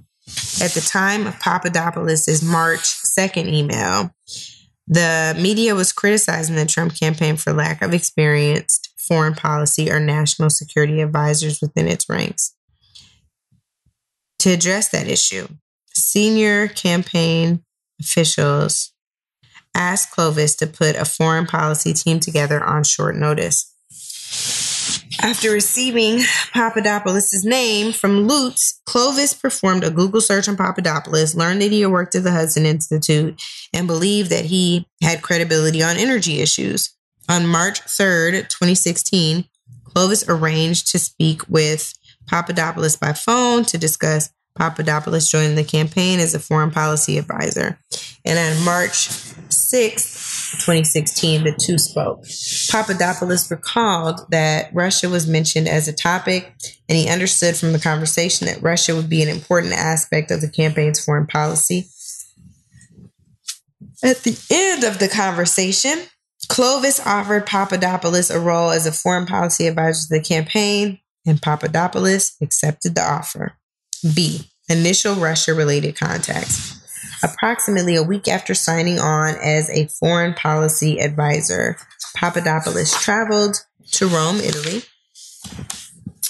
At 0.61 0.71
the 0.71 0.81
time 0.81 1.27
of 1.27 1.39
Papadopoulos' 1.39 2.41
March 2.41 2.81
2nd 2.81 3.47
email, 3.47 4.11
the 4.87 5.35
media 5.39 5.75
was 5.75 5.93
criticizing 5.93 6.55
the 6.55 6.65
Trump 6.65 6.97
campaign 6.97 7.37
for 7.37 7.53
lack 7.53 7.81
of 7.81 7.93
experienced 7.93 8.89
foreign 9.07 9.35
policy 9.35 9.91
or 9.91 9.99
national 9.99 10.49
security 10.49 11.01
advisors 11.01 11.61
within 11.61 11.87
its 11.87 12.09
ranks. 12.09 12.55
To 14.39 14.51
address 14.51 14.89
that 14.89 15.07
issue, 15.07 15.47
senior 15.95 16.67
campaign 16.67 17.63
officials 17.99 18.93
asked 19.73 20.11
Clovis 20.11 20.55
to 20.55 20.67
put 20.67 20.95
a 20.95 21.05
foreign 21.05 21.45
policy 21.45 21.93
team 21.93 22.19
together 22.19 22.63
on 22.63 22.83
short 22.83 23.15
notice. 23.15 23.73
After 25.21 25.51
receiving 25.51 26.21
Papadopoulos' 26.53 27.45
name 27.45 27.93
from 27.93 28.27
Lutz, 28.27 28.81
Clovis 28.85 29.33
performed 29.33 29.83
a 29.83 29.89
Google 29.89 30.21
search 30.21 30.47
on 30.47 30.57
Papadopoulos, 30.57 31.35
learned 31.35 31.61
that 31.61 31.71
he 31.71 31.81
had 31.81 31.91
worked 31.91 32.15
at 32.15 32.23
the 32.23 32.31
Hudson 32.31 32.65
Institute, 32.65 33.41
and 33.73 33.87
believed 33.87 34.29
that 34.29 34.45
he 34.45 34.87
had 35.01 35.21
credibility 35.21 35.81
on 35.81 35.97
energy 35.97 36.41
issues. 36.41 36.93
On 37.27 37.47
March 37.47 37.81
3rd, 37.81 38.49
2016, 38.49 39.45
Clovis 39.83 40.25
arranged 40.27 40.91
to 40.91 40.99
speak 40.99 41.47
with 41.49 41.93
Papadopoulos 42.27 42.97
by 42.97 43.13
phone 43.13 43.63
to 43.65 43.77
discuss 43.77 44.29
Papadopoulos 44.55 45.29
joining 45.29 45.55
the 45.55 45.63
campaign 45.63 46.19
as 46.19 46.33
a 46.33 46.39
foreign 46.39 46.71
policy 46.71 47.17
advisor. 47.17 47.79
And 48.23 48.39
on 48.39 48.63
March 48.63 49.09
6th, 49.49 50.25
2016, 50.53 51.43
the 51.43 51.55
two 51.59 51.77
spoke. 51.77 52.23
Papadopoulos 52.69 53.51
recalled 53.51 54.21
that 54.29 54.73
Russia 54.73 55.09
was 55.09 55.27
mentioned 55.27 55.67
as 55.67 55.87
a 55.87 55.93
topic, 55.93 56.53
and 56.87 56.97
he 56.97 57.09
understood 57.09 57.55
from 57.55 57.73
the 57.73 57.79
conversation 57.79 58.47
that 58.47 58.61
Russia 58.61 58.95
would 58.95 59.09
be 59.09 59.21
an 59.21 59.29
important 59.29 59.73
aspect 59.73 60.31
of 60.31 60.41
the 60.41 60.49
campaign's 60.49 61.03
foreign 61.03 61.27
policy. 61.27 61.87
At 64.03 64.23
the 64.23 64.37
end 64.51 64.83
of 64.83 64.99
the 64.99 65.07
conversation, 65.07 65.99
Clovis 66.47 66.99
offered 67.05 67.45
Papadopoulos 67.45 68.29
a 68.29 68.39
role 68.39 68.71
as 68.71 68.85
a 68.85 68.91
foreign 68.91 69.25
policy 69.25 69.67
advisor 69.67 70.07
to 70.07 70.19
the 70.19 70.23
campaign, 70.23 70.99
and 71.25 71.41
Papadopoulos 71.41 72.35
accepted 72.41 72.95
the 72.95 73.01
offer. 73.01 73.57
B. 74.13 74.49
Initial 74.69 75.15
Russia 75.15 75.53
related 75.53 75.95
contacts. 75.95 76.81
Approximately 77.23 77.95
a 77.95 78.03
week 78.03 78.27
after 78.27 78.53
signing 78.53 78.99
on 78.99 79.35
as 79.35 79.69
a 79.69 79.87
foreign 79.87 80.33
policy 80.33 80.99
advisor, 80.99 81.77
Papadopoulos 82.15 82.93
traveled 83.01 83.57
to 83.91 84.07
Rome, 84.07 84.37
Italy, 84.37 84.83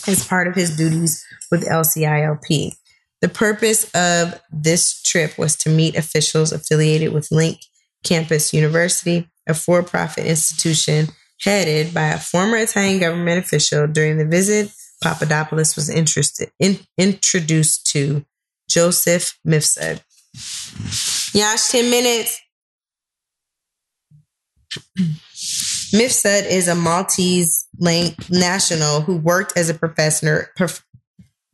as 0.08 0.26
part 0.28 0.48
of 0.48 0.56
his 0.56 0.76
duties 0.76 1.26
with 1.52 1.68
LCILP. 1.68 2.76
The 3.22 3.30
purpose 3.30 3.90
of 3.94 4.40
this 4.52 5.02
trip 5.02 5.38
was 5.38 5.56
to 5.58 5.70
meet 5.70 5.96
officials 5.96 6.52
affiliated 6.52 7.14
with 7.14 7.32
Link 7.32 7.60
Campus 8.04 8.54
University, 8.54 9.30
a 9.48 9.54
for 9.54 9.84
profit 9.84 10.26
institution 10.26 11.08
headed 11.42 11.94
by 11.94 12.08
a 12.08 12.20
former 12.20 12.58
Italian 12.58 13.00
government 13.00 13.40
official. 13.46 13.88
During 13.88 14.18
the 14.18 14.26
visit, 14.26 14.72
Papadopoulos 15.02 15.76
was 15.76 15.90
interested 15.90 16.52
in, 16.60 16.80
introduced 16.98 17.88
to 17.88 18.26
Joseph 18.70 19.38
Mifsud. 19.46 20.02
Yash, 21.34 21.70
10 21.70 21.90
minutes. 21.90 22.42
Mifsud 25.94 26.50
is 26.50 26.68
a 26.68 26.76
Maltese 26.76 27.68
national 27.78 29.02
who 29.02 29.18
worked 29.18 29.58
as 29.58 29.70
a 29.70 29.74
professor. 29.74 30.52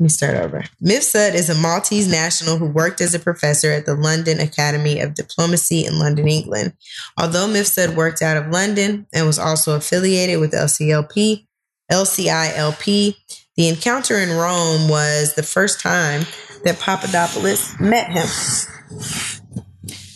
Let 0.02 0.06
me 0.06 0.10
start 0.10 0.36
over. 0.36 0.64
Mifsud 0.84 1.36
is 1.36 1.48
a 1.52 1.54
Maltese 1.54 2.08
national 2.08 2.58
who 2.58 2.66
worked 2.66 3.02
as 3.02 3.14
a 3.14 3.20
professor 3.20 3.70
at 3.70 3.86
the 3.86 3.94
London 3.94 4.40
Academy 4.40 5.00
of 5.00 5.14
Diplomacy 5.14 5.86
in 5.86 6.00
London, 6.00 6.28
England. 6.28 6.74
Although 7.20 7.46
Mifsud 7.46 7.94
worked 7.94 8.24
out 8.24 8.36
of 8.36 8.48
London 8.48 9.06
and 9.14 9.28
was 9.28 9.38
also 9.38 9.76
affiliated 9.76 10.40
with 10.40 10.54
LCLP, 10.54 11.46
LCILP, 11.92 13.16
the 13.56 13.68
encounter 13.68 14.16
in 14.16 14.32
Rome 14.32 14.90
was 14.90 15.36
the 15.36 15.44
first 15.44 15.80
time 15.80 16.26
that 16.64 16.80
Papadopoulos 16.80 17.80
met 17.80 18.10
him. 18.10 18.26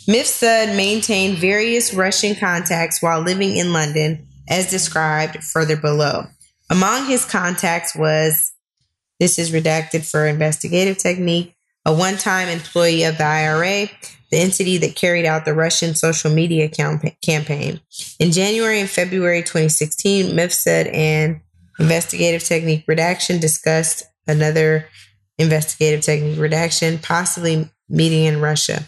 Mifsud 0.10 0.76
maintained 0.76 1.38
various 1.38 1.94
Russian 1.94 2.34
contacts 2.34 3.04
while 3.04 3.22
living 3.22 3.56
in 3.56 3.72
London, 3.72 4.26
as 4.50 4.68
described 4.68 5.44
further 5.44 5.78
below. 5.78 6.24
Among 6.72 7.06
his 7.06 7.24
contacts 7.24 7.96
was 7.96 8.52
this 9.20 9.40
is 9.40 9.52
redacted 9.52 10.10
for 10.10 10.26
investigative 10.26 10.98
technique, 10.98 11.56
a 11.86 11.94
one 11.94 12.18
time 12.18 12.48
employee 12.48 13.04
of 13.04 13.18
the 13.18 13.24
IRA, 13.24 13.88
the 14.32 14.38
entity 14.38 14.78
that 14.78 14.96
carried 14.96 15.26
out 15.26 15.46
the 15.46 15.54
Russian 15.54 15.96
social 15.96 16.32
media 16.32 16.70
campaign. 16.70 17.80
In 18.20 18.32
January 18.32 18.80
and 18.80 18.90
February 18.90 19.42
2016, 19.42 20.36
Mifsud 20.36 20.94
and 20.94 21.42
investigative 21.80 22.44
technique 22.44 22.86
redaction 22.88 23.40
discussed 23.40 24.04
another 24.28 24.88
investigative 25.38 26.02
technique 26.02 26.40
redaction, 26.40 26.98
possibly 27.00 27.70
meeting 27.90 28.26
in 28.26 28.42
Russia. 28.42 28.86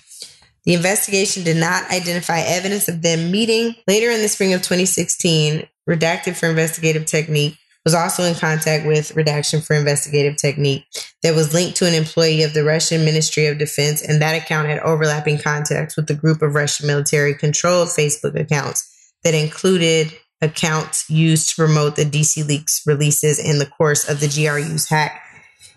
The 0.65 0.73
investigation 0.73 1.43
did 1.43 1.57
not 1.57 1.89
identify 1.91 2.39
evidence 2.39 2.89
of 2.89 3.01
them 3.01 3.31
meeting. 3.31 3.75
Later 3.87 4.09
in 4.09 4.21
the 4.21 4.27
spring 4.27 4.53
of 4.53 4.61
2016, 4.61 5.67
Redacted 5.87 6.35
for 6.35 6.47
Investigative 6.47 7.05
Technique 7.05 7.57
was 7.87 7.93
also 7.93 8.23
in 8.23 8.35
contact 8.35 8.85
with 8.85 9.15
Redaction 9.15 9.61
for 9.61 9.73
Investigative 9.73 10.35
Technique 10.35 10.83
that 11.23 11.33
was 11.33 11.53
linked 11.53 11.77
to 11.77 11.87
an 11.87 11.93
employee 11.93 12.43
of 12.43 12.53
the 12.53 12.65
Russian 12.65 13.05
Ministry 13.05 13.45
of 13.45 13.57
Defense, 13.57 14.01
and 14.01 14.21
that 14.21 14.35
account 14.35 14.67
had 14.67 14.79
overlapping 14.79 15.37
contacts 15.37 15.95
with 15.95 16.07
the 16.07 16.13
group 16.13 16.41
of 16.41 16.53
Russian 16.53 16.85
military 16.85 17.33
controlled 17.33 17.87
Facebook 17.87 18.37
accounts 18.37 19.13
that 19.23 19.33
included 19.33 20.11
accounts 20.41 21.09
used 21.09 21.51
to 21.51 21.55
promote 21.55 21.95
the 21.95 22.03
DC 22.03 22.45
Leaks 22.45 22.81
releases 22.85 23.39
in 23.39 23.57
the 23.57 23.65
course 23.65 24.09
of 24.09 24.19
the 24.19 24.27
GRU's 24.27 24.89
hack 24.89 25.21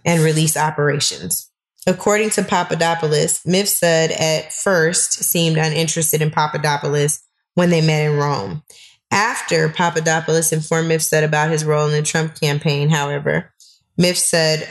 and 0.04 0.20
release 0.20 0.56
operations. 0.56 1.48
According 1.86 2.30
to 2.30 2.42
Papadopoulos, 2.42 3.44
Mifsud 3.44 4.20
at 4.20 4.52
first 4.52 5.12
seemed 5.12 5.58
uninterested 5.58 6.22
in 6.22 6.32
Papadopoulos 6.32 7.20
when 7.54 7.70
they 7.70 7.80
met 7.80 8.10
in 8.10 8.18
Rome. 8.18 8.64
After 9.10 9.68
Papadopoulos 9.68 10.52
informed 10.52 10.90
Mifsud 10.90 11.24
about 11.24 11.50
his 11.50 11.64
role 11.64 11.86
in 11.86 11.92
the 11.92 12.02
Trump 12.02 12.40
campaign, 12.40 12.90
however, 12.90 13.52
Mifsud 13.98 14.66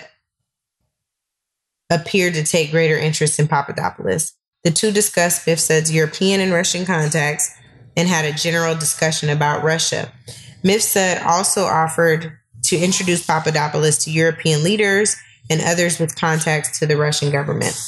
appeared 1.90 2.36
to 2.36 2.44
take 2.44 2.72
greater 2.72 2.98
interest 2.98 3.40
in 3.40 3.48
Papadopoulos. 3.48 4.34
The 4.64 4.72
two 4.72 4.92
discussed 4.92 5.46
Mifsud's 5.46 5.92
European 5.92 6.40
and 6.40 6.54
Russian 6.54 6.86
contacts 6.86 7.54
and 7.98 8.08
had 8.08 8.26
a 8.26 8.34
general 8.34 8.76
discussion 8.76 9.30
about 9.30 9.64
Russia. 9.64 10.12
Mifsud 10.64 11.26
also 11.26 11.64
offered 11.64 12.38
to 12.64 12.78
introduce 12.78 13.26
Papadopoulos 13.26 14.04
to 14.06 14.12
European 14.12 14.64
leaders 14.64 15.16
and 15.50 15.62
others 15.62 16.00
with 16.00 16.16
contacts 16.16 16.80
to 16.80 16.86
the 16.86 16.98
Russian 16.98 17.32
government. 17.32 17.80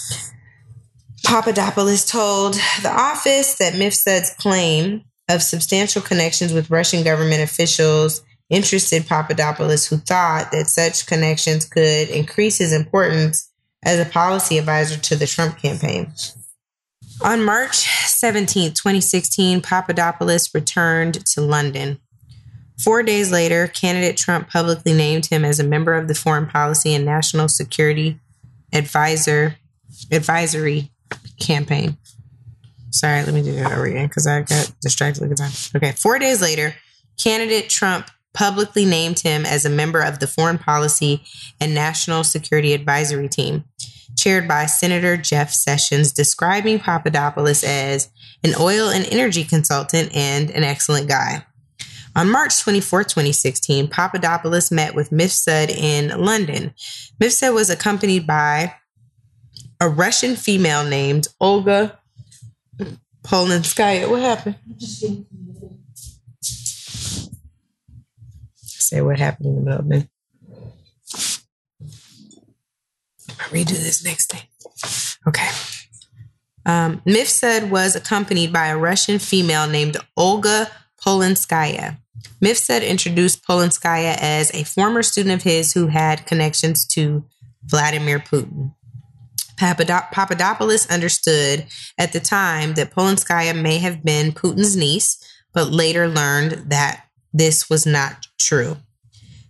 Papadopoulos 1.23 2.05
told 2.05 2.55
the 2.81 2.91
office 2.91 3.55
that 3.55 3.73
Mifsud's 3.73 4.33
claim 4.35 5.03
of 5.33 5.41
substantial 5.41 6.01
connections 6.01 6.53
with 6.53 6.69
Russian 6.69 7.03
government 7.03 7.41
officials 7.41 8.21
interested 8.49 9.07
Papadopoulos, 9.07 9.87
who 9.87 9.97
thought 9.97 10.51
that 10.51 10.67
such 10.67 11.07
connections 11.07 11.65
could 11.65 12.09
increase 12.09 12.57
his 12.57 12.73
importance 12.73 13.49
as 13.83 13.99
a 13.99 14.09
policy 14.09 14.57
advisor 14.57 14.99
to 14.99 15.15
the 15.15 15.25
Trump 15.25 15.57
campaign. 15.57 16.11
On 17.23 17.43
March 17.43 17.75
17, 17.75 18.73
2016, 18.73 19.61
Papadopoulos 19.61 20.53
returned 20.53 21.25
to 21.27 21.41
London. 21.41 21.99
Four 22.83 23.03
days 23.03 23.31
later, 23.31 23.67
candidate 23.67 24.17
Trump 24.17 24.49
publicly 24.49 24.93
named 24.93 25.27
him 25.27 25.45
as 25.45 25.59
a 25.59 25.63
member 25.63 25.93
of 25.93 26.07
the 26.07 26.15
Foreign 26.15 26.47
Policy 26.47 26.93
and 26.93 27.05
National 27.05 27.47
Security 27.47 28.19
Advisor 28.73 29.55
Advisory 30.11 30.91
Campaign. 31.39 31.97
Sorry, 32.91 33.23
let 33.23 33.33
me 33.33 33.41
do 33.41 33.53
that 33.53 33.71
over 33.71 33.85
again 33.85 34.07
because 34.07 34.27
I 34.27 34.41
got 34.41 34.71
distracted 34.81 35.31
at 35.31 35.37
time. 35.37 35.51
Okay, 35.75 35.91
four 35.93 36.19
days 36.19 36.41
later, 36.41 36.75
candidate 37.17 37.69
Trump 37.69 38.09
publicly 38.33 38.85
named 38.85 39.19
him 39.19 39.45
as 39.45 39.65
a 39.65 39.69
member 39.69 40.01
of 40.01 40.19
the 40.19 40.27
Foreign 40.27 40.57
Policy 40.57 41.23
and 41.59 41.73
National 41.73 42.23
Security 42.23 42.73
Advisory 42.73 43.29
Team, 43.29 43.65
chaired 44.17 44.47
by 44.47 44.65
Senator 44.65 45.17
Jeff 45.17 45.51
Sessions, 45.51 46.11
describing 46.11 46.79
Papadopoulos 46.79 47.63
as 47.63 48.09
an 48.43 48.53
oil 48.59 48.89
and 48.89 49.05
energy 49.11 49.43
consultant 49.43 50.13
and 50.15 50.49
an 50.51 50.63
excellent 50.63 51.07
guy. 51.07 51.45
On 52.13 52.29
March 52.29 52.59
24, 52.61 53.05
2016, 53.05 53.87
Papadopoulos 53.87 54.69
met 54.69 54.95
with 54.95 55.11
Mifsud 55.11 55.69
in 55.69 56.09
London. 56.19 56.73
Mifsud 57.21 57.53
was 57.53 57.69
accompanied 57.69 58.27
by 58.27 58.75
a 59.79 59.87
Russian 59.87 60.35
female 60.35 60.83
named 60.83 61.27
Olga 61.39 61.97
Polonskaya. 63.23 64.09
What 64.09 64.21
happened? 64.21 64.55
Say 68.63 69.01
what 69.01 69.19
happened 69.19 69.47
in 69.47 69.55
the 69.55 69.61
middle, 69.61 69.85
man. 69.85 70.09
I'll 73.39 73.49
redo 73.49 73.69
this 73.69 74.03
next 74.03 74.31
thing. 74.31 74.41
Okay. 75.27 75.49
Um, 76.65 77.01
Mifsud 77.07 77.69
was 77.69 77.95
accompanied 77.95 78.51
by 78.53 78.67
a 78.67 78.77
Russian 78.77 79.19
female 79.19 79.67
named 79.67 79.97
Olga 80.17 80.69
Polonskaya. 81.03 81.97
Mifsud 82.43 82.87
introduced 82.87 83.43
Polonskaya 83.43 84.15
as 84.19 84.53
a 84.53 84.63
former 84.63 85.03
student 85.03 85.35
of 85.35 85.43
his 85.43 85.73
who 85.73 85.87
had 85.87 86.25
connections 86.25 86.85
to 86.87 87.25
Vladimir 87.63 88.19
Putin. 88.19 88.73
Papadopoulos 89.61 90.89
understood 90.89 91.67
at 91.97 92.13
the 92.13 92.19
time 92.19 92.73
that 92.73 92.91
Polonskaya 92.91 93.59
may 93.59 93.77
have 93.77 94.03
been 94.03 94.31
Putin's 94.31 94.75
niece, 94.75 95.23
but 95.53 95.71
later 95.71 96.07
learned 96.07 96.71
that 96.71 97.05
this 97.31 97.69
was 97.69 97.85
not 97.85 98.25
true. 98.39 98.77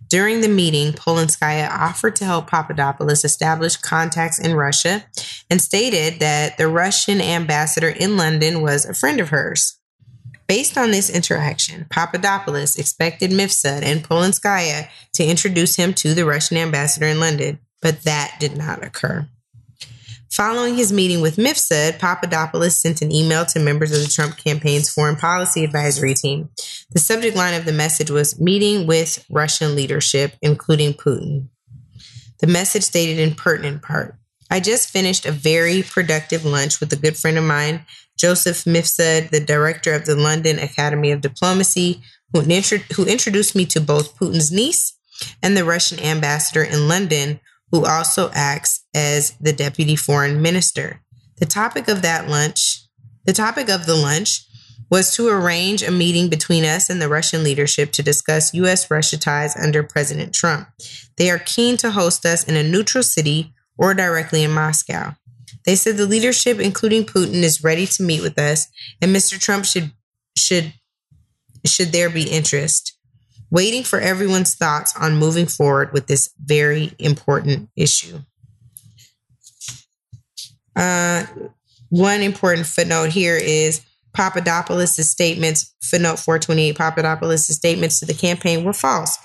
During 0.08 0.42
the 0.42 0.48
meeting, 0.48 0.92
Polonskaya 0.92 1.70
offered 1.70 2.16
to 2.16 2.26
help 2.26 2.46
Papadopoulos 2.46 3.24
establish 3.24 3.76
contacts 3.76 4.38
in 4.38 4.54
Russia 4.54 5.06
and 5.48 5.58
stated 5.58 6.20
that 6.20 6.58
the 6.58 6.68
Russian 6.68 7.22
ambassador 7.22 7.88
in 7.88 8.18
London 8.18 8.60
was 8.60 8.84
a 8.84 8.92
friend 8.92 9.20
of 9.20 9.30
hers. 9.30 9.78
Based 10.46 10.76
on 10.76 10.90
this 10.90 11.08
interaction, 11.08 11.86
Papadopoulos 11.88 12.76
expected 12.76 13.30
Mifsud 13.30 13.82
and 13.82 14.04
Polonskaya 14.04 14.88
to 15.14 15.24
introduce 15.24 15.76
him 15.76 15.94
to 15.94 16.12
the 16.12 16.26
Russian 16.26 16.58
ambassador 16.58 17.06
in 17.06 17.18
London, 17.18 17.58
but 17.80 18.02
that 18.02 18.36
did 18.38 18.54
not 18.54 18.84
occur. 18.84 19.26
Following 20.32 20.76
his 20.76 20.94
meeting 20.94 21.20
with 21.20 21.36
Mifsud, 21.36 21.98
Papadopoulos 21.98 22.74
sent 22.74 23.02
an 23.02 23.12
email 23.12 23.44
to 23.44 23.60
members 23.60 23.92
of 23.92 24.02
the 24.02 24.08
Trump 24.08 24.38
campaign's 24.38 24.88
foreign 24.88 25.16
policy 25.16 25.62
advisory 25.62 26.14
team. 26.14 26.48
The 26.92 27.00
subject 27.00 27.36
line 27.36 27.52
of 27.52 27.66
the 27.66 27.72
message 27.72 28.10
was 28.10 28.40
Meeting 28.40 28.86
with 28.86 29.26
Russian 29.28 29.74
leadership, 29.74 30.32
including 30.40 30.94
Putin. 30.94 31.48
The 32.40 32.46
message 32.46 32.82
stated 32.82 33.18
in 33.18 33.34
pertinent 33.34 33.82
part 33.82 34.16
I 34.50 34.60
just 34.60 34.88
finished 34.88 35.26
a 35.26 35.32
very 35.32 35.82
productive 35.82 36.46
lunch 36.46 36.80
with 36.80 36.90
a 36.94 36.96
good 36.96 37.18
friend 37.18 37.36
of 37.36 37.44
mine, 37.44 37.84
Joseph 38.18 38.64
Mifsud, 38.64 39.28
the 39.28 39.40
director 39.40 39.92
of 39.92 40.06
the 40.06 40.16
London 40.16 40.58
Academy 40.58 41.10
of 41.10 41.20
Diplomacy, 41.20 42.02
who, 42.32 42.40
who 42.40 43.04
introduced 43.04 43.54
me 43.54 43.66
to 43.66 43.82
both 43.82 44.16
Putin's 44.16 44.50
niece 44.50 44.94
and 45.42 45.58
the 45.58 45.64
Russian 45.64 46.00
ambassador 46.00 46.62
in 46.62 46.88
London, 46.88 47.38
who 47.72 47.84
also 47.84 48.30
acts 48.32 48.84
as 48.94 49.32
the 49.40 49.52
deputy 49.52 49.96
foreign 49.96 50.40
minister. 50.40 51.00
The 51.38 51.46
topic 51.46 51.88
of 51.88 52.02
that 52.02 52.28
lunch, 52.28 52.82
the 53.24 53.32
topic 53.32 53.68
of 53.68 53.86
the 53.86 53.96
lunch 53.96 54.46
was 54.90 55.16
to 55.16 55.26
arrange 55.26 55.82
a 55.82 55.90
meeting 55.90 56.28
between 56.28 56.64
us 56.64 56.90
and 56.90 57.00
the 57.00 57.08
Russian 57.08 57.42
leadership 57.42 57.92
to 57.92 58.02
discuss 58.02 58.52
US 58.52 58.90
Russia 58.90 59.18
ties 59.18 59.56
under 59.56 59.82
President 59.82 60.34
Trump. 60.34 60.68
They 61.16 61.30
are 61.30 61.38
keen 61.38 61.78
to 61.78 61.90
host 61.90 62.26
us 62.26 62.44
in 62.44 62.56
a 62.56 62.62
neutral 62.62 63.02
city 63.02 63.54
or 63.78 63.94
directly 63.94 64.44
in 64.44 64.52
Moscow. 64.52 65.14
They 65.64 65.76
said 65.76 65.96
the 65.96 66.06
leadership, 66.06 66.58
including 66.58 67.04
Putin, 67.04 67.42
is 67.42 67.64
ready 67.64 67.86
to 67.86 68.02
meet 68.02 68.20
with 68.20 68.38
us, 68.38 68.66
and 69.00 69.14
Mr. 69.14 69.40
Trump 69.40 69.64
should 69.64 69.92
should 70.36 70.74
should 71.64 71.92
there 71.92 72.10
be 72.10 72.24
interest 72.24 72.91
waiting 73.52 73.84
for 73.84 74.00
everyone's 74.00 74.54
thoughts 74.54 74.96
on 74.96 75.18
moving 75.18 75.44
forward 75.44 75.92
with 75.92 76.06
this 76.06 76.30
very 76.42 76.94
important 76.98 77.68
issue. 77.76 78.18
Uh, 80.74 81.24
one 81.90 82.22
important 82.22 82.66
footnote 82.66 83.10
here 83.10 83.36
is 83.36 83.82
Papadopoulos' 84.14 85.06
statements, 85.06 85.74
footnote 85.82 86.18
428, 86.18 86.76
Papadopoulos' 86.76 87.54
statements 87.54 88.00
to 88.00 88.06
the 88.06 88.14
campaign 88.14 88.64
were 88.64 88.72
false. 88.72 89.18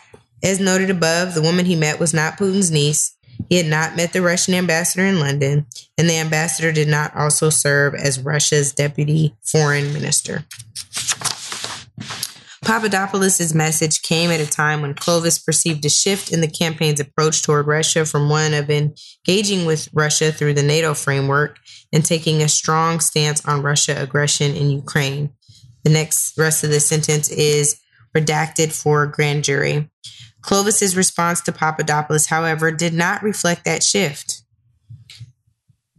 As 0.43 0.59
noted 0.59 0.89
above, 0.89 1.33
the 1.33 1.41
woman 1.41 1.65
he 1.65 1.77
met 1.77 1.97
was 1.97 2.13
not 2.13 2.37
Putin's 2.37 2.69
niece. 2.69 3.15
He 3.49 3.55
had 3.55 3.67
not 3.67 3.95
met 3.95 4.11
the 4.11 4.21
Russian 4.21 4.55
ambassador 4.55 5.05
in 5.05 5.21
London, 5.21 5.67
and 5.97 6.09
the 6.09 6.17
ambassador 6.17 6.73
did 6.73 6.89
not 6.89 7.15
also 7.15 7.49
serve 7.49 7.95
as 7.95 8.19
Russia's 8.19 8.73
deputy 8.73 9.35
foreign 9.41 9.93
minister. 9.93 10.43
Papadopoulos' 12.63 13.53
message 13.53 14.01
came 14.01 14.31
at 14.31 14.39
a 14.39 14.49
time 14.49 14.81
when 14.81 14.93
Clovis 14.93 15.39
perceived 15.39 15.85
a 15.85 15.89
shift 15.89 16.31
in 16.31 16.41
the 16.41 16.47
campaign's 16.47 16.99
approach 16.99 17.43
toward 17.43 17.67
Russia 17.67 18.05
from 18.05 18.29
one 18.29 18.53
of 18.53 18.69
engaging 18.69 19.65
with 19.65 19.87
Russia 19.93 20.31
through 20.31 20.53
the 20.53 20.63
NATO 20.63 20.93
framework 20.93 21.59
and 21.93 22.03
taking 22.03 22.41
a 22.41 22.49
strong 22.49 22.99
stance 22.99 23.45
on 23.45 23.61
Russia 23.61 23.95
aggression 24.01 24.55
in 24.55 24.71
Ukraine. 24.71 25.31
The 25.83 25.91
next 25.91 26.37
rest 26.37 26.63
of 26.63 26.71
the 26.71 26.79
sentence 26.79 27.29
is 27.29 27.79
redacted 28.15 28.71
for 28.73 29.05
grand 29.05 29.43
jury. 29.43 29.89
Clovis's 30.41 30.97
response 30.97 31.41
to 31.41 31.51
Papadopoulos, 31.51 32.27
however, 32.27 32.71
did 32.71 32.93
not 32.93 33.21
reflect 33.21 33.65
that 33.65 33.83
shift. 33.83 34.43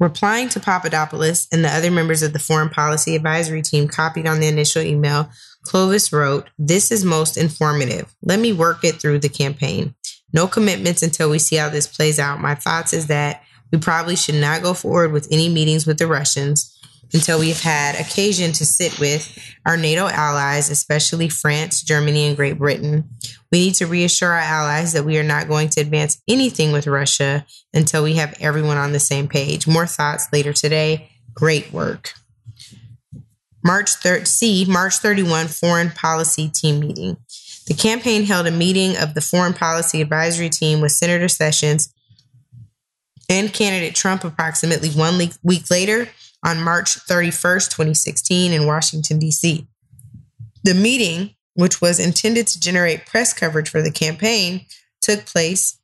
Replying 0.00 0.48
to 0.50 0.60
Papadopoulos 0.60 1.48
and 1.50 1.64
the 1.64 1.68
other 1.68 1.90
members 1.90 2.22
of 2.22 2.32
the 2.32 2.38
Foreign 2.38 2.68
Policy 2.68 3.16
Advisory 3.16 3.62
Team 3.62 3.88
copied 3.88 4.26
on 4.26 4.38
the 4.38 4.46
initial 4.46 4.82
email, 4.82 5.28
Clovis 5.68 6.12
wrote, 6.12 6.48
This 6.58 6.90
is 6.90 7.04
most 7.04 7.36
informative. 7.36 8.14
Let 8.22 8.40
me 8.40 8.54
work 8.54 8.84
it 8.84 8.94
through 8.94 9.18
the 9.18 9.28
campaign. 9.28 9.94
No 10.32 10.46
commitments 10.46 11.02
until 11.02 11.28
we 11.28 11.38
see 11.38 11.56
how 11.56 11.68
this 11.68 11.86
plays 11.86 12.18
out. 12.18 12.40
My 12.40 12.54
thoughts 12.54 12.94
is 12.94 13.08
that 13.08 13.42
we 13.70 13.78
probably 13.78 14.16
should 14.16 14.36
not 14.36 14.62
go 14.62 14.72
forward 14.72 15.12
with 15.12 15.28
any 15.30 15.50
meetings 15.50 15.86
with 15.86 15.98
the 15.98 16.06
Russians 16.06 16.74
until 17.12 17.38
we've 17.38 17.60
had 17.60 17.96
occasion 17.96 18.52
to 18.52 18.64
sit 18.64 18.98
with 18.98 19.38
our 19.66 19.76
NATO 19.76 20.08
allies, 20.08 20.70
especially 20.70 21.28
France, 21.28 21.82
Germany, 21.82 22.26
and 22.26 22.36
Great 22.36 22.58
Britain. 22.58 23.08
We 23.52 23.58
need 23.60 23.74
to 23.74 23.86
reassure 23.86 24.30
our 24.30 24.38
allies 24.38 24.94
that 24.94 25.04
we 25.04 25.18
are 25.18 25.22
not 25.22 25.48
going 25.48 25.68
to 25.70 25.82
advance 25.82 26.22
anything 26.26 26.72
with 26.72 26.86
Russia 26.86 27.44
until 27.74 28.02
we 28.02 28.14
have 28.14 28.36
everyone 28.40 28.78
on 28.78 28.92
the 28.92 29.00
same 29.00 29.28
page. 29.28 29.66
More 29.66 29.86
thoughts 29.86 30.28
later 30.32 30.54
today. 30.54 31.10
Great 31.34 31.72
work. 31.72 32.14
March 33.68 34.00
3rd, 34.00 34.26
C, 34.26 34.64
March 34.66 34.96
31 34.96 35.48
Foreign 35.48 35.90
Policy 35.90 36.48
Team 36.48 36.80
Meeting. 36.80 37.18
The 37.66 37.74
campaign 37.74 38.24
held 38.24 38.46
a 38.46 38.50
meeting 38.50 38.96
of 38.96 39.12
the 39.12 39.20
Foreign 39.20 39.52
Policy 39.52 40.00
Advisory 40.00 40.48
Team 40.48 40.80
with 40.80 40.92
Senator 40.92 41.28
Sessions 41.28 41.92
and 43.28 43.52
candidate 43.52 43.94
Trump 43.94 44.24
approximately 44.24 44.88
one 44.88 45.18
week 45.42 45.70
later 45.70 46.08
on 46.42 46.62
March 46.62 46.96
31st, 47.00 47.68
2016, 47.68 48.54
in 48.54 48.66
Washington, 48.66 49.18
D.C. 49.18 49.68
The 50.64 50.72
meeting, 50.72 51.34
which 51.52 51.82
was 51.82 52.00
intended 52.00 52.46
to 52.46 52.60
generate 52.60 53.04
press 53.04 53.34
coverage 53.34 53.68
for 53.68 53.82
the 53.82 53.92
campaign, 53.92 54.64
took 55.02 55.26
place 55.26 55.78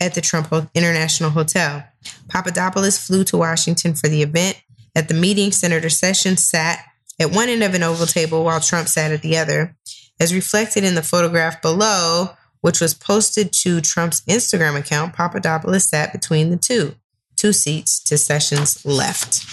at 0.00 0.14
the 0.14 0.20
Trump 0.20 0.52
International 0.74 1.30
Hotel. 1.30 1.84
Papadopoulos 2.26 2.98
flew 2.98 3.22
to 3.22 3.36
Washington 3.36 3.94
for 3.94 4.08
the 4.08 4.22
event 4.22 4.60
at 4.96 5.06
the 5.06 5.14
meeting, 5.14 5.52
Senator 5.52 5.90
Sessions 5.90 6.42
sat 6.42 6.82
at 7.18 7.32
one 7.32 7.48
end 7.48 7.62
of 7.62 7.74
an 7.74 7.82
oval 7.82 8.06
table 8.06 8.44
while 8.44 8.60
Trump 8.60 8.88
sat 8.88 9.12
at 9.12 9.22
the 9.22 9.36
other. 9.36 9.76
As 10.18 10.34
reflected 10.34 10.84
in 10.84 10.94
the 10.94 11.02
photograph 11.02 11.60
below, 11.60 12.30
which 12.60 12.80
was 12.80 12.94
posted 12.94 13.52
to 13.52 13.80
Trump's 13.80 14.22
Instagram 14.22 14.78
account, 14.78 15.14
Papadopoulos 15.14 15.84
sat 15.84 16.12
between 16.12 16.50
the 16.50 16.56
two, 16.56 16.94
two 17.36 17.52
seats 17.52 18.02
to 18.04 18.16
Sessions' 18.16 18.84
left. 18.84 19.44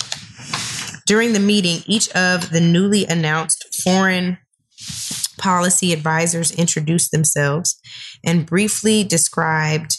During 1.06 1.34
the 1.34 1.40
meeting, 1.40 1.84
each 1.86 2.10
of 2.12 2.50
the 2.50 2.62
newly 2.62 3.06
announced 3.06 3.82
foreign 3.84 4.38
policy 5.38 5.92
advisors 5.92 6.52
introduced 6.52 7.12
themselves 7.12 7.80
and 8.24 8.46
briefly 8.46 9.04
described 9.04 9.98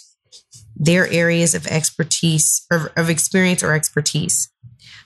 their 0.74 1.07
areas 1.09 1.55
of 1.55 1.66
expertise 1.66 2.66
or 2.73 2.91
of 2.97 3.11
experience 3.11 3.62
or 3.62 3.74
expertise. 3.74 4.51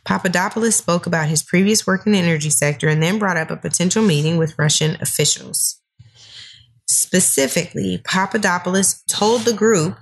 Papadopoulos 0.08 0.74
spoke 0.74 1.04
about 1.04 1.28
his 1.28 1.42
previous 1.42 1.86
work 1.86 2.06
in 2.06 2.12
the 2.12 2.18
energy 2.18 2.48
sector 2.48 2.88
and 2.88 3.02
then 3.02 3.18
brought 3.18 3.36
up 3.36 3.50
a 3.50 3.58
potential 3.58 4.02
meeting 4.02 4.38
with 4.38 4.58
Russian 4.58 4.96
officials. 5.02 5.82
Specifically, 6.86 8.00
Papadopoulos 8.04 9.02
told 9.06 9.42
the 9.42 9.52
group 9.52 9.98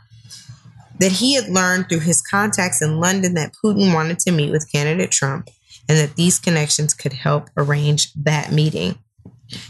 that 1.01 1.11
he 1.11 1.35
had 1.35 1.49
learned 1.49 1.89
through 1.89 1.99
his 1.99 2.23
contacts 2.23 2.81
in 2.81 3.01
London 3.01 3.35
that 3.35 3.57
Putin 3.65 3.93
wanted 3.93 4.21
to 4.21 4.31
meet 4.31 4.53
with 4.53 4.71
candidate 4.71 5.11
Trump 5.11 5.49
and 5.89 5.99
that 5.99 6.15
these 6.15 6.39
connections 6.39 6.95
could 6.95 7.13
help 7.13 7.51
arrange 7.57 8.13
that 8.13 8.53
meeting. 8.53 8.97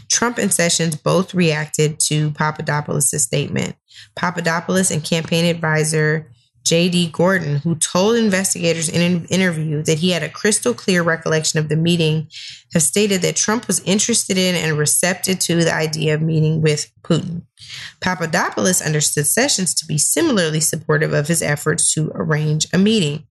Trump 0.07 0.37
and 0.37 0.53
Sessions 0.53 0.95
both 0.95 1.33
reacted 1.33 1.99
to 2.01 2.29
Papadopoulos' 2.29 3.23
statement. 3.23 3.75
Papadopoulos 4.15 4.91
and 4.91 5.03
campaign 5.03 5.45
advisor 5.45 6.29
J.D. 6.67 7.11
Gordon, 7.13 7.59
who 7.59 7.75
told 7.75 8.17
investigators 8.17 8.89
in 8.89 9.01
an 9.01 9.25
interview 9.27 9.81
that 9.83 9.99
he 9.99 10.09
had 10.09 10.21
a 10.21 10.27
crystal 10.27 10.73
clear 10.73 11.01
recollection 11.01 11.59
of 11.59 11.69
the 11.69 11.77
meeting, 11.77 12.27
have 12.73 12.83
stated 12.83 13.21
that 13.21 13.37
Trump 13.37 13.67
was 13.67 13.79
interested 13.85 14.37
in 14.37 14.53
and 14.53 14.77
receptive 14.77 15.39
to 15.39 15.55
the 15.63 15.73
idea 15.73 16.13
of 16.13 16.21
meeting 16.21 16.61
with 16.61 16.91
Putin. 17.03 17.43
Papadopoulos 18.01 18.81
understood 18.81 19.25
Sessions 19.25 19.73
to 19.75 19.85
be 19.85 19.97
similarly 19.97 20.59
supportive 20.59 21.13
of 21.13 21.29
his 21.29 21.41
efforts 21.41 21.93
to 21.93 22.11
arrange 22.13 22.67
a 22.73 22.77
meeting. 22.77 23.25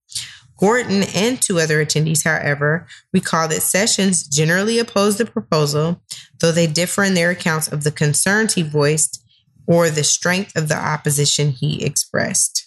Gordon 0.59 1.03
and 1.15 1.41
two 1.41 1.61
other 1.61 1.85
attendees, 1.85 2.25
however, 2.25 2.87
recall 3.13 3.49
that 3.49 3.61
Sessions 3.61 4.27
generally 4.27 4.79
opposed 4.79 5.19
the 5.19 5.27
proposal, 5.27 6.01
though 6.41 6.53
they 6.53 6.67
differ 6.67 7.05
in 7.05 7.13
their 7.13 7.29
accounts 7.29 7.69
of 7.69 7.85
the 7.85 7.93
concerns 7.93 8.55
he 8.55 8.63
voiced 8.63 9.23
or 9.67 9.91
the 9.91 10.05
strength 10.05 10.57
of 10.57 10.69
the 10.69 10.77
opposition 10.77 11.51
he 11.51 11.85
expressed. 11.85 12.66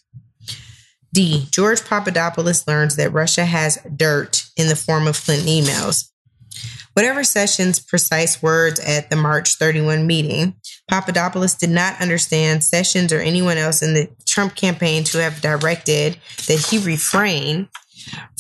D. 1.14 1.48
George 1.52 1.84
Papadopoulos 1.84 2.68
learns 2.68 2.96
that 2.96 3.14
Russia 3.14 3.46
has 3.46 3.78
dirt 3.96 4.46
in 4.56 4.68
the 4.68 4.76
form 4.76 5.08
of 5.08 5.22
Clinton 5.24 5.48
emails. 5.48 6.10
Whatever 6.94 7.24
Sessions' 7.24 7.80
precise 7.80 8.42
words 8.42 8.80
at 8.80 9.10
the 9.10 9.16
March 9.16 9.56
31 9.56 10.06
meeting, 10.06 10.56
Papadopoulos 10.90 11.56
did 11.56 11.70
not 11.70 12.02
understand 12.02 12.64
Sessions 12.64 13.14
or 13.14 13.20
anyone 13.20 13.58
else 13.58 13.82
in 13.82 13.94
the 13.94 14.10
Trump 14.26 14.56
campaign 14.56 15.04
to 15.06 15.22
have 15.22 15.42
directed 15.42 16.18
that 16.48 16.68
he 16.70 16.78
refrain 16.80 17.70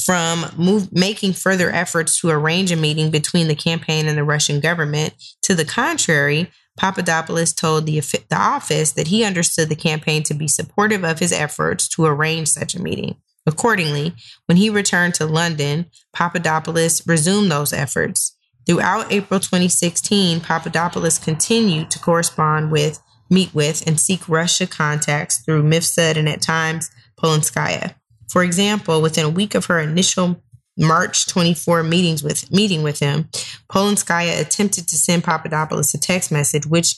from 0.03 0.45
move, 0.57 0.91
making 0.91 1.33
further 1.33 1.71
efforts 1.71 2.19
to 2.19 2.29
arrange 2.29 2.71
a 2.71 2.75
meeting 2.75 3.11
between 3.11 3.47
the 3.47 3.55
campaign 3.55 4.07
and 4.07 4.17
the 4.17 4.23
Russian 4.23 4.59
government. 4.59 5.13
To 5.43 5.55
the 5.55 5.65
contrary, 5.65 6.51
Papadopoulos 6.79 7.53
told 7.53 7.85
the, 7.85 7.99
the 7.99 8.37
office 8.37 8.93
that 8.93 9.07
he 9.07 9.25
understood 9.25 9.67
the 9.67 9.75
campaign 9.75 10.23
to 10.23 10.33
be 10.33 10.47
supportive 10.47 11.03
of 11.03 11.19
his 11.19 11.33
efforts 11.33 11.89
to 11.89 12.05
arrange 12.05 12.47
such 12.47 12.73
a 12.73 12.81
meeting. 12.81 13.17
Accordingly, 13.45 14.15
when 14.45 14.57
he 14.57 14.69
returned 14.69 15.13
to 15.15 15.25
London, 15.25 15.87
Papadopoulos 16.13 17.05
resumed 17.05 17.51
those 17.51 17.73
efforts. 17.73 18.35
Throughout 18.65 19.11
April 19.11 19.39
2016, 19.39 20.39
Papadopoulos 20.39 21.19
continued 21.19 21.91
to 21.91 21.99
correspond 21.99 22.71
with, 22.71 23.01
meet 23.29 23.53
with, 23.53 23.85
and 23.85 23.99
seek 23.99 24.29
Russia 24.29 24.65
contacts 24.65 25.39
through 25.39 25.63
Mifsud 25.63 26.15
and 26.15 26.29
at 26.29 26.41
times 26.41 26.89
Polonskaya. 27.21 27.95
For 28.29 28.43
example, 28.43 29.01
within 29.01 29.25
a 29.25 29.29
week 29.29 29.53
of 29.53 29.65
her 29.65 29.79
initial 29.79 30.41
March 30.79 31.27
24 31.27 31.83
meetings 31.83 32.23
with 32.23 32.49
meeting 32.51 32.83
with 32.83 32.99
him, 32.99 33.25
Polonskaya 33.69 34.39
attempted 34.39 34.87
to 34.87 34.95
send 34.95 35.23
Papadopoulos 35.23 35.93
a 35.93 35.99
text 35.99 36.31
message, 36.31 36.65
which 36.65 36.95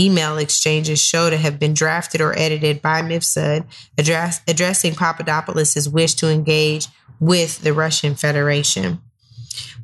email 0.00 0.38
exchanges 0.38 1.00
show 1.00 1.28
to 1.28 1.36
have 1.36 1.58
been 1.58 1.74
drafted 1.74 2.20
or 2.20 2.36
edited 2.38 2.80
by 2.80 3.02
Mifsud, 3.02 3.66
address, 3.98 4.40
addressing 4.48 4.94
Papadopoulos' 4.94 5.88
wish 5.88 6.14
to 6.14 6.28
engage 6.28 6.86
with 7.20 7.60
the 7.62 7.72
Russian 7.72 8.14
Federation. 8.14 9.00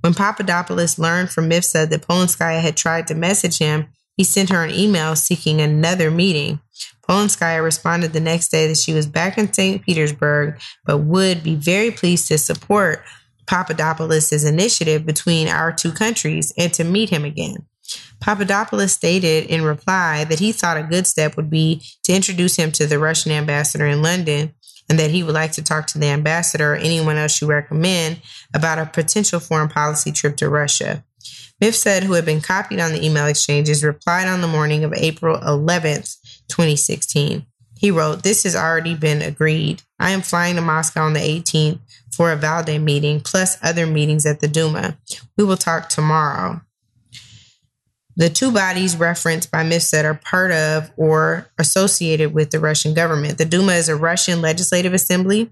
When 0.00 0.14
Papadopoulos 0.14 0.98
learned 0.98 1.30
from 1.30 1.50
Mifsud 1.50 1.90
that 1.90 2.06
Polonskaya 2.06 2.60
had 2.60 2.76
tried 2.76 3.06
to 3.08 3.14
message 3.14 3.58
him, 3.58 3.88
he 4.16 4.24
sent 4.24 4.50
her 4.50 4.62
an 4.62 4.70
email 4.70 5.16
seeking 5.16 5.60
another 5.60 6.10
meeting. 6.10 6.60
Polonskaya 7.08 7.62
responded 7.62 8.12
the 8.12 8.20
next 8.20 8.48
day 8.48 8.68
that 8.68 8.76
she 8.76 8.94
was 8.94 9.06
back 9.06 9.36
in 9.36 9.52
St. 9.52 9.82
Petersburg, 9.82 10.60
but 10.86 10.98
would 10.98 11.42
be 11.42 11.56
very 11.56 11.90
pleased 11.90 12.28
to 12.28 12.38
support 12.38 13.02
Papadopoulos' 13.46 14.44
initiative 14.44 15.04
between 15.06 15.48
our 15.48 15.72
two 15.72 15.92
countries 15.92 16.52
and 16.56 16.72
to 16.74 16.84
meet 16.84 17.10
him 17.10 17.24
again. 17.24 17.66
Papadopoulos 18.20 18.92
stated 18.92 19.46
in 19.46 19.62
reply 19.62 20.24
that 20.24 20.38
he 20.38 20.52
thought 20.52 20.76
a 20.76 20.82
good 20.82 21.06
step 21.06 21.36
would 21.36 21.50
be 21.50 21.82
to 22.04 22.14
introduce 22.14 22.56
him 22.56 22.72
to 22.72 22.86
the 22.86 22.98
Russian 22.98 23.32
ambassador 23.32 23.86
in 23.86 24.02
London 24.02 24.54
and 24.88 24.98
that 24.98 25.10
he 25.10 25.22
would 25.22 25.34
like 25.34 25.52
to 25.52 25.62
talk 25.62 25.86
to 25.88 25.98
the 25.98 26.06
ambassador 26.06 26.72
or 26.74 26.76
anyone 26.76 27.16
else 27.16 27.40
you 27.40 27.46
recommend 27.46 28.20
about 28.54 28.78
a 28.78 28.86
potential 28.86 29.40
foreign 29.40 29.68
policy 29.68 30.12
trip 30.12 30.36
to 30.38 30.48
Russia. 30.48 31.04
Mifsud, 31.62 32.02
who 32.02 32.14
had 32.14 32.24
been 32.24 32.40
copied 32.40 32.80
on 32.80 32.92
the 32.92 33.04
email 33.04 33.26
exchanges, 33.26 33.84
replied 33.84 34.26
on 34.26 34.40
the 34.40 34.48
morning 34.48 34.84
of 34.84 34.92
April 34.92 35.38
11th, 35.38 36.16
2016. 36.48 37.46
He 37.78 37.90
wrote, 37.90 38.22
This 38.22 38.42
has 38.42 38.56
already 38.56 38.94
been 38.94 39.22
agreed. 39.22 39.82
I 39.98 40.10
am 40.10 40.22
flying 40.22 40.56
to 40.56 40.62
Moscow 40.62 41.02
on 41.02 41.12
the 41.12 41.20
18th 41.20 41.80
for 42.14 42.32
a 42.32 42.36
Valdai 42.36 42.82
meeting, 42.82 43.20
plus 43.20 43.56
other 43.62 43.86
meetings 43.86 44.26
at 44.26 44.40
the 44.40 44.48
Duma. 44.48 44.98
We 45.36 45.44
will 45.44 45.56
talk 45.56 45.88
tomorrow. 45.88 46.60
The 48.16 48.30
two 48.30 48.52
bodies 48.52 48.96
referenced 48.96 49.50
by 49.50 49.64
Mifsud 49.64 50.04
are 50.04 50.14
part 50.14 50.52
of 50.52 50.92
or 50.96 51.50
associated 51.58 52.32
with 52.32 52.50
the 52.50 52.60
Russian 52.60 52.94
government. 52.94 53.38
The 53.38 53.44
Duma 53.44 53.72
is 53.72 53.88
a 53.88 53.96
Russian 53.96 54.40
legislative 54.40 54.94
assembly, 54.94 55.50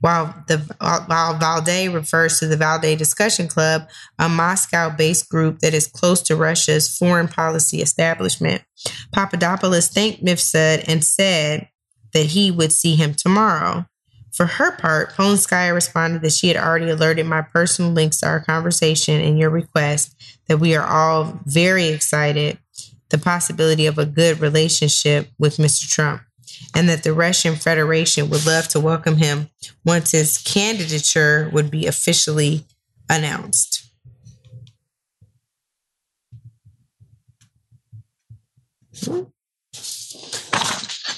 while 0.00 0.34
the 0.48 0.58
while 0.78 1.34
Valdai 1.38 1.92
refers 1.92 2.38
to 2.38 2.46
the 2.46 2.56
Valdai 2.56 2.96
Discussion 2.96 3.48
Club, 3.48 3.88
a 4.18 4.28
Moscow-based 4.28 5.30
group 5.30 5.60
that 5.60 5.72
is 5.72 5.86
close 5.86 6.20
to 6.22 6.36
Russia's 6.36 6.94
foreign 6.94 7.26
policy 7.26 7.80
establishment. 7.80 8.62
Papadopoulos 9.12 9.88
thanked 9.88 10.22
Mifsud 10.22 10.84
and 10.86 11.02
said 11.02 11.68
that 12.12 12.26
he 12.26 12.50
would 12.50 12.72
see 12.72 12.96
him 12.96 13.14
tomorrow. 13.14 13.86
For 14.38 14.46
her 14.46 14.70
part, 14.70 15.14
Polonskaya 15.14 15.74
responded 15.74 16.22
that 16.22 16.30
she 16.30 16.46
had 16.46 16.56
already 16.56 16.88
alerted 16.88 17.26
my 17.26 17.42
personal 17.42 17.90
links 17.90 18.20
to 18.20 18.28
our 18.28 18.38
conversation 18.38 19.20
and 19.20 19.36
your 19.36 19.50
request 19.50 20.14
that 20.46 20.60
we 20.60 20.76
are 20.76 20.86
all 20.86 21.40
very 21.44 21.88
excited 21.88 22.56
the 23.08 23.18
possibility 23.18 23.86
of 23.86 23.98
a 23.98 24.06
good 24.06 24.40
relationship 24.40 25.28
with 25.40 25.56
Mr. 25.56 25.88
Trump 25.88 26.22
and 26.72 26.88
that 26.88 27.02
the 27.02 27.12
Russian 27.12 27.56
Federation 27.56 28.30
would 28.30 28.46
love 28.46 28.68
to 28.68 28.78
welcome 28.78 29.16
him 29.16 29.50
once 29.84 30.12
his 30.12 30.38
candidature 30.38 31.50
would 31.52 31.68
be 31.68 31.88
officially 31.88 32.64
announced. 33.10 33.90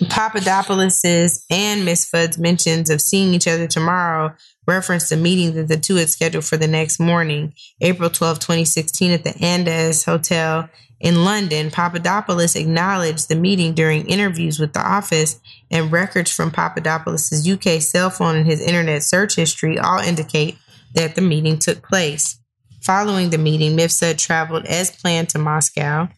Papadopoulos's 0.08 1.44
and 1.50 1.86
Mifsud's 1.86 2.38
mentions 2.38 2.90
of 2.90 3.00
seeing 3.00 3.34
each 3.34 3.46
other 3.46 3.66
tomorrow 3.66 4.34
referenced 4.66 5.12
a 5.12 5.16
meeting 5.16 5.54
that 5.54 5.68
the 5.68 5.76
two 5.76 5.96
had 5.96 6.08
scheduled 6.08 6.44
for 6.44 6.56
the 6.56 6.68
next 6.68 7.00
morning, 7.00 7.52
April 7.80 8.08
12, 8.08 8.38
2016, 8.38 9.10
at 9.10 9.24
the 9.24 9.30
Andaz 9.30 10.04
Hotel 10.04 10.68
in 11.00 11.24
London. 11.24 11.70
Papadopoulos 11.70 12.56
acknowledged 12.56 13.28
the 13.28 13.34
meeting 13.34 13.74
during 13.74 14.06
interviews 14.06 14.58
with 14.58 14.72
the 14.72 14.80
office, 14.80 15.40
and 15.70 15.92
records 15.92 16.32
from 16.32 16.50
Papadopoulos's 16.50 17.48
UK 17.48 17.80
cell 17.82 18.10
phone 18.10 18.36
and 18.36 18.46
his 18.46 18.60
internet 18.60 19.02
search 19.02 19.36
history 19.36 19.78
all 19.78 19.98
indicate 19.98 20.56
that 20.94 21.14
the 21.14 21.22
meeting 21.22 21.58
took 21.58 21.82
place. 21.82 22.38
Following 22.82 23.30
the 23.30 23.38
meeting, 23.38 23.76
Mifsud 23.76 24.18
traveled 24.18 24.66
as 24.66 24.90
planned 24.90 25.28
to 25.30 25.38
Moscow. 25.38 26.08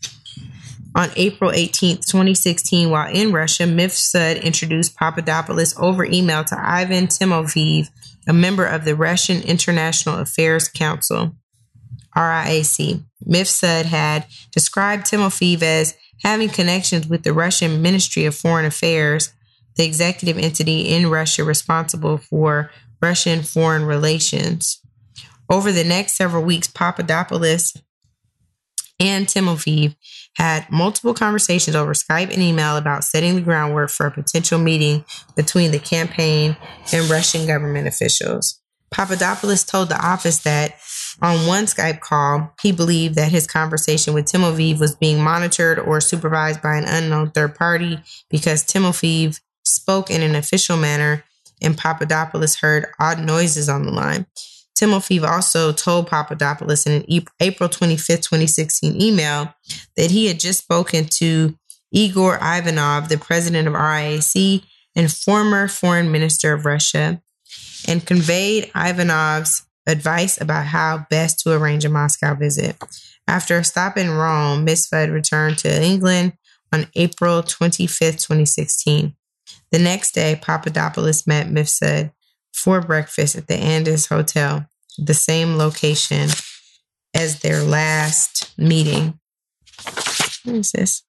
On 0.94 1.10
April 1.16 1.50
18, 1.50 1.98
2016, 1.98 2.90
while 2.90 3.10
in 3.10 3.32
Russia, 3.32 3.62
Mifsud 3.62 4.42
introduced 4.42 4.96
Papadopoulos 4.96 5.74
over 5.78 6.04
email 6.04 6.44
to 6.44 6.56
Ivan 6.58 7.06
Timofeev, 7.06 7.88
a 8.28 8.32
member 8.32 8.66
of 8.66 8.84
the 8.84 8.94
Russian 8.94 9.40
International 9.42 10.18
Affairs 10.18 10.68
Council, 10.68 11.32
RIAC. 12.14 13.02
Mifsud 13.26 13.86
had 13.86 14.26
described 14.50 15.06
Timofeev 15.06 15.62
as 15.62 15.96
having 16.22 16.50
connections 16.50 17.06
with 17.06 17.22
the 17.22 17.32
Russian 17.32 17.80
Ministry 17.80 18.26
of 18.26 18.34
Foreign 18.34 18.66
Affairs, 18.66 19.32
the 19.76 19.84
executive 19.84 20.36
entity 20.36 20.82
in 20.82 21.08
Russia 21.08 21.42
responsible 21.42 22.18
for 22.18 22.70
Russian 23.00 23.42
foreign 23.42 23.84
relations. 23.84 24.80
Over 25.48 25.72
the 25.72 25.84
next 25.84 26.12
several 26.14 26.44
weeks, 26.44 26.68
Papadopoulos 26.68 27.74
and 29.00 29.26
Timofeev 29.26 29.96
had 30.36 30.70
multiple 30.70 31.14
conversations 31.14 31.76
over 31.76 31.92
Skype 31.92 32.32
and 32.32 32.42
email 32.42 32.76
about 32.76 33.04
setting 33.04 33.34
the 33.34 33.40
groundwork 33.40 33.90
for 33.90 34.06
a 34.06 34.10
potential 34.10 34.58
meeting 34.58 35.04
between 35.36 35.70
the 35.70 35.78
campaign 35.78 36.56
and 36.92 37.10
Russian 37.10 37.46
government 37.46 37.86
officials. 37.86 38.60
Papadopoulos 38.90 39.64
told 39.64 39.88
the 39.88 40.06
office 40.06 40.38
that 40.40 40.74
on 41.20 41.46
one 41.46 41.64
Skype 41.64 42.00
call, 42.00 42.54
he 42.62 42.72
believed 42.72 43.14
that 43.14 43.30
his 43.30 43.46
conversation 43.46 44.14
with 44.14 44.26
Timofeev 44.26 44.78
was 44.78 44.94
being 44.94 45.22
monitored 45.22 45.78
or 45.78 46.00
supervised 46.00 46.62
by 46.62 46.76
an 46.76 46.84
unknown 46.84 47.30
third 47.30 47.54
party 47.54 47.98
because 48.30 48.64
Timofeev 48.64 49.40
spoke 49.64 50.10
in 50.10 50.22
an 50.22 50.34
official 50.34 50.76
manner 50.76 51.24
and 51.60 51.78
Papadopoulos 51.78 52.56
heard 52.56 52.86
odd 52.98 53.20
noises 53.20 53.68
on 53.68 53.84
the 53.84 53.92
line. 53.92 54.26
Timofeev 54.82 55.28
also 55.28 55.72
told 55.72 56.08
Papadopoulos 56.08 56.86
in 56.86 56.92
an 56.92 57.22
April 57.40 57.68
25, 57.68 58.20
2016 58.20 59.00
email 59.00 59.54
that 59.96 60.10
he 60.10 60.26
had 60.26 60.40
just 60.40 60.60
spoken 60.60 61.04
to 61.04 61.56
Igor 61.92 62.36
Ivanov, 62.42 63.08
the 63.08 63.18
president 63.18 63.68
of 63.68 63.74
RIAC 63.74 64.64
and 64.96 65.12
former 65.12 65.68
foreign 65.68 66.10
minister 66.10 66.52
of 66.52 66.66
Russia, 66.66 67.22
and 67.86 68.04
conveyed 68.04 68.72
Ivanov's 68.74 69.64
advice 69.86 70.40
about 70.40 70.66
how 70.66 71.06
best 71.10 71.40
to 71.40 71.52
arrange 71.52 71.84
a 71.84 71.88
Moscow 71.88 72.34
visit. 72.34 72.76
After 73.28 73.58
a 73.58 73.64
stop 73.64 73.96
in 73.96 74.10
Rome, 74.10 74.66
Mifsud 74.66 75.12
returned 75.12 75.58
to 75.58 75.82
England 75.82 76.32
on 76.72 76.88
April 76.96 77.42
25, 77.42 78.16
2016. 78.16 79.14
The 79.70 79.78
next 79.78 80.12
day, 80.12 80.38
Papadopoulos 80.40 81.26
met 81.26 81.46
Mifsud 81.46 82.12
for 82.52 82.80
breakfast 82.80 83.36
at 83.36 83.46
the 83.46 83.54
Andaz 83.54 84.08
Hotel, 84.08 84.66
the 84.98 85.14
same 85.14 85.56
location 85.56 86.28
as 87.14 87.40
their 87.40 87.62
last 87.62 88.56
meeting. 88.58 89.18
What 90.44 90.56
is 90.56 90.72
this? 90.72 91.02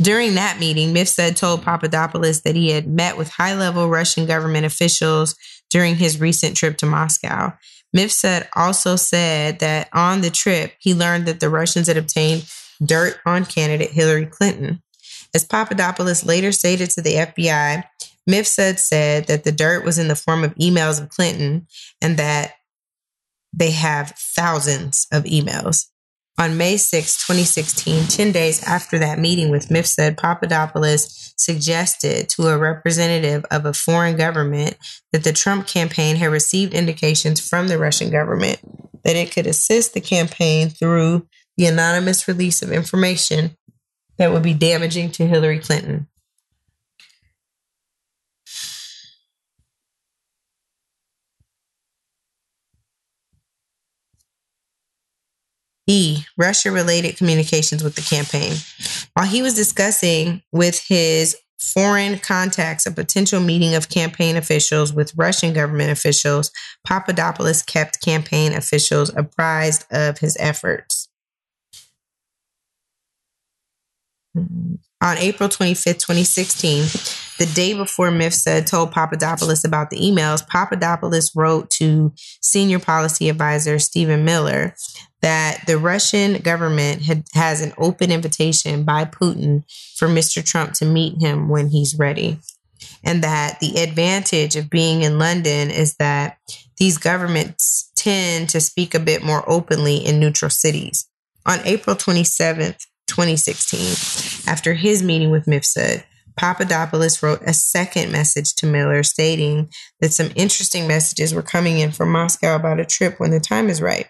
During 0.00 0.34
that 0.34 0.58
meeting, 0.58 0.92
Mifsud 0.92 1.36
told 1.36 1.62
Papadopoulos 1.62 2.42
that 2.42 2.56
he 2.56 2.70
had 2.70 2.88
met 2.88 3.16
with 3.16 3.28
high 3.28 3.54
level 3.54 3.88
Russian 3.88 4.26
government 4.26 4.66
officials 4.66 5.36
during 5.70 5.96
his 5.96 6.20
recent 6.20 6.56
trip 6.56 6.76
to 6.78 6.86
Moscow. 6.86 7.52
Mifsud 7.94 8.48
also 8.56 8.96
said 8.96 9.60
that 9.60 9.88
on 9.92 10.22
the 10.22 10.30
trip, 10.30 10.72
he 10.78 10.94
learned 10.94 11.26
that 11.26 11.40
the 11.40 11.50
Russians 11.50 11.86
had 11.86 11.96
obtained 11.96 12.50
dirt 12.84 13.18
on 13.26 13.44
candidate 13.44 13.90
Hillary 13.90 14.26
Clinton. 14.26 14.82
As 15.34 15.44
Papadopoulos 15.44 16.24
later 16.24 16.52
stated 16.52 16.90
to 16.90 17.02
the 17.02 17.14
FBI, 17.14 17.84
Mifsud 18.28 18.78
said 18.78 19.26
that 19.26 19.44
the 19.44 19.52
dirt 19.52 19.84
was 19.84 19.98
in 19.98 20.08
the 20.08 20.16
form 20.16 20.44
of 20.44 20.54
emails 20.54 21.00
of 21.00 21.08
Clinton 21.08 21.66
and 22.00 22.16
that 22.16 22.54
they 23.52 23.72
have 23.72 24.14
thousands 24.16 25.06
of 25.12 25.24
emails. 25.24 25.86
On 26.38 26.56
May 26.56 26.78
6, 26.78 27.26
2016, 27.26 28.06
10 28.06 28.32
days 28.32 28.62
after 28.64 28.98
that 28.98 29.18
meeting 29.18 29.50
with 29.50 29.68
Mifsud, 29.68 30.16
Papadopoulos 30.16 31.34
suggested 31.36 32.28
to 32.30 32.48
a 32.48 32.56
representative 32.56 33.44
of 33.50 33.66
a 33.66 33.74
foreign 33.74 34.16
government 34.16 34.76
that 35.12 35.24
the 35.24 35.32
Trump 35.32 35.66
campaign 35.66 36.16
had 36.16 36.30
received 36.32 36.72
indications 36.72 37.46
from 37.46 37.68
the 37.68 37.78
Russian 37.78 38.10
government 38.10 38.60
that 39.04 39.16
it 39.16 39.32
could 39.32 39.46
assist 39.46 39.92
the 39.92 40.00
campaign 40.00 40.70
through 40.70 41.26
the 41.56 41.66
anonymous 41.66 42.26
release 42.26 42.62
of 42.62 42.72
information 42.72 43.56
that 44.16 44.32
would 44.32 44.42
be 44.42 44.54
damaging 44.54 45.10
to 45.12 45.26
Hillary 45.26 45.58
Clinton. 45.58 46.06
E. 55.92 56.24
Russia 56.38 56.72
related 56.72 57.18
communications 57.18 57.84
with 57.84 57.96
the 57.96 58.00
campaign. 58.00 58.54
While 59.12 59.26
he 59.26 59.42
was 59.42 59.52
discussing 59.52 60.42
with 60.50 60.80
his 60.80 61.36
foreign 61.60 62.18
contacts 62.18 62.86
a 62.86 62.90
potential 62.90 63.40
meeting 63.40 63.74
of 63.74 63.90
campaign 63.90 64.36
officials 64.36 64.90
with 64.90 65.14
Russian 65.16 65.52
government 65.52 65.90
officials, 65.90 66.50
Papadopoulos 66.86 67.62
kept 67.62 68.00
campaign 68.00 68.54
officials 68.54 69.12
apprised 69.14 69.84
of 69.92 70.18
his 70.18 70.34
efforts. 70.40 71.08
Hmm. 74.34 74.76
On 75.02 75.18
April 75.18 75.48
25th, 75.48 75.98
2016, 75.98 76.84
the 77.38 77.52
day 77.54 77.74
before 77.74 78.10
Mifsud 78.10 78.66
told 78.66 78.92
Papadopoulos 78.92 79.64
about 79.64 79.90
the 79.90 79.98
emails, 79.98 80.46
Papadopoulos 80.46 81.34
wrote 81.34 81.70
to 81.70 82.12
senior 82.40 82.78
policy 82.78 83.28
advisor 83.28 83.80
Stephen 83.80 84.24
Miller 84.24 84.76
that 85.20 85.64
the 85.66 85.76
Russian 85.76 86.34
government 86.34 87.02
had, 87.02 87.24
has 87.34 87.60
an 87.60 87.72
open 87.78 88.12
invitation 88.12 88.84
by 88.84 89.04
Putin 89.04 89.64
for 89.96 90.06
Mr. 90.06 90.44
Trump 90.44 90.74
to 90.74 90.84
meet 90.84 91.20
him 91.20 91.48
when 91.48 91.70
he's 91.70 91.98
ready. 91.98 92.38
And 93.02 93.24
that 93.24 93.58
the 93.58 93.82
advantage 93.82 94.54
of 94.54 94.70
being 94.70 95.02
in 95.02 95.18
London 95.18 95.72
is 95.72 95.96
that 95.96 96.38
these 96.76 96.96
governments 96.96 97.90
tend 97.96 98.50
to 98.50 98.60
speak 98.60 98.94
a 98.94 99.00
bit 99.00 99.24
more 99.24 99.42
openly 99.50 99.96
in 99.96 100.20
neutral 100.20 100.50
cities. 100.50 101.08
On 101.44 101.58
April 101.64 101.96
27th, 101.96 102.86
2016, 103.12 104.50
after 104.50 104.72
his 104.72 105.02
meeting 105.02 105.30
with 105.30 105.44
Mifsud, 105.44 106.02
Papadopoulos 106.36 107.22
wrote 107.22 107.42
a 107.42 107.52
second 107.52 108.10
message 108.10 108.54
to 108.54 108.66
Miller 108.66 109.02
stating 109.02 109.68
that 110.00 110.14
some 110.14 110.30
interesting 110.34 110.88
messages 110.88 111.34
were 111.34 111.42
coming 111.42 111.78
in 111.78 111.92
from 111.92 112.10
Moscow 112.10 112.56
about 112.56 112.80
a 112.80 112.86
trip 112.86 113.20
when 113.20 113.30
the 113.30 113.38
time 113.38 113.68
is 113.68 113.82
right. 113.82 114.06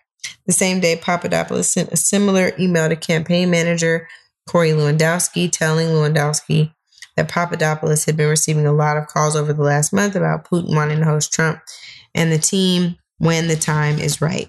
The 0.46 0.52
same 0.52 0.78
day, 0.78 0.94
Papadopoulos 0.94 1.68
sent 1.68 1.92
a 1.92 1.96
similar 1.96 2.52
email 2.60 2.88
to 2.88 2.94
campaign 2.94 3.50
manager 3.50 4.06
Corey 4.48 4.70
Lewandowski, 4.70 5.50
telling 5.50 5.88
Lewandowski 5.88 6.72
that 7.16 7.28
Papadopoulos 7.28 8.04
had 8.04 8.16
been 8.16 8.28
receiving 8.28 8.66
a 8.66 8.72
lot 8.72 8.96
of 8.96 9.08
calls 9.08 9.34
over 9.34 9.52
the 9.52 9.62
last 9.62 9.92
month 9.92 10.14
about 10.14 10.48
Putin 10.48 10.76
wanting 10.76 11.00
to 11.00 11.04
host 11.04 11.32
Trump 11.32 11.60
and 12.14 12.30
the 12.30 12.38
team 12.38 12.96
when 13.18 13.48
the 13.48 13.56
time 13.56 13.98
is 13.98 14.20
right. 14.20 14.48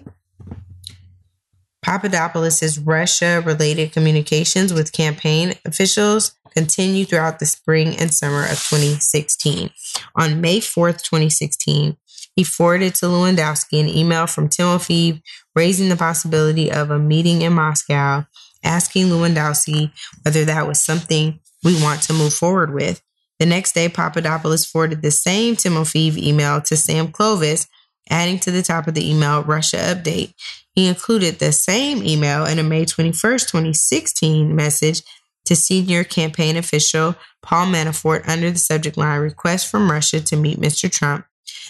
Papadopoulos' 1.84 2.78
Russia 2.78 3.42
related 3.44 3.92
communications 3.92 4.72
with 4.72 4.92
campaign 4.92 5.52
officials 5.66 6.32
continued 6.54 7.08
throughout 7.08 7.40
the 7.40 7.46
spring 7.46 7.94
and 7.98 8.12
summer 8.12 8.44
of 8.44 8.56
2016. 8.56 9.68
On 10.16 10.40
May 10.40 10.60
4th, 10.60 11.02
2016, 11.02 11.98
he 12.34 12.42
forwarded 12.42 12.94
to 12.94 13.06
Lewandowski 13.06 13.80
an 13.80 13.88
email 13.90 14.26
from 14.26 14.48
Timofeev 14.48 15.20
raising 15.54 15.90
the 15.90 15.96
possibility 15.96 16.72
of 16.72 16.90
a 16.90 16.98
meeting 16.98 17.42
in 17.42 17.52
Moscow, 17.52 18.24
asking 18.64 19.08
Lewandowski 19.08 19.92
whether 20.22 20.46
that 20.46 20.66
was 20.66 20.80
something 20.80 21.38
we 21.62 21.80
want 21.82 22.00
to 22.04 22.14
move 22.14 22.32
forward 22.32 22.72
with. 22.72 23.02
The 23.38 23.46
next 23.46 23.72
day, 23.72 23.90
Papadopoulos 23.90 24.64
forwarded 24.64 25.02
the 25.02 25.10
same 25.10 25.54
Timofeev 25.54 26.16
email 26.16 26.62
to 26.62 26.78
Sam 26.78 27.12
Clovis, 27.12 27.66
adding 28.10 28.38
to 28.40 28.50
the 28.50 28.62
top 28.62 28.86
of 28.86 28.94
the 28.94 29.08
email 29.08 29.42
Russia 29.42 29.76
update. 29.76 30.34
He 30.74 30.86
included 30.86 31.38
the 31.38 31.52
same 31.52 32.02
email 32.02 32.44
in 32.44 32.58
a 32.58 32.62
May 32.62 32.84
21st, 32.84 33.48
2016 33.48 34.54
message 34.54 35.02
to 35.44 35.54
senior 35.54 36.04
campaign 36.04 36.56
official 36.56 37.14
Paul 37.42 37.66
Manafort 37.66 38.26
under 38.28 38.50
the 38.50 38.58
subject 38.58 38.96
line 38.96 39.20
Request 39.20 39.70
from 39.70 39.90
Russia 39.90 40.20
to 40.20 40.36
meet 40.36 40.58
Mr. 40.58 40.90
Trump, 40.90 41.26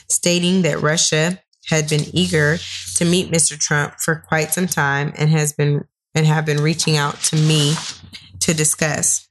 stating 0.08 0.62
that 0.62 0.80
Russia 0.80 1.40
had 1.66 1.88
been 1.88 2.04
eager 2.12 2.58
to 2.94 3.04
meet 3.04 3.30
Mr. 3.30 3.58
Trump 3.58 3.94
for 3.98 4.16
quite 4.28 4.52
some 4.52 4.66
time 4.66 5.12
and 5.16 5.30
has 5.30 5.52
been 5.52 5.84
and 6.14 6.26
have 6.26 6.46
been 6.46 6.62
reaching 6.62 6.96
out 6.96 7.20
to 7.20 7.36
me 7.36 7.74
to 8.38 8.54
discuss. 8.54 9.28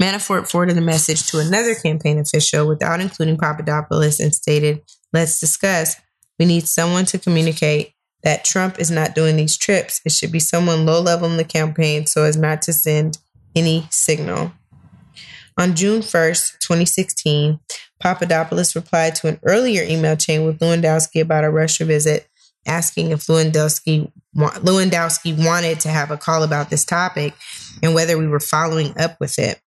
Manafort 0.00 0.48
forwarded 0.48 0.76
the 0.76 0.82
message 0.82 1.26
to 1.28 1.40
another 1.40 1.74
campaign 1.74 2.18
official 2.18 2.68
without 2.68 3.00
including 3.00 3.38
Papadopoulos 3.38 4.20
and 4.20 4.34
stated, 4.34 4.82
Let's 5.12 5.38
discuss. 5.38 5.96
We 6.38 6.46
need 6.46 6.66
someone 6.66 7.04
to 7.06 7.18
communicate 7.18 7.92
that 8.22 8.44
Trump 8.44 8.78
is 8.78 8.90
not 8.90 9.14
doing 9.14 9.36
these 9.36 9.56
trips. 9.56 10.00
It 10.04 10.12
should 10.12 10.32
be 10.32 10.40
someone 10.40 10.84
low 10.84 11.00
level 11.00 11.30
in 11.30 11.36
the 11.36 11.44
campaign 11.44 12.06
so 12.06 12.24
as 12.24 12.36
not 12.36 12.62
to 12.62 12.72
send 12.72 13.18
any 13.54 13.86
signal. 13.90 14.52
On 15.58 15.74
June 15.74 16.00
1st, 16.00 16.58
2016, 16.58 17.60
Papadopoulos 17.98 18.76
replied 18.76 19.14
to 19.16 19.28
an 19.28 19.40
earlier 19.42 19.82
email 19.84 20.16
chain 20.16 20.44
with 20.44 20.58
Lewandowski 20.58 21.22
about 21.22 21.44
a 21.44 21.50
Russia 21.50 21.84
visit, 21.84 22.28
asking 22.66 23.10
if 23.10 23.26
Lewandowski, 23.26 24.12
Lewandowski 24.36 25.46
wanted 25.46 25.80
to 25.80 25.88
have 25.88 26.10
a 26.10 26.18
call 26.18 26.42
about 26.42 26.68
this 26.68 26.84
topic 26.84 27.32
and 27.82 27.94
whether 27.94 28.18
we 28.18 28.26
were 28.26 28.40
following 28.40 28.92
up 28.98 29.18
with 29.18 29.38
it. 29.38 29.60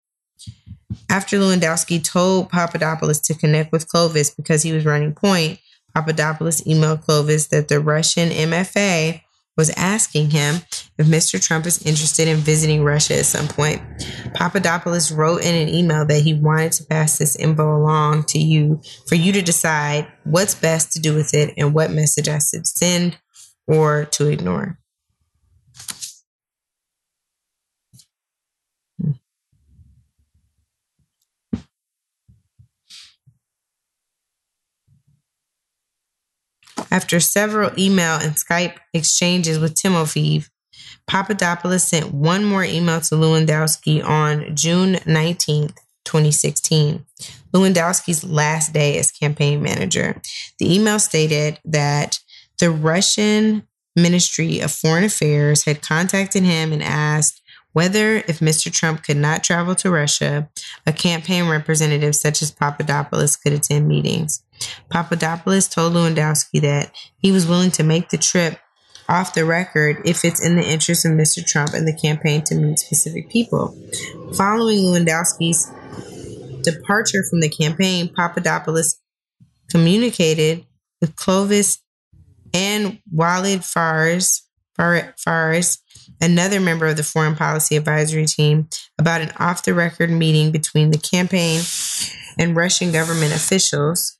After 1.10 1.38
Lewandowski 1.38 2.02
told 2.02 2.50
Papadopoulos 2.50 3.20
to 3.22 3.34
connect 3.34 3.72
with 3.72 3.88
Clovis 3.88 4.30
because 4.30 4.62
he 4.62 4.72
was 4.72 4.84
running 4.84 5.14
point, 5.14 5.58
Papadopoulos 5.94 6.62
emailed 6.62 7.02
Clovis 7.02 7.48
that 7.48 7.68
the 7.68 7.80
Russian 7.80 8.30
MFA 8.30 9.22
was 9.58 9.70
asking 9.70 10.30
him 10.30 10.54
if 10.98 11.06
Mr. 11.06 11.44
Trump 11.44 11.66
is 11.66 11.84
interested 11.84 12.28
in 12.28 12.36
visiting 12.36 12.84
Russia 12.84 13.18
at 13.18 13.26
some 13.26 13.48
point. 13.48 13.82
Papadopoulos 14.32 15.10
wrote 15.10 15.42
in 15.42 15.54
an 15.54 15.68
email 15.68 16.04
that 16.06 16.22
he 16.22 16.32
wanted 16.34 16.70
to 16.72 16.84
pass 16.84 17.18
this 17.18 17.34
info 17.34 17.76
along 17.76 18.22
to 18.24 18.38
you 18.38 18.80
for 19.08 19.16
you 19.16 19.32
to 19.32 19.42
decide 19.42 20.06
what's 20.22 20.54
best 20.54 20.92
to 20.92 21.00
do 21.00 21.12
with 21.12 21.34
it 21.34 21.54
and 21.56 21.74
what 21.74 21.90
message 21.90 22.28
I 22.28 22.38
should 22.38 22.68
send 22.68 23.18
or 23.66 24.04
to 24.12 24.28
ignore. 24.28 24.77
After 36.90 37.20
several 37.20 37.70
email 37.78 38.14
and 38.14 38.34
Skype 38.34 38.76
exchanges 38.92 39.58
with 39.58 39.74
Timofeev, 39.74 40.48
Papadopoulos 41.06 41.84
sent 41.84 42.12
one 42.12 42.44
more 42.44 42.64
email 42.64 43.00
to 43.00 43.14
Lewandowski 43.14 44.04
on 44.04 44.54
June 44.54 44.94
19th, 44.96 45.76
2016, 46.04 47.04
Lewandowski's 47.52 48.24
last 48.24 48.72
day 48.72 48.98
as 48.98 49.10
campaign 49.10 49.62
manager. 49.62 50.20
The 50.58 50.74
email 50.74 50.98
stated 50.98 51.58
that 51.64 52.18
the 52.58 52.70
Russian 52.70 53.66
Ministry 53.96 54.60
of 54.60 54.72
Foreign 54.72 55.04
Affairs 55.04 55.64
had 55.64 55.82
contacted 55.82 56.42
him 56.42 56.72
and 56.72 56.82
asked 56.82 57.42
whether, 57.78 58.16
if 58.26 58.40
Mr. 58.40 58.72
Trump 58.72 59.04
could 59.04 59.16
not 59.16 59.44
travel 59.44 59.72
to 59.76 59.88
Russia, 59.88 60.50
a 60.84 60.92
campaign 60.92 61.48
representative 61.48 62.16
such 62.16 62.42
as 62.42 62.50
Papadopoulos 62.50 63.36
could 63.36 63.52
attend 63.52 63.86
meetings. 63.86 64.42
Papadopoulos 64.90 65.68
told 65.68 65.92
Lewandowski 65.92 66.60
that 66.62 66.90
he 67.18 67.30
was 67.30 67.46
willing 67.46 67.70
to 67.70 67.84
make 67.84 68.08
the 68.08 68.18
trip 68.18 68.58
off 69.08 69.32
the 69.32 69.44
record 69.44 70.02
if 70.04 70.24
it's 70.24 70.44
in 70.44 70.56
the 70.56 70.68
interest 70.68 71.06
of 71.06 71.12
Mr. 71.12 71.46
Trump 71.46 71.72
and 71.72 71.86
the 71.86 71.96
campaign 71.96 72.42
to 72.46 72.56
meet 72.56 72.80
specific 72.80 73.30
people. 73.30 73.78
Following 74.36 74.78
Lewandowski's 74.78 75.70
departure 76.62 77.22
from 77.30 77.38
the 77.38 77.48
campaign, 77.48 78.12
Papadopoulos 78.12 78.98
communicated 79.70 80.66
with 81.00 81.14
Clovis 81.14 81.78
and 82.52 82.98
Walid 83.12 83.64
Phares, 83.64 84.42
another 86.20 86.60
member 86.60 86.86
of 86.86 86.96
the 86.96 87.02
Foreign 87.02 87.36
Policy 87.36 87.76
Advisory 87.76 88.26
Team, 88.26 88.68
about 88.98 89.20
an 89.20 89.32
off 89.38 89.64
the 89.64 89.74
record 89.74 90.10
meeting 90.10 90.50
between 90.50 90.90
the 90.90 90.98
campaign 90.98 91.60
and 92.38 92.56
Russian 92.56 92.92
government 92.92 93.34
officials 93.34 94.18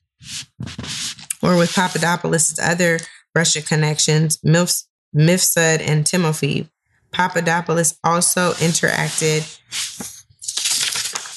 or 1.41 1.57
with 1.57 1.73
Papadopoulos' 1.73 2.59
other 2.61 2.99
Russia 3.35 3.61
connections, 3.61 4.37
Mifsud 4.45 5.81
and 5.81 6.05
Timofeev. 6.05 6.69
Papadopoulos 7.11 7.97
also 8.03 8.51
interacted 8.53 9.57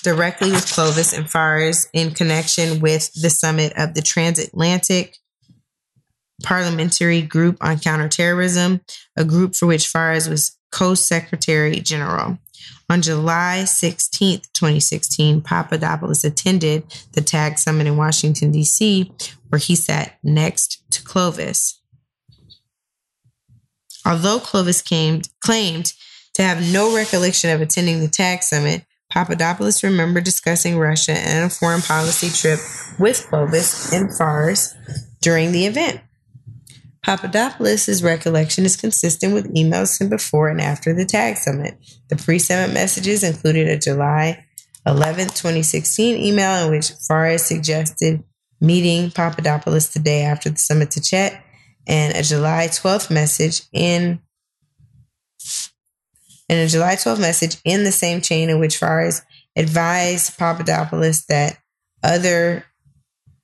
directly 0.03 0.51
with 0.51 0.71
Clovis 0.73 1.13
and 1.13 1.31
Phares 1.31 1.89
in 1.93 2.11
connection 2.11 2.81
with 2.81 3.13
the 3.15 3.31
summit 3.31 3.73
of 3.77 3.95
the 3.95 4.03
Transatlantic 4.03 5.17
Parliamentary 6.43 7.23
Group 7.23 7.59
on 7.61 7.79
Counterterrorism, 7.79 8.81
a 9.17 9.25
group 9.25 9.55
for 9.55 9.67
which 9.67 9.89
Phares 9.89 10.29
was 10.29 10.57
co 10.71 10.95
secretary 10.95 11.81
general. 11.81 12.39
On 12.89 13.01
July 13.01 13.65
16, 13.65 14.41
2016, 14.53 15.41
Papadopoulos 15.41 16.25
attended 16.25 16.85
the 17.13 17.21
TAG 17.21 17.59
summit 17.59 17.87
in 17.87 17.97
Washington, 17.97 18.53
D.C., 18.53 19.11
where 19.49 19.59
he 19.59 19.75
sat 19.75 20.19
next 20.23 20.83
to 20.91 21.03
Clovis. 21.03 21.81
Although 24.05 24.41
Clovis 24.41 24.83
came, 24.83 25.23
claimed 25.41 25.95
to 26.35 26.43
have 26.43 26.73
no 26.73 26.95
recollection 26.95 27.51
of 27.51 27.61
attending 27.61 28.01
the 28.01 28.09
TAG 28.09 28.43
summit, 28.43 28.85
Papadopoulos 29.11 29.83
remembered 29.83 30.25
discussing 30.25 30.79
Russia 30.79 31.13
and 31.13 31.47
a 31.47 31.51
foreign 31.51 31.83
policy 31.83 32.31
trip 32.31 32.59
with 32.99 33.27
Clovis 33.29 33.93
and 33.93 34.15
Phares 34.17 34.75
during 35.21 35.53
the 35.53 35.67
event. 35.67 36.01
Papadopoulos' 37.05 38.03
recollection 38.03 38.65
is 38.65 38.77
consistent 38.77 39.35
with 39.35 39.53
emails 39.55 39.89
sent 39.89 40.11
before 40.11 40.49
and 40.49 40.61
after 40.61 40.95
the 40.95 41.05
TAG 41.05 41.37
summit. 41.37 41.77
The 42.09 42.17
pre 42.17 42.39
summit 42.39 42.73
messages 42.73 43.25
included 43.25 43.69
a 43.69 43.79
July 43.79 44.47
11, 44.87 45.29
2016 45.29 46.17
email 46.17 46.65
in 46.65 46.71
which 46.71 46.93
Phares 47.09 47.45
suggested 47.45 48.23
meeting 48.61 49.11
Papadopoulos 49.11 49.91
the 49.91 49.99
day 49.99 50.23
after 50.23 50.51
the 50.51 50.59
summit 50.59 50.93
to 50.93 51.01
chat, 51.01 51.45
and 51.87 52.17
a 52.17 52.23
July 52.23 52.69
12th 52.69 53.11
message 53.11 53.63
in 53.73 54.21
and 56.49 56.61
a 56.61 56.69
July 56.69 56.95
12th 56.95 57.21
message 57.21 57.57
in 57.65 57.83
the 57.83 57.93
same 57.93 58.21
chain 58.21 58.51
in 58.51 58.61
which 58.61 58.77
Phares 58.77 59.23
advised 59.57 60.39
Papadopoulos 60.39 61.25
that 61.27 61.59
other 62.03 62.65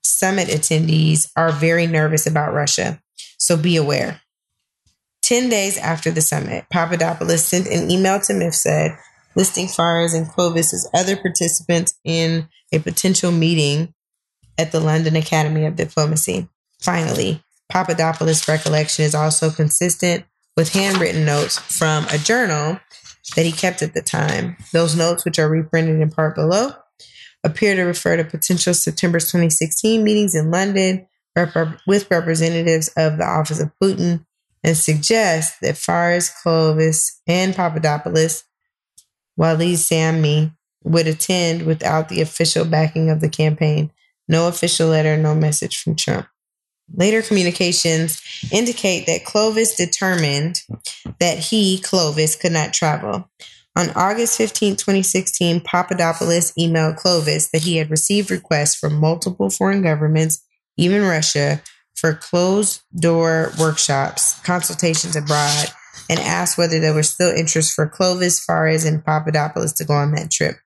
summit 0.04 0.48
attendees 0.48 1.30
are 1.34 1.50
very 1.50 1.86
nervous 1.86 2.26
about 2.26 2.52
Russia, 2.52 3.00
so 3.38 3.56
be 3.56 3.76
aware. 3.76 4.20
10 5.22 5.48
days 5.48 5.76
after 5.78 6.10
the 6.10 6.20
summit, 6.20 6.64
Papadopoulos 6.70 7.44
sent 7.44 7.66
an 7.66 7.90
email 7.90 8.20
to 8.20 8.32
Mifsud 8.32 8.98
listing 9.34 9.68
Phares 9.68 10.14
and 10.14 10.28
Clovis 10.28 10.74
as 10.74 10.88
other 10.94 11.16
participants 11.16 11.98
in 12.04 12.48
a 12.72 12.78
potential 12.78 13.30
meeting 13.30 13.94
at 14.58 14.72
the 14.72 14.80
London 14.80 15.16
Academy 15.16 15.64
of 15.64 15.76
Diplomacy. 15.76 16.48
Finally, 16.80 17.42
Papadopoulos' 17.68 18.48
recollection 18.48 19.04
is 19.04 19.14
also 19.14 19.50
consistent 19.50 20.24
with 20.56 20.72
handwritten 20.72 21.24
notes 21.24 21.58
from 21.58 22.06
a 22.10 22.18
journal 22.18 22.80
that 23.36 23.46
he 23.46 23.52
kept 23.52 23.82
at 23.82 23.94
the 23.94 24.02
time. 24.02 24.56
Those 24.72 24.96
notes, 24.96 25.24
which 25.24 25.38
are 25.38 25.48
reprinted 25.48 26.00
in 26.00 26.10
part 26.10 26.34
below, 26.34 26.72
appear 27.44 27.76
to 27.76 27.82
refer 27.82 28.16
to 28.16 28.24
potential 28.24 28.74
September 28.74 29.20
2016 29.20 30.02
meetings 30.02 30.34
in 30.34 30.50
London 30.50 31.06
rep- 31.38 31.80
with 31.86 32.10
representatives 32.10 32.88
of 32.96 33.18
the 33.18 33.24
office 33.24 33.60
of 33.60 33.72
Putin 33.82 34.24
and 34.64 34.76
suggest 34.76 35.60
that 35.60 35.76
Phares 35.76 36.30
Clovis 36.30 37.20
and 37.26 37.54
Papadopoulos, 37.54 38.44
Walid 39.36 39.78
Sami, 39.78 40.52
would 40.84 41.06
attend 41.06 41.62
without 41.62 42.08
the 42.08 42.20
official 42.20 42.64
backing 42.64 43.10
of 43.10 43.20
the 43.20 43.28
campaign. 43.28 43.90
No 44.26 44.48
official 44.48 44.88
letter, 44.88 45.16
no 45.16 45.34
message 45.34 45.80
from 45.80 45.96
Trump. 45.96 46.26
Later 46.94 47.20
communications 47.20 48.20
indicate 48.50 49.06
that 49.06 49.24
Clovis 49.24 49.74
determined 49.74 50.62
that 51.20 51.38
he, 51.38 51.80
Clovis, 51.80 52.34
could 52.34 52.52
not 52.52 52.72
travel. 52.72 53.28
On 53.76 53.90
August 53.90 54.36
15, 54.38 54.76
2016, 54.76 55.60
Papadopoulos 55.60 56.52
emailed 56.58 56.96
Clovis 56.96 57.50
that 57.50 57.62
he 57.62 57.76
had 57.76 57.90
received 57.90 58.30
requests 58.30 58.74
from 58.74 58.94
multiple 58.94 59.50
foreign 59.50 59.82
governments, 59.82 60.42
even 60.78 61.02
Russia, 61.02 61.60
for 61.94 62.14
closed 62.14 62.80
door 62.98 63.52
workshops, 63.58 64.38
consultations 64.40 65.16
abroad, 65.16 65.66
and 66.08 66.20
asked 66.20 66.56
whether 66.56 66.78
there 66.78 66.94
was 66.94 67.10
still 67.10 67.30
interest 67.30 67.74
for 67.74 67.86
Clovis, 67.86 68.42
Phares, 68.42 68.84
and 68.84 69.04
Papadopoulos 69.04 69.74
to 69.74 69.84
go 69.84 69.94
on 69.94 70.12
that 70.12 70.30
trip. 70.30 70.56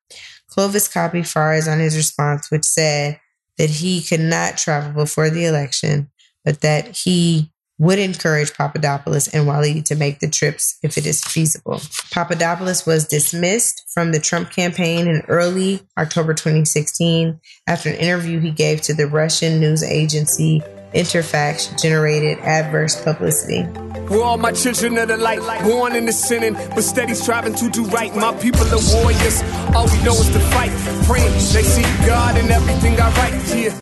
Clovis 0.49 0.87
copied 0.87 1.27
Phares 1.27 1.67
on 1.67 1.81
his 1.81 1.97
response, 1.97 2.51
which 2.51 2.65
said 2.65 3.19
that 3.59 3.71
he 3.71 4.03
could 4.03 4.21
not 4.21 4.59
travel 4.59 4.93
before 4.93 5.31
the 5.31 5.47
election 5.47 6.11
but 6.45 6.61
that 6.61 6.97
he 6.97 7.53
would 7.79 7.99
encourage 7.99 8.55
Papadopoulos 8.55 9.29
and 9.29 9.47
Walid 9.47 9.87
to 9.87 9.97
make 9.97 10.21
the 10.21 10.29
trips 10.29 10.79
if 10.83 10.97
it 10.97 11.07
is 11.07 11.23
feasible. 11.25 11.81
Papadopoulos 12.13 12.87
was 12.87 13.07
dismissed 13.07 13.85
from 13.93 14.13
the 14.13 14.21
Trump 14.21 14.51
campaign 14.51 15.09
in 15.09 15.23
early 15.29 15.81
October 15.99 16.35
2016 16.35 17.41
after 17.67 17.89
an 17.89 17.97
interview 17.97 18.41
he 18.41 18.51
gave 18.51 18.83
to 18.83 18.95
the 18.95 19.07
Russian 19.07 19.59
news 19.61 19.83
agency 19.83 20.63
Interfax 20.95 21.81
generated 21.81 22.39
adverse 22.41 23.01
publicity. 23.03 23.63
We're 24.11 24.23
all 24.23 24.37
my 24.37 24.53
children 24.53 24.99
of 24.99 25.09
the 25.09 25.17
light, 25.17 25.41
born 25.63 25.97
in 25.97 26.05
the 26.05 26.13
sinning, 26.13 26.53
but 26.53 26.83
steady 26.83 27.15
striving 27.15 27.55
to 27.55 27.71
do 27.71 27.85
right. 27.87 28.15
My 28.15 28.35
people 28.37 28.67
are 28.67 28.81
warriors. 28.93 29.43
All 29.75 29.87
we 29.87 30.03
know 30.05 30.13
is 30.13 30.29
to 30.29 30.41
fight, 30.51 30.71
praying 31.07 31.33
they 31.33 31.63
see 31.63 31.83
God 32.07 32.37
in 32.37 32.51
everything 32.51 33.01
I 33.01 33.11
write. 33.17 33.57
Yeah. 33.57 33.79